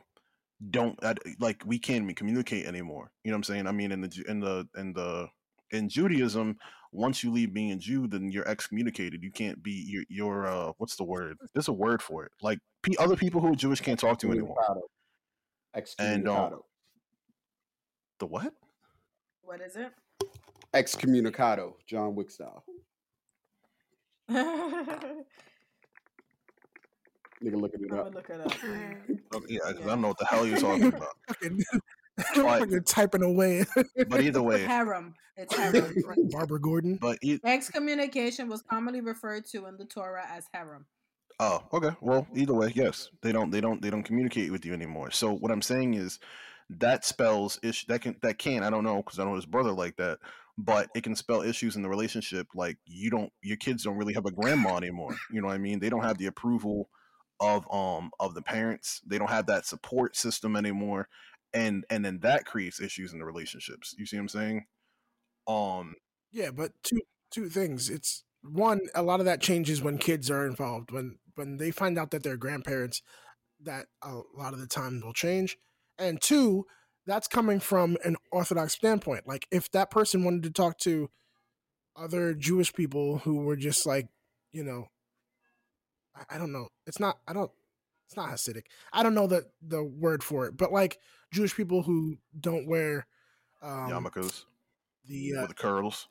don't 0.70 0.98
I, 1.04 1.14
like 1.40 1.62
we 1.66 1.78
can't 1.78 2.04
even 2.04 2.14
communicate 2.14 2.66
anymore. 2.66 3.10
You 3.24 3.30
know 3.30 3.36
what 3.36 3.48
I'm 3.48 3.54
saying? 3.54 3.66
I 3.66 3.72
mean, 3.72 3.92
in 3.92 4.00
the 4.00 4.24
in 4.28 4.40
the 4.40 4.66
in 4.76 4.92
the 4.92 5.28
in 5.70 5.88
Judaism, 5.88 6.56
once 6.92 7.22
you 7.24 7.30
leave 7.32 7.52
being 7.54 7.72
a 7.72 7.76
Jew, 7.76 8.06
then 8.06 8.30
you're 8.30 8.46
excommunicated. 8.48 9.22
You 9.22 9.30
can't 9.30 9.62
be 9.62 9.84
you're, 9.88 10.04
you're 10.08 10.46
uh 10.46 10.72
what's 10.78 10.96
the 10.96 11.04
word? 11.04 11.36
There's 11.54 11.68
a 11.68 11.72
word 11.72 12.02
for 12.02 12.24
it. 12.24 12.32
Like 12.42 12.58
pe- 12.82 12.96
other 12.98 13.16
people 13.16 13.40
who 13.40 13.52
are 13.52 13.56
Jewish 13.56 13.80
can't 13.80 13.98
talk 13.98 14.18
to 14.20 14.26
you 14.28 14.32
anymore. 14.34 14.56
And, 15.74 16.28
um, 16.28 16.34
Excommunicado. 16.52 16.62
The 18.18 18.26
what? 18.26 18.54
what 19.42 19.60
is 19.60 19.76
it 19.76 19.90
Excommunicado. 20.74 21.74
John 21.86 22.14
Wick 22.14 22.30
style. 22.30 22.64
i'm 24.28 25.24
Nigga 27.42 27.60
looking 27.60 27.84
it 27.84 27.92
up. 27.98 28.14
look 28.14 28.30
it 28.30 28.40
up 28.40 28.52
Okay, 29.34 29.46
yeah, 29.54 29.58
'cause 29.72 29.80
I 29.82 29.86
don't 29.86 30.00
know 30.02 30.08
what 30.08 30.18
the 30.18 30.26
hell 30.26 30.46
you're 30.46 30.58
talking 30.58 30.84
about. 30.94 31.08
Fucking 31.28 31.62
But- 32.36 32.68
you're 32.70 32.80
typing 32.82 33.22
away. 33.22 33.64
but 34.08 34.20
either 34.20 34.42
way, 34.42 34.62
Harem. 34.62 35.14
It's 35.36 35.54
herem. 35.54 36.30
Barbara 36.30 36.60
Gordon. 36.60 36.98
but 37.00 37.18
e- 37.22 37.40
Excommunication 37.44 38.48
was 38.48 38.62
commonly 38.62 39.00
referred 39.00 39.46
to 39.46 39.64
in 39.66 39.76
the 39.78 39.86
Torah 39.86 40.26
as 40.30 40.44
herem. 40.54 40.84
Oh, 41.44 41.60
okay. 41.72 41.90
Well, 42.00 42.24
either 42.36 42.54
way, 42.54 42.72
yes, 42.72 43.08
they 43.20 43.32
don't, 43.32 43.50
they 43.50 43.60
don't, 43.60 43.82
they 43.82 43.90
don't 43.90 44.04
communicate 44.04 44.52
with 44.52 44.64
you 44.64 44.72
anymore. 44.72 45.10
So 45.10 45.32
what 45.32 45.50
I'm 45.50 45.60
saying 45.62 45.94
is, 45.94 46.20
that 46.70 47.04
spells 47.04 47.58
issue. 47.64 47.86
That 47.88 48.00
can, 48.00 48.16
that 48.22 48.38
can. 48.38 48.62
I 48.62 48.70
don't 48.70 48.84
know 48.84 48.98
because 49.02 49.18
I 49.18 49.24
know 49.24 49.34
his 49.34 49.44
brother 49.44 49.72
like 49.72 49.96
that, 49.96 50.20
but 50.56 50.88
it 50.94 51.02
can 51.02 51.16
spell 51.16 51.42
issues 51.42 51.74
in 51.74 51.82
the 51.82 51.88
relationship. 51.88 52.46
Like 52.54 52.78
you 52.86 53.10
don't, 53.10 53.30
your 53.42 53.56
kids 53.56 53.82
don't 53.82 53.96
really 53.96 54.14
have 54.14 54.24
a 54.24 54.30
grandma 54.30 54.76
anymore. 54.76 55.16
You 55.30 55.40
know 55.40 55.48
what 55.48 55.54
I 55.54 55.58
mean? 55.58 55.80
They 55.80 55.90
don't 55.90 56.04
have 56.04 56.18
the 56.18 56.26
approval 56.26 56.88
of 57.40 57.66
um 57.72 58.10
of 58.20 58.34
the 58.34 58.42
parents. 58.42 59.02
They 59.04 59.18
don't 59.18 59.28
have 59.30 59.46
that 59.46 59.66
support 59.66 60.16
system 60.16 60.56
anymore, 60.56 61.08
and 61.52 61.84
and 61.90 62.04
then 62.04 62.20
that 62.20 62.46
creates 62.46 62.80
issues 62.80 63.12
in 63.12 63.18
the 63.18 63.26
relationships. 63.26 63.94
You 63.98 64.06
see 64.06 64.16
what 64.16 64.22
I'm 64.22 64.28
saying? 64.28 64.64
Um, 65.48 65.94
Yeah, 66.30 66.52
but 66.52 66.72
two 66.82 67.00
two 67.30 67.48
things. 67.48 67.90
It's 67.90 68.24
one, 68.42 68.80
a 68.94 69.02
lot 69.02 69.20
of 69.20 69.26
that 69.26 69.40
changes 69.40 69.82
when 69.82 69.98
kids 69.98 70.30
are 70.30 70.46
involved. 70.46 70.90
When 70.90 71.18
when 71.34 71.56
they 71.56 71.70
find 71.70 71.98
out 71.98 72.10
that 72.10 72.22
they're 72.22 72.36
grandparents, 72.36 73.02
that 73.62 73.86
a 74.02 74.20
lot 74.36 74.52
of 74.52 74.60
the 74.60 74.66
time 74.66 75.00
will 75.02 75.12
change. 75.12 75.56
And 75.98 76.20
two, 76.20 76.66
that's 77.06 77.28
coming 77.28 77.60
from 77.60 77.96
an 78.04 78.16
orthodox 78.30 78.74
standpoint. 78.74 79.26
Like 79.26 79.46
if 79.50 79.70
that 79.72 79.90
person 79.90 80.24
wanted 80.24 80.42
to 80.44 80.50
talk 80.50 80.78
to 80.78 81.10
other 81.96 82.34
Jewish 82.34 82.72
people 82.72 83.18
who 83.18 83.42
were 83.42 83.56
just 83.56 83.86
like, 83.86 84.08
you 84.52 84.64
know, 84.64 84.86
I, 86.14 86.36
I 86.36 86.38
don't 86.38 86.52
know. 86.52 86.68
It's 86.86 87.00
not 87.00 87.18
I 87.26 87.32
don't 87.32 87.50
it's 88.06 88.16
not 88.16 88.28
Hasidic. 88.30 88.64
I 88.92 89.02
don't 89.02 89.14
know 89.14 89.26
the 89.26 89.46
the 89.66 89.82
word 89.82 90.22
for 90.22 90.46
it, 90.46 90.56
but 90.56 90.72
like 90.72 90.98
Jewish 91.32 91.54
people 91.54 91.82
who 91.82 92.18
don't 92.38 92.68
wear 92.68 93.06
um, 93.62 93.88
yarmulkes 93.88 94.44
the 95.06 95.34
uh, 95.38 95.46
the 95.46 95.54
curls, 95.54 96.08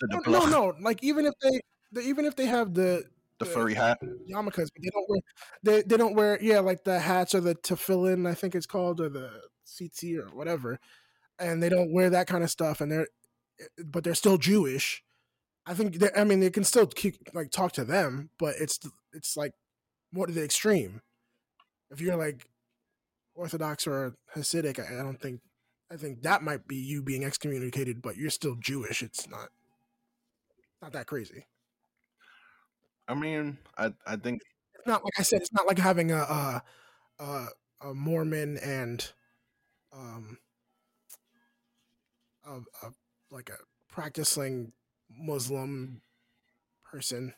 the, 0.00 0.20
no, 0.26 0.40
no, 0.40 0.46
no. 0.46 0.74
Like 0.80 1.02
even 1.02 1.26
if 1.26 1.34
they, 1.42 1.60
the, 1.92 2.00
even 2.02 2.24
if 2.24 2.36
they 2.36 2.46
have 2.46 2.74
the 2.74 3.04
the 3.38 3.44
furry 3.44 3.74
hat. 3.74 3.98
yarmulkes, 4.30 4.68
but 4.74 4.82
they 4.82 4.90
don't 4.92 5.08
wear, 5.08 5.20
they 5.62 5.82
they 5.82 5.96
don't 5.96 6.14
wear, 6.14 6.38
yeah, 6.42 6.60
like 6.60 6.84
the 6.84 6.98
hats 6.98 7.34
or 7.34 7.40
the 7.40 7.54
tefillin, 7.54 8.28
I 8.28 8.34
think 8.34 8.54
it's 8.54 8.66
called, 8.66 9.00
or 9.00 9.08
the 9.08 9.30
tzitzi 9.66 10.18
or 10.18 10.34
whatever, 10.36 10.78
and 11.38 11.62
they 11.62 11.68
don't 11.68 11.92
wear 11.92 12.10
that 12.10 12.26
kind 12.26 12.42
of 12.42 12.50
stuff, 12.50 12.80
and 12.80 12.90
they're, 12.90 13.08
but 13.84 14.04
they're 14.04 14.14
still 14.14 14.38
Jewish. 14.38 15.02
I 15.66 15.74
think, 15.74 16.02
I 16.16 16.24
mean, 16.24 16.40
they 16.40 16.50
can 16.50 16.64
still 16.64 16.86
keep 16.86 17.16
like 17.34 17.50
talk 17.50 17.72
to 17.72 17.84
them, 17.84 18.30
but 18.38 18.54
it's 18.58 18.80
it's 19.12 19.36
like 19.36 19.52
more 20.12 20.26
to 20.26 20.32
the 20.32 20.44
extreme. 20.44 21.02
If 21.90 22.00
you're 22.00 22.16
like 22.16 22.46
Orthodox 23.34 23.86
or 23.86 24.14
Hasidic, 24.34 24.78
I, 24.78 25.00
I 25.00 25.02
don't 25.02 25.20
think. 25.20 25.40
I 25.90 25.96
think 25.96 26.20
that 26.20 26.42
might 26.42 26.68
be 26.68 26.76
you 26.76 27.02
being 27.02 27.24
excommunicated, 27.24 28.02
but 28.02 28.16
you're 28.16 28.28
still 28.28 28.56
Jewish. 28.56 29.02
It's 29.02 29.26
not 29.26 29.48
not 30.82 30.92
that 30.92 31.06
crazy. 31.06 31.46
I 33.08 33.14
mean, 33.14 33.58
I 33.76 33.92
I 34.06 34.16
think 34.16 34.42
It's 34.74 34.86
not 34.86 35.02
like 35.04 35.14
I 35.18 35.22
said. 35.22 35.40
It's 35.40 35.52
not 35.52 35.66
like 35.66 35.78
having 35.78 36.10
a 36.12 36.18
a, 36.18 36.62
a, 37.18 37.46
a 37.80 37.94
Mormon 37.94 38.58
and 38.58 39.10
um 39.92 40.38
a, 42.46 42.56
a 42.86 42.90
like 43.30 43.48
a 43.50 43.56
practicing 43.90 44.72
Muslim 45.10 46.02
person 46.84 47.32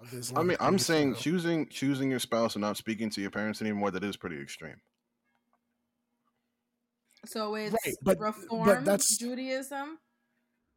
of 0.00 0.32
I 0.36 0.42
mean, 0.44 0.56
I'm 0.60 0.78
saying 0.78 1.14
so- 1.14 1.20
choosing 1.20 1.68
choosing 1.68 2.08
your 2.10 2.20
spouse 2.20 2.54
and 2.54 2.62
not 2.62 2.76
speaking 2.76 3.10
to 3.10 3.20
your 3.20 3.30
parents 3.30 3.60
anymore. 3.60 3.90
That 3.90 4.04
is 4.04 4.16
pretty 4.16 4.40
extreme. 4.40 4.80
So 7.26 7.56
it's 7.56 7.72
Right, 7.84 7.94
but- 8.02 8.18
but 8.18 8.24
Reform 8.24 8.84
that's- 8.84 9.18
Judaism, 9.18 9.98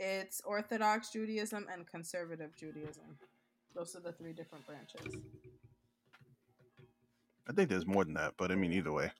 it's 0.01 0.41
Orthodox 0.45 1.11
Judaism, 1.11 1.67
and 1.71 1.85
Conservative 1.87 2.55
Judaism. 2.55 3.17
Those 3.75 3.95
are 3.95 3.99
the 3.99 4.11
three 4.11 4.33
different 4.33 4.65
branches. 4.65 5.15
I 7.47 7.53
think 7.53 7.69
there's 7.69 7.85
more 7.85 8.03
than 8.03 8.15
that, 8.15 8.33
but 8.37 8.51
I 8.51 8.55
mean, 8.55 8.73
either 8.73 8.91
way. 8.91 9.11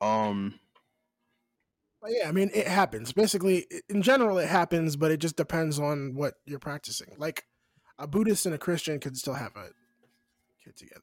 Um, 0.00 0.54
But 2.00 2.12
yeah, 2.12 2.28
I 2.28 2.32
mean, 2.32 2.50
it 2.54 2.68
happens. 2.68 3.12
Basically, 3.12 3.66
in 3.88 4.02
general, 4.02 4.38
it 4.38 4.48
happens, 4.48 4.96
but 4.96 5.10
it 5.10 5.16
just 5.18 5.36
depends 5.36 5.78
on 5.80 6.14
what 6.14 6.34
you're 6.46 6.58
practicing. 6.58 7.14
Like 7.18 7.44
a 7.98 8.06
Buddhist 8.06 8.46
and 8.46 8.54
a 8.54 8.58
Christian 8.58 9.00
could 9.00 9.16
still 9.16 9.34
have 9.34 9.56
a 9.56 9.70
kid 10.62 10.76
together, 10.76 11.00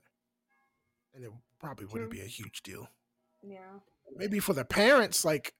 and 1.13 1.25
it 1.25 1.31
probably 1.59 1.85
wouldn't 1.87 2.11
be 2.11 2.21
a 2.21 2.25
huge 2.25 2.63
deal. 2.63 2.87
Yeah. 3.43 3.79
maybe 4.15 4.39
for 4.39 4.53
the 4.53 4.63
parents, 4.65 5.25
like 5.25 5.53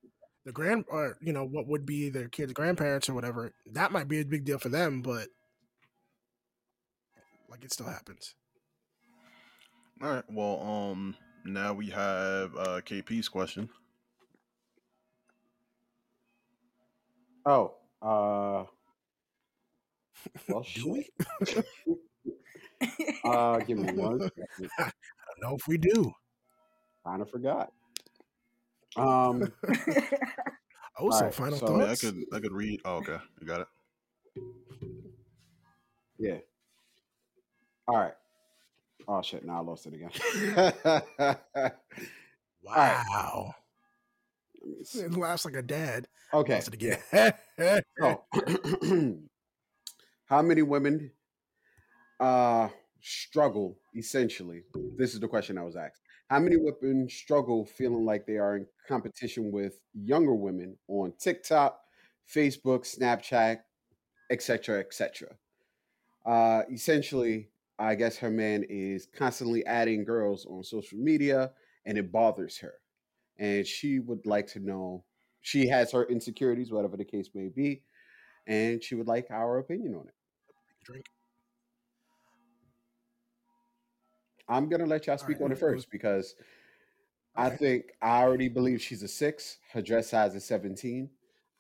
the 0.46 0.52
grand 0.52 0.86
or 0.90 1.18
you 1.22 1.34
know 1.34 1.46
what 1.46 1.68
would 1.68 1.86
be 1.86 2.10
their 2.10 2.28
kids' 2.30 2.54
grandparents 2.54 3.10
or 3.10 3.14
whatever, 3.14 3.54
that 3.74 3.92
might 3.92 4.08
be 4.08 4.20
a 4.20 4.26
big 4.26 4.46
deal 4.46 4.58
for 4.60 4.70
them. 4.70 5.02
But 5.02 5.28
like 7.50 7.64
it 7.64 7.74
still 7.74 7.88
happens. 7.88 8.36
all 10.02 10.10
right. 10.10 10.24
Well, 10.30 10.62
um, 10.62 11.16
now 11.46 11.74
we 11.74 11.88
have 11.90 12.56
uh 12.56 12.82
KP's 12.82 13.30
question. 13.30 13.70
Oh, 17.46 17.74
uh, 18.02 18.66
well, 20.50 20.66
Do 20.76 20.90
we? 20.90 21.10
Uh, 23.24 23.60
give 23.60 23.78
me 23.78 23.92
one. 23.94 24.20
second. 24.20 24.70
I 24.80 24.84
don't 24.84 25.42
know 25.52 25.56
if 25.56 25.68
we 25.68 25.78
do. 25.78 26.12
Kind 27.06 27.22
of 27.22 27.30
forgot. 27.30 27.72
Um, 28.98 29.52
Oh, 31.00 31.10
so 31.10 31.16
Alright, 31.18 31.34
final 31.34 31.58
so- 31.58 31.82
I, 31.82 31.92
I 31.92 31.96
could 31.96 32.18
I 32.34 32.40
could 32.40 32.52
read. 32.52 32.82
Oh, 32.86 32.98
okay, 32.98 33.18
you 33.40 33.48
got 33.48 33.62
it. 33.62 33.68
yeah. 36.20 36.38
All 37.88 37.98
right. 37.98 38.14
Oh 39.08 39.22
shit! 39.24 39.44
Now 39.46 39.58
I 39.58 39.62
lost 39.62 39.88
it 39.88 39.94
again. 39.96 40.12
Wow, 42.64 43.56
me 44.64 44.84
see. 44.84 45.00
it 45.00 45.14
laughs 45.18 45.46
like 45.46 45.56
a 45.56 45.64
dad. 45.64 46.08
Okay. 46.32 46.54
Lost 46.56 46.68
it 46.68 46.74
again. 46.76 47.00
So, 48.00 48.24
how 50.26 50.42
many 50.44 50.62
women 50.62 51.12
uh, 52.20 52.70
struggle 53.02 53.78
essentially? 53.96 54.62
This 54.98 55.14
is 55.16 55.20
the 55.20 55.28
question 55.28 55.58
I 55.58 55.64
was 55.64 55.76
asked. 55.76 56.02
How 56.32 56.40
many 56.40 56.56
women 56.56 57.10
struggle 57.10 57.66
feeling 57.66 58.06
like 58.06 58.26
they 58.26 58.38
are 58.38 58.56
in 58.56 58.66
competition 58.88 59.52
with 59.52 59.82
younger 59.94 60.34
women 60.34 60.78
on 60.88 61.12
TikTok, 61.20 61.78
Facebook, 62.34 62.88
Snapchat, 62.88 63.58
etc., 64.30 64.80
etc.? 64.80 65.28
Uh, 66.26 66.62
essentially, 66.72 67.50
I 67.78 67.96
guess 67.96 68.16
her 68.20 68.30
man 68.30 68.64
is 68.70 69.10
constantly 69.14 69.66
adding 69.66 70.06
girls 70.06 70.46
on 70.46 70.64
social 70.64 70.98
media, 70.98 71.52
and 71.86 71.98
it 71.98 72.14
bothers 72.14 72.58
her. 72.60 72.76
And 73.38 73.68
she 73.68 74.00
would 74.00 74.26
like 74.26 74.48
to 74.54 74.62
know. 74.62 75.04
She 75.42 75.68
has 75.68 75.92
her 75.92 76.06
insecurities, 76.06 76.72
whatever 76.72 76.96
the 76.96 77.04
case 77.04 77.32
may 77.36 77.50
be, 77.50 77.84
and 78.48 78.82
she 78.82 78.96
would 78.96 79.08
like 79.08 79.28
our 79.32 79.58
opinion 79.58 79.96
on 79.96 80.08
it. 80.08 80.16
Drink. 80.86 81.04
I'm 84.52 84.68
gonna 84.70 84.86
let 84.86 85.08
y'all 85.08 85.18
speak 85.18 85.40
right, 85.40 85.46
on 85.46 85.52
it 85.52 85.56
who 85.58 85.62
goes- 85.62 85.74
first 85.76 85.92
because 85.92 86.36
I 87.36 87.48
Okay. 87.48 87.56
think 87.58 87.84
I 88.02 88.22
already 88.24 88.50
believe 88.50 88.82
she's 88.82 89.02
a 89.04 89.08
six. 89.08 89.58
Her 89.72 89.82
dress 89.82 90.10
size 90.10 90.36
is 90.36 90.44
17, 90.46 91.10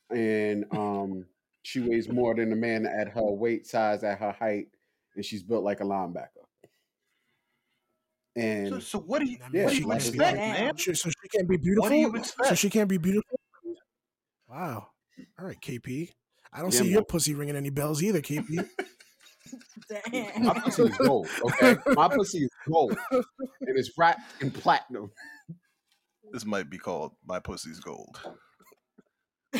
and 0.09 0.65
um, 0.71 1.25
she 1.63 1.79
weighs 1.79 2.09
more 2.09 2.35
than 2.35 2.51
a 2.51 2.55
man 2.55 2.85
at 2.85 3.07
her 3.09 3.23
weight 3.31 3.65
size, 3.65 4.03
at 4.03 4.19
her 4.19 4.33
height, 4.33 4.67
and 5.15 5.23
she's 5.23 5.41
built 5.43 5.63
like 5.63 5.79
a 5.79 5.83
linebacker. 5.83 6.27
And 8.35 8.81
so 8.81 8.99
what 8.99 9.19
do 9.19 9.25
you 9.29 9.37
Yeah, 9.39 9.45
what 9.45 9.51
do 9.51 9.59
means 9.65 9.79
you 9.79 9.87
be 9.87 9.95
expect, 9.95 10.19
like- 10.19 10.35
man? 10.37 10.77
So 10.77 10.93
she 10.93 11.27
can't 11.33 11.47
be 11.49 11.57
beautiful. 11.57 11.83
What 11.83 11.89
do 11.89 11.95
you 12.17 12.23
So 12.43 12.55
she 12.55 12.69
can't 12.69 12.89
be 12.89 12.97
beautiful. 12.97 13.39
Wow. 14.49 14.87
All 15.39 15.45
right, 15.45 15.59
KP. 15.61 16.11
I 16.51 16.59
don't 16.61 16.73
Yeah, 16.73 16.79
see 16.81 16.89
your 16.91 17.03
pussy 17.05 17.33
ringing 17.33 17.55
any 17.55 17.69
bells 17.69 18.03
either, 18.03 18.21
KP. 18.21 18.67
Damn. 19.91 20.43
my 20.45 20.53
pussy 20.53 20.83
is 20.83 20.97
gold, 20.97 21.27
okay? 21.43 21.75
My 21.87 22.07
pussy 22.07 22.43
is 22.45 22.49
gold, 22.69 22.97
and 23.11 23.25
it's 23.77 23.91
wrapped 23.97 24.41
in 24.41 24.51
platinum. 24.51 25.11
This 26.31 26.45
might 26.45 26.69
be 26.69 26.77
called 26.77 27.11
"My 27.25 27.39
Pussy's 27.39 27.81
Gold." 27.81 28.21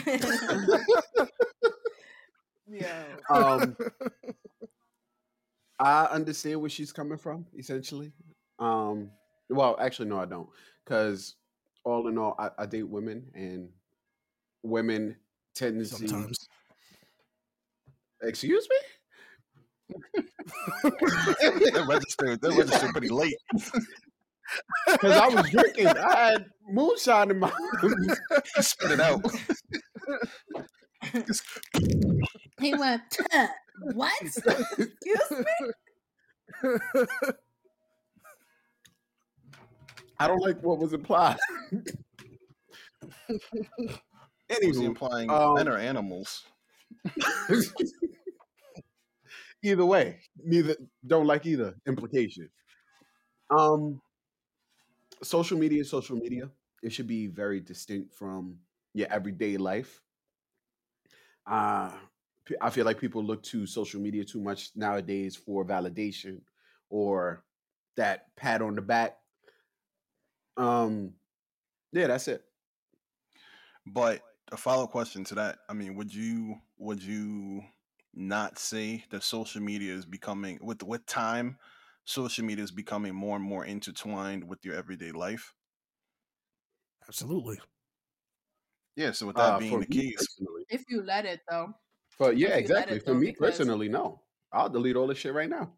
Yo. 2.68 2.88
Um, 3.30 3.76
I 5.78 6.06
understand 6.06 6.62
where 6.62 6.70
she's 6.70 6.94
coming 6.94 7.18
from, 7.18 7.46
essentially. 7.58 8.14
Um, 8.58 9.12
well, 9.50 9.76
actually, 9.82 10.08
no, 10.08 10.20
I 10.20 10.26
don't, 10.26 10.48
because 10.86 11.36
all 11.84 12.08
in 12.08 12.18
all, 12.18 12.36
I, 12.40 12.52
I 12.58 12.66
date 12.68 12.88
women, 12.88 13.30
and 13.34 13.68
women 14.64 15.18
tend 15.56 15.80
to. 15.80 15.86
Sometimes. 15.86 16.48
Excuse 18.22 18.68
me. 18.70 18.78
That 20.84 21.86
registered. 21.88 22.42
That 22.42 22.56
registered 22.58 22.92
pretty 22.92 23.10
late. 23.10 23.36
because 23.54 25.18
I 25.18 25.28
was 25.28 25.50
drinking. 25.50 25.88
I 25.88 26.16
had 26.32 26.46
moonshine 26.70 27.32
in 27.32 27.40
my. 27.40 27.52
he 28.56 28.62
spit 28.62 28.92
it 28.92 29.00
out. 29.00 29.22
he 32.60 32.74
went, 32.76 33.02
"Tuh, 33.12 33.48
what? 33.94 34.14
Excuse 34.22 35.32
me? 35.32 35.46
I 40.20 40.28
don't 40.28 40.42
like 40.42 40.62
what 40.62 40.78
was 40.80 40.94
implied. 40.94 41.38
Was 43.28 43.40
he 43.58 43.90
Anywho, 44.52 44.84
implying 44.84 45.30
um, 45.32 45.54
men 45.56 45.68
are 45.68 45.78
animals? 45.78 46.44
either 49.64 49.86
way, 49.86 50.20
neither 50.44 50.76
don't 51.06 51.28
like 51.28 51.46
either 51.46 51.76
implication. 51.88 52.50
Um, 53.50 54.02
social 55.24 55.58
media 55.58 55.84
social 55.86 56.18
media. 56.18 56.50
It 56.84 56.92
should 56.92 57.08
be 57.08 57.28
very 57.28 57.60
distinct 57.60 58.14
from 58.16 58.58
your 58.94 59.08
everyday 59.12 59.58
life. 59.58 60.02
Uh, 61.46 61.92
I 62.60 62.70
feel 62.70 62.86
like 62.86 63.00
people 63.00 63.24
look 63.24 63.44
to 63.44 63.68
social 63.68 64.02
media 64.02 64.26
too 64.26 64.42
much 64.42 64.72
nowadays 64.76 65.36
for 65.36 65.64
validation 65.64 66.42
or 66.90 67.44
that 67.98 68.36
pat 68.36 68.62
on 68.62 68.76
the 68.76 68.82
back. 68.82 69.18
Um, 70.58 71.14
yeah, 71.92 72.08
that's 72.08 72.28
it. 72.28 72.44
But 73.86 74.22
a 74.52 74.58
follow 74.58 74.84
up 74.84 74.92
question 74.92 75.24
to 75.26 75.36
that, 75.36 75.60
I 75.70 75.74
mean, 75.74 75.96
would 75.96 76.14
you 76.14 76.56
would 76.78 77.02
you 77.02 77.64
not 78.14 78.60
say 78.60 79.06
that 79.12 79.24
social 79.24 79.62
media 79.62 79.94
is 79.94 80.06
becoming 80.06 80.60
with 80.62 80.84
with 80.84 81.06
time, 81.06 81.58
social 82.06 82.46
media 82.46 82.64
is 82.64 82.72
becoming 82.72 83.16
more 83.16 83.36
and 83.36 83.46
more 83.46 83.66
intertwined 83.66 84.44
with 84.48 84.64
your 84.66 84.76
everyday 84.76 85.12
life? 85.12 85.54
Absolutely. 87.08 87.60
Yeah. 88.96 89.12
So 89.12 89.28
with 89.28 89.36
that 89.38 89.54
Uh, 89.56 89.60
being 89.60 89.80
the 89.80 89.88
me 89.88 90.12
case, 90.12 90.38
If 90.70 90.84
you 90.90 91.02
let 91.04 91.26
it, 91.26 91.42
though. 91.50 91.74
but 92.20 92.38
yeah, 92.38 92.50
if 92.50 92.60
exactly. 92.60 92.98
it, 92.98 93.04
For 93.06 93.14
though, 93.14 93.20
me 93.20 93.28
because- 93.28 93.58
personally, 93.58 93.90
no. 93.90 94.22
I'll 94.54 94.70
delete 94.70 94.96
all 94.98 95.08
this 95.08 95.18
shit 95.18 95.34
right 95.34 95.50
now. 95.50 95.74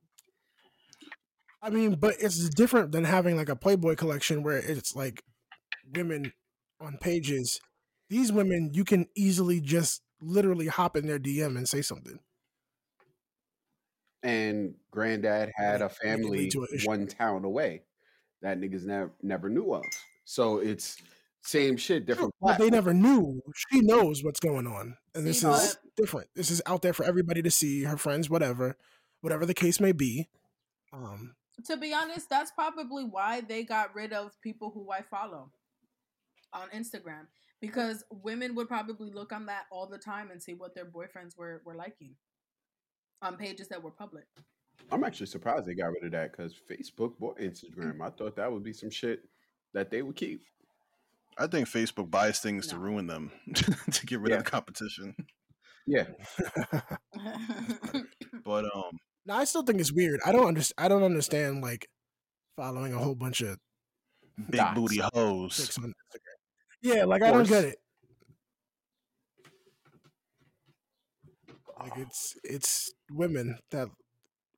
I 1.61 1.69
mean, 1.69 1.95
but 1.95 2.15
it's 2.19 2.49
different 2.49 2.91
than 2.91 3.03
having 3.05 3.37
like 3.37 3.49
a 3.49 3.55
Playboy 3.55 3.95
collection 3.95 4.43
where 4.43 4.57
it's 4.57 4.95
like 4.95 5.23
women 5.95 6.33
on 6.81 6.97
pages. 6.99 7.59
These 8.09 8.31
women, 8.31 8.71
you 8.73 8.83
can 8.83 9.07
easily 9.15 9.61
just 9.61 10.01
literally 10.23 10.67
hop 10.67 10.95
in 10.97 11.05
their 11.07 11.19
DM 11.19 11.57
and 11.57 11.67
say 11.67 11.81
something. 11.81 12.19
and 14.23 14.75
granddad 14.91 15.51
had 15.55 15.81
a 15.81 15.85
Make- 15.85 16.03
make 16.03 16.19
it 16.19 16.29
lead 16.29 16.31
family 16.31 16.49
to 16.49 16.61
an 16.61 16.67
issue. 16.73 16.87
one 16.87 17.07
town 17.07 17.43
away 17.43 17.83
that 18.41 18.57
niggas 18.59 18.85
never 18.85 19.11
never 19.21 19.49
knew 19.49 19.73
of. 19.73 19.83
So 20.25 20.59
it's 20.59 20.97
same 21.41 21.75
shit, 21.75 22.05
different. 22.05 22.33
But 22.39 22.57
they 22.57 22.69
never 22.69 22.93
knew. 22.93 23.41
She 23.69 23.81
knows 23.81 24.23
what's 24.23 24.39
going 24.39 24.65
on, 24.65 24.97
and 25.13 25.27
this 25.27 25.41
See, 25.41 25.47
is 25.49 25.75
but- 25.75 25.95
different. 25.97 26.29
This 26.35 26.49
is 26.51 26.61
out 26.65 26.81
there 26.81 26.93
for 26.93 27.03
everybody 27.03 27.41
to 27.41 27.51
see. 27.51 27.83
Her 27.83 27.97
friends, 27.97 28.29
whatever, 28.29 28.77
whatever 29.19 29.45
the 29.45 29.53
case 29.53 29.81
may 29.81 29.91
be. 29.91 30.29
Um, 30.93 31.35
To 31.65 31.75
be 31.75 31.93
honest, 31.93 32.29
that's 32.29 32.51
probably 32.51 33.03
why 33.03 33.41
they 33.41 33.63
got 33.65 33.93
rid 33.93 34.13
of 34.13 34.39
people 34.41 34.71
who 34.71 34.89
I 34.89 35.01
follow 35.01 35.51
on 36.53 36.69
Instagram. 36.69 37.27
Because 37.63 38.03
women 38.11 38.55
would 38.55 38.67
probably 38.67 39.09
look 39.09 39.31
on 39.31 39.45
that 39.45 39.67
all 39.71 39.87
the 39.87 39.97
time 39.97 40.31
and 40.31 40.43
see 40.43 40.53
what 40.53 40.75
their 40.75 40.83
boyfriends 40.83 41.37
were, 41.37 41.61
were 41.63 41.75
liking 41.75 42.13
on 43.21 43.37
pages 43.37 43.69
that 43.69 43.81
were 43.81 43.89
public. 43.89 44.25
I'm 44.91 45.05
actually 45.05 45.27
surprised 45.27 45.65
they 45.65 45.73
got 45.73 45.93
rid 45.93 46.03
of 46.03 46.11
that 46.11 46.33
because 46.33 46.53
Facebook 46.69 47.17
bought 47.19 47.39
Instagram. 47.39 48.01
I 48.01 48.09
thought 48.09 48.35
that 48.35 48.51
would 48.51 48.63
be 48.63 48.73
some 48.73 48.89
shit 48.89 49.21
that 49.73 49.89
they 49.89 50.01
would 50.01 50.17
keep. 50.17 50.41
I 51.37 51.47
think 51.47 51.69
Facebook 51.69 52.11
buys 52.11 52.39
things 52.41 52.67
to 52.67 52.77
ruin 52.77 53.07
them 53.07 53.31
to 53.55 54.05
get 54.05 54.19
rid 54.19 54.31
Yeah. 54.31 54.37
of 54.39 54.43
the 54.43 54.51
competition. 54.51 55.15
Yeah, 55.87 56.07
But 58.45 58.65
um, 58.75 58.97
now 59.25 59.37
I 59.37 59.45
still 59.45 59.63
think 59.63 59.79
it's 59.79 59.91
weird. 59.93 60.19
I 60.25 60.31
don't 60.33 60.47
understand. 60.47 60.85
I 60.85 60.87
don't 60.89 61.03
understand 61.03 61.61
like 61.61 61.87
following 62.57 62.93
a 62.93 62.97
whole 62.97 63.15
bunch 63.15 63.41
of 63.41 63.57
big 64.49 64.59
Dots. 64.59 64.75
booty 64.79 65.01
hoes. 65.13 65.77
Chicks 66.83 66.95
on 66.95 66.97
Instagram. 66.97 66.97
Yeah, 66.97 67.05
like 67.05 67.23
I 67.23 67.31
don't 67.31 67.47
get 67.47 67.65
it. 67.65 67.79
Like 71.79 71.97
it's 71.97 72.37
it's 72.43 72.93
women 73.11 73.59
that 73.71 73.89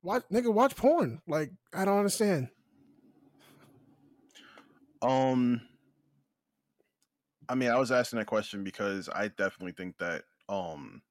watch 0.02 0.22
nigga 0.32 0.52
watch 0.52 0.76
porn. 0.76 1.20
Like 1.26 1.50
I 1.74 1.84
don't 1.84 1.98
understand. 1.98 2.48
Um, 5.02 5.60
I 7.48 7.54
mean, 7.54 7.70
I 7.70 7.78
was 7.78 7.92
asking 7.92 8.18
that 8.18 8.26
question 8.26 8.64
because 8.64 9.08
I 9.08 9.28
definitely 9.28 9.72
think 9.72 9.98
that 9.98 10.22
um, 10.48 11.02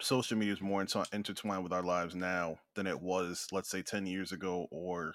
social 0.00 0.36
media 0.36 0.54
is 0.54 0.60
more 0.60 0.80
inter- 0.80 1.04
intertwined 1.12 1.64
with 1.64 1.72
our 1.72 1.82
lives 1.82 2.14
now 2.14 2.58
than 2.76 2.86
it 2.86 3.00
was, 3.00 3.48
let's 3.50 3.70
say, 3.70 3.82
ten 3.82 4.06
years 4.06 4.32
ago 4.32 4.66
or 4.70 5.14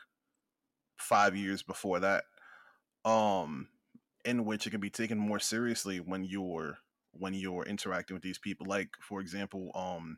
five 0.98 1.36
years 1.36 1.64
before 1.64 2.00
that. 2.00 2.26
Um, 3.06 3.70
in 4.26 4.46
which 4.46 4.68
it 4.68 4.72
can 4.72 4.82
be 4.82 4.90
taken 4.90 5.18
more 5.18 5.40
seriously 5.40 6.00
when 6.00 6.24
you're 6.24 6.80
when 7.12 7.34
you're 7.34 7.64
interacting 7.64 8.16
with 8.16 8.24
these 8.24 8.38
people. 8.38 8.68
Like, 8.68 8.90
for 9.02 9.22
example, 9.22 9.72
um. 9.76 10.18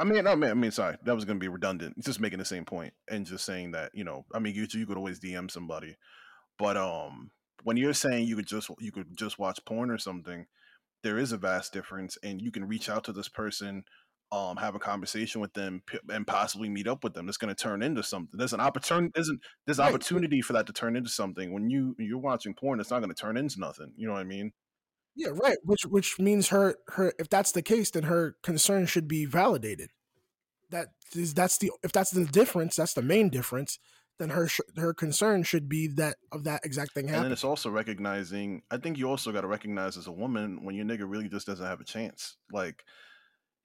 I 0.00 0.04
mean, 0.04 0.28
I 0.28 0.36
mean, 0.36 0.50
I 0.50 0.54
mean, 0.54 0.70
sorry, 0.70 0.96
that 1.04 1.14
was 1.16 1.24
going 1.24 1.38
to 1.38 1.44
be 1.44 1.48
redundant. 1.48 1.96
Just 2.04 2.20
making 2.20 2.38
the 2.38 2.44
same 2.44 2.64
point 2.64 2.94
and 3.10 3.26
just 3.26 3.44
saying 3.44 3.72
that, 3.72 3.90
you 3.94 4.04
know, 4.04 4.24
I 4.32 4.38
mean, 4.38 4.54
you 4.54 4.66
you 4.70 4.86
could 4.86 4.96
always 4.96 5.18
DM 5.18 5.50
somebody, 5.50 5.96
but 6.56 6.76
um, 6.76 7.32
when 7.64 7.76
you're 7.76 7.94
saying 7.94 8.28
you 8.28 8.36
could 8.36 8.46
just 8.46 8.70
you 8.78 8.92
could 8.92 9.16
just 9.16 9.38
watch 9.38 9.58
porn 9.66 9.90
or 9.90 9.98
something, 9.98 10.46
there 11.02 11.18
is 11.18 11.32
a 11.32 11.38
vast 11.38 11.72
difference, 11.72 12.16
and 12.22 12.40
you 12.40 12.50
can 12.50 12.68
reach 12.68 12.88
out 12.88 13.04
to 13.04 13.12
this 13.12 13.28
person, 13.28 13.84
um, 14.30 14.56
have 14.58 14.74
a 14.74 14.78
conversation 14.78 15.40
with 15.40 15.52
them, 15.54 15.82
p- 15.86 15.98
and 16.10 16.26
possibly 16.26 16.68
meet 16.68 16.86
up 16.86 17.02
with 17.04 17.14
them. 17.14 17.26
That's 17.26 17.38
going 17.38 17.54
to 17.54 17.60
turn 17.62 17.82
into 17.82 18.02
something. 18.02 18.36
There's 18.38 18.52
an 18.52 18.60
opportunity. 18.60 19.10
There's 19.14 19.28
an 19.28 19.40
there's 19.66 19.78
Right. 19.78 19.88
opportunity 19.88 20.40
for 20.42 20.52
that 20.54 20.66
to 20.66 20.72
turn 20.72 20.96
into 20.96 21.10
something. 21.10 21.52
When 21.52 21.70
you 21.70 21.94
you're 21.98 22.18
watching 22.18 22.54
porn, 22.54 22.80
it's 22.80 22.90
not 22.90 23.00
going 23.00 23.14
to 23.14 23.20
turn 23.20 23.36
into 23.36 23.60
nothing. 23.60 23.92
You 23.96 24.06
know 24.06 24.14
what 24.14 24.20
I 24.20 24.24
mean? 24.24 24.52
Yeah, 25.14 25.30
right. 25.32 25.56
Which 25.64 25.82
which 25.86 26.18
means 26.18 26.48
her 26.48 26.76
her 26.88 27.12
if 27.18 27.28
that's 27.28 27.52
the 27.52 27.62
case, 27.62 27.90
then 27.90 28.04
her 28.04 28.36
concern 28.42 28.86
should 28.86 29.08
be 29.08 29.24
validated. 29.24 29.90
That 30.70 30.88
is 31.14 31.34
that's 31.34 31.58
the 31.58 31.72
if 31.82 31.92
that's 31.92 32.10
the 32.10 32.24
difference, 32.26 32.76
that's 32.76 32.92
the 32.94 33.02
main 33.02 33.30
difference. 33.30 33.78
Then 34.18 34.30
her 34.30 34.48
sh- 34.48 34.60
her 34.76 34.92
concern 34.92 35.44
should 35.44 35.68
be 35.68 35.86
that 35.96 36.16
of 36.32 36.44
that 36.44 36.60
exact 36.64 36.92
thing 36.92 37.08
And 37.08 37.24
then 37.24 37.32
it's 37.32 37.44
also 37.44 37.70
recognizing. 37.70 38.62
I 38.70 38.76
think 38.76 38.98
you 38.98 39.08
also 39.08 39.32
got 39.32 39.40
to 39.42 39.46
recognize 39.46 39.96
as 39.96 40.06
a 40.06 40.12
woman 40.12 40.64
when 40.64 40.74
your 40.74 40.84
nigga 40.84 41.08
really 41.08 41.28
just 41.28 41.46
doesn't 41.46 41.64
have 41.64 41.80
a 41.80 41.84
chance. 41.84 42.36
Like 42.52 42.84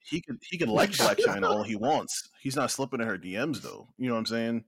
he 0.03 0.21
could 0.21 0.37
he 0.49 0.57
could 0.57 0.69
like 0.69 0.91
Blac 0.91 1.17
Chyna 1.25 1.49
all 1.49 1.63
he 1.63 1.75
wants. 1.75 2.29
He's 2.41 2.55
not 2.55 2.71
slipping 2.71 3.01
in 3.01 3.07
her 3.07 3.17
DMs 3.17 3.61
though. 3.61 3.87
You 3.97 4.07
know 4.07 4.13
what 4.13 4.19
I'm 4.19 4.25
saying? 4.27 4.63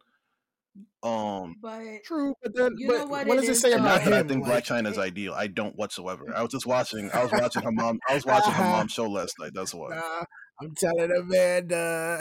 Um, 1.04 1.56
but 1.62 1.82
True, 2.04 2.34
but 2.44 2.54
then 2.54 2.74
You 2.78 2.88
but 2.88 2.98
know 2.98 3.06
what 3.06 3.28
what 3.28 3.38
it 3.38 3.42
does 3.42 3.50
it 3.50 3.52
is, 3.54 3.62
say 3.62 3.72
about 3.74 3.84
not 3.84 4.04
that 4.04 4.14
I 4.14 4.24
think 4.24 4.44
Blac 4.46 4.50
like- 4.50 4.66
Chyna's 4.66 4.98
ideal. 4.98 5.34
I 5.34 5.48
don't 5.48 5.76
whatsoever. 5.78 6.26
I 6.36 6.42
was 6.42 6.52
just 6.52 6.66
watching. 6.66 7.10
I 7.14 7.24
was 7.24 7.32
watching 7.42 7.62
her 7.64 7.72
mom. 7.72 8.00
I 8.10 8.16
was 8.16 8.26
watching 8.26 8.54
her 8.54 8.64
mom's 8.64 8.92
show 8.92 9.06
last 9.10 9.36
night. 9.40 9.52
That's 9.54 9.74
why. 9.74 9.96
Nah, 9.96 10.24
I'm 10.62 10.74
telling 10.76 11.12
Amanda. 11.18 12.18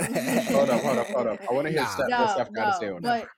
hold 0.51 0.71
up, 0.71 0.81
hold 0.83 0.99
up, 0.99 1.07
hold 1.09 1.27
up. 1.27 1.41
I 1.51 1.53
want 1.53 1.67
to 1.67 1.73
hear 1.73 1.83
Nah. 1.83 1.89
Steph, 1.89 2.09
what 2.09 2.11
no, 2.11 2.27
Steph 2.33 2.53
got 2.53 2.73
to 2.73 2.79
say 2.79 2.87
no, 2.87 2.97
on 2.97 3.03
that. 3.03 3.23
but 3.23 3.29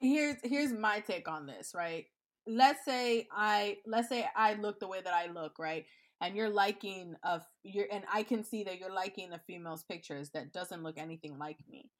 here's 0.00 0.36
here's 0.42 0.72
my 0.72 1.00
take 1.00 1.28
on 1.28 1.46
this, 1.46 1.72
right? 1.74 2.06
Let's 2.48 2.84
say 2.84 3.28
I 3.30 3.76
let's 3.86 4.08
say 4.08 4.26
I 4.34 4.54
look 4.54 4.80
the 4.80 4.88
way 4.88 5.00
that 5.02 5.12
I 5.14 5.26
look, 5.30 5.58
right? 5.60 5.84
And 6.20 6.36
you're 6.36 6.50
liking 6.50 7.14
a 7.22 7.40
you're 7.62 7.86
and 7.90 8.04
I 8.12 8.22
can 8.22 8.44
see 8.44 8.64
that 8.64 8.78
you're 8.78 8.94
liking 8.94 9.32
a 9.32 9.38
female's 9.38 9.84
pictures 9.84 10.30
that 10.30 10.52
doesn't 10.52 10.82
look 10.82 10.98
anything 10.98 11.38
like 11.38 11.58
me. 11.68 11.90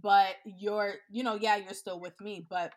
But 0.00 0.36
you're 0.44 0.94
you 1.10 1.24
know, 1.24 1.34
yeah, 1.34 1.56
you're 1.56 1.74
still 1.74 2.00
with 2.00 2.20
me, 2.20 2.46
but 2.48 2.72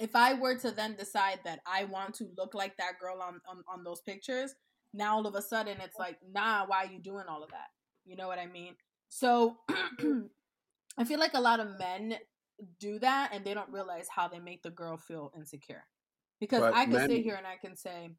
if 0.00 0.16
I 0.16 0.34
were 0.34 0.56
to 0.56 0.70
then 0.70 0.96
decide 0.96 1.40
that 1.44 1.60
I 1.66 1.84
want 1.84 2.14
to 2.16 2.28
look 2.36 2.54
like 2.54 2.76
that 2.78 2.98
girl 2.98 3.20
on, 3.20 3.40
on, 3.46 3.62
on 3.68 3.84
those 3.84 4.00
pictures, 4.00 4.54
now 4.94 5.16
all 5.16 5.26
of 5.26 5.34
a 5.34 5.42
sudden 5.42 5.76
it's 5.82 5.98
like, 5.98 6.16
nah, 6.32 6.64
why 6.66 6.84
are 6.84 6.92
you 6.92 6.98
doing 6.98 7.26
all 7.28 7.42
of 7.44 7.50
that? 7.50 7.68
You 8.06 8.16
know 8.16 8.26
what 8.26 8.38
I 8.38 8.46
mean? 8.46 8.74
So 9.10 9.58
I 10.98 11.04
feel 11.04 11.20
like 11.20 11.34
a 11.34 11.40
lot 11.40 11.60
of 11.60 11.78
men 11.78 12.14
do 12.78 12.98
that 12.98 13.30
and 13.32 13.44
they 13.44 13.52
don't 13.52 13.70
realize 13.70 14.08
how 14.08 14.26
they 14.26 14.38
make 14.38 14.62
the 14.62 14.70
girl 14.70 14.96
feel 14.96 15.32
insecure. 15.36 15.84
Because 16.40 16.60
But 16.60 16.74
I 16.74 16.84
can 16.84 16.94
men- 16.94 17.08
sit 17.08 17.22
here 17.22 17.34
and 17.34 17.46
I 17.46 17.56
can 17.56 17.76
say, 17.76 18.10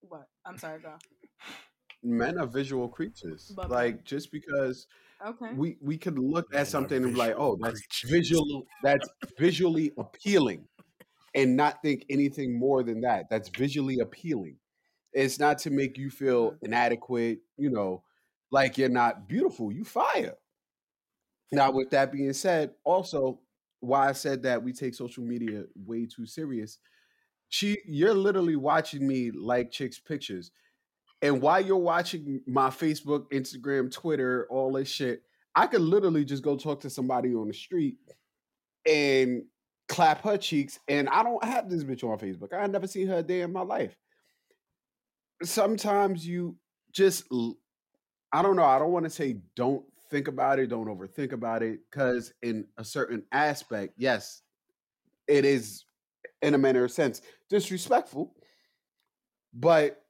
what? 0.00 0.26
I'm 0.46 0.56
sorry, 0.56 0.80
girl. 0.80 0.98
Men 2.02 2.38
are 2.38 2.46
visual 2.46 2.88
creatures. 2.88 3.52
But- 3.54 3.70
like 3.70 4.04
just 4.04 4.32
because 4.32 4.86
Okay. 5.24 5.52
we 5.54 5.76
we 5.80 5.98
could 5.98 6.18
look 6.18 6.50
Men 6.50 6.62
at 6.62 6.66
something 6.68 7.02
and 7.04 7.12
be 7.12 7.18
like, 7.18 7.34
oh, 7.38 7.56
that's 7.60 7.80
creatures. 7.80 8.10
visual, 8.10 8.66
that's 8.82 9.08
visually 9.38 9.92
appealing, 9.96 10.66
and 11.34 11.56
not 11.56 11.80
think 11.82 12.04
anything 12.10 12.58
more 12.58 12.82
than 12.82 13.02
that. 13.02 13.26
That's 13.30 13.48
visually 13.50 14.00
appealing. 14.00 14.56
It's 15.12 15.38
not 15.38 15.58
to 15.58 15.70
make 15.70 15.96
you 15.98 16.10
feel 16.10 16.56
inadequate, 16.62 17.40
you 17.56 17.70
know, 17.70 18.02
like 18.50 18.78
you're 18.78 18.88
not 18.88 19.28
beautiful. 19.28 19.70
You 19.70 19.84
fire. 19.84 20.34
Now, 21.52 21.70
with 21.70 21.90
that 21.90 22.10
being 22.12 22.32
said, 22.32 22.72
also 22.84 23.40
why 23.80 24.08
I 24.08 24.12
said 24.12 24.42
that 24.44 24.62
we 24.62 24.72
take 24.72 24.94
social 24.94 25.22
media 25.24 25.64
way 25.74 26.06
too 26.06 26.24
serious. 26.26 26.78
She, 27.48 27.78
you're 27.84 28.14
literally 28.14 28.56
watching 28.56 29.06
me 29.06 29.30
like 29.30 29.70
chicks' 29.70 29.98
pictures, 30.00 30.50
and 31.22 31.40
while 31.40 31.64
you're 31.64 31.76
watching 31.76 32.42
my 32.46 32.68
Facebook, 32.68 33.30
Instagram, 33.30 33.92
Twitter, 33.92 34.46
all 34.50 34.72
this 34.72 34.88
shit, 34.88 35.22
I 35.54 35.68
could 35.68 35.80
literally 35.80 36.24
just 36.24 36.42
go 36.42 36.56
talk 36.56 36.80
to 36.80 36.90
somebody 36.90 37.32
on 37.34 37.46
the 37.46 37.54
street 37.54 37.96
and 38.86 39.44
clap 39.88 40.22
her 40.24 40.36
cheeks. 40.36 40.80
And 40.88 41.08
I 41.08 41.22
don't 41.22 41.44
have 41.44 41.70
this 41.70 41.84
bitch 41.84 42.02
on 42.02 42.18
Facebook. 42.18 42.52
I 42.52 42.66
never 42.66 42.88
seen 42.88 43.06
her 43.06 43.18
a 43.18 43.22
day 43.22 43.42
in 43.42 43.52
my 43.52 43.62
life. 43.62 43.96
Sometimes 45.44 46.26
you 46.26 46.56
just, 46.92 47.24
I 48.32 48.42
don't 48.42 48.56
know. 48.56 48.64
I 48.64 48.78
don't 48.78 48.92
want 48.92 49.04
to 49.04 49.10
say 49.10 49.38
don't 49.54 49.84
think 50.10 50.26
about 50.28 50.58
it, 50.58 50.68
don't 50.68 50.86
overthink 50.86 51.32
about 51.32 51.62
it, 51.62 51.80
because 51.90 52.34
in 52.42 52.66
a 52.76 52.84
certain 52.84 53.22
aspect, 53.32 53.94
yes, 53.96 54.42
it 55.28 55.44
is 55.44 55.84
in 56.42 56.54
a 56.54 56.58
manner 56.58 56.84
of 56.84 56.90
sense 56.90 57.22
disrespectful, 57.48 58.34
but 59.54 60.01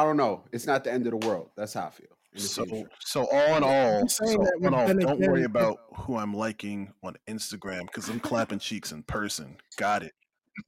I 0.00 0.04
don't 0.04 0.16
know. 0.16 0.42
It's 0.52 0.66
not 0.66 0.82
the 0.84 0.92
end 0.92 1.06
of 1.06 1.18
the 1.18 1.26
world. 1.26 1.50
That's 1.56 1.74
how 1.74 1.86
I 1.86 1.90
feel. 1.90 2.06
So, 2.36 2.64
future. 2.64 2.90
so 2.98 3.26
all 3.30 3.56
in 3.56 3.62
all, 3.62 4.08
so 4.08 4.24
all 4.26 4.48
in 4.66 4.74
all, 4.74 4.86
don't 4.88 5.20
worry 5.20 5.42
again- 5.42 5.44
about 5.44 5.78
who 5.98 6.16
I'm 6.16 6.34
liking 6.34 6.92
on 7.04 7.14
Instagram 7.28 7.82
because 7.86 8.08
I'm 8.08 8.18
clapping 8.18 8.58
cheeks 8.58 8.90
in 8.90 9.04
person. 9.04 9.56
Got 9.76 10.02
it. 10.02 10.12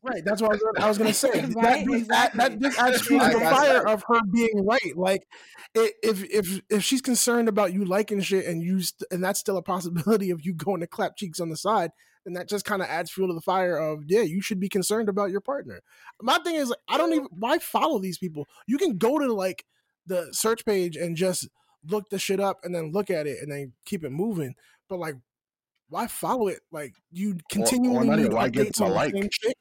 Right. 0.03 0.23
That's 0.25 0.41
what 0.43 0.51
I 0.51 0.55
was, 0.55 0.63
gonna- 0.63 0.85
I 0.85 0.89
was 0.89 0.99
going 0.99 1.09
to 1.11 1.15
say. 1.15 1.29
Right, 1.57 1.85
that, 1.85 1.87
just 1.87 2.11
add- 2.13 2.33
that 2.35 2.53
exactly. 2.53 2.59
just 2.61 2.79
adds 2.79 3.03
fuel 3.07 3.21
to 3.21 3.27
the 3.27 3.39
That's- 3.41 3.57
fire 3.59 3.89
of 3.89 4.05
her 4.09 4.21
being 4.33 4.65
right. 4.65 4.97
Like, 4.97 5.27
if 5.75 6.23
if 6.25 6.61
if 6.71 6.85
she's 6.85 7.01
concerned 7.03 7.49
about 7.49 7.73
you 7.73 7.85
liking 7.85 8.21
shit 8.21 8.47
and 8.47 8.63
you 8.63 8.81
st- 8.81 9.09
and 9.11 9.23
that's 9.25 9.41
still 9.41 9.57
a 9.57 9.63
possibility 9.63 10.31
of 10.31 10.45
you 10.47 10.55
going 10.55 10.81
to 10.83 10.87
clap 10.87 11.17
cheeks 11.17 11.41
on 11.41 11.49
the 11.51 11.57
side, 11.57 11.91
then 12.27 12.35
that 12.35 12.49
just 12.49 12.65
kind 12.65 12.83
of 12.83 12.89
adds 12.89 13.11
fuel 13.11 13.29
to 13.29 13.35
the 13.35 13.41
fire 13.41 13.77
of 13.79 14.03
yeah, 14.07 14.23
you 14.23 14.43
should 14.43 14.61
be 14.61 14.69
concerned 14.69 15.09
about 15.09 15.31
your 15.31 15.41
partner. 15.41 15.81
My 16.21 16.39
thing 16.39 16.57
is, 16.57 16.75
I 16.89 16.99
don't 16.99 17.13
even 17.13 17.29
why 17.31 17.59
follow 17.59 17.99
these 18.01 18.19
people. 18.19 18.49
You 18.67 18.77
can 18.77 18.99
go 18.99 19.19
to 19.19 19.33
like 19.33 19.65
the 20.07 20.29
search 20.33 20.65
page 20.67 20.97
and 20.97 21.17
just 21.17 21.49
look 21.89 22.11
the 22.11 22.19
shit 22.19 22.41
up 22.41 22.59
and 22.65 22.75
then 22.75 22.93
look 22.93 23.11
at 23.11 23.27
it 23.27 23.39
and 23.41 23.51
then 23.51 23.73
keep 23.85 24.05
it 24.05 24.11
moving. 24.11 24.55
But 24.89 24.99
like, 24.99 25.15
why 25.89 26.09
follow 26.09 26.49
it? 26.49 26.61
Like, 26.73 26.95
you 27.13 27.39
continually 27.49 28.09
not 28.09 28.19
need 28.19 28.33
why 28.33 28.49
give 28.49 28.67
updates 28.67 28.77
them 28.79 28.87
on 28.87 28.91
the 28.91 28.97
like? 28.97 29.13
same 29.13 29.29
shit. 29.31 29.55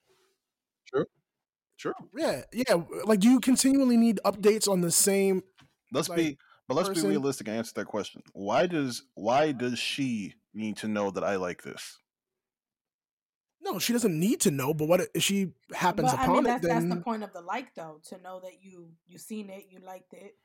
True. 1.78 1.94
Yeah, 2.18 2.42
yeah. 2.54 2.76
Like, 3.04 3.24
you 3.24 3.40
continually 3.42 3.98
need 3.98 4.20
updates 4.26 4.68
on 4.68 4.82
the 4.82 4.92
same? 4.92 5.44
Let's 5.92 6.10
Like, 6.10 6.18
be, 6.18 6.38
but 6.68 6.76
let's 6.76 6.90
person- 6.90 7.04
be 7.04 7.10
realistic 7.10 7.48
and 7.48 7.58
answer 7.58 7.74
that 7.76 7.86
question. 7.86 8.24
Why 8.34 8.66
does 8.66 9.04
why 9.14 9.52
does 9.52 9.78
she 9.78 10.34
need 10.54 10.78
to 10.78 10.88
know 10.88 11.12
that 11.12 11.24
I 11.24 11.36
like 11.36 11.64
this? 11.64 12.00
No, 13.66 13.80
she 13.80 13.94
doesn't 13.94 14.18
need 14.18 14.40
to 14.42 14.52
know. 14.52 14.74
But 14.74 14.88
what 14.88 15.02
if 15.14 15.24
she 15.24 15.52
happens 15.74 16.12
But 16.12 16.20
I 16.20 16.24
upon 16.24 16.36
mean, 16.36 16.44
it? 16.46 16.48
that's 16.48 16.68
Then 16.68 16.76
that's 16.76 16.96
the 17.00 17.02
point 17.04 17.24
of 17.24 17.34
the 17.34 17.42
like, 17.42 17.74
though, 17.76 18.00
to 18.10 18.22
know 18.22 18.40
that 18.42 18.64
you 18.64 18.92
you 19.08 19.18
seen 19.18 19.50
it, 19.50 19.66
you 19.72 19.80
liked 19.80 20.14
it, 20.14 20.38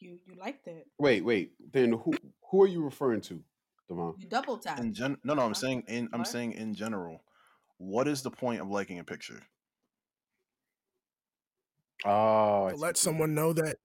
you 0.00 0.18
you 0.26 0.34
liked 0.34 0.66
it, 0.66 0.86
Wait, 0.98 1.24
wait. 1.24 1.52
Then 1.72 1.92
who 1.92 2.14
who 2.50 2.62
are 2.62 2.66
you 2.66 2.82
referring 2.82 3.20
to, 3.22 3.42
Devon? 3.88 4.14
you 4.18 4.26
double 4.26 4.56
tap. 4.58 4.78
In 4.80 4.94
gen, 4.94 5.18
no, 5.24 5.34
no, 5.34 5.42
I'm 5.42 5.54
saying 5.54 5.84
in 5.88 6.08
I'm 6.12 6.20
What? 6.20 6.28
saying 6.28 6.52
in 6.52 6.74
general. 6.74 7.22
What 7.78 8.08
is 8.08 8.22
the 8.22 8.30
point 8.30 8.60
of 8.60 8.68
liking 8.70 8.98
a 8.98 9.04
picture? 9.04 9.42
Oh, 12.04 12.70
to 12.70 12.76
let 12.76 12.96
someone 12.96 13.34
know 13.34 13.52
that 13.52 13.76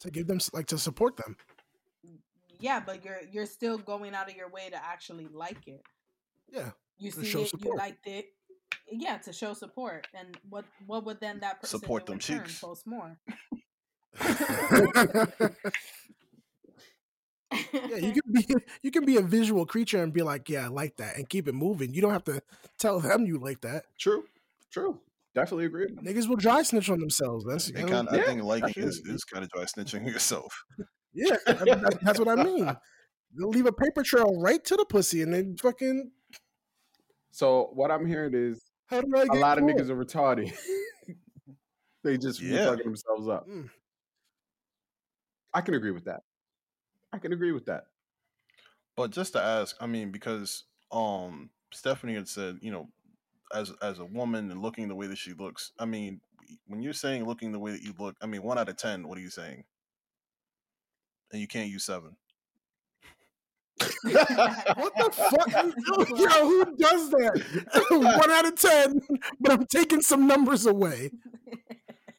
to 0.00 0.10
give 0.10 0.26
them 0.26 0.38
like 0.52 0.66
to 0.66 0.78
support 0.78 1.16
them. 1.16 1.36
Yeah, 2.58 2.80
but 2.80 3.04
you're 3.04 3.20
you're 3.30 3.46
still 3.46 3.78
going 3.78 4.14
out 4.14 4.30
of 4.30 4.36
your 4.36 4.48
way 4.48 4.70
to 4.70 4.76
actually 4.76 5.28
like 5.28 5.66
it. 5.68 5.82
Yeah, 6.48 6.70
You 6.98 7.10
see 7.10 7.24
show 7.24 7.38
it, 7.40 7.42
you 7.42 7.48
support. 7.48 7.76
liked 7.78 8.06
it. 8.06 8.26
Yeah, 8.90 9.18
to 9.18 9.32
show 9.32 9.52
support. 9.54 10.06
And 10.14 10.36
what 10.48 10.64
what 10.86 11.04
would 11.04 11.20
then 11.20 11.40
that 11.40 11.60
person 11.60 11.80
Support 11.80 12.02
in 12.02 12.06
them 12.06 12.18
return 12.18 12.44
cheeks. 12.46 12.58
post 12.60 12.86
more? 12.86 13.18
yeah. 17.72 17.96
You 17.96 18.12
can 18.22 18.32
be 18.32 18.46
you 18.82 18.90
can 18.90 19.04
be 19.04 19.16
a 19.16 19.22
visual 19.22 19.66
creature 19.66 20.02
and 20.02 20.12
be 20.12 20.22
like, 20.22 20.48
yeah, 20.48 20.64
I 20.64 20.68
like 20.68 20.96
that, 20.96 21.16
and 21.16 21.28
keep 21.28 21.48
it 21.48 21.54
moving. 21.54 21.94
You 21.94 22.02
don't 22.02 22.12
have 22.12 22.24
to 22.24 22.42
tell 22.78 23.00
them 23.00 23.26
you 23.26 23.38
like 23.38 23.60
that. 23.62 23.84
True. 23.98 24.24
True. 24.72 25.00
Definitely 25.34 25.66
agree. 25.66 25.86
Niggas 26.02 26.28
will 26.28 26.36
dry 26.36 26.62
snitch 26.62 26.88
on 26.90 26.98
themselves. 26.98 27.44
That's 27.46 27.68
It 27.68 27.76
you 27.76 27.82
know, 27.82 27.88
kind, 27.88 28.08
I 28.10 28.16
yeah, 28.16 28.22
think 28.24 28.42
liking 28.42 28.82
is, 28.84 28.96
is 29.04 29.22
kind 29.24 29.44
of 29.44 29.50
dry 29.50 29.64
snitching 29.64 30.06
yourself. 30.12 30.64
yeah. 31.12 31.36
I 31.46 31.52
mean, 31.64 31.82
that- 31.82 31.98
that's 32.02 32.18
what 32.18 32.28
I 32.28 32.42
mean. 32.42 32.64
They'll 33.38 33.50
leave 33.50 33.66
a 33.66 33.72
paper 33.72 34.02
trail 34.02 34.40
right 34.40 34.64
to 34.64 34.76
the 34.76 34.86
pussy, 34.86 35.20
and 35.22 35.32
then 35.34 35.56
fucking. 35.60 36.10
So 37.36 37.68
what 37.74 37.90
I'm 37.90 38.06
hearing 38.06 38.32
is 38.32 38.64
How 38.86 39.02
do 39.02 39.14
I 39.14 39.26
a 39.30 39.34
lot 39.34 39.58
of 39.58 39.64
niggas 39.64 39.90
are 39.90 40.04
retarded. 40.04 40.56
they 42.02 42.16
just 42.16 42.40
Yeah. 42.40 42.64
fucking 42.64 42.84
themselves 42.86 43.28
up. 43.28 43.46
Mm. 43.46 43.68
I 45.52 45.60
can 45.60 45.74
agree 45.74 45.90
with 45.90 46.06
that. 46.06 46.22
I 47.12 47.18
can 47.18 47.34
agree 47.34 47.52
with 47.52 47.66
that. 47.66 47.88
But 48.96 49.10
just 49.10 49.34
to 49.34 49.42
ask, 49.42 49.76
I 49.80 49.86
mean, 49.86 50.12
because 50.12 50.64
um 50.90 51.50
Stephanie 51.74 52.14
had 52.14 52.26
said, 52.26 52.56
you 52.62 52.70
know, 52.70 52.88
as 53.54 53.70
as 53.82 53.98
a 53.98 54.06
woman 54.06 54.50
and 54.50 54.62
looking 54.62 54.88
the 54.88 54.94
way 54.94 55.06
that 55.06 55.18
she 55.18 55.34
looks, 55.34 55.72
I 55.78 55.84
mean, 55.84 56.22
when 56.66 56.80
you're 56.80 56.94
saying 56.94 57.26
looking 57.26 57.52
the 57.52 57.58
way 57.58 57.72
that 57.72 57.82
you 57.82 57.92
look, 57.98 58.16
I 58.22 58.26
mean, 58.26 58.42
one 58.42 58.56
out 58.56 58.70
of 58.70 58.78
ten, 58.78 59.06
what 59.06 59.18
are 59.18 59.20
you 59.20 59.28
saying? 59.28 59.62
And 61.32 61.40
you 61.42 61.46
can't 61.46 61.68
use 61.68 61.84
seven. 61.84 62.16
What 63.80 64.92
the 64.96 65.10
fuck? 65.12 65.50
Yo, 66.18 66.28
who 66.48 66.76
does 66.76 67.10
that? 67.10 67.42
One 67.90 68.30
out 68.30 68.46
of 68.46 68.54
ten, 68.56 69.00
but 69.40 69.52
I'm 69.52 69.66
taking 69.66 70.00
some 70.00 70.26
numbers 70.26 70.66
away. 70.66 71.10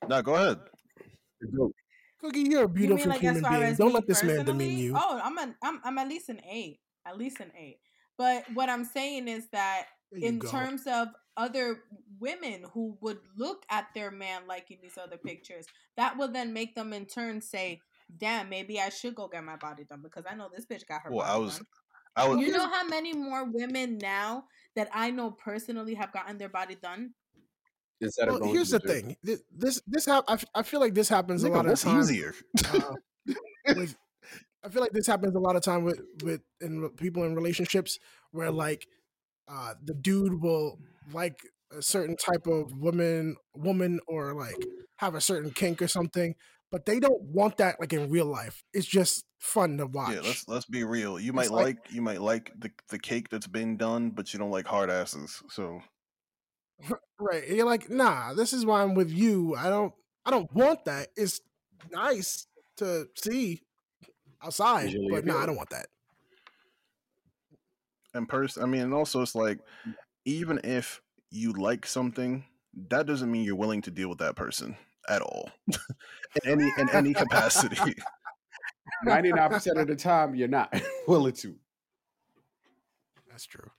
Now 0.07 0.21
go 0.21 0.35
ahead. 0.35 0.59
Cookie, 2.19 2.41
you're 2.41 2.65
a 2.65 2.67
You 2.67 2.69
beautiful 2.69 2.95
mean 2.95 3.09
like 3.09 3.21
human 3.21 3.37
as 3.37 3.41
far 3.41 3.51
being. 3.51 3.63
as 3.63 3.77
Don't 3.77 3.93
me 3.93 3.93
let 3.93 4.07
this 4.07 4.23
man 4.23 4.45
personally? 4.45 4.45
demean 4.45 4.77
you. 4.77 4.93
Oh, 4.95 5.19
I'm 5.23 5.37
an 5.37 5.55
I'm 5.63 5.81
I'm 5.83 5.97
at 5.97 6.07
least 6.07 6.29
an 6.29 6.41
eight. 6.49 6.79
At 7.05 7.17
least 7.17 7.39
an 7.39 7.51
eight. 7.57 7.79
But 8.17 8.45
what 8.53 8.69
I'm 8.69 8.83
saying 8.85 9.27
is 9.27 9.47
that 9.51 9.85
in 10.21 10.39
go. 10.39 10.47
terms 10.47 10.83
of 10.87 11.09
other 11.37 11.83
women 12.19 12.65
who 12.73 12.97
would 13.01 13.19
look 13.37 13.63
at 13.69 13.87
their 13.93 14.09
man 14.11 14.41
liking 14.47 14.79
these 14.81 14.97
other 14.97 15.17
pictures, 15.17 15.65
that 15.95 16.17
will 16.17 16.27
then 16.27 16.53
make 16.53 16.75
them 16.75 16.93
in 16.93 17.05
turn 17.05 17.41
say, 17.41 17.79
"Damn, 18.15 18.49
maybe 18.49 18.79
I 18.79 18.89
should 18.89 19.15
go 19.15 19.27
get 19.27 19.43
my 19.43 19.55
body 19.57 19.83
done 19.83 20.01
because 20.01 20.25
I 20.29 20.35
know 20.35 20.49
this 20.53 20.65
bitch 20.65 20.87
got 20.87 21.01
her 21.03 21.11
Well, 21.11 21.25
body 21.25 21.31
I 21.31 21.37
was, 21.37 21.55
done." 21.57 21.65
I 22.15 22.27
was. 22.27 22.39
You 22.39 22.51
know 22.51 22.67
how 22.69 22.83
many 22.87 23.13
more 23.13 23.43
women 23.45 23.97
now 23.97 24.45
that 24.75 24.89
I 24.93 25.11
know 25.11 25.31
personally 25.31 25.93
have 25.95 26.11
gotten 26.11 26.37
their 26.37 26.49
body 26.49 26.75
done? 26.75 27.13
Instead 27.99 28.27
of 28.27 28.33
Well, 28.33 28.39
going 28.41 28.53
here's 28.53 28.69
the 28.69 28.79
the 28.79 28.87
gym. 28.87 28.87
thing. 29.07 29.17
This 29.23 29.43
this, 29.51 29.81
this 29.87 30.05
hap- 30.05 30.25
I, 30.27 30.33
f- 30.33 30.45
I 30.53 30.63
feel 30.63 30.79
like 30.79 30.93
this 30.93 31.09
happens 31.09 31.43
a 31.43 31.49
lot 31.49 31.65
of 31.65 31.79
times. 31.79 32.11
easier? 32.11 32.33
uh, 32.73 32.93
with 33.75 33.95
I 34.63 34.69
feel 34.69 34.81
like 34.81 34.91
this 34.91 35.07
happens 35.07 35.35
a 35.35 35.39
lot 35.39 35.55
of 35.55 35.63
time 35.63 35.83
with 35.83 36.01
with 36.23 36.41
in 36.61 36.81
re- 36.81 36.89
people 36.95 37.23
in 37.23 37.35
relationships 37.35 37.97
where 38.31 38.51
like 38.51 38.87
uh 39.47 39.73
the 39.83 39.93
dude 39.93 40.41
will 40.41 40.79
like 41.11 41.39
a 41.75 41.81
certain 41.81 42.15
type 42.15 42.45
of 42.47 42.77
woman 42.77 43.35
woman 43.55 43.99
or 44.07 44.33
like 44.33 44.57
have 44.97 45.15
a 45.15 45.21
certain 45.21 45.51
kink 45.51 45.81
or 45.81 45.87
something 45.87 46.35
but 46.71 46.85
they 46.85 46.99
don't 46.99 47.21
want 47.21 47.57
that 47.57 47.79
like 47.79 47.93
in 47.93 48.09
real 48.09 48.25
life. 48.25 48.63
It's 48.73 48.87
just 48.87 49.25
fun 49.39 49.77
to 49.77 49.85
watch 49.85 50.13
Yeah, 50.13 50.21
let's 50.21 50.47
let's 50.47 50.65
be 50.65 50.83
real. 50.83 51.19
You 51.19 51.33
might 51.33 51.51
like- 51.51 51.65
like, 51.65 51.77
you 51.91 52.01
might 52.01 52.21
like 52.21 52.51
the 52.57 52.71
the 52.89 52.99
cake 52.99 53.29
that's 53.29 53.47
been 53.47 53.77
done, 53.77 54.09
but 54.09 54.33
you 54.33 54.39
don't 54.39 54.51
like 54.51 54.67
hard 54.67 54.89
asses. 54.89 55.41
So 55.49 55.81
right 57.19 57.43
and 57.47 57.57
you're 57.57 57.65
like 57.65 57.89
nah 57.89 58.33
this 58.35 58.53
is 58.53 58.65
why 58.65 58.83
i'm 58.83 58.93
with 58.93 59.11
you. 59.11 59.55
I 59.55 59.69
don't 59.69 59.93
i 60.25 60.31
don't 60.31 60.51
want 60.53 60.85
that. 60.85 61.09
It's 61.15 61.41
nice 61.91 62.47
to 62.77 63.07
see 63.15 63.61
outside 64.43 64.85
Visually 64.85 65.07
but 65.09 65.25
nah 65.25 65.41
i 65.41 65.45
don't 65.45 65.55
want 65.55 65.69
that. 65.71 65.87
And 68.13 68.27
person, 68.27 68.63
I 68.63 68.65
mean, 68.65 68.81
and 68.81 68.93
also 68.93 69.21
it's 69.21 69.35
like 69.35 69.59
even 70.25 70.59
if 70.63 71.01
you 71.29 71.53
like 71.53 71.85
something, 71.85 72.45
that 72.89 73.05
doesn't 73.05 73.31
mean 73.31 73.43
you're 73.43 73.55
willing 73.55 73.81
to 73.83 73.91
deal 73.91 74.09
with 74.09 74.19
that 74.19 74.35
person 74.35 74.75
at 75.09 75.21
all 75.21 75.49
in 76.43 76.51
any 76.51 76.71
in 76.77 76.89
any 76.89 77.13
capacity. 77.13 77.95
Ninety 79.03 79.31
nine 79.31 79.49
percent 79.49 79.77
of 79.77 79.87
the 79.87 79.95
time, 79.95 80.35
you're 80.35 80.47
not 80.47 80.73
willing 81.07 81.33
to. 81.33 81.55
that's 83.29 83.45
true 83.45 83.69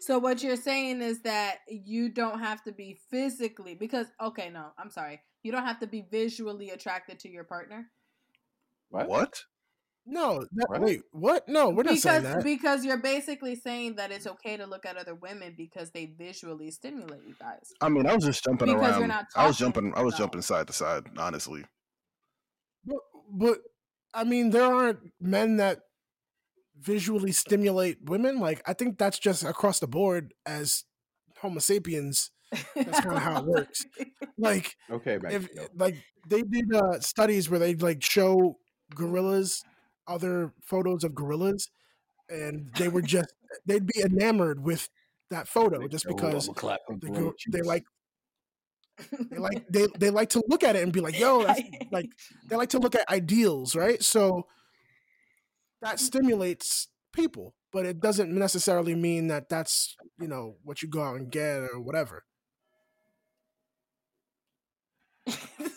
So 0.00 0.18
what 0.18 0.42
you're 0.42 0.56
saying 0.56 1.02
is 1.02 1.22
that 1.22 1.58
you 1.68 2.08
don't 2.08 2.40
have 2.40 2.62
to 2.64 2.72
be 2.72 2.98
physically 3.10 3.74
because 3.74 4.06
okay, 4.20 4.50
no, 4.50 4.66
I'm 4.78 4.90
sorry. 4.90 5.20
You 5.42 5.52
don't 5.52 5.64
have 5.64 5.80
to 5.80 5.86
be 5.86 6.04
visually 6.10 6.70
attracted 6.70 7.20
to 7.20 7.28
your 7.28 7.44
partner. 7.44 7.88
What? 8.90 9.08
what? 9.08 9.44
No 10.06 10.46
that, 10.52 10.66
What? 10.68 10.80
wait 10.80 11.02
what 11.10 11.48
no 11.48 11.70
we're 11.70 11.82
not 11.82 11.98
saying 11.98 12.22
because 12.22 12.34
that 12.34 12.44
because 12.44 12.84
you're 12.84 12.96
basically 12.96 13.56
saying 13.56 13.96
that 13.96 14.12
it's 14.12 14.26
okay 14.26 14.56
to 14.56 14.64
look 14.66 14.86
at 14.86 14.96
other 14.96 15.14
women 15.14 15.54
because 15.56 15.90
they 15.90 16.06
visually 16.06 16.70
stimulate 16.70 17.22
you 17.26 17.34
guys. 17.40 17.72
I 17.80 17.88
mean, 17.88 18.06
I 18.06 18.14
was 18.14 18.24
just 18.24 18.44
jumping 18.44 18.68
Because 18.68 18.82
you're 18.90 19.00
around. 19.00 19.08
not 19.08 19.26
I 19.34 19.46
was 19.46 19.58
jumping. 19.58 19.92
I 19.96 20.02
was 20.02 20.14
no. 20.14 20.18
jumping 20.18 20.42
side 20.42 20.66
to 20.68 20.72
side. 20.72 21.04
Honestly, 21.18 21.64
But, 22.84 22.98
but 23.32 23.58
I 24.14 24.24
mean, 24.24 24.50
there 24.50 24.62
aren't 24.64 25.00
men 25.20 25.56
that 25.56 25.80
visually 26.80 27.32
stimulate 27.32 27.98
women. 28.04 28.38
Like 28.38 28.62
I 28.66 28.72
think 28.74 28.98
that's 28.98 29.18
just 29.18 29.42
across 29.44 29.80
the 29.80 29.86
board 29.88 30.34
as 30.44 30.84
Homo 31.40 31.58
sapiens. 31.58 32.30
That's 32.74 33.00
kind 33.00 33.16
of 33.16 33.22
how 33.22 33.40
it 33.40 33.46
works. 33.46 33.84
Like 34.38 34.76
Okay, 34.90 35.18
if 35.30 35.48
like 35.74 35.96
they 36.28 36.42
did 36.42 36.66
uh, 36.74 37.00
studies 37.00 37.48
where 37.48 37.58
they 37.58 37.74
like 37.74 38.02
show 38.02 38.58
gorillas 38.94 39.64
other 40.06 40.52
photos 40.62 41.04
of 41.04 41.14
gorillas 41.14 41.70
and 42.28 42.70
they 42.76 42.88
were 42.88 43.02
just 43.02 43.32
they'd 43.66 43.86
be 43.86 44.00
enamored 44.00 44.62
with 44.62 44.88
that 45.30 45.48
photo 45.48 45.86
just 45.88 46.06
because 46.06 46.48
clap 46.54 46.80
them 46.86 46.98
the, 47.00 47.32
they 47.50 47.62
like 47.62 47.84
they 49.30 49.38
like 49.38 49.66
they, 49.68 49.86
they 49.98 50.10
like 50.10 50.30
to 50.30 50.42
look 50.48 50.64
at 50.64 50.76
it 50.76 50.82
and 50.82 50.92
be 50.92 51.00
like 51.00 51.18
yo 51.18 51.44
that's 51.44 51.60
like 51.90 52.08
they 52.48 52.56
like 52.56 52.70
to 52.70 52.78
look 52.78 52.94
at 52.94 53.08
ideals 53.10 53.76
right? 53.76 54.02
So 54.02 54.46
that 55.82 56.00
stimulates 56.00 56.88
people 57.12 57.54
but 57.72 57.84
it 57.84 58.00
doesn't 58.00 58.32
necessarily 58.32 58.94
mean 58.94 59.26
that 59.28 59.48
that's 59.48 59.96
you 60.18 60.28
know 60.28 60.56
what 60.62 60.82
you 60.82 60.88
go 60.88 61.02
out 61.02 61.16
and 61.16 61.30
get 61.30 61.60
or 61.60 61.80
whatever 61.80 62.24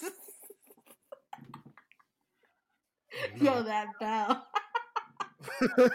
Yo, 3.40 3.64
that 3.64 3.88
bell. 4.00 4.46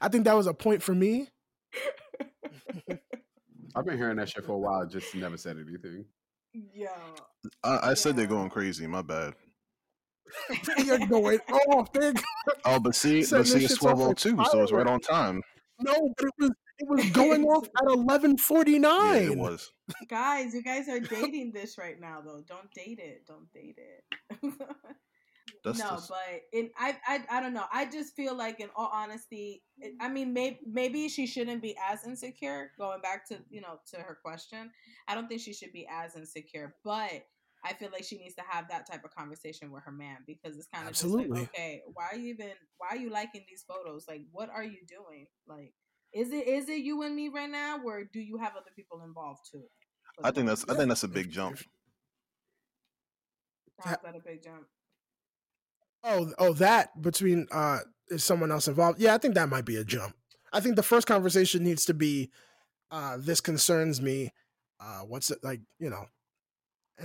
i 0.00 0.08
think 0.08 0.24
that 0.24 0.36
was 0.36 0.46
a 0.46 0.54
point 0.54 0.80
for 0.80 0.94
me 0.94 1.28
I've 3.74 3.84
been 3.84 3.96
hearing 3.96 4.16
that 4.16 4.28
shit 4.28 4.44
for 4.44 4.52
a 4.52 4.58
while, 4.58 4.86
just 4.86 5.14
never 5.14 5.36
said 5.36 5.56
anything. 5.56 6.04
Yo. 6.52 6.88
I, 7.62 7.90
I 7.90 7.94
said 7.94 8.16
they're 8.16 8.26
going 8.26 8.50
crazy. 8.50 8.86
My 8.86 9.02
bad. 9.02 9.34
you're 10.84 10.98
going 11.06 11.38
off 11.70 11.92
they're 11.92 12.12
Oh, 12.64 12.78
but 12.80 12.94
see, 12.94 13.20
but 13.30 13.46
see, 13.46 13.64
it's 13.64 13.68
shit's 13.68 13.72
off 13.74 13.78
twelve 13.78 14.00
oh 14.00 14.08
like 14.08 14.16
two, 14.16 14.36
so 14.50 14.62
it's 14.62 14.72
right 14.72 14.86
on 14.86 15.00
time. 15.00 15.42
No, 15.80 16.12
but 16.16 16.26
it 16.26 16.32
was 16.38 16.50
it 16.78 16.88
was 16.88 17.10
going 17.10 17.44
off 17.44 17.66
at 17.80 17.86
eleven 17.86 18.36
forty 18.36 18.78
nine. 18.78 19.22
Yeah, 19.22 19.30
it 19.30 19.38
was. 19.38 19.72
Guys, 20.08 20.52
you 20.52 20.62
guys 20.62 20.88
are 20.88 21.00
dating 21.00 21.52
this 21.52 21.78
right 21.78 21.98
now, 21.98 22.20
though. 22.20 22.42
Don't 22.46 22.70
date 22.72 22.98
it. 22.98 23.26
Don't 23.26 23.50
date 23.52 23.78
it. 23.78 24.52
That's 25.64 25.78
no, 25.78 25.90
just, 25.90 26.08
but 26.08 26.40
in 26.52 26.70
I, 26.78 26.96
I 27.06 27.22
I 27.30 27.40
don't 27.40 27.54
know. 27.54 27.64
I 27.72 27.84
just 27.86 28.14
feel 28.14 28.36
like, 28.36 28.60
in 28.60 28.68
all 28.76 28.90
honesty, 28.92 29.62
it, 29.78 29.94
I 30.00 30.08
mean, 30.08 30.32
maybe 30.32 30.58
maybe 30.66 31.08
she 31.08 31.26
shouldn't 31.26 31.62
be 31.62 31.76
as 31.90 32.04
insecure. 32.06 32.72
Going 32.78 33.00
back 33.00 33.26
to 33.28 33.38
you 33.50 33.60
know 33.60 33.78
to 33.92 33.98
her 33.98 34.18
question, 34.24 34.70
I 35.06 35.14
don't 35.14 35.28
think 35.28 35.40
she 35.40 35.52
should 35.52 35.72
be 35.72 35.86
as 35.90 36.16
insecure, 36.16 36.76
but 36.84 37.24
I 37.64 37.72
feel 37.72 37.90
like 37.92 38.04
she 38.04 38.18
needs 38.18 38.34
to 38.36 38.42
have 38.48 38.68
that 38.68 38.88
type 38.90 39.04
of 39.04 39.14
conversation 39.14 39.72
with 39.72 39.82
her 39.84 39.92
man 39.92 40.18
because 40.26 40.56
it's 40.56 40.68
kind 40.68 40.84
of 40.84 40.90
Absolutely. 40.90 41.28
Just 41.28 41.40
like, 41.40 41.48
okay, 41.54 41.82
why 41.92 42.08
are 42.12 42.16
you 42.16 42.34
even 42.34 42.50
why 42.76 42.88
are 42.90 42.96
you 42.96 43.10
liking 43.10 43.44
these 43.48 43.64
photos? 43.66 44.06
Like, 44.08 44.22
what 44.32 44.48
are 44.50 44.64
you 44.64 44.78
doing? 44.86 45.26
Like, 45.46 45.72
is 46.12 46.32
it 46.32 46.46
is 46.46 46.68
it 46.68 46.78
you 46.78 47.02
and 47.02 47.14
me 47.14 47.28
right 47.28 47.50
now, 47.50 47.80
or 47.84 48.04
do 48.04 48.20
you 48.20 48.38
have 48.38 48.52
other 48.52 48.70
people 48.76 49.02
involved 49.04 49.40
too? 49.50 49.64
I 50.22 50.30
think 50.30 50.46
that's 50.46 50.64
I 50.68 50.74
think 50.74 50.88
that's 50.88 51.04
a 51.04 51.08
big 51.08 51.30
jump. 51.30 51.58
How's 53.80 53.96
that 54.04 54.16
a 54.16 54.20
big 54.24 54.42
jump? 54.42 54.66
Oh, 56.04 56.32
oh, 56.38 56.52
that 56.54 57.00
between 57.00 57.46
uh 57.50 57.80
is 58.08 58.24
someone 58.24 58.50
else 58.50 58.68
involved? 58.68 59.00
Yeah, 59.00 59.14
I 59.14 59.18
think 59.18 59.34
that 59.34 59.48
might 59.48 59.64
be 59.64 59.76
a 59.76 59.84
jump. 59.84 60.14
I 60.52 60.60
think 60.60 60.76
the 60.76 60.82
first 60.82 61.06
conversation 61.06 61.62
needs 61.62 61.84
to 61.86 61.94
be, 61.94 62.30
uh, 62.90 63.18
this 63.18 63.40
concerns 63.40 64.00
me. 64.00 64.32
Uh, 64.80 65.00
what's 65.00 65.30
it 65.30 65.38
like? 65.42 65.60
You 65.78 65.90
know, 65.90 66.06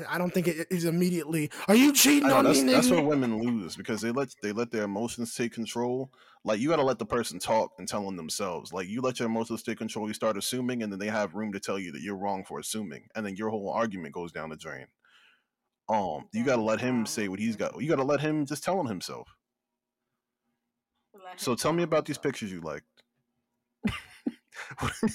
I 0.10 0.18
don't 0.18 0.34
think 0.34 0.48
it 0.48 0.68
is 0.70 0.86
immediately. 0.86 1.52
Are 1.68 1.76
you 1.76 1.94
cheating 1.94 2.30
know, 2.30 2.38
on 2.38 2.45
that's 2.45 2.61
me? 2.61 2.72
that's 2.72 2.88
nigga?" 2.88 2.91
where 2.91 3.03
women 3.03 3.40
lose 3.40 3.76
because 3.76 4.02
they 4.02 4.11
let 4.11 4.30
they 4.41 4.52
let 4.52 4.72
their 4.72 4.84
emotions 4.84 5.36
take 5.36 5.53
control. 5.53 6.11
Like 6.44 6.60
you 6.60 6.70
got 6.70 6.78
to 6.78 6.84
let 6.84 6.99
the 6.99 7.06
person 7.06 7.40
talk 7.40 7.72
and 7.80 7.88
tell 7.88 8.06
them 8.06 8.15
themselves. 8.15 8.74
Like 8.74 8.88
you 8.88 9.02
let 9.02 9.20
your 9.20 9.28
emotions 9.28 9.64
take 9.64 9.78
control, 9.78 10.07
you 10.07 10.14
start 10.14 10.38
assuming, 10.38 10.84
and 10.84 10.91
then 10.91 10.99
they 10.99 11.07
have 11.07 11.36
room 11.36 11.52
to 11.53 11.60
tell 11.60 11.78
you 11.80 11.91
that 11.91 12.02
you're 12.02 12.18
wrong 12.18 12.44
for 12.44 12.60
assuming, 12.60 13.07
and 13.15 13.26
then 13.26 13.36
your 13.36 13.49
whole 13.49 13.70
argument 13.70 14.14
goes 14.14 14.32
down 14.32 14.49
the 14.49 14.56
drain. 14.56 14.86
Um, 15.89 16.27
you 16.34 16.43
got 16.45 16.55
to 16.57 16.61
let 16.61 16.80
him 16.80 17.05
say 17.05 17.27
what 17.27 17.39
he's 17.39 17.55
got. 17.55 17.80
You 17.81 17.89
got 17.89 17.97
to 17.97 18.03
let 18.03 18.22
him 18.22 18.45
just 18.45 18.64
tell 18.64 18.80
him 18.80 18.88
himself. 18.88 19.27
Let 21.14 21.39
So 21.39 21.51
him 21.51 21.57
tell 21.57 21.73
me 21.73 21.84
about 21.84 22.05
these 22.05 22.18
pictures 22.18 22.51
you 22.51 22.61
liked. 22.61 22.85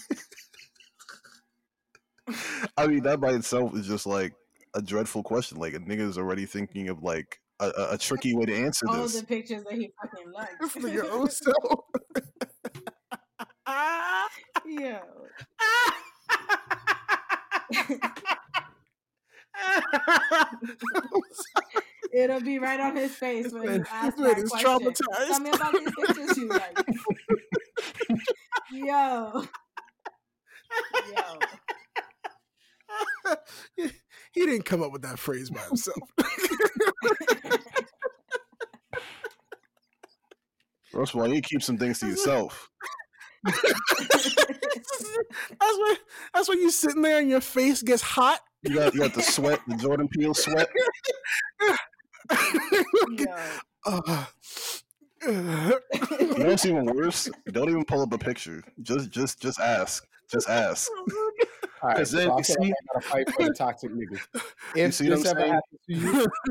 I 2.77 2.87
mean, 2.87 3.03
that 3.05 3.21
by 3.21 3.31
itself 3.33 3.75
is 3.75 3.87
just 3.87 4.07
like 4.07 4.35
a 4.75 4.83
dreadful 4.83 5.23
question. 5.23 5.59
Like 5.59 5.75
a 5.75 5.79
nigga 5.81 6.01
is 6.09 6.19
already 6.19 6.45
thinking 6.47 6.89
of 6.91 7.03
like 7.03 7.41
a, 7.61 7.69
a, 7.71 7.95
a 7.95 7.99
tricky 7.99 8.35
way 8.35 8.45
to 8.45 8.55
answer 8.55 8.87
All 8.89 9.03
this. 9.03 9.19
the 9.21 9.27
pictures 9.27 9.65
that 9.65 9.73
he 9.79 9.91
fucking 10.03 10.31
likes. 10.33 10.55
This 10.61 10.75
nigga 10.85 11.19
likes. 11.21 11.41
Oso. 11.47 11.79
Yo. 14.67 15.01
It'll 22.13 22.41
be 22.41 22.59
right 22.59 22.81
on 22.81 22.97
his 22.97 23.15
face 23.15 23.53
when 23.53 23.63
you 23.63 23.69
Man, 23.71 23.87
ask 23.91 24.17
this 24.17 24.25
man 24.25 24.35
that 24.35 24.39
is 24.39 24.51
question. 24.51 24.71
traumatized. 24.71 25.27
Tell 25.29 25.41
me 25.41 25.51
about 25.51 25.73
these 25.73 25.93
pictures 26.07 26.37
you 26.37 26.49
like. 26.49 26.79
Yo. 28.73 29.45
Yo. 31.15 31.39
he 34.33 34.47
didn't 34.47 34.65
come 34.65 34.83
up 34.83 34.93
with 34.93 35.03
that 35.03 35.19
phrase 35.19 35.51
by 35.51 35.61
himself. 35.61 35.99
First 40.93 41.15
of 41.15 41.21
all, 41.21 41.29
you 41.29 41.41
keep 41.43 41.63
some 41.63 41.77
things 41.79 42.01
to 42.01 42.09
yourself. 42.09 42.69
that's 43.45 43.65
when 45.61 45.97
that's 46.35 46.49
when 46.49 46.61
you 46.61 46.71
sitting 46.71 47.03
there 47.03 47.21
and 47.21 47.31
your 47.31 47.41
face 47.41 47.83
gets 47.83 48.03
hot. 48.03 48.41
You 48.63 48.75
got 48.75 48.95
you 48.95 49.01
got 49.01 49.15
the 49.15 49.23
sweat, 49.23 49.61
the 49.69 49.77
Jordan 49.77 50.09
Peele 50.09 50.35
sweat. 50.35 50.69
Yo. 53.11 53.27
Uh, 53.87 54.01
uh, 54.07 54.25
You 55.23 55.33
know 55.33 56.47
what's 56.49 56.67
even 56.67 56.87
worse? 56.87 57.29
Don't 57.53 57.69
even 57.69 57.85
pull 57.85 58.03
up 58.03 58.13
a 58.13 58.19
picture. 58.19 58.63
Just 58.83 59.11
just 59.11 59.41
just 59.41 59.61
ask. 59.61 60.07
Just 60.31 60.49
ask. 60.49 60.91
All 61.81 61.91
right, 61.91 61.97
'Cause 61.99 62.11
so 62.11 62.17
then 62.19 62.31
I 62.31 62.37
you 62.39 62.45
feel 62.45 62.57
like 62.61 62.67
see- 62.67 62.73
I 62.73 62.93
gotta 62.95 63.07
fight 63.09 63.31
for 63.35 63.45
the 63.45 63.55
toxic 63.55 63.91
niggas. 63.93 64.43
If 64.77 64.95
see 64.95 65.09
what 65.09 65.19
this 65.21 65.27
I'm 65.31 65.39
ever 65.39 65.41
saying? 65.41 65.53
happens 65.53 65.81
to 65.87 65.95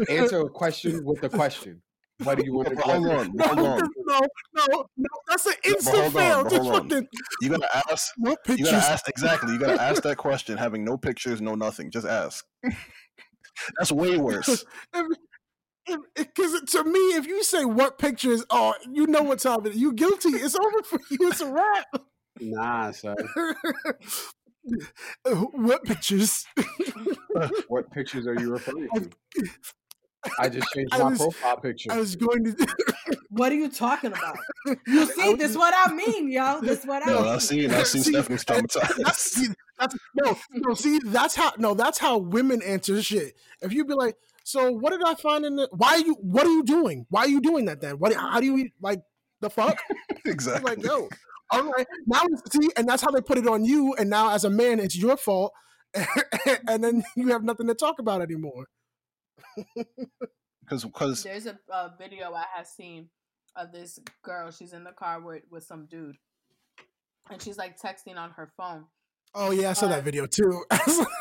you, 0.10 0.16
answer 0.18 0.40
a 0.42 0.50
question 0.50 1.04
with 1.06 1.24
a 1.24 1.30
question. 1.30 1.82
What 2.24 2.40
do 2.40 2.46
you 2.46 2.54
want 2.54 2.70
to 2.70 2.76
But 2.76 2.86
hold 2.86 3.08
on, 3.08 3.32
no, 3.36 3.44
hold 3.46 3.60
on. 3.60 3.90
no, 4.06 4.20
no, 4.56 4.86
no, 4.98 5.10
that's 5.28 5.46
an 5.46 5.54
but 5.64 5.72
instant 5.72 5.98
hold 5.98 6.14
fail. 6.14 6.44
but 6.44 6.50
Just 6.50 6.64
hold 6.64 6.90
fucking 6.90 7.08
You 7.42 7.50
gotta 7.50 7.78
ask. 7.92 8.14
no 8.18 8.36
You 8.48 8.66
gotta 8.66 8.78
ask 8.78 9.08
exactly. 9.08 9.54
You 9.54 9.60
gotta 9.60 9.82
ask 9.82 10.02
that 10.04 10.18
question, 10.18 10.58
having 10.58 10.84
no 10.84 10.98
pictures, 10.98 11.42
no 11.42 11.54
nothing. 11.54 11.92
Just 11.92 12.08
ask. 12.08 12.44
That's 13.78 13.92
way 13.92 14.18
worse. 14.18 14.66
Because 16.16 16.62
to 16.72 16.84
me, 16.84 17.00
if 17.16 17.28
you 17.28 17.44
say 17.44 17.66
what 17.66 17.98
pictures, 18.00 18.44
oh, 18.50 18.74
you 18.92 19.08
know 19.08 19.22
what 19.22 19.40
time 19.40 19.66
it 19.66 19.74
is. 19.74 19.78
You 19.78 19.94
guilty. 19.94 20.30
It's 20.30 20.56
over 20.56 20.84
for 20.84 21.00
you. 21.10 21.30
It's 21.30 21.42
a 21.42 21.52
wrap. 21.52 21.86
Nah, 22.40 22.92
son. 22.92 23.16
what 25.24 25.84
pictures? 25.86 26.46
What 27.68 27.90
pictures 27.92 28.28
are 28.28 28.40
you 28.40 28.52
referring 28.52 28.90
to? 28.96 29.10
I 30.40 30.50
just 30.50 30.68
changed 30.74 30.94
I 30.94 31.00
my 31.00 31.10
was- 31.10 31.20
profile 31.20 31.58
picture. 31.58 31.92
I 31.92 31.98
was 31.98 32.16
going 32.16 32.44
to. 32.46 32.68
What 33.30 33.52
are 33.52 33.56
you 33.56 33.70
talking 33.70 34.12
about? 34.14 34.38
You 34.88 35.06
see, 35.06 35.34
this 35.36 35.56
what 35.56 35.74
I 35.76 35.94
mean, 35.94 36.32
yo. 36.32 36.60
This 36.64 36.86
what 36.86 37.06
I 37.06 37.12
No, 37.12 37.22
mean. 37.22 37.34
I 37.34 37.38
see. 37.38 37.68
I 37.68 37.84
see. 37.84 38.00
See, 38.00 38.12
Stephanie's 38.12 38.44
That's, 38.46 38.76
traumatized. 38.76 39.16
see, 39.16 39.48
that's, 39.78 39.96
no, 40.16 40.38
no. 40.54 40.74
See, 40.74 41.00
that's 41.06 41.36
how. 41.36 41.52
No, 41.60 41.74
that's 41.76 42.00
how 42.00 42.18
women 42.18 42.62
answer 42.64 43.00
shit. 43.04 43.36
If 43.62 43.74
you 43.74 43.86
be 43.86 43.94
like, 43.94 44.16
so 44.44 44.72
what 44.72 44.92
did 44.92 45.02
I 45.06 45.14
find 45.16 45.46
in 45.46 45.58
the? 45.58 45.70
Why 45.72 45.90
are 45.90 46.00
you? 46.00 46.16
What 46.22 46.48
are 46.48 46.52
you 46.52 46.64
doing? 46.64 47.06
Why 47.10 47.22
are 47.22 47.28
you 47.28 47.42
doing 47.42 47.66
that 47.66 47.82
then? 47.82 48.00
What? 48.00 48.14
How 48.16 48.40
do 48.40 48.46
you 48.48 48.70
like 48.82 49.02
the 49.42 49.50
fuck? 49.52 49.78
Exactly. 50.26 50.76
like, 50.76 50.84
yo, 50.84 51.08
all 51.52 51.64
right. 51.72 51.86
Now 52.08 52.24
see, 52.52 52.70
and 52.76 52.88
that's 52.88 53.04
how 53.04 53.12
they 53.12 53.22
put 53.22 53.38
it 53.38 53.48
on 53.48 53.66
you. 53.66 53.94
And 54.00 54.10
now, 54.10 54.32
as 54.32 54.46
a 54.46 54.50
man, 54.50 54.80
it's 54.80 54.98
your 54.98 55.16
fault. 55.18 55.54
and 56.68 56.84
then 56.84 57.04
you 57.16 57.28
have 57.30 57.44
nothing 57.44 57.68
to 57.68 57.76
talk 57.76 58.00
about 58.00 58.22
anymore. 58.22 58.66
Because 60.64 60.84
because 60.84 61.24
There's 61.24 61.46
a, 61.46 61.58
a 61.72 61.94
video 61.98 62.34
I 62.34 62.46
have 62.56 62.68
seen 62.68 63.10
of 63.56 63.72
this 63.72 64.00
girl. 64.24 64.52
She's 64.52 64.74
in 64.74 64.84
the 64.84 64.92
car 64.92 65.20
with, 65.22 65.44
with 65.50 65.64
some 65.64 65.86
dude. 65.90 66.18
And 67.32 67.42
she's 67.42 67.58
like 67.58 67.80
texting 67.80 68.18
on 68.18 68.32
her 68.32 68.50
phone. 68.58 68.86
Oh 69.36 69.52
yeah, 69.52 69.72
I 69.72 69.74
saw 69.74 69.88
that 69.88 70.00
Uh, 70.00 70.02
video 70.04 70.26
too. 70.26 70.64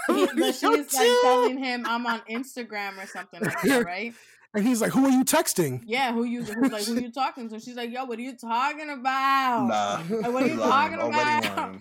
But 0.09 0.55
she's 0.55 0.63
like 0.63 0.89
Too. 0.89 1.19
telling 1.23 1.59
him 1.59 1.85
I'm 1.87 2.07
on 2.07 2.21
Instagram 2.31 3.03
or 3.03 3.07
something 3.07 3.41
like 3.43 3.61
that, 3.63 3.85
right? 3.85 4.15
and 4.55 4.67
he's 4.67 4.81
like, 4.81 4.93
"Who 4.93 5.05
are 5.05 5.11
you 5.11 5.25
texting?" 5.25 5.83
Yeah, 5.85 6.13
who 6.13 6.23
you 6.25 6.45
who's 6.45 6.73
like 6.73 6.85
who 6.85 6.95
you 7.01 7.11
talking 7.13 7.49
to? 7.51 7.59
She's 7.61 7.75
like, 7.75 7.91
yo, 7.93 8.05
what 8.05 8.19
are 8.19 8.23
you 8.23 8.37
talking 8.37 8.89
about? 8.89 9.67
nah. 9.67 10.17
Like, 10.17 10.33
what 10.33 10.43
are 10.45 10.47
you 10.55 10.57
talking 10.57 11.01
about? 11.01 11.77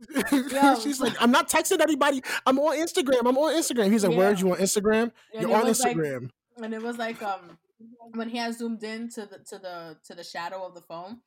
She's 0.82 1.00
like, 1.00 1.14
"I'm 1.20 1.30
not 1.30 1.50
texting 1.50 1.80
anybody. 1.80 2.22
I'm 2.46 2.58
on 2.58 2.76
Instagram. 2.76 3.20
I'm 3.26 3.36
on 3.36 3.54
Instagram." 3.54 3.90
He's 3.90 4.04
like, 4.04 4.16
"Where 4.16 4.28
are 4.28 4.32
Yeah. 4.32 4.38
you 4.38 4.52
on 4.52 4.58
Instagram? 4.58 5.12
And 5.34 5.42
You're 5.48 5.56
on 5.56 5.66
was 5.66 5.80
like- 5.80 5.96
Instagram." 5.96 6.30
and 6.62 6.74
it 6.74 6.82
was 6.82 6.98
like 6.98 7.22
um 7.22 7.56
when 8.14 8.28
he 8.28 8.36
has 8.38 8.58
zoomed 8.58 8.82
in 8.82 9.08
to 9.10 9.26
the 9.26 9.38
to 9.48 9.58
the 9.58 9.96
to 10.04 10.14
the 10.14 10.24
shadow 10.24 10.64
of 10.66 10.74
the 10.74 10.80
phone, 10.82 11.18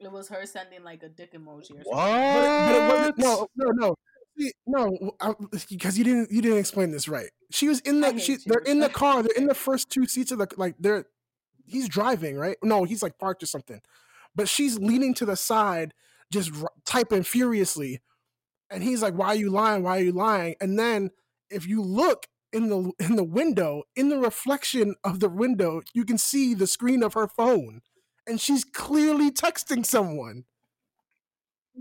it 0.00 0.10
was 0.10 0.28
her 0.28 0.44
sending 0.46 0.84
like 0.84 1.02
a 1.02 1.08
dick 1.08 1.32
emoji 1.34 1.58
or 1.58 1.64
something. 1.64 1.84
But, 1.92 2.88
but 2.88 3.08
it 3.08 3.14
What? 3.16 3.18
no, 3.18 3.46
no, 3.56 3.70
no, 3.88 3.94
See, 4.38 4.52
no, 4.66 5.12
because 5.68 5.98
you 5.98 6.04
didn't 6.04 6.30
you 6.30 6.40
didn't 6.42 6.58
explain 6.58 6.90
this 6.92 7.08
right. 7.08 7.30
She 7.50 7.68
was 7.68 7.80
in 7.80 8.00
the 8.00 8.16
she, 8.18 8.32
hate 8.32 8.42
they're 8.46 8.60
in 8.60 8.78
the 8.78 8.88
car. 9.02 9.22
They're 9.22 9.36
in 9.36 9.46
the 9.46 9.54
first 9.54 9.90
two 9.90 10.06
seats 10.06 10.30
of 10.32 10.38
the 10.38 10.46
like 10.56 10.76
they're 10.78 11.06
he's 11.66 11.88
driving 11.88 12.36
right. 12.36 12.56
No, 12.62 12.84
he's 12.84 13.02
like 13.02 13.18
parked 13.18 13.42
or 13.42 13.46
something, 13.46 13.80
but 14.36 14.48
she's 14.48 14.78
leaning 14.78 15.14
to 15.14 15.24
the 15.26 15.36
side, 15.36 15.94
just 16.32 16.52
r- 16.62 16.70
typing 16.84 17.22
furiously, 17.22 18.00
and 18.70 18.82
he's 18.82 19.02
like, 19.02 19.14
"Why 19.14 19.28
are 19.28 19.34
you 19.36 19.50
lying? 19.50 19.82
Why 19.82 19.98
are 19.98 20.02
you 20.02 20.12
lying?" 20.12 20.56
And 20.60 20.78
then 20.78 21.10
if 21.50 21.66
you 21.66 21.82
look 21.82 22.26
in 22.52 22.68
the 22.68 22.92
in 22.98 23.16
the 23.16 23.24
window, 23.24 23.84
in 23.96 24.08
the 24.08 24.18
reflection 24.18 24.94
of 25.04 25.20
the 25.20 25.28
window, 25.28 25.82
you 25.94 26.04
can 26.04 26.18
see 26.18 26.54
the 26.54 26.66
screen 26.66 27.02
of 27.02 27.14
her 27.14 27.28
phone, 27.28 27.82
and 28.26 28.40
she's 28.40 28.64
clearly 28.64 29.30
texting 29.30 29.84
someone. 29.86 30.44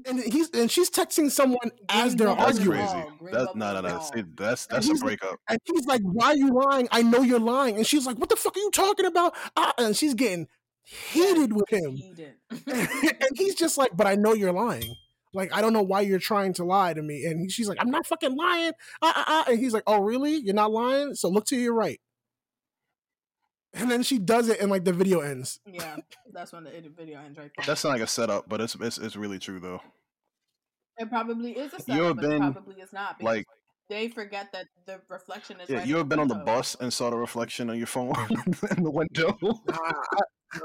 And 0.05 0.19
he's 0.19 0.49
and 0.51 0.69
she's 0.71 0.89
texting 0.89 1.29
someone 1.31 1.71
as 1.89 2.15
they're 2.15 2.33
That's 2.35 2.59
arguing. 2.59 2.87
crazy. 2.87 3.05
That's 3.31 3.47
bubble 3.47 3.55
no, 3.55 3.73
no, 3.73 3.81
no. 3.81 3.99
See, 3.99 4.23
that's 4.37 4.65
that's 4.67 4.89
a 4.89 4.95
breakup. 4.95 5.39
And 5.49 5.59
he's 5.65 5.85
like, 5.87 6.01
"Why 6.03 6.27
are 6.27 6.35
you 6.35 6.53
lying? 6.53 6.87
I 6.91 7.01
know 7.01 7.21
you're 7.21 7.39
lying." 7.39 7.75
And 7.75 7.85
she's 7.85 8.05
like, 8.05 8.17
"What 8.17 8.29
the 8.29 8.35
fuck 8.35 8.55
are 8.55 8.59
you 8.59 8.71
talking 8.71 9.05
about?" 9.05 9.35
Ah, 9.57 9.73
and 9.77 9.97
she's 9.97 10.13
getting 10.13 10.47
heated 10.89 11.53
with 11.53 11.69
him, 11.69 11.95
Heated. 11.95 12.33
and 12.67 13.29
he's 13.35 13.55
just 13.55 13.77
like, 13.77 13.95
"But 13.95 14.07
I 14.07 14.15
know 14.15 14.33
you're 14.33 14.51
lying. 14.51 14.95
Like, 15.33 15.53
I 15.53 15.61
don't 15.61 15.73
know 15.73 15.83
why 15.83 16.01
you're 16.01 16.19
trying 16.19 16.53
to 16.53 16.63
lie 16.65 16.93
to 16.93 17.01
me." 17.01 17.25
And 17.25 17.51
she's 17.51 17.69
like, 17.69 17.77
"I'm 17.79 17.91
not 17.91 18.07
fucking 18.07 18.35
lying." 18.35 18.73
Ah, 19.01 19.13
ah, 19.15 19.25
ah. 19.27 19.43
And 19.51 19.59
he's 19.59 19.73
like, 19.73 19.83
"Oh, 19.87 20.01
really? 20.01 20.35
You're 20.35 20.55
not 20.55 20.71
lying? 20.71 21.15
So 21.15 21.29
look 21.29 21.45
to 21.47 21.57
your 21.57 21.73
right." 21.73 21.99
And 23.73 23.89
then 23.91 24.01
she 24.01 24.17
does 24.17 24.49
it, 24.49 24.59
and 24.59 24.71
like 24.71 24.83
the 24.83 24.93
video 24.93 25.19
ends. 25.19 25.59
yeah, 25.65 25.97
that's 26.33 26.51
when 26.51 26.63
the 26.63 26.71
video 26.97 27.19
ends 27.19 27.37
right 27.37 27.51
there. 27.55 27.65
That's 27.67 27.83
not 27.83 27.91
like 27.91 28.01
a 28.01 28.07
setup, 28.07 28.49
but 28.49 28.61
it's 28.61 28.75
it's, 28.75 28.97
it's 28.97 29.15
really 29.15 29.37
true 29.37 29.59
though. 29.59 29.81
it 30.97 31.09
probably 31.09 31.51
is 31.51 31.73
a 31.73 31.79
setup, 31.79 31.95
you 31.95 32.03
have 32.03 32.15
but 32.15 32.25
it 32.25 32.29
been, 32.29 32.53
probably 32.53 32.81
is 32.81 32.91
not. 32.91 33.21
Like, 33.21 33.45
they 33.89 34.07
forget 34.07 34.51
that 34.53 34.67
the 34.85 35.01
reflection 35.09 35.59
is. 35.61 35.69
yeah, 35.69 35.79
right 35.79 35.87
you 35.87 35.95
in 35.95 35.99
ever 36.01 36.07
been 36.07 36.19
on 36.19 36.27
the 36.27 36.35
window. 36.35 36.45
bus 36.45 36.75
and 36.79 36.91
saw 36.93 37.09
the 37.09 37.17
reflection 37.17 37.69
on 37.69 37.77
your 37.77 37.87
phone 37.87 38.13
in 38.77 38.83
the 38.83 38.91
window? 38.91 39.37
I, 39.69 39.93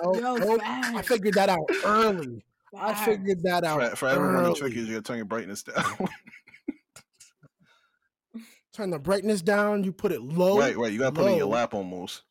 no, 0.02 0.14
Yo, 0.14 0.36
nope. 0.36 0.60
I 0.62 1.02
figured 1.02 1.34
that 1.34 1.48
out 1.48 1.68
early. 1.84 2.44
I 2.76 2.94
figured 2.94 3.42
that 3.44 3.64
out 3.64 3.90
For, 3.90 3.96
for 3.96 4.08
everyone, 4.08 4.44
the 4.44 4.54
trick 4.54 4.72
early. 4.72 4.80
is 4.82 4.88
you 4.88 4.94
gotta 4.94 5.02
turn 5.02 5.16
your 5.16 5.26
brightness 5.26 5.62
down. 5.62 5.84
Turn 8.72 8.90
the 8.90 8.98
brightness 8.98 9.40
down. 9.40 9.84
You 9.84 9.92
put 9.92 10.10
it 10.10 10.20
low. 10.20 10.58
right, 10.58 10.76
right. 10.76 10.92
You 10.92 10.98
gotta 10.98 11.14
put 11.14 11.26
it 11.26 11.32
in 11.32 11.38
your 11.38 11.46
lap 11.46 11.74
almost. 11.74 12.22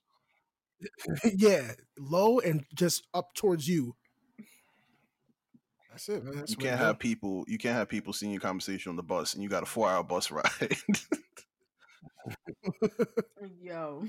yeah, 1.38 1.72
low 1.98 2.40
and 2.40 2.66
just 2.76 3.08
up 3.14 3.34
towards 3.34 3.66
you. 3.68 3.96
That's 5.94 6.10
it, 6.10 6.24
man. 6.24 6.38
That's 6.38 6.52
You 6.52 6.58
the 6.58 6.64
way 6.64 6.70
to 6.72 6.76
can't 6.78 6.80
have 6.88 7.00
people. 7.00 7.46
You 7.48 7.60
can't 7.60 7.76
have 7.76 7.88
people 7.88 8.14
seeing 8.14 8.32
your 8.32 8.42
conversation 8.42 8.90
on 8.90 8.96
the 8.96 9.04
bus, 9.04 9.36
and 9.36 9.44
you 9.44 9.50
got 9.50 9.62
a 9.64 9.68
four-hour 9.68 10.04
bus 10.04 10.32
ride. 10.32 10.76
Yo, 13.62 14.04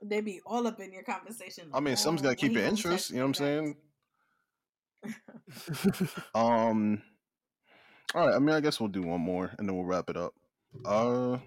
they 0.00 0.20
be 0.20 0.40
all 0.46 0.66
up 0.68 0.78
in 0.78 0.92
your 0.92 1.02
conversation. 1.02 1.70
I 1.74 1.80
mean, 1.80 1.96
someone's 1.96 2.22
gotta 2.22 2.36
"Oh, 2.36 2.40
keep 2.40 2.52
your 2.52 2.64
interest. 2.64 3.10
You 3.10 3.16
know 3.16 3.22
what 3.22 3.28
I'm 3.28 3.34
saying? 3.34 3.76
Um. 6.34 7.02
All 8.14 8.26
right. 8.26 8.36
I 8.36 8.38
mean, 8.38 8.54
I 8.54 8.60
guess 8.60 8.78
we'll 8.78 8.88
do 8.88 9.02
one 9.02 9.20
more, 9.20 9.50
and 9.58 9.68
then 9.68 9.74
we'll 9.74 9.84
wrap 9.86 10.08
it 10.08 10.16
up. 10.16 10.34
Uh, 10.84 11.38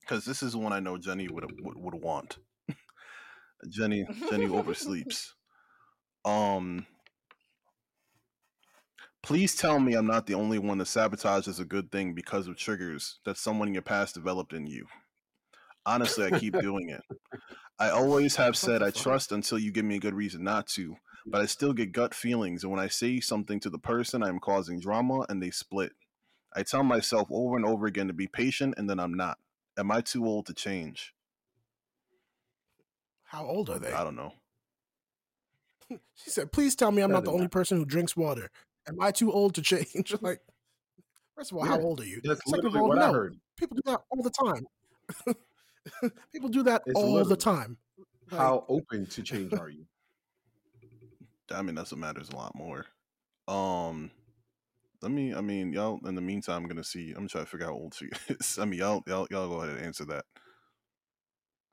because 0.00 0.24
this 0.24 0.42
is 0.42 0.56
one 0.56 0.72
I 0.72 0.80
know 0.80 0.96
Jenny 0.96 1.28
would 1.28 1.44
would, 1.60 1.76
would 1.76 1.94
want. 1.94 2.38
Jenny 3.68 4.06
Jenny 4.30 4.46
oversleeps. 4.46 5.32
Um. 6.24 6.86
Please 9.22 9.54
tell 9.54 9.78
me 9.78 9.94
I'm 9.94 10.06
not 10.06 10.26
the 10.26 10.34
only 10.34 10.58
one 10.58 10.78
that 10.78 10.88
sabotages 10.88 11.60
a 11.60 11.64
good 11.64 11.92
thing 11.92 12.12
because 12.12 12.48
of 12.48 12.56
triggers 12.56 13.20
that 13.24 13.38
someone 13.38 13.68
in 13.68 13.74
your 13.74 13.82
past 13.82 14.14
developed 14.14 14.52
in 14.52 14.66
you. 14.66 14.86
Honestly, 15.86 16.26
I 16.26 16.38
keep 16.38 16.54
doing 16.60 16.90
it. 16.90 17.02
I 17.78 17.90
always 17.90 18.36
have 18.36 18.56
said 18.56 18.82
I 18.82 18.90
trust 18.90 19.30
until 19.30 19.58
you 19.58 19.70
give 19.70 19.84
me 19.84 19.96
a 19.96 20.00
good 20.00 20.14
reason 20.14 20.42
not 20.42 20.66
to, 20.68 20.96
but 21.26 21.40
I 21.40 21.46
still 21.46 21.72
get 21.72 21.92
gut 21.92 22.14
feelings. 22.14 22.64
And 22.64 22.72
when 22.72 22.80
I 22.80 22.88
say 22.88 23.20
something 23.20 23.60
to 23.60 23.70
the 23.70 23.78
person, 23.78 24.22
I'm 24.22 24.40
causing 24.40 24.80
drama 24.80 25.24
and 25.28 25.40
they 25.40 25.50
split. 25.50 25.92
I 26.54 26.64
tell 26.64 26.82
myself 26.82 27.28
over 27.30 27.56
and 27.56 27.64
over 27.64 27.86
again 27.86 28.08
to 28.08 28.12
be 28.12 28.26
patient, 28.26 28.74
and 28.76 28.90
then 28.90 29.00
I'm 29.00 29.14
not. 29.14 29.38
Am 29.78 29.90
I 29.90 30.00
too 30.02 30.26
old 30.26 30.46
to 30.46 30.54
change? 30.54 31.14
How 33.24 33.46
old 33.46 33.70
are 33.70 33.78
they? 33.78 33.92
I 33.92 34.04
don't 34.04 34.16
know. 34.16 34.34
She 36.14 36.30
said, 36.30 36.52
"Please 36.52 36.74
tell 36.74 36.90
me 36.90 37.02
I'm 37.02 37.10
not 37.12 37.24
the 37.24 37.32
only 37.32 37.48
person 37.48 37.76
who 37.76 37.84
drinks 37.84 38.16
water. 38.16 38.50
Am 38.88 39.00
I 39.00 39.10
too 39.10 39.32
old 39.32 39.54
to 39.56 39.62
change?" 39.62 40.14
like, 40.20 40.40
first 41.36 41.52
of 41.52 41.58
all, 41.58 41.64
how 41.64 41.80
old 41.80 42.00
are 42.00 42.06
you? 42.06 42.20
That's 42.22 42.40
Second 42.46 42.66
of 42.66 42.72
literally 42.74 42.80
all, 42.80 42.88
what 42.88 42.98
I 42.98 43.06
no. 43.06 43.12
heard. 43.12 43.36
People 43.56 43.76
do 43.76 43.82
that 43.86 44.00
all 44.10 44.22
the 44.22 44.30
time. 44.30 45.36
People 46.32 46.48
do 46.48 46.62
that 46.62 46.82
It's 46.86 46.98
all 46.98 47.24
the 47.24 47.36
time. 47.36 47.76
Like, 48.30 48.40
How 48.40 48.64
open 48.68 49.06
to 49.06 49.22
change 49.22 49.52
are 49.52 49.68
you? 49.68 49.84
I 51.50 51.62
mean, 51.62 51.74
that's 51.74 51.92
what 51.92 51.98
matters 51.98 52.30
a 52.30 52.36
lot 52.36 52.54
more. 52.54 52.86
Um, 53.48 54.10
let 55.02 55.10
me. 55.10 55.34
I 55.34 55.40
mean, 55.40 55.72
y'all. 55.72 56.00
In 56.06 56.14
the 56.14 56.20
meantime, 56.20 56.62
I'm 56.62 56.68
gonna 56.68 56.84
see. 56.84 57.10
I'm 57.10 57.16
gonna 57.16 57.28
try 57.28 57.40
to 57.42 57.46
figure 57.46 57.66
out 57.66 57.70
how 57.70 57.78
old 57.78 57.94
she 57.94 58.08
is. 58.28 58.58
I 58.58 58.64
mean, 58.64 58.80
y'all, 58.80 59.02
y'all, 59.06 59.26
y'all 59.30 59.48
go 59.48 59.60
ahead 59.60 59.76
and 59.76 59.84
answer 59.84 60.04
that. 60.06 60.24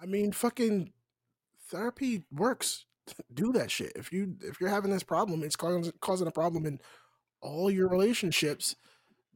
I 0.01 0.05
mean, 0.05 0.31
fucking 0.31 0.91
therapy 1.69 2.23
works. 2.31 2.85
Do 3.33 3.51
that 3.53 3.71
shit. 3.71 3.93
If 3.95 4.11
you 4.11 4.35
if 4.41 4.59
you're 4.59 4.69
having 4.69 4.91
this 4.91 5.03
problem, 5.03 5.43
it's 5.43 5.55
causing 5.55 5.91
causing 6.01 6.27
a 6.27 6.31
problem 6.31 6.65
in 6.65 6.79
all 7.41 7.69
your 7.71 7.87
relationships. 7.87 8.75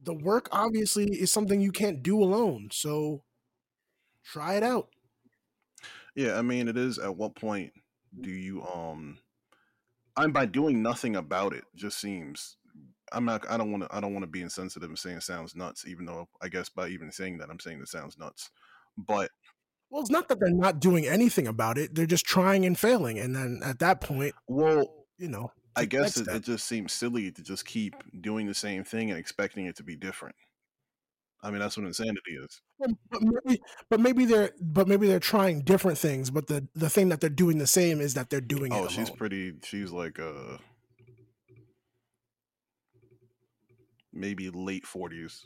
The 0.02 0.14
work 0.14 0.48
obviously 0.52 1.06
is 1.06 1.32
something 1.32 1.60
you 1.60 1.72
can't 1.72 2.02
do 2.02 2.22
alone. 2.22 2.68
So 2.72 3.22
try 4.24 4.54
it 4.54 4.62
out. 4.62 4.88
Yeah, 6.14 6.38
I 6.38 6.42
mean, 6.42 6.68
it 6.68 6.76
is. 6.76 6.98
At 6.98 7.16
what 7.16 7.34
point 7.34 7.72
do 8.20 8.30
you 8.30 8.62
um? 8.66 9.18
I'm 10.16 10.30
by 10.30 10.46
doing 10.46 10.82
nothing 10.82 11.16
about 11.16 11.52
it. 11.52 11.64
Just 11.74 12.00
seems. 12.00 12.56
I'm 13.12 13.24
not. 13.24 13.48
I 13.50 13.56
don't 13.56 13.70
want 13.70 13.84
to. 13.84 13.96
I 13.96 14.00
don't 14.00 14.12
want 14.12 14.22
to 14.22 14.30
be 14.30 14.42
insensitive 14.42 14.88
and 14.88 14.98
saying 14.98 15.16
it 15.18 15.22
sounds 15.22 15.56
nuts. 15.56 15.84
Even 15.86 16.06
though 16.06 16.28
I 16.40 16.48
guess 16.48 16.68
by 16.68 16.88
even 16.88 17.10
saying 17.10 17.38
that, 17.38 17.50
I'm 17.50 17.60
saying 17.60 17.80
it 17.80 17.88
sounds 17.88 18.18
nuts. 18.18 18.50
But 18.96 19.30
Well, 19.90 20.02
it's 20.02 20.10
not 20.10 20.28
that 20.28 20.38
they're 20.38 20.50
not 20.50 20.80
doing 20.80 21.06
anything 21.06 21.48
about 21.48 21.78
it. 21.78 21.94
They're 21.94 22.06
just 22.06 22.26
trying 22.26 22.64
and 22.64 22.78
failing. 22.78 23.18
And 23.18 23.34
then 23.34 23.60
at 23.64 23.80
that 23.80 24.00
point, 24.00 24.34
well, 24.46 25.06
you 25.18 25.28
know, 25.28 25.50
I 25.76 25.84
guess 25.84 26.16
it, 26.16 26.28
it 26.28 26.44
just 26.44 26.66
seems 26.66 26.92
silly 26.92 27.30
to 27.32 27.42
just 27.42 27.64
keep 27.64 27.94
doing 28.20 28.46
the 28.46 28.54
same 28.54 28.84
thing 28.84 29.10
and 29.10 29.18
expecting 29.18 29.66
it 29.66 29.76
to 29.76 29.82
be 29.82 29.96
different. 29.96 30.36
I 31.42 31.50
mean, 31.50 31.58
that's 31.60 31.76
what 31.76 31.86
insanity 31.86 32.36
is. 32.42 32.60
But 32.78 33.20
maybe, 33.20 33.60
but 33.90 34.00
maybe 34.00 34.24
they're 34.24 34.52
but 34.60 34.88
maybe 34.88 35.06
they're 35.06 35.20
trying 35.20 35.60
different 35.60 35.98
things. 35.98 36.30
But 36.30 36.46
the 36.46 36.66
the 36.74 36.88
thing 36.88 37.10
that 37.10 37.20
they're 37.20 37.28
doing 37.30 37.58
the 37.58 37.66
same 37.66 38.00
is 38.00 38.14
that 38.14 38.30
they're 38.30 38.40
doing 38.40 38.72
it 38.72 38.76
Oh, 38.76 38.78
alone. 38.80 38.88
she's 38.88 39.10
pretty. 39.10 39.54
She's 39.62 39.90
like 39.90 40.18
uh 40.18 40.58
maybe 44.12 44.48
late 44.50 44.86
forties. 44.86 45.44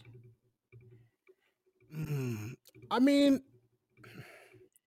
Mm, 1.94 2.54
I 2.90 2.98
mean, 3.00 3.42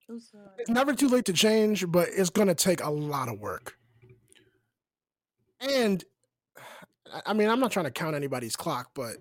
it's 0.08 0.70
never 0.70 0.94
too 0.94 1.08
late 1.10 1.26
to 1.26 1.34
change, 1.34 1.90
but 1.90 2.10
it's 2.12 2.30
gonna 2.30 2.56
take 2.56 2.82
a 2.82 2.90
lot 2.90 3.28
of 3.28 3.40
work. 3.40 3.78
And 5.62 6.04
I- 7.26 7.34
mean, 7.34 7.50
I'm 7.50 7.60
not 7.60 7.72
trying 7.72 7.86
to 7.86 7.92
count 7.92 8.16
anybody's 8.16 8.56
clock, 8.56 8.92
but 8.94 9.18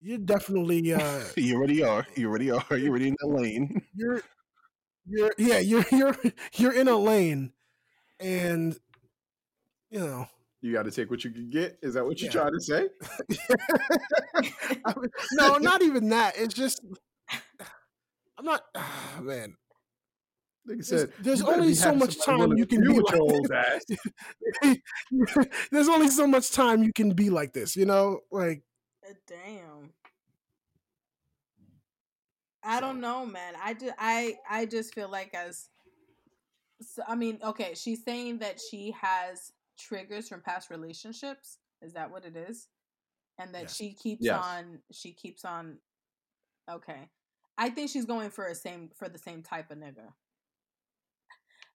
you're 0.00 0.18
definitely 0.18 0.92
uh 0.92 1.24
You 1.36 1.56
already 1.56 1.82
are. 1.82 2.06
You 2.14 2.28
already 2.28 2.50
are. 2.50 2.64
You're 2.70 2.90
already 2.90 3.08
in 3.08 3.16
the 3.20 3.26
lane. 3.28 3.82
you're 3.94 4.22
you're 5.06 5.32
yeah 5.38 5.58
you're 5.58 5.84
you're 5.92 6.16
you're 6.54 6.72
in 6.72 6.86
a 6.88 6.96
lane, 6.96 7.52
and 8.20 8.78
you 9.90 10.00
know 10.00 10.26
You 10.60 10.72
got 10.72 10.84
to 10.84 10.90
take 10.90 11.10
what 11.10 11.24
you 11.24 11.30
can 11.30 11.48
get. 11.50 11.78
Is 11.82 11.94
that 11.94 12.04
what 12.04 12.20
you're 12.20 12.30
Yeah. 12.30 12.40
trying 12.40 12.52
to 12.52 12.60
say? 12.60 12.88
I 14.84 14.94
mean, 15.00 15.10
no, 15.32 15.56
not 15.58 15.82
even 15.82 16.08
that. 16.10 16.34
It's 16.36 16.54
just 16.54 16.80
I'm 18.38 18.44
not 18.44 18.62
man. 19.22 19.56
Like 20.68 20.78
I 20.78 20.82
There's, 20.82 20.86
said, 20.88 21.12
there's 21.20 21.40
you 21.40 21.46
better 21.46 21.60
only 21.62 21.74
so 21.74 21.94
much 21.94 22.18
time 22.22 22.56
you 22.56 22.66
can 22.66 22.82
deal 22.82 22.92
be 22.92 22.98
with 23.00 23.10
your 23.12 23.24
like 23.24 23.32
old 23.34 23.50
ass. 23.52 23.84
there's 25.70 25.88
only 25.88 26.08
so 26.08 26.26
much 26.26 26.50
time 26.52 26.82
you 26.82 26.92
can 26.92 27.10
be 27.14 27.30
like 27.30 27.52
this, 27.54 27.74
you 27.76 27.86
know? 27.86 28.20
Like 28.30 28.62
Uh, 29.08 29.14
Damn. 29.26 29.92
I 32.62 32.80
don't 32.80 33.00
know, 33.00 33.24
man. 33.24 33.54
I 33.62 33.72
just 33.74 33.94
I 33.98 34.36
I 34.50 34.66
just 34.66 34.94
feel 34.94 35.08
like 35.08 35.32
as 35.32 35.68
so, 36.82 37.02
I 37.08 37.14
mean, 37.14 37.38
okay, 37.42 37.72
she's 37.74 38.04
saying 38.04 38.38
that 38.38 38.60
she 38.60 38.94
has 39.00 39.52
triggers 39.78 40.28
from 40.28 40.42
past 40.42 40.70
relationships. 40.70 41.58
Is 41.82 41.94
that 41.94 42.10
what 42.10 42.24
it 42.24 42.36
is? 42.36 42.68
And 43.38 43.54
that 43.54 43.62
Yes. 43.62 43.76
she 43.76 43.94
keeps 43.94 44.24
Yes. 44.24 44.44
on 44.44 44.82
she 44.92 45.12
keeps 45.12 45.44
on 45.44 45.78
Okay. 46.70 47.08
I 47.56 47.70
think 47.70 47.90
she's 47.90 48.04
going 48.04 48.30
for 48.30 48.46
a 48.46 48.54
same 48.54 48.90
for 48.94 49.08
the 49.08 49.18
same 49.18 49.42
type 49.42 49.70
of 49.70 49.78
nigga. 49.78 50.12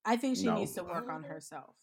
I 0.04 0.16
think 0.16 0.36
she 0.36 0.44
No. 0.44 0.56
needs 0.58 0.72
to 0.72 0.84
work 0.84 1.08
on 1.08 1.22
herself. 1.24 1.74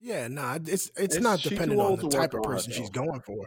Yeah, 0.00 0.28
nah, 0.28 0.54
it's 0.56 0.68
it's, 0.70 0.90
It's- 0.98 1.20
not 1.20 1.40
dependent 1.40 1.80
on 1.80 1.96
the 1.96 2.08
type 2.08 2.34
of 2.34 2.42
person 2.42 2.72
she's 2.72 2.90
going 2.90 3.20
for. 3.20 3.46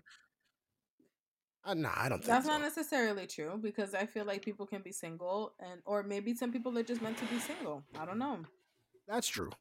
Uh, 1.64 1.74
nah, 1.74 1.92
I 1.96 2.10
don't 2.10 2.20
think 2.20 2.28
That's 2.28 2.46
so. 2.46 2.52
not 2.54 2.62
necessarily 2.62 3.28
true 3.28 3.60
because 3.62 3.94
I 3.94 4.06
feel 4.06 4.26
like 4.26 4.42
people 4.44 4.66
can 4.66 4.82
be 4.82 4.92
single 4.92 5.54
and 5.60 5.82
or 5.86 6.04
maybe 6.04 6.34
some 6.34 6.52
people 6.52 6.76
are 6.78 6.84
just 6.84 7.02
meant 7.02 7.18
to 7.18 7.26
be 7.26 7.40
single. 7.40 7.84
I 8.00 8.06
don't 8.06 8.18
know. 8.18 8.40
That's 9.08 9.28
true. 9.28 9.52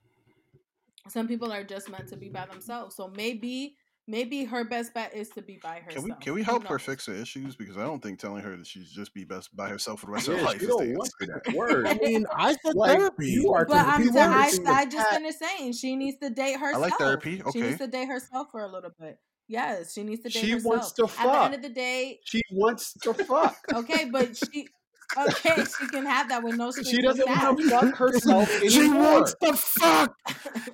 Some 1.09 1.27
people 1.28 1.53
are 1.53 1.65
just 1.65 1.89
meant 1.90 2.09
to 2.09 2.16
be 2.16 2.28
by 2.28 2.47
themselves. 2.47 2.97
So 2.97 3.09
maybe 3.09 3.77
maybe 4.09 4.44
her 4.44 4.64
best 4.64 4.93
bet 4.94 5.14
is 5.14 5.28
to 5.30 5.43
be 5.43 5.60
by 5.62 5.76
herself. 5.80 5.94
Can 5.94 6.02
we 6.05 6.24
can 6.24 6.35
we 6.35 6.43
help 6.43 6.66
her 6.66 6.78
fix 6.80 7.06
her 7.06 7.12
issues? 7.14 7.55
Because 7.55 7.76
I 7.76 7.85
don't 7.85 8.02
think 8.02 8.18
telling 8.18 8.43
her 8.43 8.56
that 8.56 8.66
she's 8.66 8.90
just 8.90 9.14
be 9.14 9.22
best 9.22 9.55
by 9.55 9.68
herself 9.68 10.01
for 10.01 10.06
the 10.06 10.12
rest 10.12 10.26
of 10.28 10.39
her 10.39 10.43
life 10.47 10.59
she 10.59 10.66
is 10.66 10.70
the 10.76 10.78
don't 10.78 10.94
want 10.94 11.10
answer. 11.20 11.40
that 11.44 11.55
word. 11.55 11.86
I 11.86 11.94
mean, 11.94 12.26
I 12.35 12.56
said 12.64 12.74
Like, 12.74 12.98
therapy. 12.98 13.28
you 13.28 13.52
are 13.52 13.64
But 13.66 13.86
I'm 13.86 14.01
People 14.02 14.14
t- 14.14 14.20
I, 14.20 14.47
listen 14.47 14.66
I 14.66 14.85
just 14.86 14.97
Pat- 14.97 15.14
finished 15.14 15.39
saying 15.39 15.72
she 15.74 15.94
needs 15.94 16.16
to 16.18 16.30
date 16.30 16.59
herself. 16.59 16.74
I 16.74 16.78
like 16.89 16.98
therapy. 16.98 17.40
Okay, 17.43 17.51
She 17.52 17.60
needs 17.60 17.78
to 17.78 17.86
date 17.86 18.09
herself 18.09 18.48
for 18.51 18.64
a 18.64 18.68
little 18.72 18.90
bit. 18.98 19.18
Yes, 19.51 19.93
she 19.94 20.02
needs 20.02 20.22
to 20.24 20.28
date 20.28 20.40
She 20.40 20.51
herself. 20.52 20.64
wants 20.74 20.93
to 20.93 21.06
fuck. 21.06 21.24
At 21.26 21.32
the 21.32 21.44
end 21.44 21.55
of 21.55 21.62
the 21.62 21.68
day, 21.70 22.20
She 22.24 22.43
wants 22.52 22.93
to 23.02 23.14
fuck. 23.28 23.56
okay, 23.74 24.06
but 24.10 24.36
she 24.36 24.68
okay, 25.16 25.64
she 25.78 25.86
can 25.86 26.06
have 26.06 26.28
that 26.28 26.43
with 26.43 26.56
no 26.56 26.70
strings 26.70 26.90
She 26.90 27.02
doesn't 27.02 27.26
want 27.28 27.59
to 27.59 27.68
fuck 27.68 27.94
herself 27.97 28.48
anymore. 28.62 28.70
she 28.70 28.89
wants 28.89 29.35
to 29.43 29.52
fuck. 29.56 30.14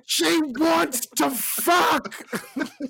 She 0.05 0.41
wants 0.41 1.05
to 1.07 1.29
fuck. 1.29 2.13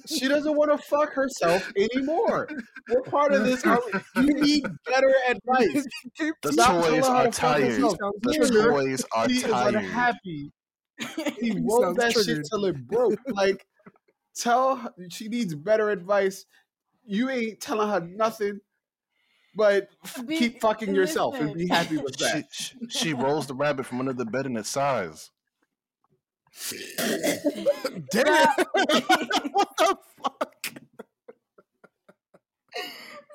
She 0.08 0.28
doesn't 0.28 0.56
want 0.56 0.72
to 0.72 0.78
fuck 0.78 1.14
herself 1.14 1.64
anymore. 1.78 2.48
We're 2.90 3.02
part 3.04 3.34
of 3.34 3.44
this. 3.46 3.64
Are 3.66 3.82
You 4.16 4.28
need 4.28 4.66
better 4.86 5.12
advice. 5.28 5.86
The 6.44 6.54
Stop 6.54 6.84
telling 6.84 6.92
toys 7.02 7.06
are 7.06 7.26
to 7.26 7.32
fuck 7.32 7.34
tired. 7.34 7.64
herself. 7.82 8.14
The 8.22 8.32
Here, 8.34 8.72
toys 8.72 9.06
are 9.14 9.30
She 9.30 9.36
is 9.38 9.44
tired. 9.44 9.76
unhappy. 9.76 10.52
He 11.00 11.24
He 11.40 11.52
rolled 11.62 12.00
sounds 12.00 12.16
that 12.16 12.24
shit 12.26 12.46
till 12.50 12.66
it 12.66 12.88
broke. 12.88 13.20
Like, 13.30 13.66
tell 14.36 14.76
her 14.78 14.94
she 15.10 15.28
needs 15.28 15.56
better 15.56 15.90
advice. 15.90 16.46
You 17.06 17.30
ain't 17.30 17.60
telling 17.60 17.90
her 17.90 18.00
nothing, 18.02 18.60
but 19.56 19.90
Be- 20.28 20.38
keep 20.38 20.62
fucking 20.62 20.94
yourself 20.94 21.36
and 21.36 21.54
be 21.54 21.68
happy 21.68 21.98
with 21.98 22.18
that. 22.18 22.46
she, 22.52 22.76
she 22.90 23.14
rolls 23.14 23.48
the 23.48 23.54
rabbit 23.56 23.86
from 23.86 24.00
under 24.00 24.14
the 24.14 24.26
bed 24.26 24.46
and 24.46 24.58
it 24.58 24.66
sighs. 24.66 25.32
Damn. 26.98 28.48
what 29.52 29.70
the 29.78 29.98
fuck? 30.24 30.72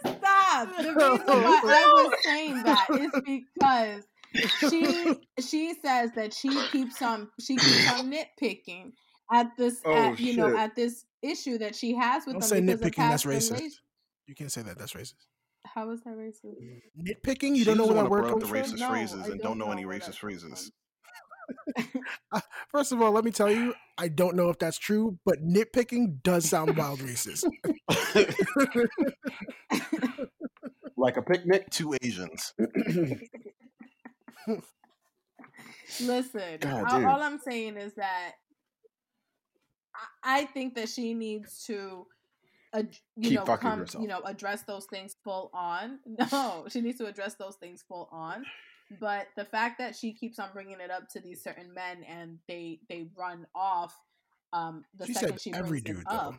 Stop. 0.06 0.68
The 0.76 0.82
reason 0.94 0.96
why 0.96 1.60
I 1.64 2.04
was 2.08 2.14
saying 2.24 2.62
that 2.62 2.86
is 2.90 3.10
because 3.24 4.02
she 4.70 5.16
she 5.40 5.74
says 5.82 6.10
that 6.14 6.32
she 6.32 6.48
keeps 6.68 7.02
on 7.02 7.28
she 7.40 7.56
keeps 7.56 7.92
on 7.92 8.10
nitpicking 8.12 8.92
at 9.32 9.48
this 9.58 9.80
Oh, 9.84 9.92
at, 9.94 10.18
you 10.20 10.36
know 10.36 10.56
at 10.56 10.74
this 10.76 11.04
issue 11.22 11.58
that 11.58 11.74
she 11.74 11.94
has 11.94 12.24
with 12.26 12.34
Don't 12.40 12.48
them 12.48 12.78
say 12.78 12.88
nitpicking. 12.88 12.96
That's 12.96 13.24
racist. 13.24 13.60
rela- 13.60 13.70
You 14.26 14.34
can't 14.34 14.52
say 14.52 14.62
that. 14.62 14.78
That's 14.78 14.92
racist. 14.94 15.26
How 15.64 15.90
is 15.90 16.00
that 16.02 16.16
racist? 16.16 16.56
Mm, 16.60 16.80
nitpicking. 16.98 17.50
You 17.50 17.58
She 17.58 17.64
don't 17.64 17.76
know 17.78 17.86
doesn't 17.86 17.94
where 17.94 18.04
that 18.04 18.10
wanna 18.10 18.22
word 18.22 18.30
comes 18.30 18.44
up 18.44 18.50
the 18.50 18.58
racist 18.58 18.78
No, 18.80 18.88
phrases 18.88 19.14
I 19.14 19.28
and 19.30 19.40
don't 19.40 19.50
don't 19.50 19.58
know 19.58 19.66
know 19.66 19.72
any 19.72 19.84
racist 19.84 20.16
phrases. 20.16 20.70
Uh, 22.32 22.40
first 22.68 22.92
of 22.92 23.02
all, 23.02 23.10
let 23.10 23.24
me 23.24 23.30
tell 23.32 23.50
you, 23.50 23.74
I 23.98 24.06
don't 24.08 24.36
know 24.36 24.50
if 24.50 24.58
that's 24.58 24.78
true, 24.78 25.18
but 25.24 25.42
nitpicking 25.44 26.22
does 26.22 26.48
sound 26.48 26.76
wild 26.76 27.00
racist. 27.00 27.44
like 30.96 31.16
a 31.16 31.22
picnic. 31.22 31.68
Two 31.70 31.96
Asians. 32.02 32.54
Listen, 36.00 36.58
God 36.60 36.84
all, 36.88 37.06
all 37.06 37.22
I'm 37.22 37.38
saying 37.40 37.76
is 37.76 37.94
that 37.94 38.32
I, 40.24 40.40
I 40.42 40.44
think 40.46 40.76
that 40.76 40.88
she 40.88 41.14
needs 41.14 41.64
to, 41.66 42.06
ad- 42.74 42.96
you 43.16 43.30
Keep 43.30 43.38
know, 43.40 43.44
fucking 43.46 43.68
come, 43.70 43.78
herself. 43.80 44.02
you 44.02 44.08
know, 44.08 44.20
address 44.24 44.62
those 44.62 44.86
things 44.86 45.16
full 45.24 45.50
on. 45.54 45.98
No, 46.32 46.66
she 46.68 46.80
needs 46.80 46.98
to 46.98 47.06
address 47.06 47.34
those 47.34 47.56
things 47.56 47.84
full 47.86 48.08
on. 48.12 48.44
But 49.00 49.28
the 49.36 49.44
fact 49.44 49.78
that 49.78 49.94
she 49.94 50.12
keeps 50.12 50.38
on 50.38 50.48
bringing 50.52 50.80
it 50.80 50.90
up 50.90 51.08
to 51.10 51.20
these 51.20 51.42
certain 51.42 51.72
men 51.72 52.02
and 52.08 52.38
they 52.48 52.80
they 52.88 53.06
run 53.16 53.46
off, 53.54 53.94
um, 54.52 54.84
the 54.98 55.06
she 55.06 55.14
second 55.14 55.28
said 55.30 55.40
she 55.40 55.52
every 55.52 55.80
brings 55.80 55.84
dude 55.84 55.98
it 55.98 56.06
up. 56.12 56.34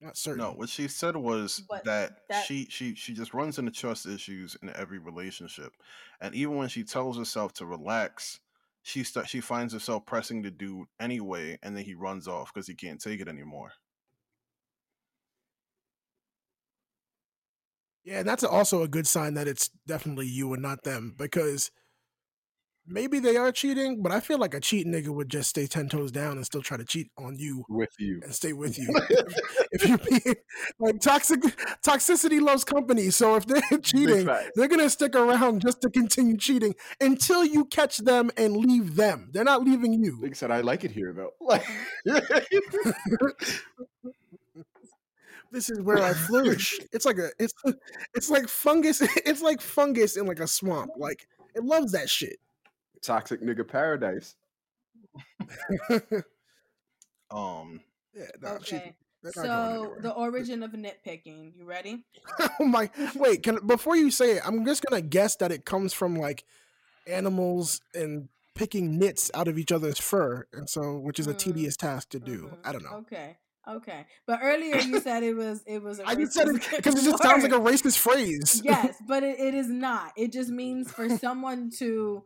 not 0.00 0.16
certain. 0.16 0.42
No, 0.42 0.50
what 0.52 0.68
she 0.68 0.88
said 0.88 1.16
was 1.16 1.62
that, 1.84 2.18
that- 2.28 2.44
she 2.44 2.66
she 2.70 2.96
she 2.96 3.12
just 3.14 3.32
runs 3.34 3.58
into 3.58 3.70
trust 3.70 4.06
issues 4.06 4.56
in 4.62 4.70
every 4.74 4.98
relationship, 4.98 5.72
and 6.20 6.34
even 6.34 6.56
when 6.56 6.68
she 6.68 6.82
tells 6.82 7.16
herself 7.16 7.52
to 7.54 7.66
relax, 7.66 8.40
she 8.82 9.04
st- 9.04 9.28
she 9.28 9.40
finds 9.40 9.72
herself 9.72 10.04
pressing 10.04 10.42
the 10.42 10.50
dude 10.50 10.88
anyway, 10.98 11.56
and 11.62 11.76
then 11.76 11.84
he 11.84 11.94
runs 11.94 12.26
off 12.26 12.52
because 12.52 12.66
he 12.66 12.74
can't 12.74 13.00
take 13.00 13.20
it 13.20 13.28
anymore. 13.28 13.70
Yeah, 18.04 18.20
and 18.20 18.28
that's 18.28 18.44
also 18.44 18.82
a 18.82 18.88
good 18.88 19.06
sign 19.06 19.34
that 19.34 19.46
it's 19.46 19.70
definitely 19.86 20.26
you 20.26 20.52
and 20.52 20.62
not 20.62 20.82
them 20.82 21.14
because 21.16 21.70
maybe 22.84 23.20
they 23.20 23.36
are 23.36 23.52
cheating, 23.52 24.02
but 24.02 24.10
I 24.10 24.18
feel 24.18 24.38
like 24.38 24.54
a 24.54 24.60
cheat 24.60 24.88
nigga 24.88 25.08
would 25.08 25.28
just 25.28 25.50
stay 25.50 25.66
ten 25.68 25.88
toes 25.88 26.10
down 26.10 26.36
and 26.36 26.44
still 26.44 26.62
try 26.62 26.76
to 26.76 26.84
cheat 26.84 27.10
on 27.16 27.36
you 27.38 27.64
with 27.68 27.90
you. 28.00 28.20
and 28.24 28.34
stay 28.34 28.52
with 28.52 28.76
you. 28.78 28.88
if 29.70 29.86
you're 29.88 29.98
being 29.98 30.34
like 30.80 31.00
toxic, 31.00 31.40
toxicity 31.86 32.40
loves 32.40 32.64
company. 32.64 33.10
So 33.10 33.36
if 33.36 33.46
they're 33.46 33.78
cheating, 33.82 34.28
they're 34.56 34.68
gonna 34.68 34.90
stick 34.90 35.14
around 35.14 35.62
just 35.62 35.80
to 35.82 35.90
continue 35.90 36.36
cheating 36.36 36.74
until 37.00 37.44
you 37.44 37.66
catch 37.66 37.98
them 37.98 38.30
and 38.36 38.56
leave 38.56 38.96
them. 38.96 39.28
They're 39.32 39.44
not 39.44 39.62
leaving 39.62 39.92
you. 39.92 40.18
Like 40.20 40.32
I 40.32 40.34
said, 40.34 40.50
I 40.50 40.60
like 40.60 40.82
it 40.84 40.90
here 40.90 41.12
though. 41.12 41.30
Like, 45.52 45.58
This 45.58 45.70
is 45.70 45.80
where 45.80 46.02
I 46.02 46.12
flourish. 46.14 46.80
It's 46.92 47.04
like 47.04 47.18
a 47.18 47.30
it's 47.38 47.52
it's 48.14 48.30
like 48.30 48.48
fungus. 48.48 49.00
It's 49.26 49.42
like 49.42 49.60
fungus 49.60 50.16
in 50.16 50.26
like 50.26 50.40
a 50.40 50.46
swamp. 50.46 50.92
Like 50.96 51.26
it 51.54 51.64
loves 51.64 51.92
that 51.92 52.08
shit. 52.08 52.38
toxic 53.02 53.42
nigga 53.42 53.66
paradise. 53.66 54.36
Um, 57.30 57.80
Yeah, 58.14 58.26
no, 58.42 58.48
Okay. 58.56 58.94
they're 59.22 59.32
not 59.36 59.42
going 59.46 59.94
So 59.94 59.96
the 60.00 60.10
origin 60.12 60.62
of 60.62 60.72
nitpicking. 60.72 61.56
You 61.56 61.64
ready? 61.64 62.04
oh 62.60 62.64
my 62.64 62.90
wait 63.16 63.42
can 63.42 63.66
before 63.66 63.96
you 63.96 64.10
say 64.10 64.36
it 64.36 64.42
i'm 64.46 64.64
just 64.64 64.82
gonna 64.82 65.00
guess 65.02 65.36
that 65.36 65.50
it 65.52 65.64
comes 65.64 65.92
from 65.92 66.16
like 66.16 66.44
animals 67.06 67.80
and 67.94 68.28
picking 68.54 68.98
nits 68.98 69.30
out 69.34 69.48
of 69.48 69.58
each 69.58 69.72
other's 69.72 69.98
fur 69.98 70.46
and 70.52 70.68
so 70.68 70.98
which 70.98 71.18
is 71.18 71.26
a 71.26 71.34
Mm, 71.34 71.38
tedious 71.38 71.76
task 71.76 72.10
to 72.10 72.20
do 72.20 72.50
Mhm. 72.52 72.58
i 72.64 72.72
don't 72.72 72.82
know 72.84 72.96
Okay. 72.98 73.38
Okay. 73.68 74.06
But 74.26 74.40
earlier 74.42 74.76
you 74.76 75.00
said 75.00 75.22
it 75.22 75.34
was 75.34 75.62
it 75.66 75.82
was 75.82 76.00
a 76.00 76.08
i 76.08 76.14
just 76.14 76.32
said 76.32 76.48
it 76.48 76.54
because 76.76 76.94
it 76.96 77.08
just 77.08 77.22
sounds 77.22 77.42
like 77.44 77.52
a 77.52 77.60
racist 77.60 77.98
phrase 77.98 78.60
yes, 78.64 78.96
but 79.06 79.22
it, 79.22 79.38
it 79.38 79.54
is 79.54 79.68
not. 79.68 80.12
It 80.16 80.32
just 80.32 80.50
means 80.62 80.90
for 80.90 81.08
someone 81.08 81.70
to 81.78 82.24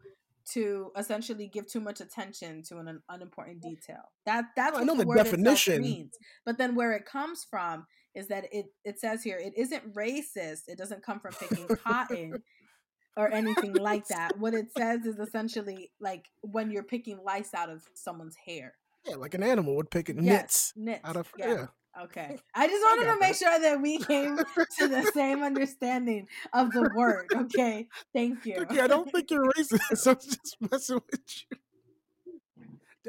to 0.53 0.93
essentially 0.97 1.49
give 1.49 1.67
too 1.67 1.81
much 1.81 2.01
attention 2.01 2.63
to 2.63 2.79
an 2.79 2.89
un- 2.89 3.03
unimportant 3.09 3.61
detail. 3.61 4.03
That 4.27 4.45
that's 4.55 4.77
I 4.77 4.81
what 4.81 4.87
know 4.87 4.95
the, 4.95 5.05
the 5.05 5.15
definition. 5.15 5.83
means. 5.83 6.15
But 6.45 6.57
then 6.57 6.75
where 6.75 6.93
it 6.93 7.05
comes 7.05 7.45
from 7.49 7.87
is 8.15 8.29
that 8.29 8.47
it 8.53 8.67
it 8.85 8.99
says 9.01 9.23
here 9.23 9.39
it 9.39 9.53
isn't 9.57 9.95
racist. 9.95 10.69
It 10.69 10.79
doesn't 10.79 11.03
come 11.03 11.21
from 11.21 11.35
picking 11.35 11.67
cotton 11.77 12.43
or 13.17 13.33
anything 13.33 13.75
like 13.75 14.07
that. 14.09 14.39
What 14.39 14.55
it 14.55 14.67
says 14.77 15.05
is 15.05 15.19
essentially 15.19 15.91
like 16.01 16.27
when 16.43 16.71
you're 16.71 16.85
picking 16.85 17.19
lice 17.25 17.53
out 17.55 17.69
of 17.69 17.83
someone's 17.95 18.37
hair. 18.47 18.75
Yeah 19.09 19.17
like 19.17 19.35
an 19.35 19.43
animal 19.43 19.77
would 19.77 19.91
pick 19.91 20.09
it 20.09 20.17
Yes, 20.21 20.73
nits 20.75 20.75
nits. 20.77 21.01
out 21.05 21.17
of 21.17 21.31
yeah. 21.39 21.49
yeah, 21.53 21.67
Okay. 22.05 22.39
I 22.55 22.67
just 22.69 22.83
wanted 22.83 23.07
got 23.07 23.15
to 23.15 23.21
make 23.21 23.39
that. 23.39 23.39
sure 23.39 23.61
that 23.61 23.81
we 23.81 23.99
came 23.99 24.37
to 24.37 24.89
the 24.89 25.11
same 25.15 25.43
understanding 25.43 26.29
of 26.53 26.71
the 26.73 26.91
word. 26.95 27.27
Okay. 27.35 27.89
Thank 28.15 28.45
you. 28.45 28.57
okay 28.63 28.81
i 28.81 28.87
don't 28.87 29.11
think 29.11 29.31
you're 29.31 29.45
racist 29.53 30.07
i'm 30.07 30.17
just 30.17 30.57
messing 30.71 31.01
with 31.11 31.21
you 31.51 31.59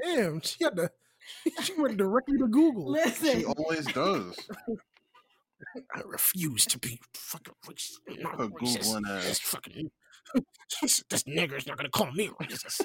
damn 0.04 0.42
she 0.42 0.64
had 0.64 0.76
to 0.78 0.90
she 1.64 1.74
went 1.82 1.98
directly 1.98 2.38
to 2.38 2.48
google 2.48 2.90
Listen. 2.92 3.26
she 3.28 3.46
Listen. 3.46 3.54
always 3.58 3.86
does. 3.88 4.36
i 5.96 6.02
refuse 6.06 6.66
to 6.66 6.80
be 6.80 7.00
fucking 7.14 7.54
racist 7.66 7.98
I'm 8.10 8.22
not 8.24 8.38
Her 8.40 8.48
racist. 8.48 8.78
googling 8.94 9.10
ass. 9.18 9.26
This 9.26 9.40
fucking 9.40 9.92
this 11.12 11.24
nigger's 11.24 11.66
not 11.68 11.78
gonna 11.78 11.90
call 11.90 12.12
me 12.12 12.30
racist. 12.42 12.82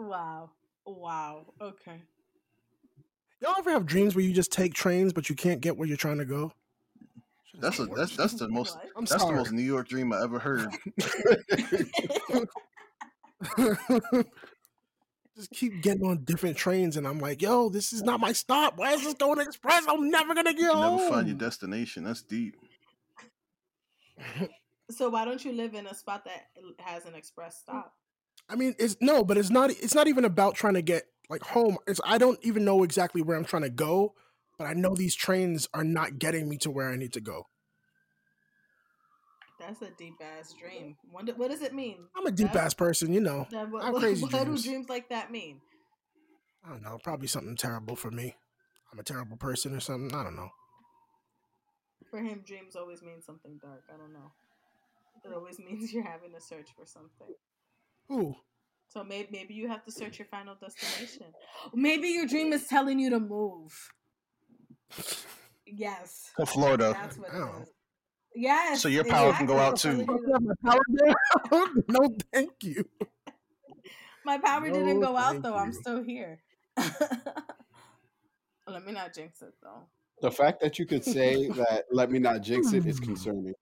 Wow. 0.00 0.50
Wow. 0.86 1.46
Okay. 1.60 2.00
Y'all 3.42 3.54
ever 3.58 3.70
have 3.70 3.86
dreams 3.86 4.14
where 4.14 4.24
you 4.24 4.32
just 4.32 4.50
take 4.52 4.72
trains 4.74 5.12
but 5.12 5.28
you 5.28 5.34
can't 5.36 5.60
get 5.60 5.76
where 5.76 5.86
you're 5.86 5.96
trying 5.96 6.18
to 6.18 6.24
go? 6.24 6.52
That's 7.58 7.76
the 7.76 7.82
a, 7.84 7.94
that's 7.94 8.16
that's 8.16 8.34
the 8.34 8.48
most 8.48 8.78
I'm 8.96 9.04
that's 9.04 9.24
the 9.24 9.32
most 9.32 9.52
New 9.52 9.62
York 9.62 9.88
dream 9.88 10.12
I 10.12 10.22
ever 10.22 10.38
heard. 10.38 10.68
just 15.36 15.50
keep 15.52 15.82
getting 15.82 16.04
on 16.04 16.24
different 16.24 16.56
trains 16.56 16.96
and 16.96 17.06
I'm 17.06 17.18
like, 17.18 17.42
yo, 17.42 17.68
this 17.68 17.92
is 17.92 18.02
not 18.02 18.20
my 18.20 18.32
stop. 18.32 18.78
Why 18.78 18.92
is 18.92 19.02
this 19.02 19.14
going 19.14 19.40
express? 19.40 19.84
I'm 19.86 20.10
never 20.10 20.34
gonna 20.34 20.54
get 20.54 20.62
You 20.62 20.72
home. 20.72 20.96
never 20.96 21.08
find 21.10 21.28
your 21.28 21.36
destination. 21.36 22.04
That's 22.04 22.22
deep. 22.22 22.56
So 24.90 25.08
why 25.08 25.24
don't 25.24 25.44
you 25.44 25.52
live 25.52 25.74
in 25.74 25.86
a 25.86 25.94
spot 25.94 26.24
that 26.24 26.48
has 26.80 27.06
an 27.06 27.14
express 27.14 27.60
stop? 27.60 27.94
I 28.50 28.56
mean, 28.56 28.74
it's 28.78 28.96
no, 29.00 29.24
but 29.24 29.38
it's 29.38 29.50
not. 29.50 29.70
It's 29.70 29.94
not 29.94 30.08
even 30.08 30.24
about 30.24 30.54
trying 30.56 30.74
to 30.74 30.82
get 30.82 31.04
like 31.28 31.42
home. 31.42 31.78
It's 31.86 32.00
I 32.04 32.18
don't 32.18 32.38
even 32.42 32.64
know 32.64 32.82
exactly 32.82 33.22
where 33.22 33.36
I'm 33.36 33.44
trying 33.44 33.62
to 33.62 33.70
go, 33.70 34.14
but 34.58 34.64
I 34.66 34.72
know 34.74 34.94
these 34.94 35.14
trains 35.14 35.68
are 35.72 35.84
not 35.84 36.18
getting 36.18 36.48
me 36.48 36.56
to 36.58 36.70
where 36.70 36.90
I 36.90 36.96
need 36.96 37.12
to 37.14 37.20
go. 37.20 37.46
That's 39.58 39.82
a 39.82 39.90
deep 39.98 40.14
ass 40.38 40.54
dream. 40.58 40.96
What, 41.12 41.36
what 41.36 41.50
does 41.50 41.60
it 41.62 41.74
mean? 41.74 41.98
I'm 42.16 42.26
a 42.26 42.30
deep 42.30 42.54
ass 42.56 42.72
person, 42.72 43.12
you 43.12 43.20
know. 43.20 43.46
that- 43.50 43.70
what, 43.70 43.82
I 43.82 43.86
have 43.86 43.94
what- 43.94 44.02
crazy 44.02 44.22
what 44.22 44.32
do 44.32 44.44
dreams. 44.44 44.64
dreams 44.64 44.88
like 44.88 45.10
that 45.10 45.30
mean? 45.30 45.60
I 46.64 46.70
don't 46.70 46.82
know. 46.82 46.98
Probably 47.04 47.26
something 47.26 47.56
terrible 47.56 47.94
for 47.94 48.10
me. 48.10 48.34
I'm 48.92 48.98
a 48.98 49.02
terrible 49.02 49.36
person 49.36 49.74
or 49.74 49.80
something. 49.80 50.18
I 50.18 50.24
don't 50.24 50.34
know. 50.36 50.48
For 52.10 52.18
him, 52.20 52.42
dreams 52.44 52.74
always 52.74 53.02
mean 53.02 53.22
something 53.22 53.58
dark. 53.62 53.84
I 53.92 53.96
don't 53.98 54.12
know. 54.12 54.32
It 55.24 55.32
always 55.34 55.58
means 55.64 55.92
you're 55.92 56.02
having 56.02 56.32
to 56.32 56.40
search 56.40 56.70
for 56.76 56.86
something. 56.86 57.34
Ooh, 58.12 58.34
So 58.88 59.04
maybe 59.04 59.28
maybe 59.30 59.54
you 59.54 59.68
have 59.68 59.84
to 59.84 59.92
search 59.92 60.18
your 60.18 60.26
final 60.26 60.54
destination. 60.60 61.26
Maybe 61.74 62.08
your 62.08 62.26
dream 62.26 62.52
is 62.52 62.66
telling 62.66 62.98
you 62.98 63.10
to 63.10 63.20
move. 63.20 63.72
Yes, 65.66 66.30
To 66.38 66.46
Florida. 66.46 66.92
that's 67.00 67.16
what 67.16 67.32
Ow. 67.32 67.58
it 67.58 67.62
is. 67.62 67.68
Yes. 68.34 68.82
So 68.82 68.88
your 68.88 69.04
power 69.04 69.32
can 69.32 69.46
go 69.46 69.56
out, 69.58 69.76
too. 69.76 70.04
Telling 70.04 70.08
you 70.08 70.48
to- 70.48 70.56
Power 70.64 70.80
down? 70.98 71.84
no, 71.88 72.16
thank 72.32 72.50
you. 72.62 72.84
My 74.24 74.38
power 74.38 74.66
didn't 74.70 75.00
go 75.00 75.16
out 75.16 75.32
thank 75.32 75.44
though. 75.44 75.54
I'm 75.54 75.72
still 75.72 76.02
here. 76.02 76.40
Let 78.66 78.84
me 78.86 78.92
not 78.92 79.14
jinx 79.14 79.42
it 79.42 79.54
though. 79.62 79.86
The 80.20 80.30
fact 80.30 80.60
that 80.60 80.78
you 80.78 80.86
could 80.86 81.04
say 81.04 81.48
that 81.48 81.86
"let 81.90 82.10
me 82.10 82.18
not 82.18 82.42
jinx 82.42 82.72
it" 82.72 82.86
is 82.86 83.00
concerning. 83.00 83.54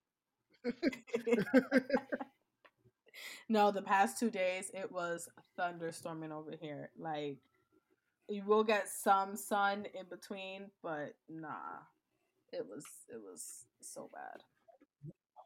No, 3.48 3.70
the 3.70 3.82
past 3.82 4.18
two 4.18 4.30
days 4.30 4.70
it 4.74 4.90
was 4.90 5.28
thunderstorming 5.58 6.32
over 6.32 6.52
here. 6.60 6.90
Like 6.98 7.38
you 8.28 8.42
will 8.46 8.64
get 8.64 8.88
some 8.88 9.36
sun 9.36 9.86
in 9.98 10.06
between, 10.08 10.70
but 10.82 11.14
nah. 11.28 11.78
It 12.52 12.66
was 12.66 12.84
it 13.08 13.20
was 13.20 13.66
so 13.80 14.10
bad. 14.12 14.42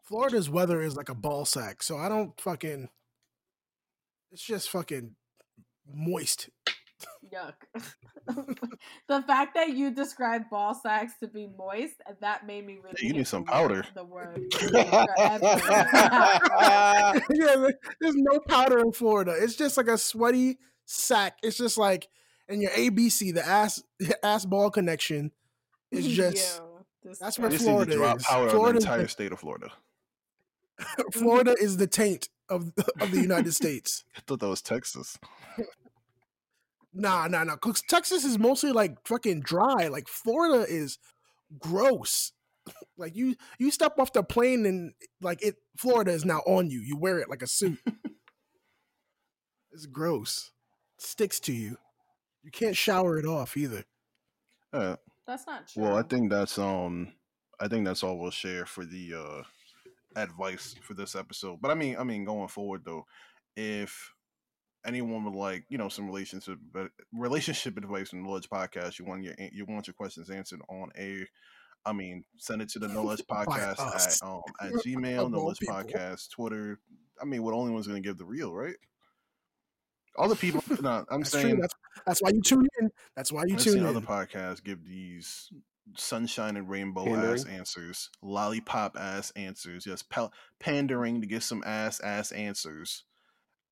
Florida's 0.04 0.50
weather 0.50 0.80
is 0.82 0.96
like 0.96 1.08
a 1.08 1.14
ball 1.14 1.44
sack, 1.44 1.82
so 1.82 1.96
I 1.96 2.08
don't 2.08 2.38
fucking. 2.40 2.88
It's 4.30 4.42
just 4.42 4.70
fucking 4.70 5.14
moist. 5.92 6.48
Yuck. 7.32 7.54
the 9.08 9.22
fact 9.22 9.54
that 9.54 9.70
you 9.70 9.90
described 9.90 10.50
ball 10.50 10.74
sacks 10.74 11.14
to 11.20 11.26
be 11.26 11.48
moist, 11.56 11.94
that 12.20 12.46
made 12.46 12.66
me 12.66 12.78
really 12.82 12.96
you 13.00 13.12
need 13.14 13.26
some 13.26 13.44
powder. 13.44 13.84
The 13.94 14.04
word. 14.04 14.38
yeah, 17.32 17.70
there's 18.00 18.14
no 18.16 18.38
powder 18.40 18.78
in 18.80 18.92
Florida. 18.92 19.34
It's 19.38 19.56
just 19.56 19.76
like 19.76 19.88
a 19.88 19.96
sweaty 19.98 20.58
sack. 20.84 21.38
It's 21.42 21.56
just 21.56 21.78
like, 21.78 22.08
and 22.48 22.60
your 22.60 22.70
ABC, 22.72 23.32
the 23.34 23.46
ass 23.46 23.82
ass 24.22 24.44
ball 24.44 24.70
connection, 24.70 25.32
is 25.90 26.06
just 26.06 26.58
Yo, 26.58 26.84
this 27.02 27.18
that's 27.18 27.38
where 27.38 27.48
They 27.50 27.56
to 27.56 27.62
Florida 27.62 27.94
drop 27.94 28.18
is. 28.18 28.24
powder 28.24 28.44
on 28.44 28.50
Florida- 28.50 28.78
the 28.78 28.84
entire 28.84 29.08
state 29.08 29.32
of 29.32 29.40
Florida. 29.40 29.72
Florida 31.12 31.54
is 31.60 31.76
the 31.76 31.86
taint 31.86 32.28
of 32.48 32.72
of 33.00 33.10
the 33.10 33.20
United 33.20 33.52
States. 33.52 34.04
I 34.16 34.20
thought 34.26 34.40
that 34.40 34.48
was 34.48 34.62
Texas. 34.62 35.18
Nah, 36.94 37.26
nah, 37.28 37.44
Because 37.44 37.82
Texas 37.88 38.24
is 38.24 38.38
mostly 38.38 38.72
like 38.72 38.96
fucking 39.06 39.40
dry. 39.40 39.88
Like 39.88 40.08
Florida 40.08 40.64
is 40.68 40.98
gross. 41.58 42.32
Like 42.96 43.16
you, 43.16 43.34
you 43.58 43.72
step 43.72 43.98
off 43.98 44.12
the 44.12 44.22
plane 44.22 44.64
and 44.66 44.92
like 45.20 45.42
it. 45.42 45.56
Florida 45.76 46.12
is 46.12 46.24
now 46.24 46.38
on 46.46 46.70
you. 46.70 46.78
You 46.80 46.96
wear 46.96 47.18
it 47.18 47.28
like 47.28 47.42
a 47.42 47.46
suit. 47.48 47.78
it's 49.72 49.86
gross. 49.86 50.52
sticks 50.98 51.40
to 51.40 51.52
you. 51.52 51.76
You 52.44 52.50
can't 52.52 52.76
shower 52.76 53.18
it 53.18 53.26
off 53.26 53.56
either. 53.56 53.84
Uh, 54.72 54.96
That's 55.26 55.46
not 55.46 55.66
true. 55.68 55.82
well, 55.82 55.96
I 55.96 56.02
think 56.02 56.30
that's 56.30 56.58
um, 56.58 57.12
I 57.58 57.66
think 57.66 57.84
that's 57.84 58.04
all 58.04 58.18
we'll 58.18 58.30
share 58.30 58.66
for 58.66 58.84
the 58.84 59.14
uh 59.14 59.42
advice 60.14 60.76
for 60.82 60.94
this 60.94 61.16
episode. 61.16 61.60
But 61.60 61.70
I 61.70 61.74
mean, 61.74 61.96
I 61.98 62.04
mean, 62.04 62.24
going 62.24 62.48
forward 62.48 62.82
though, 62.84 63.04
if 63.56 64.11
anyone 64.86 65.24
would 65.24 65.34
like, 65.34 65.64
you 65.68 65.78
know, 65.78 65.88
some 65.88 66.06
relationship 66.06 66.58
but 66.72 66.90
relationship 67.12 67.76
advice 67.76 68.12
in 68.12 68.22
the 68.22 68.28
Noledge 68.28 68.48
Podcast, 68.48 68.98
you 68.98 69.04
want 69.04 69.22
your 69.22 69.34
you 69.52 69.64
want 69.66 69.86
your 69.86 69.94
questions 69.94 70.30
answered 70.30 70.60
on 70.68 70.90
a 70.98 71.26
I 71.84 71.92
mean, 71.92 72.24
send 72.36 72.62
it 72.62 72.68
to 72.70 72.78
the 72.78 72.86
Noledge 72.88 73.22
Podcast 73.26 73.80
at 73.80 74.26
um 74.26 74.42
at 74.60 74.72
Gmail, 74.84 75.30
Noledge 75.30 75.58
people. 75.58 75.74
Podcast, 75.74 76.30
Twitter. 76.30 76.78
I 77.20 77.24
mean, 77.24 77.42
we're 77.42 77.54
only 77.54 77.72
one's 77.72 77.86
gonna 77.86 78.00
give 78.00 78.18
the 78.18 78.24
real, 78.24 78.52
right? 78.54 78.76
All 80.16 80.28
the 80.28 80.36
people, 80.36 80.62
no, 80.82 81.04
I'm 81.10 81.20
That's 81.20 81.30
saying 81.30 81.58
That's 81.58 81.74
that's 82.06 82.20
why 82.22 82.30
you 82.30 82.42
tune 82.42 82.66
in. 82.80 82.90
That's 83.16 83.32
why 83.32 83.44
you 83.46 83.54
I've 83.54 83.62
tune 83.62 83.78
in. 83.78 83.86
other 83.86 84.00
podcasts 84.00 84.62
give 84.62 84.84
these 84.84 85.50
sunshine 85.96 86.56
and 86.56 86.68
rainbow 86.68 87.04
Pandering? 87.04 87.34
ass 87.34 87.44
answers, 87.46 88.10
lollipop 88.22 88.96
ass 88.98 89.32
answers, 89.36 89.84
just 89.84 90.08
pal- 90.10 90.32
pandering 90.60 91.20
to 91.20 91.26
get 91.26 91.42
some 91.42 91.62
ass 91.66 92.00
ass 92.00 92.32
answers, 92.32 93.04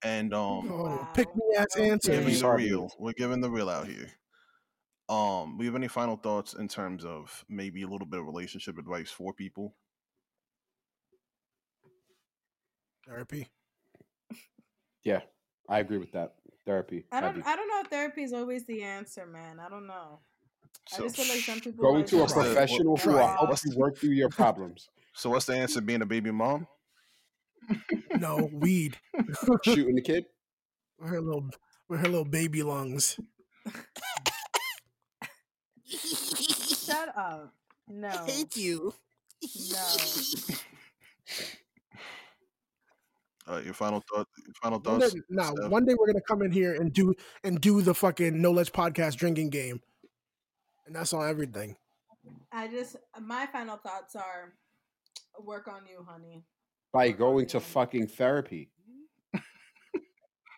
and 0.02 0.32
um, 0.34 0.70
Oh, 0.70 1.08
pick 1.14 1.28
me 1.34 1.42
ass 1.56 1.66
Okay. 1.76 1.90
answers. 1.90 2.16
giving 2.16 2.38
the 2.38 2.48
real. 2.50 2.88
We're 2.98 3.12
giving 3.12 3.40
the 3.40 3.50
real 3.50 3.68
out 3.68 3.86
here. 3.86 4.08
Um, 5.08 5.58
we 5.58 5.66
have 5.66 5.74
any 5.74 5.88
final 5.88 6.16
thoughts 6.16 6.54
in 6.54 6.68
terms 6.68 7.04
of 7.04 7.44
maybe 7.48 7.82
a 7.82 7.88
little 7.88 8.06
bit 8.06 8.20
of 8.20 8.26
relationship 8.26 8.78
advice 8.78 9.10
for 9.10 9.32
people? 9.34 9.74
Therapy. 13.06 13.48
Yeah, 15.02 15.20
I 15.68 15.80
agree 15.80 15.98
with 15.98 16.12
that. 16.12 16.34
Therapy. 16.66 17.04
I 17.10 17.20
don't. 17.20 17.34
heavy. 17.36 17.42
I 17.46 17.56
don't 17.56 17.68
know 17.68 17.80
if 17.80 17.86
therapy 17.88 18.22
is 18.22 18.32
always 18.32 18.66
the 18.66 18.82
answer, 18.82 19.26
man. 19.26 19.58
I 19.58 19.68
don't 19.68 19.86
know. 19.86 20.20
I 20.92 20.98
just 20.98 21.16
feel 21.16 21.26
like 21.28 21.38
some 21.44 21.60
people 21.60 21.84
Going 21.84 22.04
to 22.04 22.22
a 22.22 22.26
professional 22.26 22.96
who 22.98 23.10
will 23.10 23.16
Try 23.16 23.24
it. 23.24 23.30
help 23.30 23.58
you 23.64 23.76
work 23.76 23.98
through 23.98 24.10
your 24.10 24.28
problems. 24.28 24.88
so 25.14 25.30
what's 25.30 25.46
the 25.46 25.54
answer? 25.54 25.80
Being 25.80 26.02
a 26.02 26.06
baby 26.06 26.30
mom? 26.30 26.66
No 28.18 28.48
weed. 28.52 28.96
Shooting 29.64 29.94
the 29.94 30.02
kid. 30.02 30.24
With 30.98 31.10
her 31.10 31.20
little, 31.20 31.50
with 31.88 32.00
her 32.00 32.08
little 32.08 32.24
baby 32.24 32.62
lungs. 32.62 33.18
Shut 35.86 37.16
up. 37.16 37.52
No. 37.88 38.10
Thank 38.10 38.56
you. 38.56 38.94
No. 39.72 39.86
Uh, 43.48 43.60
your 43.64 43.74
final 43.74 44.02
thought. 44.12 44.28
Your 44.46 44.54
final 44.62 44.78
One 44.78 45.00
thoughts. 45.00 45.14
day, 45.14 45.20
nah, 45.28 45.50
one 45.68 45.84
day 45.84 45.94
we're 45.98 46.06
gonna 46.06 46.20
come 46.20 46.42
in 46.42 46.52
here 46.52 46.74
and 46.74 46.92
do 46.92 47.14
and 47.42 47.60
do 47.60 47.82
the 47.82 47.94
fucking 47.94 48.34
Noledge 48.34 48.70
podcast 48.70 49.16
drinking 49.16 49.50
game, 49.50 49.80
and 50.86 50.94
that's 50.94 51.12
on 51.12 51.28
everything. 51.28 51.76
I 52.52 52.68
just 52.68 52.96
my 53.20 53.46
final 53.46 53.76
thoughts 53.76 54.14
are 54.14 54.52
work 55.42 55.66
on 55.66 55.82
you, 55.90 56.06
honey. 56.08 56.44
By 56.92 57.10
going 57.12 57.46
to 57.46 57.60
fucking 57.60 58.08
therapy. 58.08 58.70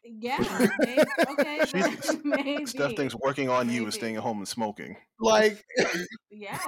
Yeah. 0.05 0.39
Maybe, 0.81 1.03
okay. 1.31 1.61
She's- 1.67 2.17
maybe. 2.25 2.67
Steph 2.67 2.95
thinks 2.97 3.15
working 3.15 3.49
on 3.49 3.69
you 3.71 3.87
is 3.87 3.95
staying 3.95 4.17
at 4.17 4.23
home 4.23 4.39
and 4.39 4.49
smoking. 4.49 4.97
Like 5.21 5.65
Yeah. 6.31 6.59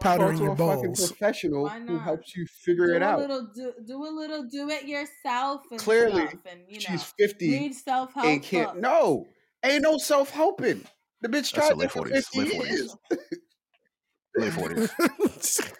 Powdering 0.00 0.32
go 0.32 0.38
to 0.38 0.44
your 0.44 0.52
a 0.52 0.56
fucking 0.56 0.82
balls. 0.92 1.08
professional 1.08 1.68
who 1.68 1.98
helps 1.98 2.36
you 2.36 2.46
figure 2.46 2.88
do 2.88 2.94
it 2.96 3.02
a 3.02 3.06
out. 3.06 3.18
little 3.20 3.48
do, 3.54 3.72
do 3.86 4.04
a 4.06 4.10
little 4.10 4.44
do 4.44 4.68
it 4.68 4.84
yourself 4.86 5.62
and 5.70 5.80
Clearly, 5.80 6.22
and 6.46 6.60
you 6.68 6.74
know 6.74 6.78
She's 6.80 7.02
50 7.18 7.48
need 7.58 7.74
self 7.74 8.12
help. 8.14 8.26
and 8.26 8.42
can't. 8.42 8.80
No, 8.80 9.26
ain't 9.64 9.82
no 9.82 9.96
self 9.98 10.30
helping. 10.30 10.84
The 11.22 11.28
bitch 11.28 11.52
tried 11.52 11.72
a 11.72 11.74
late 11.74 11.90
40s, 11.90 12.36
late 12.36 12.52
40s. 12.52 12.96
Late 14.36 14.52
forties. 14.52 14.90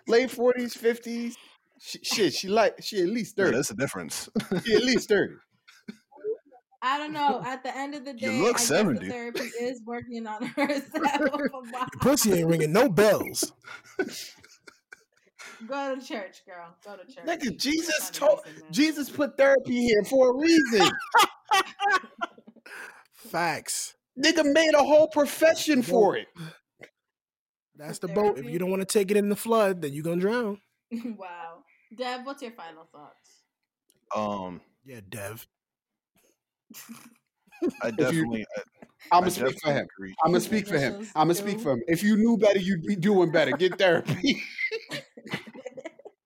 Late 0.08 0.30
40s, 0.30 0.76
50s. 0.76 1.34
She, 1.82 1.98
shit, 2.02 2.34
she 2.34 2.48
like 2.48 2.82
she 2.82 3.00
at 3.00 3.08
least 3.08 3.34
Yeah, 3.38 3.44
30. 3.46 3.56
that's 3.56 3.68
the 3.68 3.74
difference. 3.74 4.28
she 4.64 4.74
at 4.74 4.82
least 4.84 5.08
30. 5.08 5.34
I 6.82 6.98
don't 6.98 7.12
know. 7.12 7.42
At 7.44 7.62
the 7.62 7.76
end 7.76 7.94
of 7.94 8.04
the 8.04 8.12
day, 8.14 8.26
You 8.26 8.32
day, 8.32 8.38
look 8.42 8.56
I 8.56 8.60
70. 8.60 8.94
guess 8.94 9.02
the 9.08 9.12
therapy 9.12 9.50
is 9.60 9.82
working 9.86 10.26
on 10.26 10.42
herself. 10.56 11.40
Pussy 12.00 12.32
ain't 12.34 12.48
ringing 12.48 12.72
no 12.72 12.88
bells. 12.88 13.52
Go 15.66 15.94
to 15.94 16.00
church, 16.00 16.42
girl. 16.46 16.74
Go 16.84 16.96
to 16.96 17.04
church. 17.12 17.26
Nigga, 17.26 17.56
Jesus 17.58 18.10
told. 18.10 18.40
Jesus 18.70 19.10
put 19.10 19.36
therapy 19.36 19.80
here 19.86 20.04
for 20.04 20.30
a 20.30 20.38
reason. 20.38 20.90
Facts. 23.12 23.94
Nigga 24.18 24.44
made 24.52 24.74
a 24.74 24.82
whole 24.82 25.08
profession 25.08 25.82
for 25.82 26.16
it. 26.16 26.28
That's 27.76 27.98
the 27.98 28.08
boat. 28.08 28.38
If 28.38 28.46
you 28.50 28.58
don't 28.58 28.70
want 28.70 28.80
to 28.80 28.86
take 28.86 29.10
it 29.10 29.16
in 29.16 29.28
the 29.28 29.36
flood, 29.36 29.82
then 29.82 29.92
you're 29.92 30.04
gonna 30.04 30.20
drown. 30.20 30.60
wow. 30.92 31.49
Dev, 31.94 32.24
what's 32.24 32.42
your 32.42 32.52
final 32.52 32.86
thoughts? 32.92 33.42
Um, 34.14 34.60
Yeah, 34.84 35.00
Dev. 35.08 35.46
I 37.82 37.90
definitely. 37.90 38.46
I, 38.56 38.62
I'm 39.12 39.20
gonna 39.22 39.30
speak 39.30 39.60
for 39.60 39.72
him. 39.72 39.86
agree. 39.96 40.14
I'm 40.24 40.30
gonna 40.30 40.40
speak 40.40 40.68
for 40.68 40.78
him. 40.78 41.06
I'm 41.16 41.24
gonna 41.28 41.34
speak 41.34 41.60
for 41.60 41.72
him. 41.72 41.82
If 41.88 42.02
you 42.02 42.16
knew 42.16 42.36
better, 42.36 42.58
you'd 42.58 42.82
be 42.84 42.96
doing 42.96 43.32
better. 43.32 43.52
Get 43.52 43.78
therapy. 43.78 44.42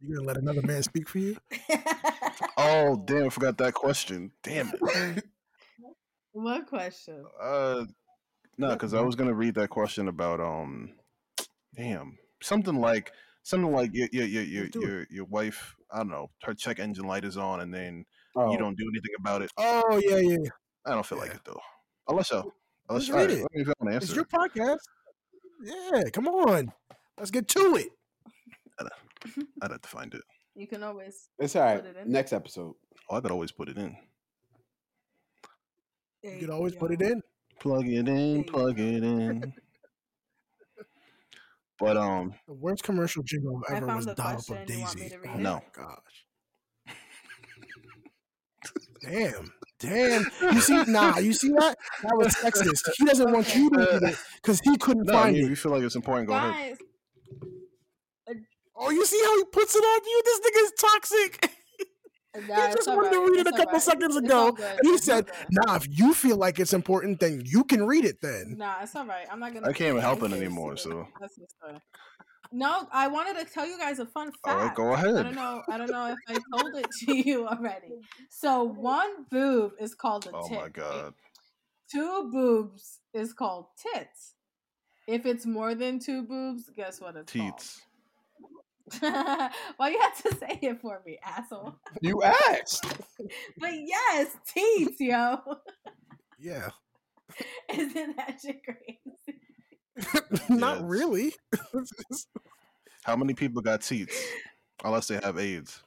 You 0.06 0.16
gonna 0.16 0.26
let 0.26 0.36
another 0.36 0.60
man 0.60 0.82
speak 0.82 1.08
for 1.08 1.18
you? 1.18 1.38
Oh 2.58 3.02
damn, 3.06 3.24
I 3.24 3.28
forgot 3.30 3.56
that 3.56 3.72
question. 3.72 4.32
Damn 4.42 4.70
it. 4.74 5.24
what 6.32 6.66
question? 6.66 7.24
Uh, 7.40 7.86
no, 8.58 8.68
Yeah, 8.68 8.74
because 8.74 8.92
I 8.92 9.00
was 9.00 9.14
gonna 9.16 9.32
read 9.32 9.54
that 9.54 9.70
question 9.70 10.08
about 10.08 10.40
um, 10.40 10.92
damn, 11.74 12.18
something 12.42 12.76
like 12.76 13.12
something 13.44 13.70
like 13.72 13.90
your 13.94 14.08
your 14.12 14.24
your 14.26 14.42
your 14.42 14.62
Let's 14.64 14.72
do 14.72 14.80
it. 14.82 14.86
your, 14.88 15.06
your 15.10 15.24
wife. 15.26 15.76
I 15.92 15.98
don't 15.98 16.10
know. 16.10 16.30
Her 16.42 16.52
check 16.54 16.80
engine 16.80 17.06
light 17.06 17.24
is 17.24 17.36
on, 17.36 17.60
and 17.60 17.72
then 17.72 18.04
Oh, 18.36 18.50
you 18.50 18.58
don't 18.58 18.76
do 18.76 18.84
anything 18.92 19.12
about 19.20 19.42
it. 19.42 19.52
Oh 19.56 20.00
yeah, 20.04 20.16
yeah. 20.16 20.38
yeah. 20.42 20.48
I 20.84 20.90
don't 20.90 21.06
feel 21.06 21.18
like 21.18 21.32
it 21.32 21.40
though. 21.44 21.60
Unless 22.08 22.32
y'all, 22.32 22.52
unless 22.88 23.06
Just 23.06 23.12
all 23.12 23.18
right, 23.24 23.28
read 23.28 23.38
it. 23.38 23.42
let 23.42 23.52
me 23.54 23.60
if 23.62 23.66
you 23.68 23.74
want 23.80 23.92
to 23.92 23.96
It's 23.96 24.10
answer. 24.10 24.16
your 24.16 24.24
podcast. 24.24 24.78
Yeah, 25.62 26.10
come 26.12 26.26
on. 26.28 26.72
Let's 27.16 27.30
get 27.30 27.46
to 27.48 27.76
it. 27.76 27.88
I'd 29.62 29.70
have 29.70 29.80
to 29.80 29.88
find 29.88 30.12
it. 30.12 30.20
You 30.56 30.66
can 30.66 30.82
always. 30.82 31.28
it's 31.38 31.54
all 31.56 31.62
right. 31.62 31.80
Put 31.80 31.90
it 31.90 31.96
in. 32.04 32.10
Next 32.12 32.32
episode. 32.32 32.74
Oh, 33.08 33.16
I 33.16 33.20
could 33.20 33.30
always 33.30 33.52
put 33.52 33.68
it 33.68 33.78
in. 33.78 33.96
You 36.22 36.38
could 36.40 36.50
always 36.50 36.74
put 36.74 36.90
it 36.90 37.00
in. 37.02 37.20
Plug 37.60 37.86
it 37.86 38.08
in. 38.08 38.44
Plug 38.44 38.78
it 38.80 39.04
in. 39.04 39.52
But 41.78 41.96
um, 41.96 42.34
The 42.46 42.54
worst 42.54 42.82
commercial 42.82 43.22
jingle 43.24 43.60
I 43.68 43.74
ever 43.76 43.86
was 43.94 44.06
the 44.06 44.14
Dollop 44.14 44.34
question. 44.46 44.56
of 44.62 44.70
You 44.70 44.80
want 44.80 44.94
me 44.96 45.02
Daisy. 45.02 45.16
to 45.16 45.28
Oh 45.28 45.34
it? 45.34 45.40
No. 45.40 45.62
gosh. 45.76 45.98
Damn. 49.02 49.52
Damn. 49.80 50.24
You 50.40 50.60
see, 50.60 50.84
nah, 50.86 51.18
you 51.18 51.32
see 51.34 51.50
that? 51.50 51.76
That 52.02 52.16
was 52.16 52.34
sexist. 52.36 52.88
He 52.96 53.04
doesn't 53.04 53.30
want 53.32 53.54
you 53.54 53.68
to 53.70 53.76
read 53.78 54.02
it 54.12 54.18
because 54.36 54.60
he 54.60 54.76
couldn't 54.78 55.06
no, 55.06 55.12
find 55.12 55.36
you. 55.36 55.46
it. 55.46 55.50
you 55.50 55.56
feel 55.56 55.72
like 55.72 55.82
it's 55.82 55.96
important, 55.96 56.28
go 56.28 56.34
ahead. 56.34 56.78
Oh, 58.76 58.90
you 58.90 59.04
see 59.04 59.20
how 59.22 59.36
he 59.38 59.44
puts 59.44 59.74
it 59.76 59.80
on 59.80 60.00
you? 60.04 60.22
This 60.24 60.40
nigga 60.40 60.64
is 60.64 60.72
toxic. 60.78 61.50
Nah, 62.36 62.66
it's 62.66 62.74
just 62.76 62.88
all 62.88 62.96
wanted 62.96 63.10
to 63.12 63.18
right, 63.20 63.30
read 63.30 63.40
it 63.40 63.46
a 63.46 63.52
couple 63.52 63.72
right. 63.72 63.82
seconds 63.82 64.16
ago, 64.16 64.46
all 64.48 64.58
he 64.82 64.88
it's 64.90 65.04
said, 65.04 65.26
good. 65.26 65.34
Nah, 65.50 65.76
if 65.76 65.86
you 65.90 66.14
feel 66.14 66.36
like 66.36 66.58
it's 66.58 66.72
important, 66.72 67.20
then 67.20 67.42
you 67.44 67.64
can 67.64 67.86
read 67.86 68.04
it 68.04 68.20
then. 68.20 68.56
Nah, 68.58 68.82
it's 68.82 68.94
all 68.96 69.06
right. 69.06 69.26
I'm 69.30 69.40
not 69.40 69.54
gonna. 69.54 69.68
I 69.68 69.72
can't 69.72 69.90
even 69.90 70.00
help 70.00 70.22
it 70.22 70.32
anymore. 70.32 70.76
so 70.76 70.90
So 70.90 71.08
that's 71.20 71.36
the 71.36 71.46
story. 71.58 71.80
No, 72.52 72.86
I 72.92 73.08
wanted 73.08 73.44
to 73.44 73.52
tell 73.52 73.66
you 73.66 73.76
guys 73.78 73.98
a 73.98 74.06
fun 74.06 74.30
fact. 74.30 74.46
all 74.46 74.56
right, 74.58 74.74
go 74.74 75.18
I 75.18 75.22
don't 75.22 75.34
know. 75.34 75.62
I 75.68 75.76
don't 75.76 75.90
know 75.90 76.06
if 76.06 76.18
I 76.28 76.38
told 76.56 76.74
it 76.76 76.86
to 77.00 77.14
you 77.28 77.48
already. 77.48 78.00
So 78.30 78.62
one 78.62 79.26
boob 79.30 79.72
is 79.80 79.94
called 79.94 80.26
a 80.26 80.32
Oh 80.32 80.48
tit. 80.48 80.56
my 80.58 80.62
right? 80.64 80.72
god. 80.72 81.14
Two 81.90 82.30
boobs 82.32 83.00
is 83.12 83.32
called 83.32 83.66
tits. 83.92 84.34
If 85.06 85.26
it's 85.26 85.44
more 85.46 85.74
than 85.74 85.98
two 85.98 86.22
boobs, 86.22 86.70
guess 86.76 87.00
what 87.00 87.16
it's 87.16 87.32
Teats. 87.32 87.42
called? 87.42 87.93
Why 89.00 89.88
you 89.88 89.98
have 90.00 90.22
to 90.22 90.36
say 90.40 90.58
it 90.62 90.80
for 90.80 91.02
me, 91.06 91.18
asshole? 91.24 91.74
You 92.00 92.22
asked. 92.22 92.84
But 93.58 93.70
yes, 93.74 94.36
teats, 94.52 95.00
yo. 95.00 95.38
Yeah. 96.38 96.70
Isn't 97.72 98.16
that 98.16 98.38
shit 98.42 98.60
crazy? 98.64 99.38
Not 100.50 100.76
Yes. 100.80 100.84
really. 100.84 101.34
How 103.02 103.16
many 103.16 103.34
people 103.34 103.62
got 103.62 103.82
teats? 103.82 104.22
Unless 104.84 105.08
they 105.08 105.20
have 105.22 105.38
AIDS. 105.38 105.82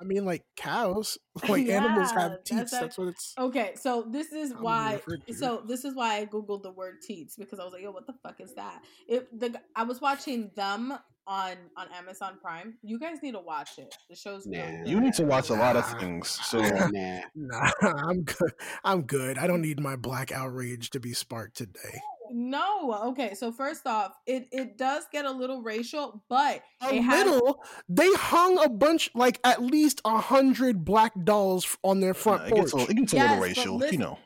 I 0.00 0.04
mean, 0.04 0.24
like 0.24 0.44
cows, 0.56 1.18
like 1.48 1.68
animals 1.68 2.10
Yeah, 2.14 2.20
have 2.22 2.30
that's 2.30 2.50
teats. 2.50 2.72
a- 2.72 2.80
That's 2.80 2.98
what 2.98 3.08
it's. 3.08 3.34
Okay, 3.38 3.72
so 3.74 4.06
this 4.08 4.32
is 4.32 4.52
Commonly 4.52 4.64
why. 4.64 5.00
So 5.36 5.62
this 5.66 5.84
is 5.84 5.94
why 5.94 6.16
I 6.18 6.26
googled 6.26 6.62
the 6.62 6.70
word 6.70 7.02
teats 7.02 7.36
because 7.36 7.58
I 7.58 7.64
was 7.64 7.72
like, 7.74 7.82
"Yo, 7.82 7.90
what 7.90 8.06
the 8.06 8.14
fuck 8.22 8.40
is 8.40 8.54
that?" 8.54 8.82
It 9.08 9.28
the 9.38 9.60
I 9.76 9.82
was 9.82 10.00
watching 10.00 10.52
them 10.56 10.94
on 11.30 11.56
on 11.76 11.86
Amazon 11.96 12.38
Prime. 12.42 12.74
You 12.82 12.98
guys 12.98 13.22
need 13.22 13.32
to 13.32 13.40
watch 13.40 13.78
it. 13.78 13.96
The 14.10 14.16
show's 14.16 14.46
Nah. 14.46 14.66
good. 14.66 14.88
You 14.88 15.00
need 15.00 15.14
to 15.14 15.24
watch 15.24 15.48
a 15.50 15.54
lot 15.54 15.76
of 15.76 15.86
things. 16.00 16.28
So 16.44 16.60
nah. 16.60 17.20
Nah, 17.36 17.70
I'm 17.82 18.22
good. 18.24 18.52
I'm 18.84 19.02
good. 19.02 19.38
I 19.38 19.46
don't 19.46 19.62
need 19.62 19.78
my 19.80 19.94
black 19.96 20.32
outrage 20.32 20.90
to 20.90 21.00
be 21.00 21.12
sparked 21.12 21.56
today. 21.56 22.02
No, 22.32 22.92
okay. 23.10 23.34
So 23.34 23.52
first 23.52 23.86
off, 23.86 24.16
it 24.26 24.48
it 24.52 24.76
does 24.78 25.04
get 25.12 25.24
a 25.24 25.30
little 25.30 25.62
racial, 25.62 26.22
but 26.28 26.62
A 26.82 26.94
it 26.94 27.02
has 27.02 27.26
little. 27.26 27.62
They 27.88 28.08
hung 28.14 28.62
a 28.64 28.68
bunch, 28.68 29.10
like 29.14 29.38
at 29.44 29.62
least 29.62 30.00
a 30.04 30.18
hundred 30.18 30.84
black 30.84 31.12
dolls 31.24 31.76
on 31.82 32.00
their 32.00 32.14
front 32.14 32.42
nah, 32.42 32.48
it 32.48 32.54
gets 32.54 32.72
a, 32.72 32.76
porch. 32.76 32.90
it 32.90 32.94
gets 32.94 33.12
a 33.12 33.16
Yes, 33.16 33.22
little 33.24 33.36
but 33.36 33.42
racial, 33.42 33.92
you 33.92 33.98
know. 33.98 34.18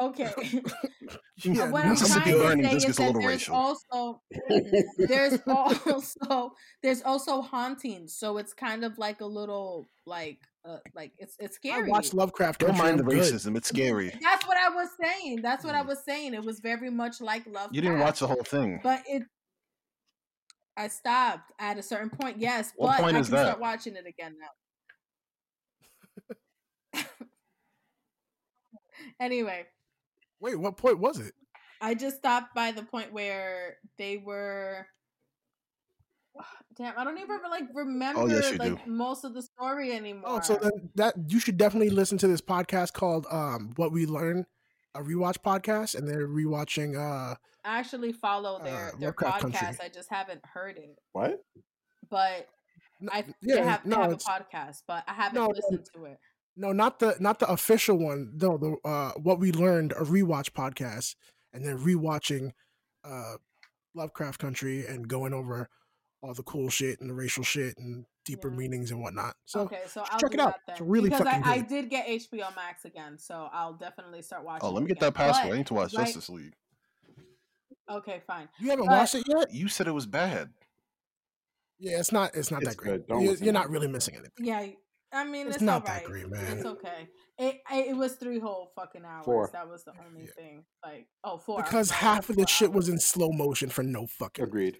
Okay. 0.00 0.32
Yeah, 1.44 1.70
what 1.70 1.84
I'm 1.84 1.94
trying 1.96 2.32
Burning 2.38 2.64
to 2.64 2.70
say 2.70 2.76
is 2.76 2.84
gets 2.86 2.98
a 2.98 3.02
that 3.02 3.06
little 3.08 3.20
there's 3.20 3.32
racial. 3.32 3.54
also 3.54 4.22
there's 4.98 5.38
also 5.46 6.52
there's 6.82 7.02
also 7.02 7.42
hauntings, 7.42 8.14
so 8.14 8.38
it's 8.38 8.54
kind 8.54 8.84
of 8.84 8.96
like 8.96 9.20
a 9.20 9.26
little 9.26 9.86
like 10.06 10.38
uh, 10.66 10.78
like 10.94 11.12
it's 11.18 11.36
it's 11.38 11.56
scary. 11.56 11.84
I 11.84 11.92
watched 11.92 12.14
Lovecraft 12.14 12.60
Don't 12.60 12.78
mind 12.78 12.98
the 12.98 13.04
racism. 13.04 13.54
It's 13.54 13.68
scary. 13.74 14.14
That's 14.22 14.46
what 14.48 14.56
I 14.56 14.70
was 14.70 14.88
saying. 14.98 15.42
That's 15.42 15.62
what 15.62 15.74
I 15.74 15.82
was 15.82 16.02
saying. 16.06 16.32
It 16.32 16.42
was 16.42 16.60
very 16.60 16.88
much 16.90 17.20
like 17.20 17.46
love. 17.46 17.68
You 17.70 17.82
didn't 17.82 17.98
watch 18.00 18.20
the 18.20 18.26
whole 18.28 18.42
thing. 18.44 18.80
but 18.82 19.02
it. 19.06 19.22
I 20.78 20.88
stopped 20.88 21.52
at 21.58 21.78
a 21.78 21.82
certain 21.82 22.10
point. 22.10 22.38
Yes, 22.38 22.72
What 22.76 22.96
but 22.96 23.02
point 23.04 23.16
I 23.16 23.20
is 23.20 23.26
can 23.28 23.36
that? 23.36 23.46
start 23.46 23.60
watching 23.60 23.94
it 23.96 24.06
again 24.06 24.36
now. 26.94 27.02
anyway, 29.20 29.66
Wait, 30.40 30.56
what 30.56 30.76
point 30.76 30.98
was 30.98 31.18
it? 31.18 31.32
I 31.80 31.94
just 31.94 32.16
stopped 32.16 32.54
by 32.54 32.72
the 32.72 32.82
point 32.82 33.12
where 33.12 33.76
they 33.98 34.18
were. 34.18 34.86
Damn, 36.76 36.98
I 36.98 37.04
don't 37.04 37.18
even 37.18 37.38
like 37.50 37.64
remember 37.74 38.20
Oh, 38.22 38.26
yes, 38.26 38.58
like 38.58 38.84
do. 38.84 38.90
most 38.90 39.24
of 39.24 39.34
the 39.34 39.42
story 39.42 39.92
anymore. 39.92 40.24
Oh, 40.26 40.40
so 40.40 40.56
then 40.56 40.90
that 40.96 41.14
you 41.28 41.40
should 41.40 41.56
definitely 41.56 41.90
listen 41.90 42.18
to 42.18 42.28
this 42.28 42.40
podcast 42.40 42.92
called 42.92 43.26
um 43.30 43.72
"What 43.76 43.92
We 43.92 44.04
Learn," 44.06 44.44
a 44.94 45.00
rewatch 45.00 45.38
podcast, 45.38 45.94
and 45.94 46.06
they're 46.06 46.28
rewatching. 46.28 46.96
uh 46.96 47.36
I 47.64 47.78
actually 47.78 48.12
follow 48.12 48.62
their 48.62 48.74
uh, 48.88 48.98
their 48.98 49.08
Lovecraft 49.08 49.44
podcast. 49.44 49.60
Country. 49.60 49.78
I 49.84 49.88
just 49.88 50.08
haven't 50.10 50.44
heard 50.44 50.76
it, 50.76 50.96
What? 51.12 51.42
but 52.10 52.46
I 53.10 53.24
yeah, 53.42 53.56
they 53.56 53.62
have, 53.62 53.82
they 53.84 53.90
no, 53.90 54.02
have 54.02 54.12
a 54.12 54.16
podcast, 54.16 54.82
but 54.86 55.02
I 55.08 55.14
haven't 55.14 55.34
no, 55.34 55.46
no, 55.46 55.52
listened 55.52 55.86
to 55.94 56.04
it. 56.04 56.18
No, 56.56 56.72
not 56.72 56.98
the 56.98 57.16
not 57.20 57.38
the 57.38 57.48
official 57.50 57.98
one. 57.98 58.32
No, 58.40 58.56
the 58.58 58.76
uh 58.88 59.12
"What 59.20 59.38
We 59.38 59.52
Learned," 59.52 59.92
a 59.92 60.02
rewatch 60.04 60.50
podcast, 60.52 61.14
and 61.52 61.64
they're 61.64 61.76
rewatching 61.78 62.52
uh 63.04 63.34
Lovecraft 63.94 64.38
Country 64.40 64.86
and 64.86 65.06
going 65.08 65.32
over 65.32 65.68
all 66.22 66.34
the 66.34 66.42
cool 66.42 66.68
shit 66.70 67.00
and 67.00 67.08
the 67.10 67.14
racial 67.14 67.44
shit 67.44 67.76
and 67.78 68.04
deeper 68.24 68.48
Yeah. 68.50 68.56
meanings 68.56 68.90
and 68.90 69.00
whatnot. 69.00 69.36
So 69.44 69.60
okay, 69.60 69.82
so 69.86 70.02
I'll 70.10 70.18
check 70.18 70.34
it 70.34 70.40
out. 70.40 70.54
that 70.54 70.60
then. 70.66 70.74
It's 70.74 70.80
really 70.80 71.10
because 71.10 71.24
fucking 71.26 71.44
I, 71.44 71.52
I 71.54 71.60
did 71.60 71.88
get 71.90 72.06
HBO 72.08 72.54
Max 72.56 72.84
again, 72.84 73.18
so 73.18 73.48
I'll 73.52 73.74
definitely 73.74 74.22
start 74.22 74.44
watching. 74.44 74.66
Oh, 74.68 74.72
let 74.72 74.82
me 74.82 74.88
get 74.88 74.96
again. 74.98 75.06
that 75.08 75.14
password. 75.14 75.52
I 75.54 75.56
need 75.58 75.66
to 75.68 75.74
watch 75.74 75.94
right- 75.94 76.04
Justice 76.06 76.28
League. 76.30 76.54
Okay, 77.88 78.20
fine. 78.26 78.48
you 78.58 78.70
haven't 78.70 78.86
but- 78.86 78.92
watched 78.98 79.14
it 79.14 79.24
yet? 79.28 79.52
You 79.54 79.68
said 79.68 79.86
it 79.86 79.92
was 79.92 80.06
bad. 80.06 80.50
Yeah, 81.78 82.00
it's 82.00 82.10
not. 82.10 82.34
It's 82.34 82.50
not 82.50 82.62
It's 82.62 82.70
that 82.70 82.76
great. 82.78 82.90
good. 82.92 83.06
Don't 83.06 83.22
You're, 83.22 83.34
you're 83.36 83.52
not 83.52 83.70
really 83.70 83.86
missing 83.86 84.14
anything. 84.14 84.44
Yeah, 84.44 84.66
I 85.12 85.24
mean 85.24 85.46
It's 85.46 85.56
it's, 85.56 85.62
not 85.64 85.86
that 85.86 86.02
alright. 86.04 86.04
great, 86.04 86.28
man. 86.30 86.56
It's 86.58 86.66
okay. 86.66 87.08
It 87.38 87.60
it 87.70 87.96
was 87.96 88.14
three 88.14 88.38
whole 88.38 88.72
fucking 88.74 89.04
hours. 89.04 89.24
Four. 89.24 89.50
That 89.52 89.68
was 89.68 89.84
the 89.84 89.92
only 90.06 90.22
Yeah. 90.26 90.32
thing. 90.36 90.64
Like 90.84 91.06
oh 91.24 91.38
four 91.38 91.58
Because 91.62 91.88
sorry, 91.88 92.00
half 92.00 92.28
of 92.30 92.36
the 92.36 92.42
four 92.42 92.48
shit 92.48 92.72
was 92.72 92.88
in 92.88 92.98
slow 92.98 93.30
motion 93.30 93.68
for 93.70 93.82
no 93.82 94.06
fucking. 94.06 94.44
Agreed. 94.44 94.78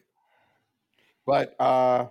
But 1.26 1.54
uh 1.60 2.08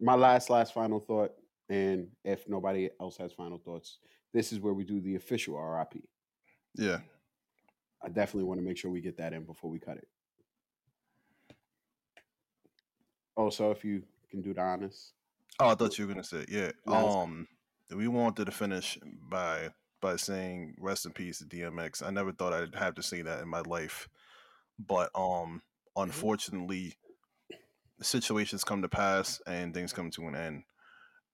my 0.00 0.14
last 0.14 0.50
last 0.50 0.74
final 0.74 0.98
thought, 0.98 1.32
and 1.68 2.08
if 2.24 2.48
nobody 2.48 2.90
else 3.00 3.16
has 3.18 3.32
final 3.32 3.58
thoughts, 3.58 3.98
this 4.32 4.52
is 4.52 4.58
where 4.60 4.74
we 4.74 4.84
do 4.84 5.00
the 5.00 5.14
official 5.14 5.56
RIP. 5.58 6.02
Yeah. 6.74 6.98
I 8.04 8.08
definitely 8.08 8.44
want 8.44 8.58
to 8.58 8.64
make 8.66 8.76
sure 8.76 8.90
we 8.90 9.00
get 9.00 9.18
that 9.18 9.32
in 9.32 9.44
before 9.44 9.70
we 9.70 9.78
cut 9.78 9.98
it. 9.98 10.08
Also, 13.36 13.70
if 13.70 13.84
you 13.84 14.02
can 14.30 14.42
do 14.42 14.52
the 14.52 14.60
honors. 14.60 15.12
Oh, 15.60 15.68
I 15.68 15.74
thought 15.74 15.98
you 15.98 16.06
were 16.06 16.12
gonna 16.12 16.24
say 16.24 16.44
yeah. 16.48 16.72
Um, 16.86 17.46
we 17.94 18.08
wanted 18.08 18.46
to 18.46 18.52
finish 18.52 18.98
by 19.30 19.70
by 20.00 20.16
saying 20.16 20.74
rest 20.78 21.06
in 21.06 21.12
peace 21.12 21.38
to 21.38 21.44
DMX. 21.44 22.02
I 22.02 22.10
never 22.10 22.32
thought 22.32 22.52
I'd 22.52 22.74
have 22.74 22.94
to 22.96 23.02
say 23.02 23.22
that 23.22 23.40
in 23.42 23.48
my 23.48 23.60
life, 23.60 24.08
but 24.78 25.10
um, 25.14 25.62
unfortunately, 25.96 26.94
situations 28.00 28.64
come 28.64 28.82
to 28.82 28.88
pass 28.88 29.40
and 29.46 29.72
things 29.72 29.92
come 29.92 30.10
to 30.12 30.26
an 30.26 30.34
end, 30.34 30.64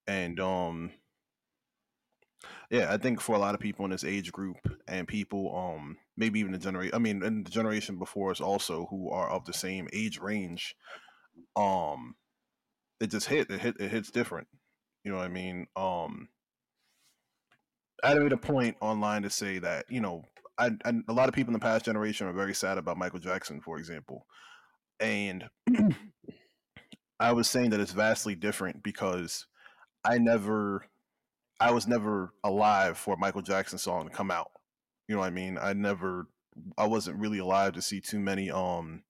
and 0.07 0.41
um, 0.41 0.93
yeah, 2.71 2.93
I 2.93 2.99
think 2.99 3.21
for 3.21 3.35
a 3.35 3.39
lot 3.39 3.55
of 3.55 3.61
people 3.61 3.85
in 3.85 3.91
this 3.91 4.05
age 4.05 4.31
group 4.33 4.57
and 4.87 5.09
people 5.09 5.57
um 5.57 5.97
maybe 6.17 6.41
even 6.41 6.53
the 6.53 6.59
generation, 6.59 6.95
I 6.95 6.99
mean, 6.99 7.23
and 7.23 7.47
the 7.47 7.51
generation 7.51 7.99
before 7.99 8.31
us 8.31 8.41
also 8.41 8.87
who 8.91 9.11
are 9.11 9.31
of 9.31 9.45
the 9.45 9.53
same 9.53 9.89
age 9.93 10.19
range, 10.19 10.75
um, 11.57 12.15
it 13.01 13.11
just 13.11 13.27
hit 13.27 13.51
it 13.51 13.61
hit 13.61 13.77
it 13.81 13.91
hits 13.91 14.11
different 14.11 14.49
you 15.05 15.11
know 15.11 15.19
what 15.19 15.25
i 15.25 15.29
mean 15.29 15.67
um 15.77 16.29
i 18.03 18.15
made 18.15 18.33
a 18.33 18.37
point 18.37 18.77
online 18.81 19.23
to 19.23 19.31
say 19.31 19.59
that 19.59 19.85
you 19.89 20.01
know 20.01 20.23
a 20.59 20.71
lot 21.09 21.29
of 21.29 21.35
people 21.35 21.51
in 21.51 21.53
the 21.53 21.65
past 21.65 21.85
generation 21.85 22.27
are 22.27 22.33
very 22.33 22.55
sad 22.55 22.79
about 22.79 22.99
michael 22.99 23.21
jackson 23.21 23.61
for 23.61 23.79
example 23.79 24.27
and 25.01 25.49
I 27.21 27.33
was 27.33 27.49
saying 27.51 27.71
that 27.71 27.81
it's 27.81 27.93
vastly 27.93 28.35
different 28.35 28.83
because 28.83 29.47
I 30.05 30.19
never, 30.19 30.87
I 31.61 31.73
was 31.73 31.87
never 31.87 32.33
alive 32.45 32.97
for 32.97 33.15
a 33.15 33.19
Michael 33.19 33.43
Jackson 33.43 33.79
song 33.79 34.09
to 34.09 34.15
come 34.15 34.31
out. 34.31 34.51
You 35.09 35.15
know 35.15 35.21
what 35.21 35.27
I 35.27 35.31
mean? 35.31 35.59
I 35.61 35.73
never, 35.73 36.27
I 36.77 36.87
wasn't 36.87 37.19
really 37.19 37.39
alive 37.39 37.73
to 37.73 37.83
see 37.83 38.01
too 38.01 38.19
many 38.19 38.51
um 38.51 39.03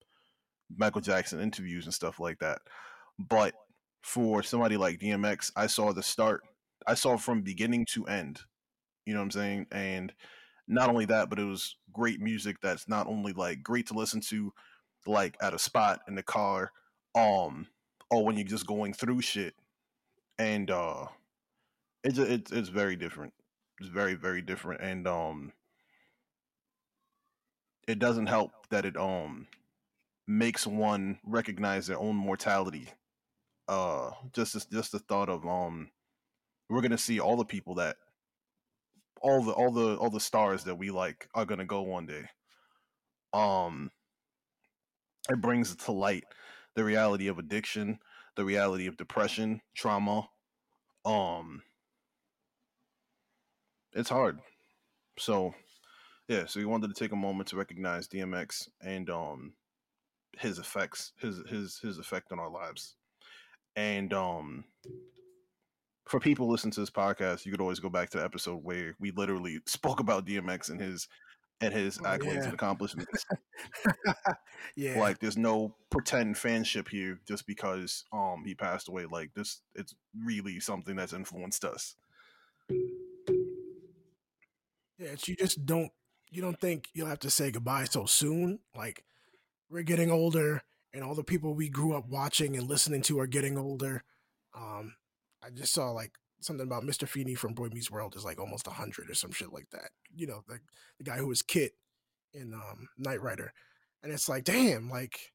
Michael 0.74 1.00
Jackson 1.00 1.40
interviews 1.40 1.84
and 1.84 1.94
stuff 1.94 2.20
like 2.20 2.38
that. 2.38 2.60
But 3.18 3.54
for 4.02 4.42
somebody 4.42 4.76
like 4.76 5.00
DMX, 5.00 5.52
I 5.56 5.66
saw 5.66 5.92
the 5.92 6.02
start. 6.02 6.42
I 6.86 6.94
saw 6.94 7.16
from 7.16 7.42
beginning 7.42 7.86
to 7.92 8.06
end. 8.06 8.40
You 9.06 9.14
know 9.14 9.20
what 9.20 9.24
I'm 9.24 9.30
saying? 9.32 9.66
And 9.72 10.12
not 10.66 10.90
only 10.90 11.06
that, 11.06 11.30
but 11.30 11.38
it 11.38 11.44
was 11.44 11.76
great 11.92 12.20
music 12.20 12.56
that's 12.62 12.88
not 12.88 13.06
only 13.06 13.32
like 13.32 13.62
great 13.62 13.86
to 13.88 13.94
listen 13.94 14.20
to 14.28 14.52
like 15.06 15.36
at 15.40 15.54
a 15.54 15.58
spot 15.58 16.00
in 16.08 16.14
the 16.14 16.22
car, 16.22 16.70
um, 17.14 17.66
or 18.10 18.24
when 18.24 18.36
you're 18.36 18.46
just 18.46 18.66
going 18.66 18.92
through 18.92 19.22
shit. 19.22 19.54
And 20.38 20.70
uh 20.70 21.06
it's 22.04 22.18
it's 22.18 22.52
it's 22.52 22.68
very 22.68 22.96
different. 22.96 23.32
It's 23.80 23.88
very, 23.90 24.14
very 24.14 24.42
different. 24.42 24.80
And 24.80 25.06
um 25.06 25.52
it 27.86 27.98
doesn't 27.98 28.26
help 28.26 28.52
that 28.70 28.84
it 28.84 28.96
um 28.96 29.46
makes 30.26 30.66
one 30.66 31.18
recognize 31.24 31.86
their 31.86 31.98
own 31.98 32.16
mortality. 32.16 32.88
Uh 33.68 34.10
just 34.32 34.70
just 34.72 34.92
the 34.92 34.98
thought 34.98 35.28
of 35.28 35.46
um 35.46 35.90
we're 36.70 36.82
gonna 36.82 36.98
see 36.98 37.20
all 37.20 37.36
the 37.36 37.44
people 37.44 37.74
that 37.76 37.96
all 39.20 39.42
the 39.42 39.52
all 39.52 39.70
the 39.70 39.96
all 39.96 40.10
the 40.10 40.20
stars 40.20 40.64
that 40.64 40.76
we 40.76 40.90
like 40.90 41.28
are 41.34 41.44
gonna 41.44 41.64
go 41.64 41.82
one 41.82 42.06
day. 42.06 42.24
Um, 43.32 43.90
it 45.30 45.40
brings 45.40 45.74
to 45.76 45.92
light 45.92 46.24
the 46.74 46.84
reality 46.84 47.28
of 47.28 47.38
addiction, 47.38 47.98
the 48.36 48.44
reality 48.44 48.86
of 48.86 48.96
depression, 48.96 49.60
trauma. 49.74 50.28
Um, 51.04 51.62
it's 53.92 54.08
hard. 54.10 54.38
So, 55.18 55.54
yeah. 56.28 56.46
So 56.46 56.60
we 56.60 56.66
wanted 56.66 56.94
to 56.94 57.00
take 57.00 57.12
a 57.12 57.16
moment 57.16 57.48
to 57.50 57.56
recognize 57.56 58.08
DMX 58.08 58.68
and 58.82 59.10
um 59.10 59.54
his 60.38 60.58
effects, 60.58 61.12
his 61.20 61.42
his 61.48 61.80
his 61.80 61.98
effect 61.98 62.32
on 62.32 62.40
our 62.40 62.50
lives, 62.50 62.96
and 63.76 64.12
um 64.12 64.64
for 66.06 66.20
people 66.20 66.48
listening 66.48 66.72
to 66.72 66.80
this 66.80 66.90
podcast, 66.90 67.44
you 67.44 67.52
could 67.52 67.60
always 67.60 67.80
go 67.80 67.90
back 67.90 68.10
to 68.10 68.18
the 68.18 68.24
episode 68.24 68.64
where 68.64 68.94
we 68.98 69.10
literally 69.10 69.58
spoke 69.66 70.00
about 70.00 70.26
DMX 70.26 70.70
and 70.70 70.80
his 70.80 71.08
and 71.60 71.74
his 71.74 71.98
Oh, 71.98 72.04
accolades 72.04 72.34
yeah. 72.36 72.44
and 72.44 72.54
accomplishments. 72.54 73.26
yeah. 74.76 74.98
Like, 75.00 75.18
there's 75.18 75.36
no 75.36 75.74
pretend 75.90 76.36
fanship 76.36 76.88
here 76.88 77.20
just 77.26 77.46
because 77.46 78.04
um 78.12 78.42
he 78.46 78.54
passed 78.54 78.88
away. 78.88 79.06
Like 79.10 79.34
this, 79.34 79.60
it's 79.74 79.94
really 80.24 80.60
something 80.60 80.96
that's 80.96 81.12
influenced 81.12 81.64
us. 81.64 81.96
Yeah, 84.98 85.10
it's, 85.12 85.28
you 85.28 85.36
just 85.36 85.64
don't 85.64 85.90
you 86.30 86.42
don't 86.42 86.60
think 86.60 86.88
you'll 86.92 87.06
have 87.08 87.20
to 87.20 87.30
say 87.30 87.50
goodbye 87.50 87.84
so 87.84 88.06
soon. 88.06 88.60
Like 88.76 89.04
we're 89.70 89.82
getting 89.82 90.10
older, 90.10 90.62
and 90.92 91.04
all 91.04 91.14
the 91.14 91.24
people 91.24 91.54
we 91.54 91.68
grew 91.68 91.94
up 91.94 92.08
watching 92.08 92.56
and 92.56 92.68
listening 92.68 93.02
to 93.02 93.18
are 93.20 93.26
getting 93.26 93.58
older. 93.58 94.04
Um, 94.56 94.94
I 95.42 95.50
just 95.50 95.72
saw 95.72 95.90
like 95.90 96.12
something 96.40 96.66
about 96.66 96.84
Mr. 96.84 97.06
Feeny 97.06 97.34
from 97.34 97.54
Boy 97.54 97.68
Meets 97.72 97.90
World 97.90 98.16
is 98.16 98.24
like 98.24 98.40
almost 98.40 98.66
hundred 98.66 99.10
or 99.10 99.14
some 99.14 99.32
shit 99.32 99.52
like 99.52 99.70
that. 99.70 99.90
You 100.14 100.26
know, 100.26 100.42
the 100.48 100.60
the 100.98 101.04
guy 101.04 101.16
who 101.16 101.26
was 101.26 101.42
KITT 101.42 101.72
in 102.32 102.54
um, 102.54 102.88
Knight 102.96 103.22
Rider, 103.22 103.52
and 104.02 104.12
it's 104.12 104.28
like, 104.28 104.44
damn, 104.44 104.88
like 104.88 105.32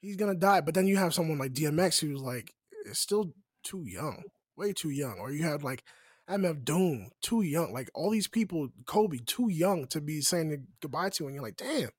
he's 0.00 0.16
gonna 0.16 0.34
die. 0.34 0.60
But 0.60 0.74
then 0.74 0.86
you 0.86 0.96
have 0.96 1.14
someone 1.14 1.38
like 1.38 1.52
DMX 1.52 2.00
who's 2.00 2.20
like 2.20 2.54
is 2.86 2.98
still 2.98 3.32
too 3.62 3.84
young, 3.86 4.24
way 4.56 4.72
too 4.72 4.90
young. 4.90 5.18
Or 5.18 5.30
you 5.30 5.44
have 5.44 5.62
like 5.64 5.84
MF 6.28 6.64
Doom, 6.64 7.10
too 7.22 7.42
young. 7.42 7.72
Like 7.72 7.90
all 7.94 8.10
these 8.10 8.28
people, 8.28 8.68
Kobe, 8.86 9.18
too 9.26 9.48
young 9.50 9.86
to 9.88 10.00
be 10.00 10.20
saying 10.20 10.66
goodbye 10.80 11.10
to, 11.10 11.26
and 11.26 11.34
you're 11.34 11.44
like, 11.44 11.56
damn. 11.56 11.90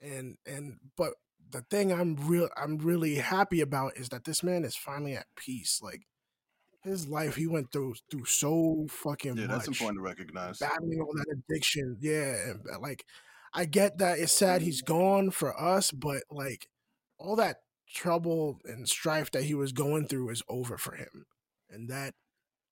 And 0.00 0.36
and 0.46 0.78
but 0.96 1.14
the 1.52 1.62
thing 1.70 1.92
I'm 1.92 2.16
real 2.16 2.48
I'm 2.56 2.78
really 2.78 3.16
happy 3.16 3.60
about 3.60 3.96
is 3.96 4.08
that 4.10 4.24
this 4.24 4.42
man 4.42 4.64
is 4.64 4.76
finally 4.76 5.14
at 5.16 5.26
peace. 5.36 5.80
Like 5.82 6.02
his 6.82 7.06
life, 7.08 7.36
he 7.36 7.46
went 7.46 7.72
through 7.72 7.94
through 8.10 8.24
so 8.26 8.86
fucking 8.90 9.36
Yeah, 9.36 9.46
much 9.46 9.58
that's 9.58 9.68
important 9.68 9.98
to 9.98 10.02
recognize. 10.02 10.58
battling 10.58 11.00
all 11.00 11.12
that 11.14 11.36
addiction. 11.48 11.96
Yeah, 12.00 12.50
and 12.50 12.60
uh, 12.72 12.80
like 12.80 13.04
I 13.54 13.64
get 13.66 13.98
that 13.98 14.18
it's 14.18 14.32
sad 14.32 14.62
he's 14.62 14.82
gone 14.82 15.30
for 15.30 15.58
us, 15.60 15.90
but 15.92 16.24
like 16.30 16.68
all 17.18 17.36
that 17.36 17.58
trouble 17.88 18.58
and 18.64 18.88
strife 18.88 19.30
that 19.32 19.44
he 19.44 19.54
was 19.54 19.72
going 19.72 20.08
through 20.08 20.30
is 20.30 20.42
over 20.48 20.78
for 20.78 20.94
him, 20.96 21.26
and 21.70 21.88
that 21.90 22.14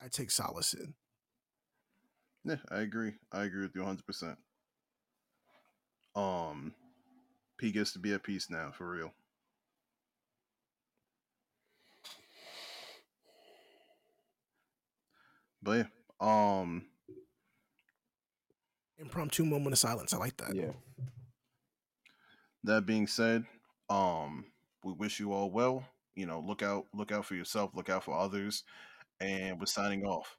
I 0.00 0.08
take 0.08 0.30
solace 0.30 0.74
in. 0.74 0.94
Yeah, 2.44 2.56
I 2.70 2.80
agree. 2.80 3.14
I 3.32 3.44
agree 3.44 3.62
with 3.62 3.74
you 3.74 3.80
100. 3.80 4.04
percent 4.06 4.38
Um, 6.14 6.74
P 7.60 7.70
gets 7.70 7.92
to 7.92 7.98
be 7.98 8.14
at 8.14 8.22
peace 8.22 8.48
now, 8.48 8.70
for 8.72 8.90
real. 8.90 9.12
But 15.62 15.86
yeah, 16.20 16.60
um, 16.62 16.86
Impromptu 18.98 19.44
moment 19.44 19.74
of 19.74 19.78
silence. 19.78 20.14
I 20.14 20.16
like 20.16 20.38
that. 20.38 20.54
Yeah. 20.54 20.72
that 22.64 22.86
being 22.86 23.06
said, 23.06 23.44
um, 23.90 24.46
we 24.82 24.94
wish 24.94 25.20
you 25.20 25.34
all 25.34 25.50
well. 25.50 25.84
You 26.14 26.24
know, 26.24 26.40
look 26.40 26.62
out, 26.62 26.86
look 26.94 27.12
out 27.12 27.26
for 27.26 27.34
yourself, 27.34 27.72
look 27.74 27.90
out 27.90 28.04
for 28.04 28.18
others, 28.18 28.64
and 29.20 29.60
we're 29.60 29.66
signing 29.66 30.04
off. 30.04 30.34